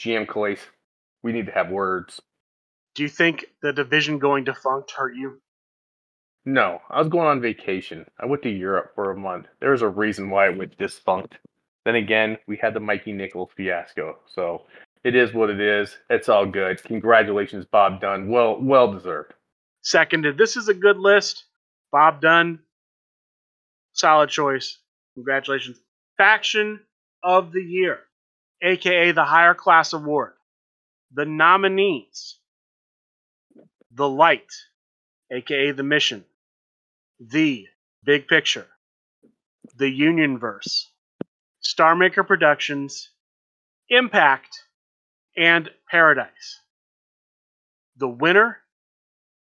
GM 0.00 0.26
Calais, 0.26 0.58
we 1.22 1.32
need 1.32 1.46
to 1.46 1.52
have 1.52 1.70
words. 1.70 2.20
Do 2.94 3.04
you 3.04 3.08
think 3.08 3.46
the 3.62 3.72
division 3.72 4.18
going 4.18 4.44
defunct 4.44 4.90
hurt 4.90 5.14
you? 5.14 5.40
No, 6.44 6.80
I 6.90 6.98
was 6.98 7.08
going 7.08 7.28
on 7.28 7.40
vacation. 7.40 8.06
I 8.18 8.26
went 8.26 8.42
to 8.42 8.48
Europe 8.48 8.92
for 8.94 9.10
a 9.10 9.16
month. 9.16 9.46
There's 9.60 9.82
a 9.82 9.88
reason 9.88 10.30
why 10.30 10.48
it 10.48 10.56
went 10.56 10.76
defunct. 10.78 11.38
Then 11.88 11.94
again, 11.94 12.36
we 12.46 12.58
had 12.58 12.74
the 12.74 12.80
Mikey 12.80 13.12
Nichols 13.12 13.48
fiasco. 13.56 14.18
So 14.26 14.64
it 15.04 15.16
is 15.16 15.32
what 15.32 15.48
it 15.48 15.58
is. 15.58 15.96
It's 16.10 16.28
all 16.28 16.44
good. 16.44 16.82
Congratulations, 16.84 17.64
Bob 17.64 18.02
Dunn. 18.02 18.28
Well, 18.28 18.60
well 18.60 18.92
deserved. 18.92 19.32
Seconded. 19.80 20.36
This 20.36 20.58
is 20.58 20.68
a 20.68 20.74
good 20.74 20.98
list. 20.98 21.44
Bob 21.90 22.20
Dunn, 22.20 22.58
solid 23.94 24.28
choice. 24.28 24.76
Congratulations. 25.14 25.78
Faction 26.18 26.80
of 27.22 27.52
the 27.52 27.62
Year, 27.62 28.00
aka 28.60 29.12
the 29.12 29.24
Higher 29.24 29.54
Class 29.54 29.94
Award. 29.94 30.34
The 31.14 31.24
nominees 31.24 32.36
The 33.92 34.06
Light, 34.06 34.52
aka 35.32 35.70
The 35.70 35.84
Mission. 35.84 36.26
The 37.18 37.66
Big 38.04 38.28
Picture. 38.28 38.66
The 39.78 39.86
Unionverse. 39.86 40.84
Star 41.60 41.94
Maker 41.96 42.24
Productions, 42.24 43.10
Impact, 43.88 44.58
and 45.36 45.70
Paradise. 45.90 46.60
The 47.96 48.08
winner, 48.08 48.58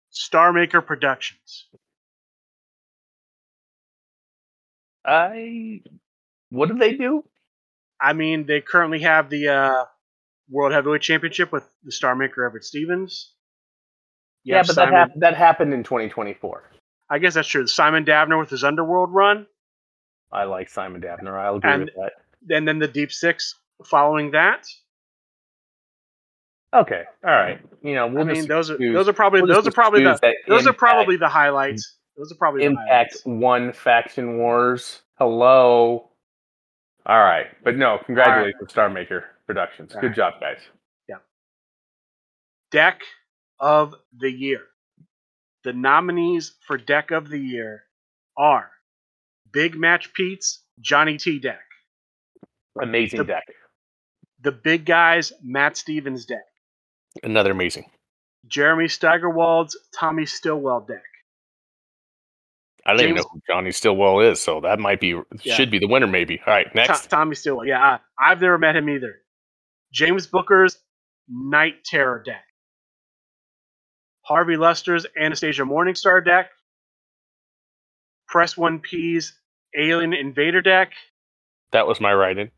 Star 0.09 0.53
Maker 0.53 0.81
Productions. 0.81 1.67
I. 5.05 5.81
What 6.49 6.69
do 6.69 6.77
they 6.77 6.95
do? 6.95 7.23
I 7.99 8.13
mean, 8.13 8.45
they 8.45 8.61
currently 8.61 8.99
have 9.01 9.29
the 9.29 9.47
uh, 9.47 9.85
World 10.49 10.73
Heavyweight 10.73 11.01
Championship 11.01 11.51
with 11.51 11.67
the 11.83 11.91
Star 11.91 12.15
Maker 12.15 12.45
Everett 12.45 12.63
Stevens. 12.63 13.33
You 14.43 14.55
yeah, 14.55 14.63
but 14.65 14.75
that, 14.75 14.91
hap- 14.91 15.11
that 15.17 15.37
happened 15.37 15.73
in 15.73 15.83
2024. 15.83 16.63
I 17.09 17.19
guess 17.19 17.35
that's 17.35 17.47
true. 17.47 17.67
Simon 17.67 18.05
Davner 18.05 18.39
with 18.39 18.49
his 18.49 18.63
Underworld 18.63 19.13
run, 19.13 19.45
I 20.31 20.43
like 20.45 20.69
Simon 20.69 21.01
Daffner. 21.01 21.37
I'll 21.39 21.55
agree 21.55 21.71
And- 21.71 21.83
with 21.85 21.93
that. 21.95 22.55
and 22.55 22.67
then 22.67 22.79
the 22.79 22.87
Deep 22.87 23.11
Six 23.11 23.55
following 23.85 24.31
that. 24.31 24.65
Okay, 26.73 27.03
all 27.23 27.31
right. 27.31 27.59
You 27.83 27.95
know, 27.95 28.07
we'll 28.07 28.29
I 28.29 28.31
mean, 28.33 28.47
those 28.47 28.69
are 28.71 28.77
those 28.77 29.09
are 29.09 29.13
probably 29.13 29.41
we'll 29.41 29.53
those 29.53 29.67
are 29.67 29.71
probably 29.71 30.03
the 30.03 30.33
those 30.47 30.65
are 30.67 30.73
probably 30.73 31.17
the 31.17 31.27
highlights. 31.27 31.97
Those 32.17 32.31
are 32.31 32.35
probably 32.35 32.63
Impact 32.63 33.17
one 33.25 33.73
faction 33.73 34.37
wars. 34.37 35.01
Hello. 35.17 36.09
All 37.05 37.19
right, 37.19 37.47
but 37.63 37.75
no, 37.75 37.97
congratulations, 38.05 38.69
Star 38.71 38.89
Maker 38.89 39.25
Productions. 39.47 39.93
All 39.95 40.01
Good 40.01 40.07
right. 40.07 40.15
job, 40.15 40.33
guys. 40.39 40.59
Yeah. 41.09 41.15
Deck 42.69 43.01
of 43.59 43.95
the 44.17 44.31
Year. 44.31 44.61
The 45.63 45.73
nominees 45.73 46.53
for 46.65 46.77
Deck 46.77 47.11
of 47.11 47.27
the 47.29 47.39
Year 47.39 47.83
are 48.37 48.71
Big 49.51 49.75
Match 49.75 50.13
Pete's 50.13 50.63
Johnny 50.79 51.17
T 51.17 51.39
deck, 51.39 51.61
Amazing 52.81 53.19
The- 53.19 53.23
deck. 53.25 53.43
the 54.39 54.51
Big 54.51 54.85
Guys 54.85 55.33
Matt 55.43 55.77
Stevens 55.77 56.25
deck, 56.25 56.43
Another 57.23 57.51
amazing. 57.51 57.89
Jeremy 58.47 58.85
Steigerwald's 58.87 59.77
Tommy 59.97 60.25
Stillwell 60.25 60.81
deck, 60.81 61.03
I 62.85 62.93
don't 62.93 63.01
even 63.03 63.15
know 63.15 63.23
who 63.31 63.41
Johnny 63.47 63.71
Stillwell 63.71 64.21
is, 64.21 64.41
so 64.41 64.61
that 64.61 64.79
might 64.79 64.99
be 64.99 65.19
Yeah. 65.43 65.55
should 65.55 65.69
be 65.69 65.77
the 65.79 65.87
winner, 65.87 66.07
maybe. 66.07 66.39
All 66.39 66.53
right, 66.53 66.73
next. 66.73 67.07
Tommy 67.09 67.35
Stillwell. 67.35 67.67
Yeah, 67.67 67.79
I, 68.17 68.31
I've 68.31 68.41
never 68.41 68.57
met 68.57 68.75
him 68.75 68.89
either. 68.89 69.21
James 69.93 70.25
Booker's 70.25 70.77
Night 71.27 71.83
Terror 71.83 72.23
deck, 72.25 72.43
Harvey 74.23 74.57
Lester's 74.57 75.05
Anastasia 75.19 75.63
Morningstar 75.63 76.23
deck, 76.25 76.49
Press 78.27 78.57
One 78.57 78.79
P's 78.79 79.37
Alien 79.77 80.13
Invader 80.13 80.61
deck. 80.61 80.91
That 81.71 81.87
was 81.87 82.01
my 82.01 82.13
write-in. 82.13 82.51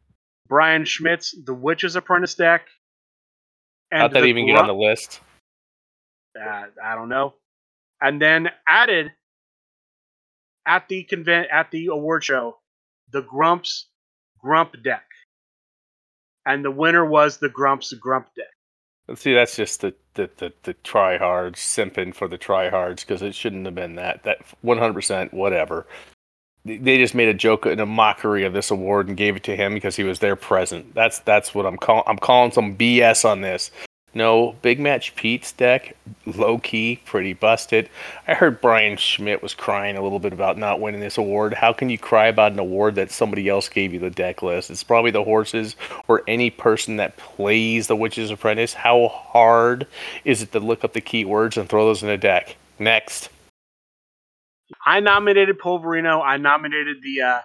Brian 0.47 0.85
Schmidt's 0.85 1.35
The 1.45 1.53
Witch's 1.53 1.95
Apprentice 1.95 2.35
deck. 2.35 2.67
How'd 3.91 4.13
that 4.13 4.25
even 4.25 4.47
get 4.47 4.57
on 4.57 4.67
the 4.67 4.73
list? 4.73 5.21
Uh, 6.39 6.65
I 6.83 6.95
don't 6.95 7.09
know. 7.09 7.35
And 8.01 8.21
then 8.21 8.49
added 8.67 9.11
at 10.65 10.87
the 10.89 11.03
convent 11.03 11.47
at 11.51 11.71
the 11.71 11.87
award 11.87 12.23
show, 12.23 12.57
the 13.11 13.21
Grumps 13.21 13.87
Grump 14.39 14.75
deck, 14.83 15.05
and 16.45 16.65
the 16.65 16.71
winner 16.71 17.05
was 17.05 17.37
the 17.37 17.49
Grumps 17.49 17.93
Grump 17.93 18.27
deck. 18.35 18.45
Let's 19.07 19.21
see, 19.21 19.33
that's 19.33 19.55
just 19.55 19.81
the 19.81 19.93
the 20.15 20.29
the, 20.37 20.53
the 20.63 20.73
tryhards 20.73 21.57
simping 21.57 22.15
for 22.15 22.27
the 22.27 22.37
tryhards 22.37 23.01
because 23.01 23.21
it 23.21 23.35
shouldn't 23.35 23.65
have 23.65 23.75
been 23.75 23.95
that. 23.95 24.23
That 24.23 24.39
100% 24.63 25.33
whatever. 25.33 25.85
They- 26.65 26.97
just 26.97 27.15
made 27.15 27.27
a 27.27 27.33
joke 27.33 27.65
and 27.65 27.81
a 27.81 27.85
mockery 27.85 28.45
of 28.45 28.53
this 28.53 28.71
award 28.71 29.07
and 29.07 29.17
gave 29.17 29.35
it 29.35 29.43
to 29.43 29.55
him 29.55 29.73
because 29.73 29.95
he 29.97 30.03
was 30.03 30.19
there 30.19 30.35
present. 30.35 30.93
That's 30.95 31.19
that's 31.19 31.53
what 31.53 31.65
I'm 31.65 31.77
calling. 31.77 32.03
I'm 32.07 32.17
calling 32.17 32.51
some 32.51 32.75
BS 32.75 33.25
on 33.29 33.41
this. 33.41 33.71
No, 34.15 34.55
Big 34.61 34.79
Match 34.79 35.15
Pete's 35.15 35.51
deck, 35.51 35.95
low 36.27 36.59
key, 36.59 37.01
pretty 37.03 37.33
busted. 37.33 37.89
I 38.27 38.35
heard 38.35 38.61
Brian 38.61 38.95
Schmidt 38.95 39.41
was 39.41 39.55
crying 39.55 39.97
a 39.97 40.03
little 40.03 40.19
bit 40.19 40.33
about 40.33 40.55
not 40.55 40.79
winning 40.79 41.01
this 41.01 41.17
award. 41.17 41.55
How 41.55 41.73
can 41.73 41.89
you 41.89 41.97
cry 41.97 42.27
about 42.27 42.51
an 42.51 42.59
award 42.59 42.93
that 42.93 43.09
somebody 43.09 43.49
else 43.49 43.67
gave 43.69 43.91
you 43.91 43.97
the 43.99 44.11
deck 44.11 44.43
list? 44.43 44.69
It's 44.69 44.83
probably 44.83 45.09
the 45.09 45.23
horses 45.23 45.75
or 46.07 46.21
any 46.27 46.51
person 46.51 46.97
that 46.97 47.17
plays 47.17 47.87
the 47.87 47.95
Witch's 47.95 48.29
Apprentice. 48.29 48.75
How 48.75 49.07
hard 49.07 49.87
is 50.25 50.43
it 50.43 50.51
to 50.51 50.59
look 50.59 50.83
up 50.83 50.93
the 50.93 51.01
keywords 51.01 51.57
and 51.57 51.67
throw 51.67 51.87
those 51.87 52.03
in 52.03 52.09
a 52.09 52.17
deck? 52.17 52.55
Next. 52.77 53.29
I 54.85 54.99
nominated 54.99 55.59
Polverino. 55.59 56.21
I 56.21 56.37
nominated 56.37 56.97
the 57.01 57.21
uh, 57.21 57.41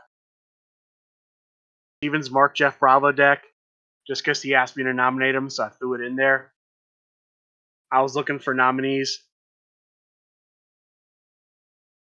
Stevens 2.00 2.30
Mark 2.30 2.54
Jeff 2.54 2.78
Bravo 2.78 3.12
deck 3.12 3.44
just 4.06 4.22
because 4.22 4.42
he 4.42 4.54
asked 4.54 4.76
me 4.76 4.84
to 4.84 4.94
nominate 4.94 5.34
him, 5.34 5.50
so 5.50 5.64
I 5.64 5.68
threw 5.68 5.94
it 5.94 6.00
in 6.00 6.16
there. 6.16 6.52
I 7.90 8.02
was 8.02 8.14
looking 8.14 8.38
for 8.38 8.54
nominees. 8.54 9.22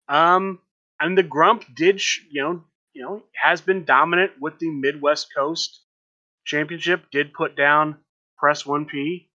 Um, 0.08 0.60
and 1.00 1.18
the 1.18 1.24
Grump 1.24 1.64
did, 1.76 2.02
sh- 2.02 2.22
you 2.30 2.42
know, 2.42 2.64
you 2.94 3.04
know, 3.04 3.24
has 3.34 3.62
been 3.62 3.86
dominant 3.86 4.34
with 4.42 4.60
the 4.60 4.70
Midwest 4.70 5.28
Coast 5.36 5.82
Championship. 6.46 7.06
Did 7.12 7.34
put 7.34 7.56
down 7.56 7.98
Press 8.38 8.66
One 8.66 8.86
P 8.86 9.30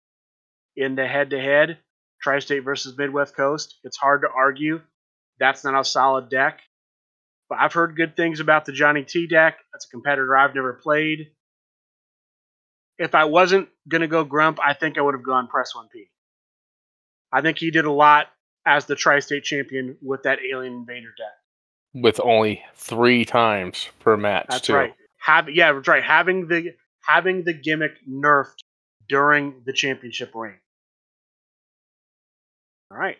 in 0.76 0.94
the 0.94 1.06
head-to-head 1.06 1.78
Tri-State 2.22 2.60
versus 2.60 2.96
Midwest 2.96 3.36
Coast. 3.36 3.78
It's 3.84 3.96
hard 3.96 4.22
to 4.22 4.28
argue 4.34 4.80
that's 5.42 5.64
not 5.64 5.78
a 5.78 5.84
solid 5.84 6.28
deck. 6.30 6.60
But 7.48 7.58
I've 7.58 7.72
heard 7.72 7.96
good 7.96 8.16
things 8.16 8.38
about 8.38 8.64
the 8.64 8.72
Johnny 8.72 9.02
T 9.02 9.26
deck. 9.26 9.58
That's 9.72 9.86
a 9.86 9.88
competitor 9.88 10.36
I've 10.36 10.54
never 10.54 10.72
played. 10.72 11.32
If 12.98 13.14
I 13.16 13.24
wasn't 13.24 13.68
gonna 13.88 14.06
go 14.06 14.24
Grump, 14.24 14.58
I 14.64 14.72
think 14.74 14.96
I 14.96 15.00
would 15.00 15.14
have 15.14 15.24
gone 15.24 15.48
Press 15.48 15.74
One 15.74 15.88
P. 15.92 16.06
I 17.32 17.42
think 17.42 17.58
he 17.58 17.70
did 17.72 17.84
a 17.86 17.90
lot 17.92 18.28
as 18.64 18.86
the 18.86 18.94
tri-state 18.94 19.42
champion 19.42 19.96
with 20.00 20.22
that 20.22 20.38
Alien 20.48 20.74
Invader 20.74 21.12
deck. 21.18 22.02
With 22.02 22.20
only 22.20 22.62
three 22.76 23.24
times 23.24 23.88
per 23.98 24.16
match, 24.16 24.46
That's 24.48 24.66
too. 24.68 24.74
right. 24.74 24.94
Have 25.18 25.50
yeah, 25.50 25.72
that's 25.72 25.88
right. 25.88 26.04
Having 26.04 26.46
the 26.46 26.74
having 27.00 27.42
the 27.42 27.52
gimmick 27.52 27.92
nerfed 28.08 28.54
during 29.08 29.62
the 29.66 29.72
championship 29.72 30.34
reign. 30.34 30.58
All 32.92 32.98
right. 32.98 33.18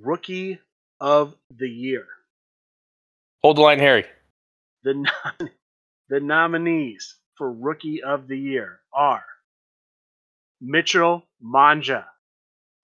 Rookie 0.00 0.58
of 1.04 1.34
the 1.54 1.68
year. 1.68 2.06
Hold 3.42 3.58
the 3.58 3.60
line, 3.60 3.78
Harry. 3.78 4.06
The 4.84 4.94
nom- 5.40 5.50
the 6.08 6.18
nominees 6.18 7.16
for 7.36 7.52
rookie 7.52 8.02
of 8.02 8.26
the 8.26 8.38
year 8.38 8.80
are 8.90 9.24
Mitchell 10.62 11.22
Manja. 11.42 12.06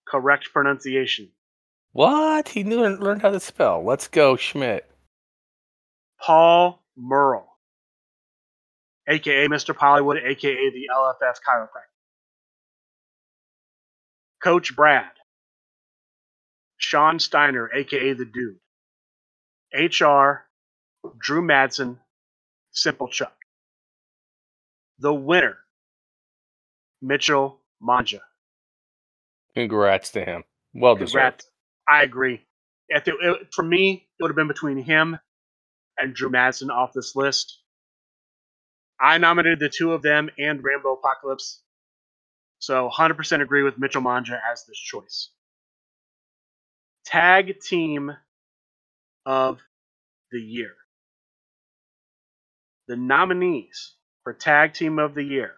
Correct 0.06 0.52
pronunciation. 0.52 1.30
What? 1.92 2.50
He 2.50 2.62
knew 2.62 2.84
and 2.84 3.00
learned 3.00 3.22
how 3.22 3.30
to 3.30 3.40
spell. 3.40 3.82
Let's 3.82 4.06
go, 4.06 4.36
Schmidt. 4.36 4.86
Paul 6.20 6.82
Merle, 6.98 7.48
aka 9.08 9.48
Mr. 9.48 9.74
Hollywood, 9.74 10.18
aka 10.18 10.70
the 10.70 10.88
LFF 10.94 11.36
chiropractor. 11.48 11.88
Coach 14.42 14.76
Brad, 14.76 15.10
Sean 16.80 17.18
Steiner, 17.18 17.70
aka 17.74 18.14
the 18.14 18.24
Dude, 18.24 18.56
HR, 19.74 20.46
Drew 21.18 21.42
Madsen, 21.42 21.98
Simple 22.72 23.08
Chuck. 23.08 23.36
The 24.98 25.12
winner, 25.12 25.58
Mitchell 27.02 27.60
Manja. 27.80 28.22
Congrats 29.54 30.10
to 30.12 30.24
him. 30.24 30.44
Well 30.74 30.94
deserved. 30.96 31.44
I 31.86 32.02
agree. 32.02 32.40
If 32.88 33.06
it, 33.08 33.14
it- 33.20 33.52
for 33.52 33.62
me, 33.62 34.06
it 34.18 34.22
would 34.22 34.30
have 34.30 34.36
been 34.36 34.48
between 34.48 34.78
him 34.78 35.18
and 35.98 36.14
Drew 36.14 36.30
Madsen 36.30 36.70
off 36.70 36.94
this 36.94 37.14
list. 37.14 37.58
I 38.98 39.18
nominated 39.18 39.58
the 39.60 39.68
two 39.68 39.92
of 39.92 40.00
them 40.02 40.30
and 40.38 40.64
Rainbow 40.64 40.94
Apocalypse. 40.94 41.60
So 42.58 42.90
100% 42.90 43.42
agree 43.42 43.62
with 43.64 43.78
Mitchell 43.78 44.00
Manja 44.02 44.40
as 44.50 44.64
this 44.66 44.78
choice. 44.78 45.30
Tag 47.04 47.60
team 47.60 48.12
of 49.26 49.60
the 50.32 50.40
year. 50.40 50.74
The 52.88 52.96
nominees 52.96 53.94
for 54.24 54.32
tag 54.32 54.74
team 54.74 54.98
of 54.98 55.14
the 55.14 55.22
year 55.22 55.54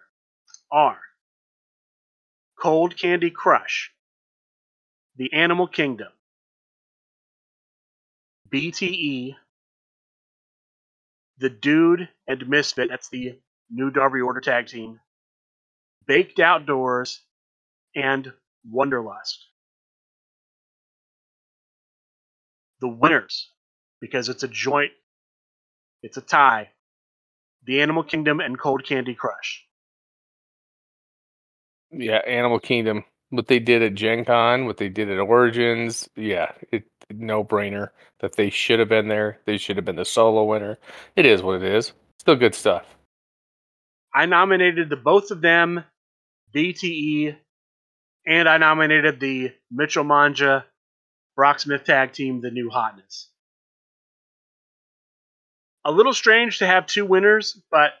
are 0.71 0.99
Cold 2.59 2.97
Candy 2.97 3.31
Crush, 3.31 3.91
The 5.17 5.33
Animal 5.33 5.67
Kingdom, 5.67 6.09
BTE, 8.53 9.35
The 11.39 11.49
Dude 11.49 12.09
and 12.27 12.47
Misfit, 12.47 12.89
that's 12.89 13.09
the 13.09 13.39
new 13.71 13.89
Darby 13.91 14.21
Order 14.21 14.41
tag 14.41 14.67
team, 14.67 14.99
Baked 16.07 16.39
Outdoors, 16.39 17.21
and 17.95 18.31
Wonderlust. 18.71 19.37
The 22.83 22.89
winners, 22.89 23.49
because 24.01 24.27
it's 24.27 24.43
a 24.43 24.47
joint, 24.49 24.91
it's 26.01 26.17
a 26.17 26.21
tie, 26.21 26.71
The 27.65 27.81
Animal 27.81 28.03
Kingdom 28.03 28.41
and 28.41 28.59
Cold 28.59 28.83
Candy 28.85 29.15
Crush. 29.15 29.65
Yeah, 31.89 32.17
Animal 32.27 32.59
Kingdom. 32.59 33.05
What 33.29 33.47
they 33.47 33.59
did 33.59 33.83
at 33.83 33.93
Gen 33.93 34.25
Con, 34.25 34.65
what 34.65 34.75
they 34.75 34.89
did 34.89 35.09
at 35.09 35.17
Origins, 35.17 36.09
yeah, 36.17 36.51
it 36.73 36.83
no 37.09 37.41
brainer 37.41 37.91
that 38.19 38.35
they 38.35 38.49
should 38.49 38.79
have 38.79 38.89
been 38.89 39.07
there. 39.07 39.39
They 39.45 39.57
should 39.57 39.77
have 39.77 39.85
been 39.85 39.95
the 39.95 40.03
solo 40.03 40.43
winner. 40.43 40.77
It 41.15 41.25
is 41.25 41.41
what 41.41 41.61
it 41.61 41.63
is. 41.63 41.93
Still 42.19 42.35
good 42.35 42.53
stuff. 42.53 42.85
I 44.13 44.25
nominated 44.25 44.89
the 44.89 44.97
both 44.97 45.31
of 45.31 45.39
them, 45.39 45.85
BTE, 46.53 47.37
and 48.27 48.49
I 48.49 48.57
nominated 48.57 49.21
the 49.21 49.53
Mitchell 49.71 50.03
Manja 50.03 50.65
Brock 51.35 51.59
Smith 51.59 51.83
tag 51.83 52.13
team, 52.13 52.41
the 52.41 52.51
new 52.51 52.69
hotness. 52.69 53.29
A 55.85 55.91
little 55.91 56.13
strange 56.13 56.59
to 56.59 56.67
have 56.67 56.85
two 56.85 57.05
winners, 57.05 57.59
but 57.69 57.93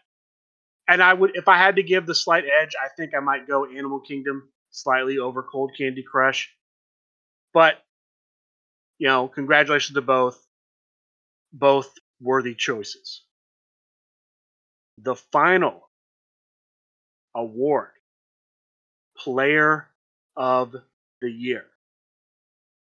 and 0.87 1.01
I 1.01 1.13
would 1.13 1.35
if 1.35 1.47
I 1.47 1.57
had 1.57 1.75
to 1.77 1.83
give 1.83 2.05
the 2.05 2.15
slight 2.15 2.45
edge, 2.45 2.73
I 2.81 2.87
think 2.95 3.13
I 3.15 3.19
might 3.19 3.47
go 3.47 3.65
Animal 3.65 3.99
Kingdom 3.99 4.49
slightly 4.71 5.17
over 5.17 5.43
Cold 5.43 5.71
Candy 5.77 6.03
Crush. 6.03 6.49
But 7.53 7.75
you 8.99 9.07
know, 9.07 9.27
congratulations 9.27 9.95
to 9.95 10.01
both. 10.01 10.39
Both 11.51 11.93
worthy 12.19 12.55
choices. 12.55 13.21
The 14.97 15.15
final 15.15 15.89
award 17.35 17.89
Player 19.17 19.87
of 20.35 20.75
the 21.21 21.29
Year. 21.29 21.65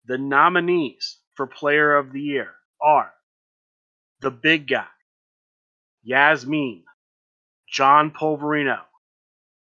The 0.06 0.18
nominees 0.18 1.18
for 1.36 1.48
Player 1.48 1.96
of 1.96 2.12
the 2.12 2.22
Year 2.22 2.52
are 2.82 3.14
The 4.22 4.32
Big 4.32 4.68
Guy, 4.68 4.88
Yasmin, 6.04 6.84
John 7.68 8.12
Polverino, 8.12 8.82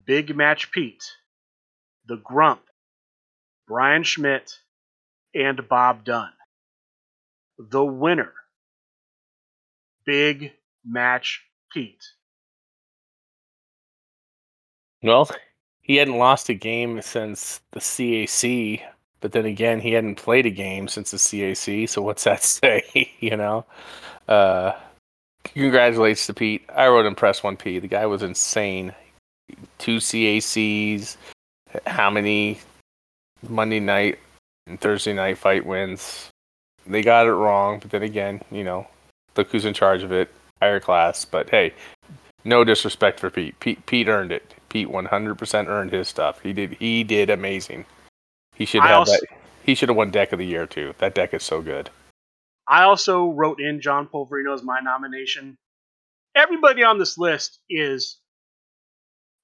Big 0.05 0.35
Match 0.35 0.71
Pete, 0.71 1.05
The 2.07 2.17
Grump, 2.17 2.63
Brian 3.67 4.03
Schmidt, 4.05 4.59
and 5.35 5.69
Bob 5.69 6.05
Dunn. 6.05 6.33
The 7.59 7.85
winner, 7.85 8.33
Big 10.05 10.53
Match 10.85 11.45
Pete. 11.73 12.05
Well, 15.03 15.31
he 15.81 15.97
hadn't 15.97 16.19
lost 16.19 16.49
a 16.49 16.55
game 16.55 17.01
since 17.03 17.61
the 17.73 17.81
CAC, 17.81 18.83
but 19.21 19.33
then 19.33 19.47
again, 19.47 19.81
he 19.81 19.93
hadn't 19.93 20.17
played 20.17 20.47
a 20.47 20.51
game 20.51 20.89
since 20.89 21.11
the 21.11 21.17
CAC. 21.17 21.89
So 21.89 22.03
what's 22.03 22.25
that 22.25 22.43
say? 22.43 23.11
you 23.21 23.37
know. 23.37 23.65
Uh, 24.29 24.73
congratulations 25.45 26.27
to 26.27 26.35
Pete. 26.35 26.63
I 26.75 26.89
wrote 26.89 27.07
in 27.07 27.15
Press 27.15 27.43
One 27.43 27.57
P. 27.57 27.79
The 27.79 27.89
guy 27.89 28.07
was 28.07 28.23
insane. 28.23 28.95
Two 29.79 29.97
CACs. 29.97 31.17
How 31.87 32.11
many 32.11 32.61
Monday 33.49 33.81
night 33.81 34.19
and 34.67 34.81
Thursday 34.81 35.13
night 35.13 35.39
fight 35.39 35.67
wins? 35.67 36.31
They 36.87 37.03
got 37.03 37.27
it 37.27 37.33
wrong, 37.33 37.79
but 37.79 37.91
then 37.91 38.03
again, 38.03 38.41
you 38.51 38.65
know, 38.65 38.87
look 39.37 39.51
who's 39.51 39.65
in 39.65 39.75
charge 39.75 40.03
of 40.03 40.13
it. 40.13 40.33
Higher 40.61 40.81
class, 40.81 41.25
but 41.25 41.49
hey, 41.49 41.73
no 42.45 42.65
disrespect 42.65 43.19
for 43.21 43.31
Pete. 43.31 43.59
Pete 43.61 43.85
Pete 43.87 44.09
earned 44.09 44.33
it. 44.33 44.55
Pete 44.69 44.89
100% 44.89 45.67
earned 45.67 45.93
his 45.93 46.09
stuff. 46.09 46.41
He 46.43 46.53
did 46.53 46.73
he 46.75 47.03
did 47.03 47.31
amazing. 47.31 47.85
He 48.61 48.67
should 48.67 48.83
I 48.83 48.89
have 48.89 48.99
also- 48.99 49.13
that. 49.13 49.39
He 49.65 49.75
should 49.75 49.89
have 49.89 49.97
won 49.97 50.11
deck 50.11 50.33
of 50.33 50.39
the 50.39 50.47
year 50.47 50.67
too. 50.67 50.95
That 50.99 51.15
deck 51.15 51.33
is 51.33 51.43
so 51.43 51.63
good. 51.63 51.89
I 52.69 52.83
also 52.83 53.31
wrote 53.31 53.59
in 53.59 53.81
John 53.81 54.07
Polverino 54.07 54.53
as 54.53 54.63
my 54.63 54.81
nomination. 54.81 55.57
Everybody 56.35 56.83
on 56.83 56.99
this 56.99 57.17
list 57.17 57.59
is 57.71 58.21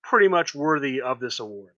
pretty 0.03 0.29
much 0.29 0.55
worthy 0.55 1.01
of 1.01 1.19
this 1.19 1.41
award. 1.41 1.73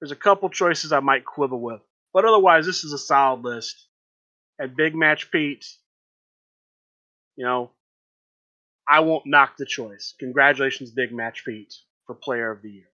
There's 0.00 0.10
a 0.10 0.16
couple 0.16 0.50
choices 0.50 0.90
I 0.92 0.98
might 0.98 1.24
quibble 1.24 1.60
with, 1.60 1.82
but 2.12 2.24
otherwise, 2.24 2.66
this 2.66 2.82
is 2.82 2.92
a 2.92 2.98
solid 2.98 3.44
list. 3.44 3.86
And 4.58 4.74
Big 4.74 4.96
Match 4.96 5.30
Pete, 5.30 5.66
you 7.36 7.44
know, 7.44 7.70
I 8.88 9.00
won't 9.00 9.26
knock 9.26 9.56
the 9.56 9.66
choice. 9.66 10.14
Congratulations, 10.18 10.90
Big 10.90 11.12
Match 11.12 11.44
Pete, 11.44 11.74
for 12.06 12.16
Player 12.16 12.50
of 12.50 12.60
the 12.60 12.70
Year. 12.70 12.90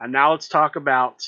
And 0.00 0.12
now 0.12 0.32
let's 0.32 0.48
talk 0.48 0.76
about 0.76 1.22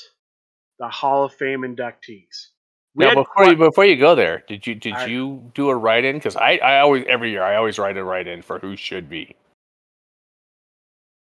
the 0.81 0.89
Hall 0.89 1.23
of 1.23 1.33
Fame 1.35 1.61
inductees. 1.61 2.47
We 2.95 3.05
Now 3.05 3.13
before 3.13 3.45
you 3.45 3.55
before 3.55 3.85
you 3.85 3.95
go 3.95 4.15
there, 4.15 4.43
did 4.47 4.65
you 4.67 4.75
did 4.75 4.93
I- 4.93 5.05
you 5.05 5.49
do 5.53 5.69
a 5.69 5.75
write 5.75 6.03
in? 6.03 6.15
Because 6.17 6.35
I, 6.35 6.57
I 6.57 6.79
always 6.79 7.05
every 7.07 7.31
year 7.31 7.43
I 7.43 7.55
always 7.55 7.77
write 7.79 7.95
a 7.97 8.03
write 8.03 8.27
in 8.27 8.41
for 8.41 8.59
who 8.59 8.75
should 8.75 9.07
be. 9.09 9.35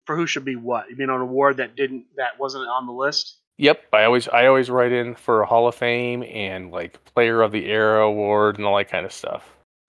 for 0.06 0.16
who 0.16 0.26
should 0.28 0.46
be 0.46 0.56
what? 0.56 0.90
You 0.90 0.96
mean 0.96 1.10
an 1.10 1.20
award 1.20 1.58
that 1.58 1.76
didn't 1.76 2.06
that 2.16 2.40
wasn't 2.40 2.68
on 2.68 2.86
the 2.86 2.94
list? 2.94 3.38
Yep, 3.58 3.88
I 3.92 4.04
always 4.04 4.28
I 4.30 4.46
always 4.46 4.70
write 4.70 4.92
in 4.94 5.16
for 5.16 5.44
Hall 5.44 5.68
of 5.68 5.76
Fame 5.76 6.24
and 6.24 6.72
like 6.72 7.04
Player 7.14 7.42
of 7.42 7.52
the 7.52 7.66
Era 7.66 8.06
award 8.06 8.58
and 8.58 8.66
all 8.66 8.78
that 8.78 8.90
kind 8.90 9.06
of 9.06 9.12
stuff. 9.12 9.44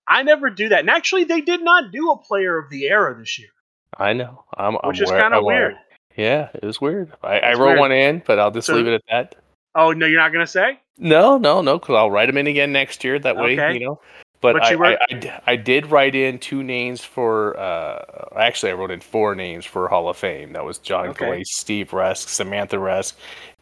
I 0.09 0.23
never 0.23 0.49
do 0.49 0.71
that. 0.71 0.81
And 0.81 0.89
actually, 0.91 1.25
they 1.25 1.43
did 1.43 1.63
not 1.63 1.93
do 1.93 2.11
a 2.11 2.17
Player 2.17 2.57
of 2.59 2.71
the 2.71 2.89
Era 2.89 3.15
this 3.17 3.39
year, 3.39 3.51
I 3.97 4.15
know. 4.15 4.43
I'm, 4.57 4.73
which 4.83 4.99
I'm 4.99 5.03
is 5.05 5.11
kind 5.11 5.35
of 5.35 5.45
weird. 5.45 5.75
Yeah, 6.17 6.49
it 6.55 6.65
was 6.65 6.81
weird. 6.81 7.13
I, 7.23 7.39
I 7.41 7.53
wrote 7.55 7.79
one 7.79 7.93
in, 7.93 8.23
but 8.27 8.39
I'll 8.41 8.51
just 8.51 8.67
So- 8.67 8.75
leave 8.75 8.87
it 8.89 8.95
at 8.95 9.03
that. 9.11 9.35
Oh 9.79 9.93
no, 9.93 10.07
you're 10.07 10.21
not 10.21 10.33
gonna 10.33 10.47
say? 10.47 10.81
No, 10.99 11.39
no, 11.39 11.63
no, 11.63 11.79
because 11.79 11.95
I'll 11.95 12.11
write 12.11 12.27
them 12.27 12.37
in 12.37 12.49
again 12.49 12.73
next 12.73 13.05
year. 13.05 13.19
That 13.19 13.37
way, 13.37 13.53
Okay. 13.59 13.75
you 13.75 13.87
know. 13.87 14.01
But, 14.41 14.55
But 14.55 14.63
I, 14.65 14.71
you 14.73 14.77
wrote- 14.77 14.99
I, 15.11 15.15
I 15.15 15.53
I 15.53 15.57
did 15.57 15.87
write 15.87 16.15
in 16.15 16.39
two 16.39 16.63
names 16.63 17.05
for. 17.05 17.59
Uh, 17.59 18.05
actually, 18.37 18.71
I 18.73 18.75
wrote 18.75 18.91
in 18.91 19.01
four 19.01 19.35
names 19.35 19.65
for 19.65 19.89
Hall 19.89 20.09
of 20.09 20.17
Fame. 20.17 20.53
That 20.53 20.65
was 20.65 20.79
John 20.79 21.09
Okay. 21.09 21.27
Clay, 21.27 21.45
Steve 21.45 21.91
Resk, 21.91 22.29
Samantha 22.29 22.77
Resk, 22.77 23.15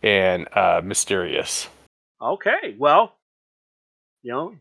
and 0.03 0.49
uh, 0.53 0.81
Mysterious. 0.85 1.69
Okay, 2.21 2.75
well, 2.79 3.15
you 4.23 4.33
know, 4.33 4.55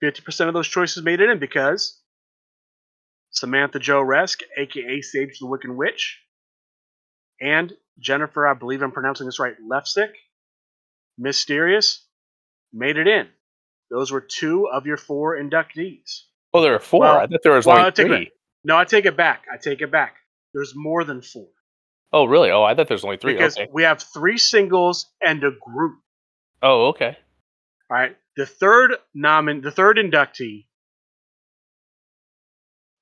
fifty 0.00 0.20
percent 0.22 0.48
of 0.48 0.54
those 0.54 0.68
choices 0.68 1.02
made 1.02 1.20
it 1.20 1.30
in 1.30 1.38
because 1.38 1.98
Samantha 3.30 3.78
Joe 3.78 4.02
Resk, 4.02 4.42
aka 4.56 5.00
Sage 5.02 5.38
the 5.40 5.46
Wiccan 5.46 5.76
Witch, 5.76 6.20
and 7.40 7.72
Jennifer, 7.98 8.46
I 8.46 8.54
believe 8.54 8.82
I'm 8.82 8.92
pronouncing 8.92 9.26
this 9.26 9.38
right, 9.38 9.54
Lefsick, 9.66 10.10
Mysterious, 11.20 12.06
made 12.72 12.96
it 12.96 13.06
in. 13.06 13.28
Those 13.90 14.10
were 14.10 14.20
two 14.22 14.68
of 14.68 14.86
your 14.86 14.96
four 14.96 15.36
inductees. 15.36 16.22
Oh, 16.54 16.62
there 16.62 16.74
are 16.74 16.80
four. 16.80 17.00
Well- 17.00 17.18
I 17.18 17.26
thought 17.26 17.40
there 17.42 17.52
was 17.52 17.66
well, 17.66 17.76
only 17.76 17.86
I'll 17.86 17.92
take 17.92 18.06
it 18.06 18.08
three. 18.08 18.30
No, 18.64 18.76
I 18.76 18.84
take 18.84 19.04
it 19.04 19.16
back. 19.16 19.44
I 19.52 19.56
take 19.58 19.82
it 19.82 19.90
back. 19.92 20.16
There's 20.54 20.72
more 20.74 21.04
than 21.04 21.20
four. 21.22 21.48
Oh, 22.12 22.24
really? 22.24 22.50
Oh, 22.50 22.62
I 22.62 22.74
thought 22.74 22.88
there's 22.88 23.04
only 23.04 23.18
three. 23.18 23.34
because 23.34 23.56
Okay. 23.56 23.70
we 23.72 23.82
have 23.84 24.02
three 24.02 24.38
singles 24.38 25.06
and 25.20 25.44
a 25.44 25.50
group. 25.52 26.00
Oh, 26.62 26.88
okay. 26.88 27.16
All 27.90 27.96
right. 27.96 28.16
The 28.36 28.46
third 28.46 28.96
nomin, 29.16 29.62
the 29.62 29.70
third 29.70 29.96
inductee 29.98 30.66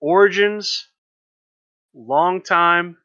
Origins, 0.00 0.88
long 1.94 2.42
time, 2.42 2.96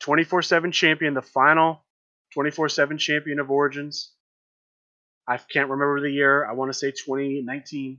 24 0.00 0.42
7 0.42 0.72
champion, 0.72 1.14
the 1.14 1.22
final 1.22 1.84
24 2.34 2.68
7 2.68 2.98
champion 2.98 3.38
of 3.40 3.50
Origins. 3.50 4.12
I 5.26 5.36
can't 5.36 5.68
remember 5.70 6.00
the 6.00 6.10
year. 6.10 6.44
I 6.44 6.52
want 6.54 6.72
to 6.72 6.78
say 6.78 6.90
2019. 6.90 7.98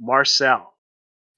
Marcel. 0.00 0.74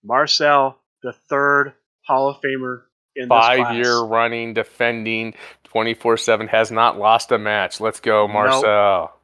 Marcel, 0.03 0.79
the 1.03 1.13
third 1.13 1.73
Hall 2.07 2.29
of 2.29 2.41
Famer 2.43 2.83
in 3.17 3.29
Five 3.29 3.77
year 3.77 4.01
running, 4.01 4.55
defending, 4.55 5.35
24 5.65 6.17
7, 6.19 6.49
has 6.49 6.71
not 6.71 6.99
lost 6.99 7.33
a 7.33 7.39
match. 7.39 7.81
Let's 7.81 8.01
go, 8.01 8.27
Nope. 8.27 8.33
Marcel. 8.35 9.17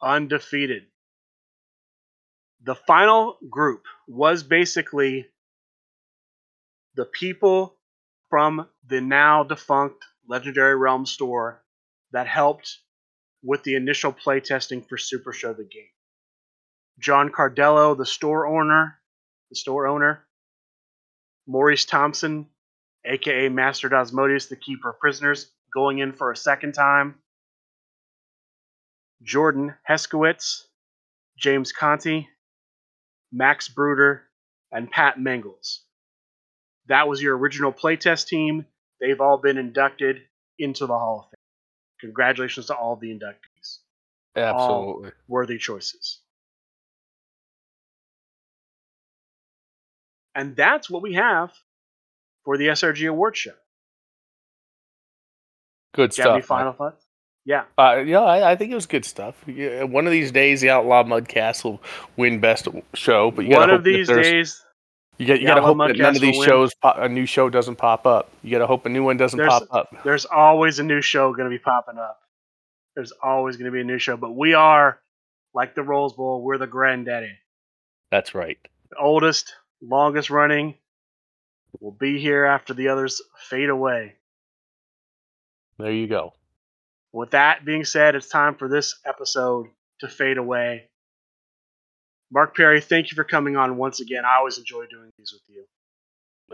undefeated. 0.00 0.84
The 2.64 2.74
final 2.76 3.38
group 3.50 3.84
was 4.06 4.42
basically 4.44 5.26
the 6.94 7.04
people 7.04 7.76
from 8.30 8.68
the 8.86 9.00
now 9.00 9.42
defunct 9.42 10.04
Legendary 10.28 10.76
Realm 10.76 11.06
store 11.06 11.62
that 12.12 12.26
helped 12.26 12.78
with 13.42 13.62
the 13.64 13.74
initial 13.74 14.12
playtesting 14.12 14.88
for 14.88 14.96
Super 14.96 15.32
Show 15.32 15.52
the 15.52 15.64
game. 15.64 15.88
John 16.98 17.30
Cardello, 17.30 17.96
the 17.96 18.06
store 18.06 18.46
owner, 18.46 18.98
the 19.50 19.56
store 19.56 19.86
owner, 19.86 20.24
Maurice 21.46 21.84
Thompson, 21.84 22.46
aka 23.04 23.48
Master 23.48 23.88
Dosmodius, 23.88 24.48
the 24.48 24.56
keeper 24.56 24.90
of 24.90 25.00
prisoners, 25.00 25.50
going 25.74 25.98
in 25.98 26.12
for 26.12 26.30
a 26.30 26.36
second 26.36 26.72
time. 26.72 27.16
Jordan 29.22 29.74
Heskowitz, 29.88 30.62
James 31.38 31.72
Conti, 31.72 32.28
Max 33.32 33.68
Bruder, 33.68 34.22
and 34.70 34.90
Pat 34.90 35.18
Mengels. 35.18 35.78
That 36.86 37.08
was 37.08 37.22
your 37.22 37.36
original 37.36 37.72
playtest 37.72 38.26
team. 38.26 38.66
They've 39.02 39.20
all 39.20 39.36
been 39.36 39.58
inducted 39.58 40.22
into 40.60 40.86
the 40.86 40.96
Hall 40.96 41.18
of 41.18 41.24
Fame. 41.24 42.08
Congratulations 42.08 42.66
to 42.66 42.76
all 42.76 42.94
the 42.94 43.08
inductees. 43.08 43.78
Absolutely. 44.36 45.10
Worthy 45.26 45.58
choices. 45.58 46.20
And 50.36 50.54
that's 50.54 50.88
what 50.88 51.02
we 51.02 51.14
have 51.14 51.52
for 52.44 52.56
the 52.56 52.68
SRG 52.68 53.08
Award 53.08 53.36
Show. 53.36 53.52
Good 55.94 56.12
Do 56.12 56.22
you 56.22 56.28
have 56.28 56.34
any 56.34 56.42
stuff. 56.42 56.48
final 56.48 56.72
thoughts? 56.72 57.04
Yeah. 57.44 57.64
Uh, 57.76 58.02
yeah, 58.06 58.20
I, 58.20 58.52
I 58.52 58.56
think 58.56 58.70
it 58.70 58.76
was 58.76 58.86
good 58.86 59.04
stuff. 59.04 59.42
Yeah, 59.48 59.82
one 59.82 60.06
of 60.06 60.12
these 60.12 60.30
days, 60.30 60.60
the 60.60 60.70
Outlaw 60.70 61.02
Mudcast 61.02 61.64
will 61.64 61.82
win 62.16 62.38
best 62.38 62.68
show. 62.94 63.32
But 63.32 63.46
you 63.46 63.56
One 63.56 63.68
of 63.68 63.82
these 63.82 64.06
days, 64.08 64.62
you 65.18 65.26
got 65.26 65.40
you 65.40 65.46
got 65.46 65.54
to 65.56 65.62
hope 65.62 65.78
that 65.78 65.96
none 65.96 66.14
of 66.16 66.20
these 66.22 66.42
shows, 66.44 66.74
pop, 66.74 66.96
a 66.98 67.08
new 67.08 67.26
show 67.26 67.48
doesn't 67.50 67.76
pop 67.76 68.06
up. 68.06 68.30
You 68.42 68.50
got 68.50 68.58
to 68.58 68.66
hope 68.66 68.86
a 68.86 68.88
new 68.88 69.04
one 69.04 69.16
doesn't 69.16 69.36
There's- 69.36 69.60
pop 69.60 69.68
up. 69.92 70.02
there's 70.04 70.24
always 70.24 70.78
a 70.78 70.82
new 70.82 71.00
show 71.02 71.32
going 71.32 71.44
to 71.48 71.50
be 71.50 71.58
popping 71.62 71.98
up. 71.98 72.18
There's 72.94 73.12
always 73.22 73.56
going 73.56 73.66
to 73.66 73.72
be 73.72 73.80
a 73.80 73.84
new 73.84 73.98
show, 73.98 74.16
but 74.16 74.32
we 74.32 74.54
are 74.54 75.00
like 75.54 75.74
the 75.74 75.82
Rose 75.82 76.12
Bowl. 76.12 76.42
We're 76.42 76.58
the 76.58 76.66
granddaddy, 76.66 77.32
That's 78.10 78.34
right. 78.34 78.58
the 78.90 78.96
oldest, 78.98 79.54
longest 79.80 80.28
running. 80.30 80.74
We'll 81.80 81.92
be 81.92 82.18
here 82.20 82.44
after 82.44 82.74
the 82.74 82.88
others 82.88 83.22
fade 83.48 83.70
away. 83.70 84.16
There 85.78 85.90
you 85.92 86.06
go. 86.06 86.34
With 87.12 87.30
that 87.30 87.64
being 87.64 87.84
said, 87.84 88.14
it's 88.14 88.28
time 88.28 88.56
for 88.56 88.68
this 88.68 88.98
episode 89.06 89.68
to 90.00 90.08
fade 90.08 90.36
away. 90.36 90.90
Mark 92.32 92.56
Perre, 92.56 92.80
thank 92.80 93.10
you 93.10 93.14
for 93.14 93.24
coming 93.24 93.56
on 93.56 93.76
once 93.76 94.00
again. 94.00 94.24
I 94.24 94.36
always 94.36 94.56
enjoy 94.56 94.86
doing 94.86 95.10
these 95.18 95.32
with 95.32 95.42
you. 95.48 95.64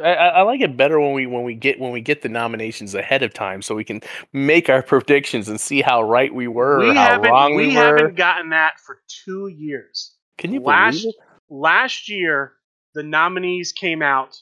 I, 0.02 0.12
I 0.12 0.42
like 0.42 0.60
it 0.60 0.76
better 0.76 1.00
when 1.00 1.12
we 1.12 1.26
when 1.26 1.44
we 1.44 1.54
get 1.54 1.80
when 1.80 1.92
we 1.92 2.00
get 2.00 2.22
the 2.22 2.28
nominations 2.28 2.94
ahead 2.94 3.22
of 3.22 3.32
time, 3.32 3.62
so 3.62 3.74
we 3.74 3.84
can 3.84 4.00
make 4.32 4.68
our 4.68 4.82
predictions 4.82 5.48
and 5.48 5.60
see 5.60 5.82
how 5.82 6.02
right 6.02 6.32
we 6.32 6.46
were, 6.46 6.80
we 6.80 6.90
or 6.90 6.94
how 6.94 7.20
wrong 7.20 7.54
we, 7.54 7.68
we, 7.68 7.76
were. 7.76 7.94
We 7.94 8.00
haven't 8.00 8.16
gotten 8.16 8.50
that 8.50 8.78
for 8.84 9.00
two 9.24 9.48
years. 9.48 10.14
Can 10.36 10.52
you 10.52 10.60
last 10.60 11.00
believe 11.00 11.14
it? 11.18 11.24
last 11.50 12.08
year 12.08 12.52
the 12.94 13.02
nominees 13.02 13.72
came 13.72 14.02
out 14.02 14.36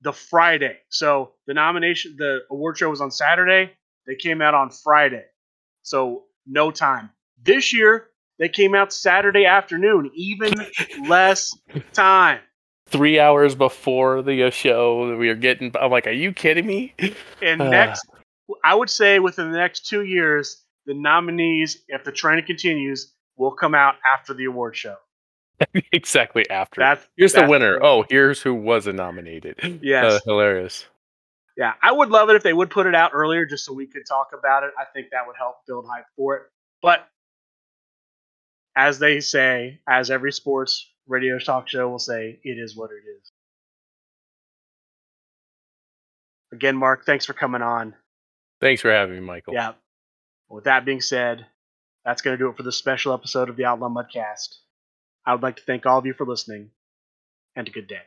the 0.00 0.12
Friday. 0.12 0.76
So 0.88 1.32
the 1.46 1.54
nomination 1.54 2.16
the 2.18 2.40
award 2.50 2.78
show 2.78 2.90
was 2.90 3.00
on 3.00 3.10
Saturday. 3.10 3.72
They 4.06 4.14
came 4.14 4.40
out 4.40 4.54
on 4.54 4.70
Friday. 4.70 5.24
So 5.82 6.24
no 6.46 6.70
time. 6.70 7.10
This 7.42 7.74
year 7.74 8.08
they 8.38 8.48
came 8.48 8.74
out 8.74 8.92
Saturday 8.92 9.46
afternoon, 9.46 10.10
even 10.14 10.52
less 11.08 11.56
time. 11.92 12.40
Three 12.86 13.18
hours 13.20 13.54
before 13.54 14.22
the 14.22 14.44
uh, 14.44 14.50
show, 14.50 15.16
we 15.16 15.28
are 15.28 15.34
getting. 15.34 15.72
I'm 15.78 15.90
like, 15.90 16.06
are 16.06 16.10
you 16.12 16.32
kidding 16.32 16.66
me? 16.66 16.94
And 17.42 17.60
Ah. 17.60 17.68
next 17.68 18.06
I 18.64 18.74
would 18.74 18.88
say 18.88 19.18
within 19.18 19.52
the 19.52 19.58
next 19.58 19.86
2 19.88 20.04
years 20.04 20.64
the 20.86 20.94
nominees 20.94 21.84
if 21.88 22.02
the 22.04 22.12
trend 22.12 22.46
continues 22.46 23.12
will 23.36 23.52
come 23.52 23.74
out 23.74 23.96
after 24.10 24.32
the 24.32 24.46
award 24.46 24.74
show. 24.74 24.96
exactly 25.92 26.48
after. 26.48 26.80
That's 26.80 27.06
here's 27.16 27.32
the 27.32 27.40
that's 27.40 27.50
winner. 27.50 27.78
Oh, 27.82 28.04
here's 28.08 28.40
who 28.40 28.54
wasn't 28.54 28.96
nominated. 28.96 29.80
Yes. 29.82 30.04
Uh, 30.14 30.18
hilarious. 30.24 30.86
Yeah, 31.58 31.74
I 31.82 31.90
would 31.92 32.08
love 32.08 32.30
it 32.30 32.36
if 32.36 32.42
they 32.44 32.52
would 32.52 32.70
put 32.70 32.86
it 32.86 32.94
out 32.94 33.10
earlier 33.12 33.44
just 33.44 33.64
so 33.64 33.72
we 33.72 33.86
could 33.86 34.06
talk 34.08 34.28
about 34.32 34.62
it. 34.62 34.70
I 34.78 34.84
think 34.94 35.08
that 35.10 35.26
would 35.26 35.36
help 35.36 35.56
build 35.66 35.86
hype 35.90 36.04
for 36.16 36.36
it. 36.36 36.42
But 36.80 37.06
as 38.78 39.00
they 39.00 39.18
say, 39.18 39.80
as 39.88 40.08
every 40.08 40.30
sports 40.30 40.88
radio 41.08 41.36
talk 41.40 41.68
show 41.68 41.88
will 41.88 41.98
say, 41.98 42.38
it 42.44 42.58
is 42.58 42.76
what 42.76 42.90
it 42.90 43.02
is. 43.08 43.32
Again, 46.52 46.76
Mark, 46.76 47.04
thanks 47.04 47.26
for 47.26 47.32
coming 47.32 47.60
on. 47.60 47.96
Thanks 48.60 48.80
for 48.80 48.92
having 48.92 49.16
me, 49.16 49.20
Michael. 49.20 49.54
Yeah. 49.54 49.72
With 50.48 50.64
that 50.64 50.84
being 50.84 51.00
said, 51.00 51.44
that's 52.04 52.22
going 52.22 52.38
to 52.38 52.42
do 52.42 52.50
it 52.50 52.56
for 52.56 52.62
this 52.62 52.76
special 52.76 53.12
episode 53.12 53.48
of 53.48 53.56
the 53.56 53.64
Outlaw 53.64 53.88
Mudcast. 53.88 54.54
I 55.26 55.32
would 55.32 55.42
like 55.42 55.56
to 55.56 55.64
thank 55.64 55.84
all 55.84 55.98
of 55.98 56.06
you 56.06 56.14
for 56.14 56.24
listening, 56.24 56.70
and 57.56 57.66
a 57.66 57.72
good 57.72 57.88
day. 57.88 58.02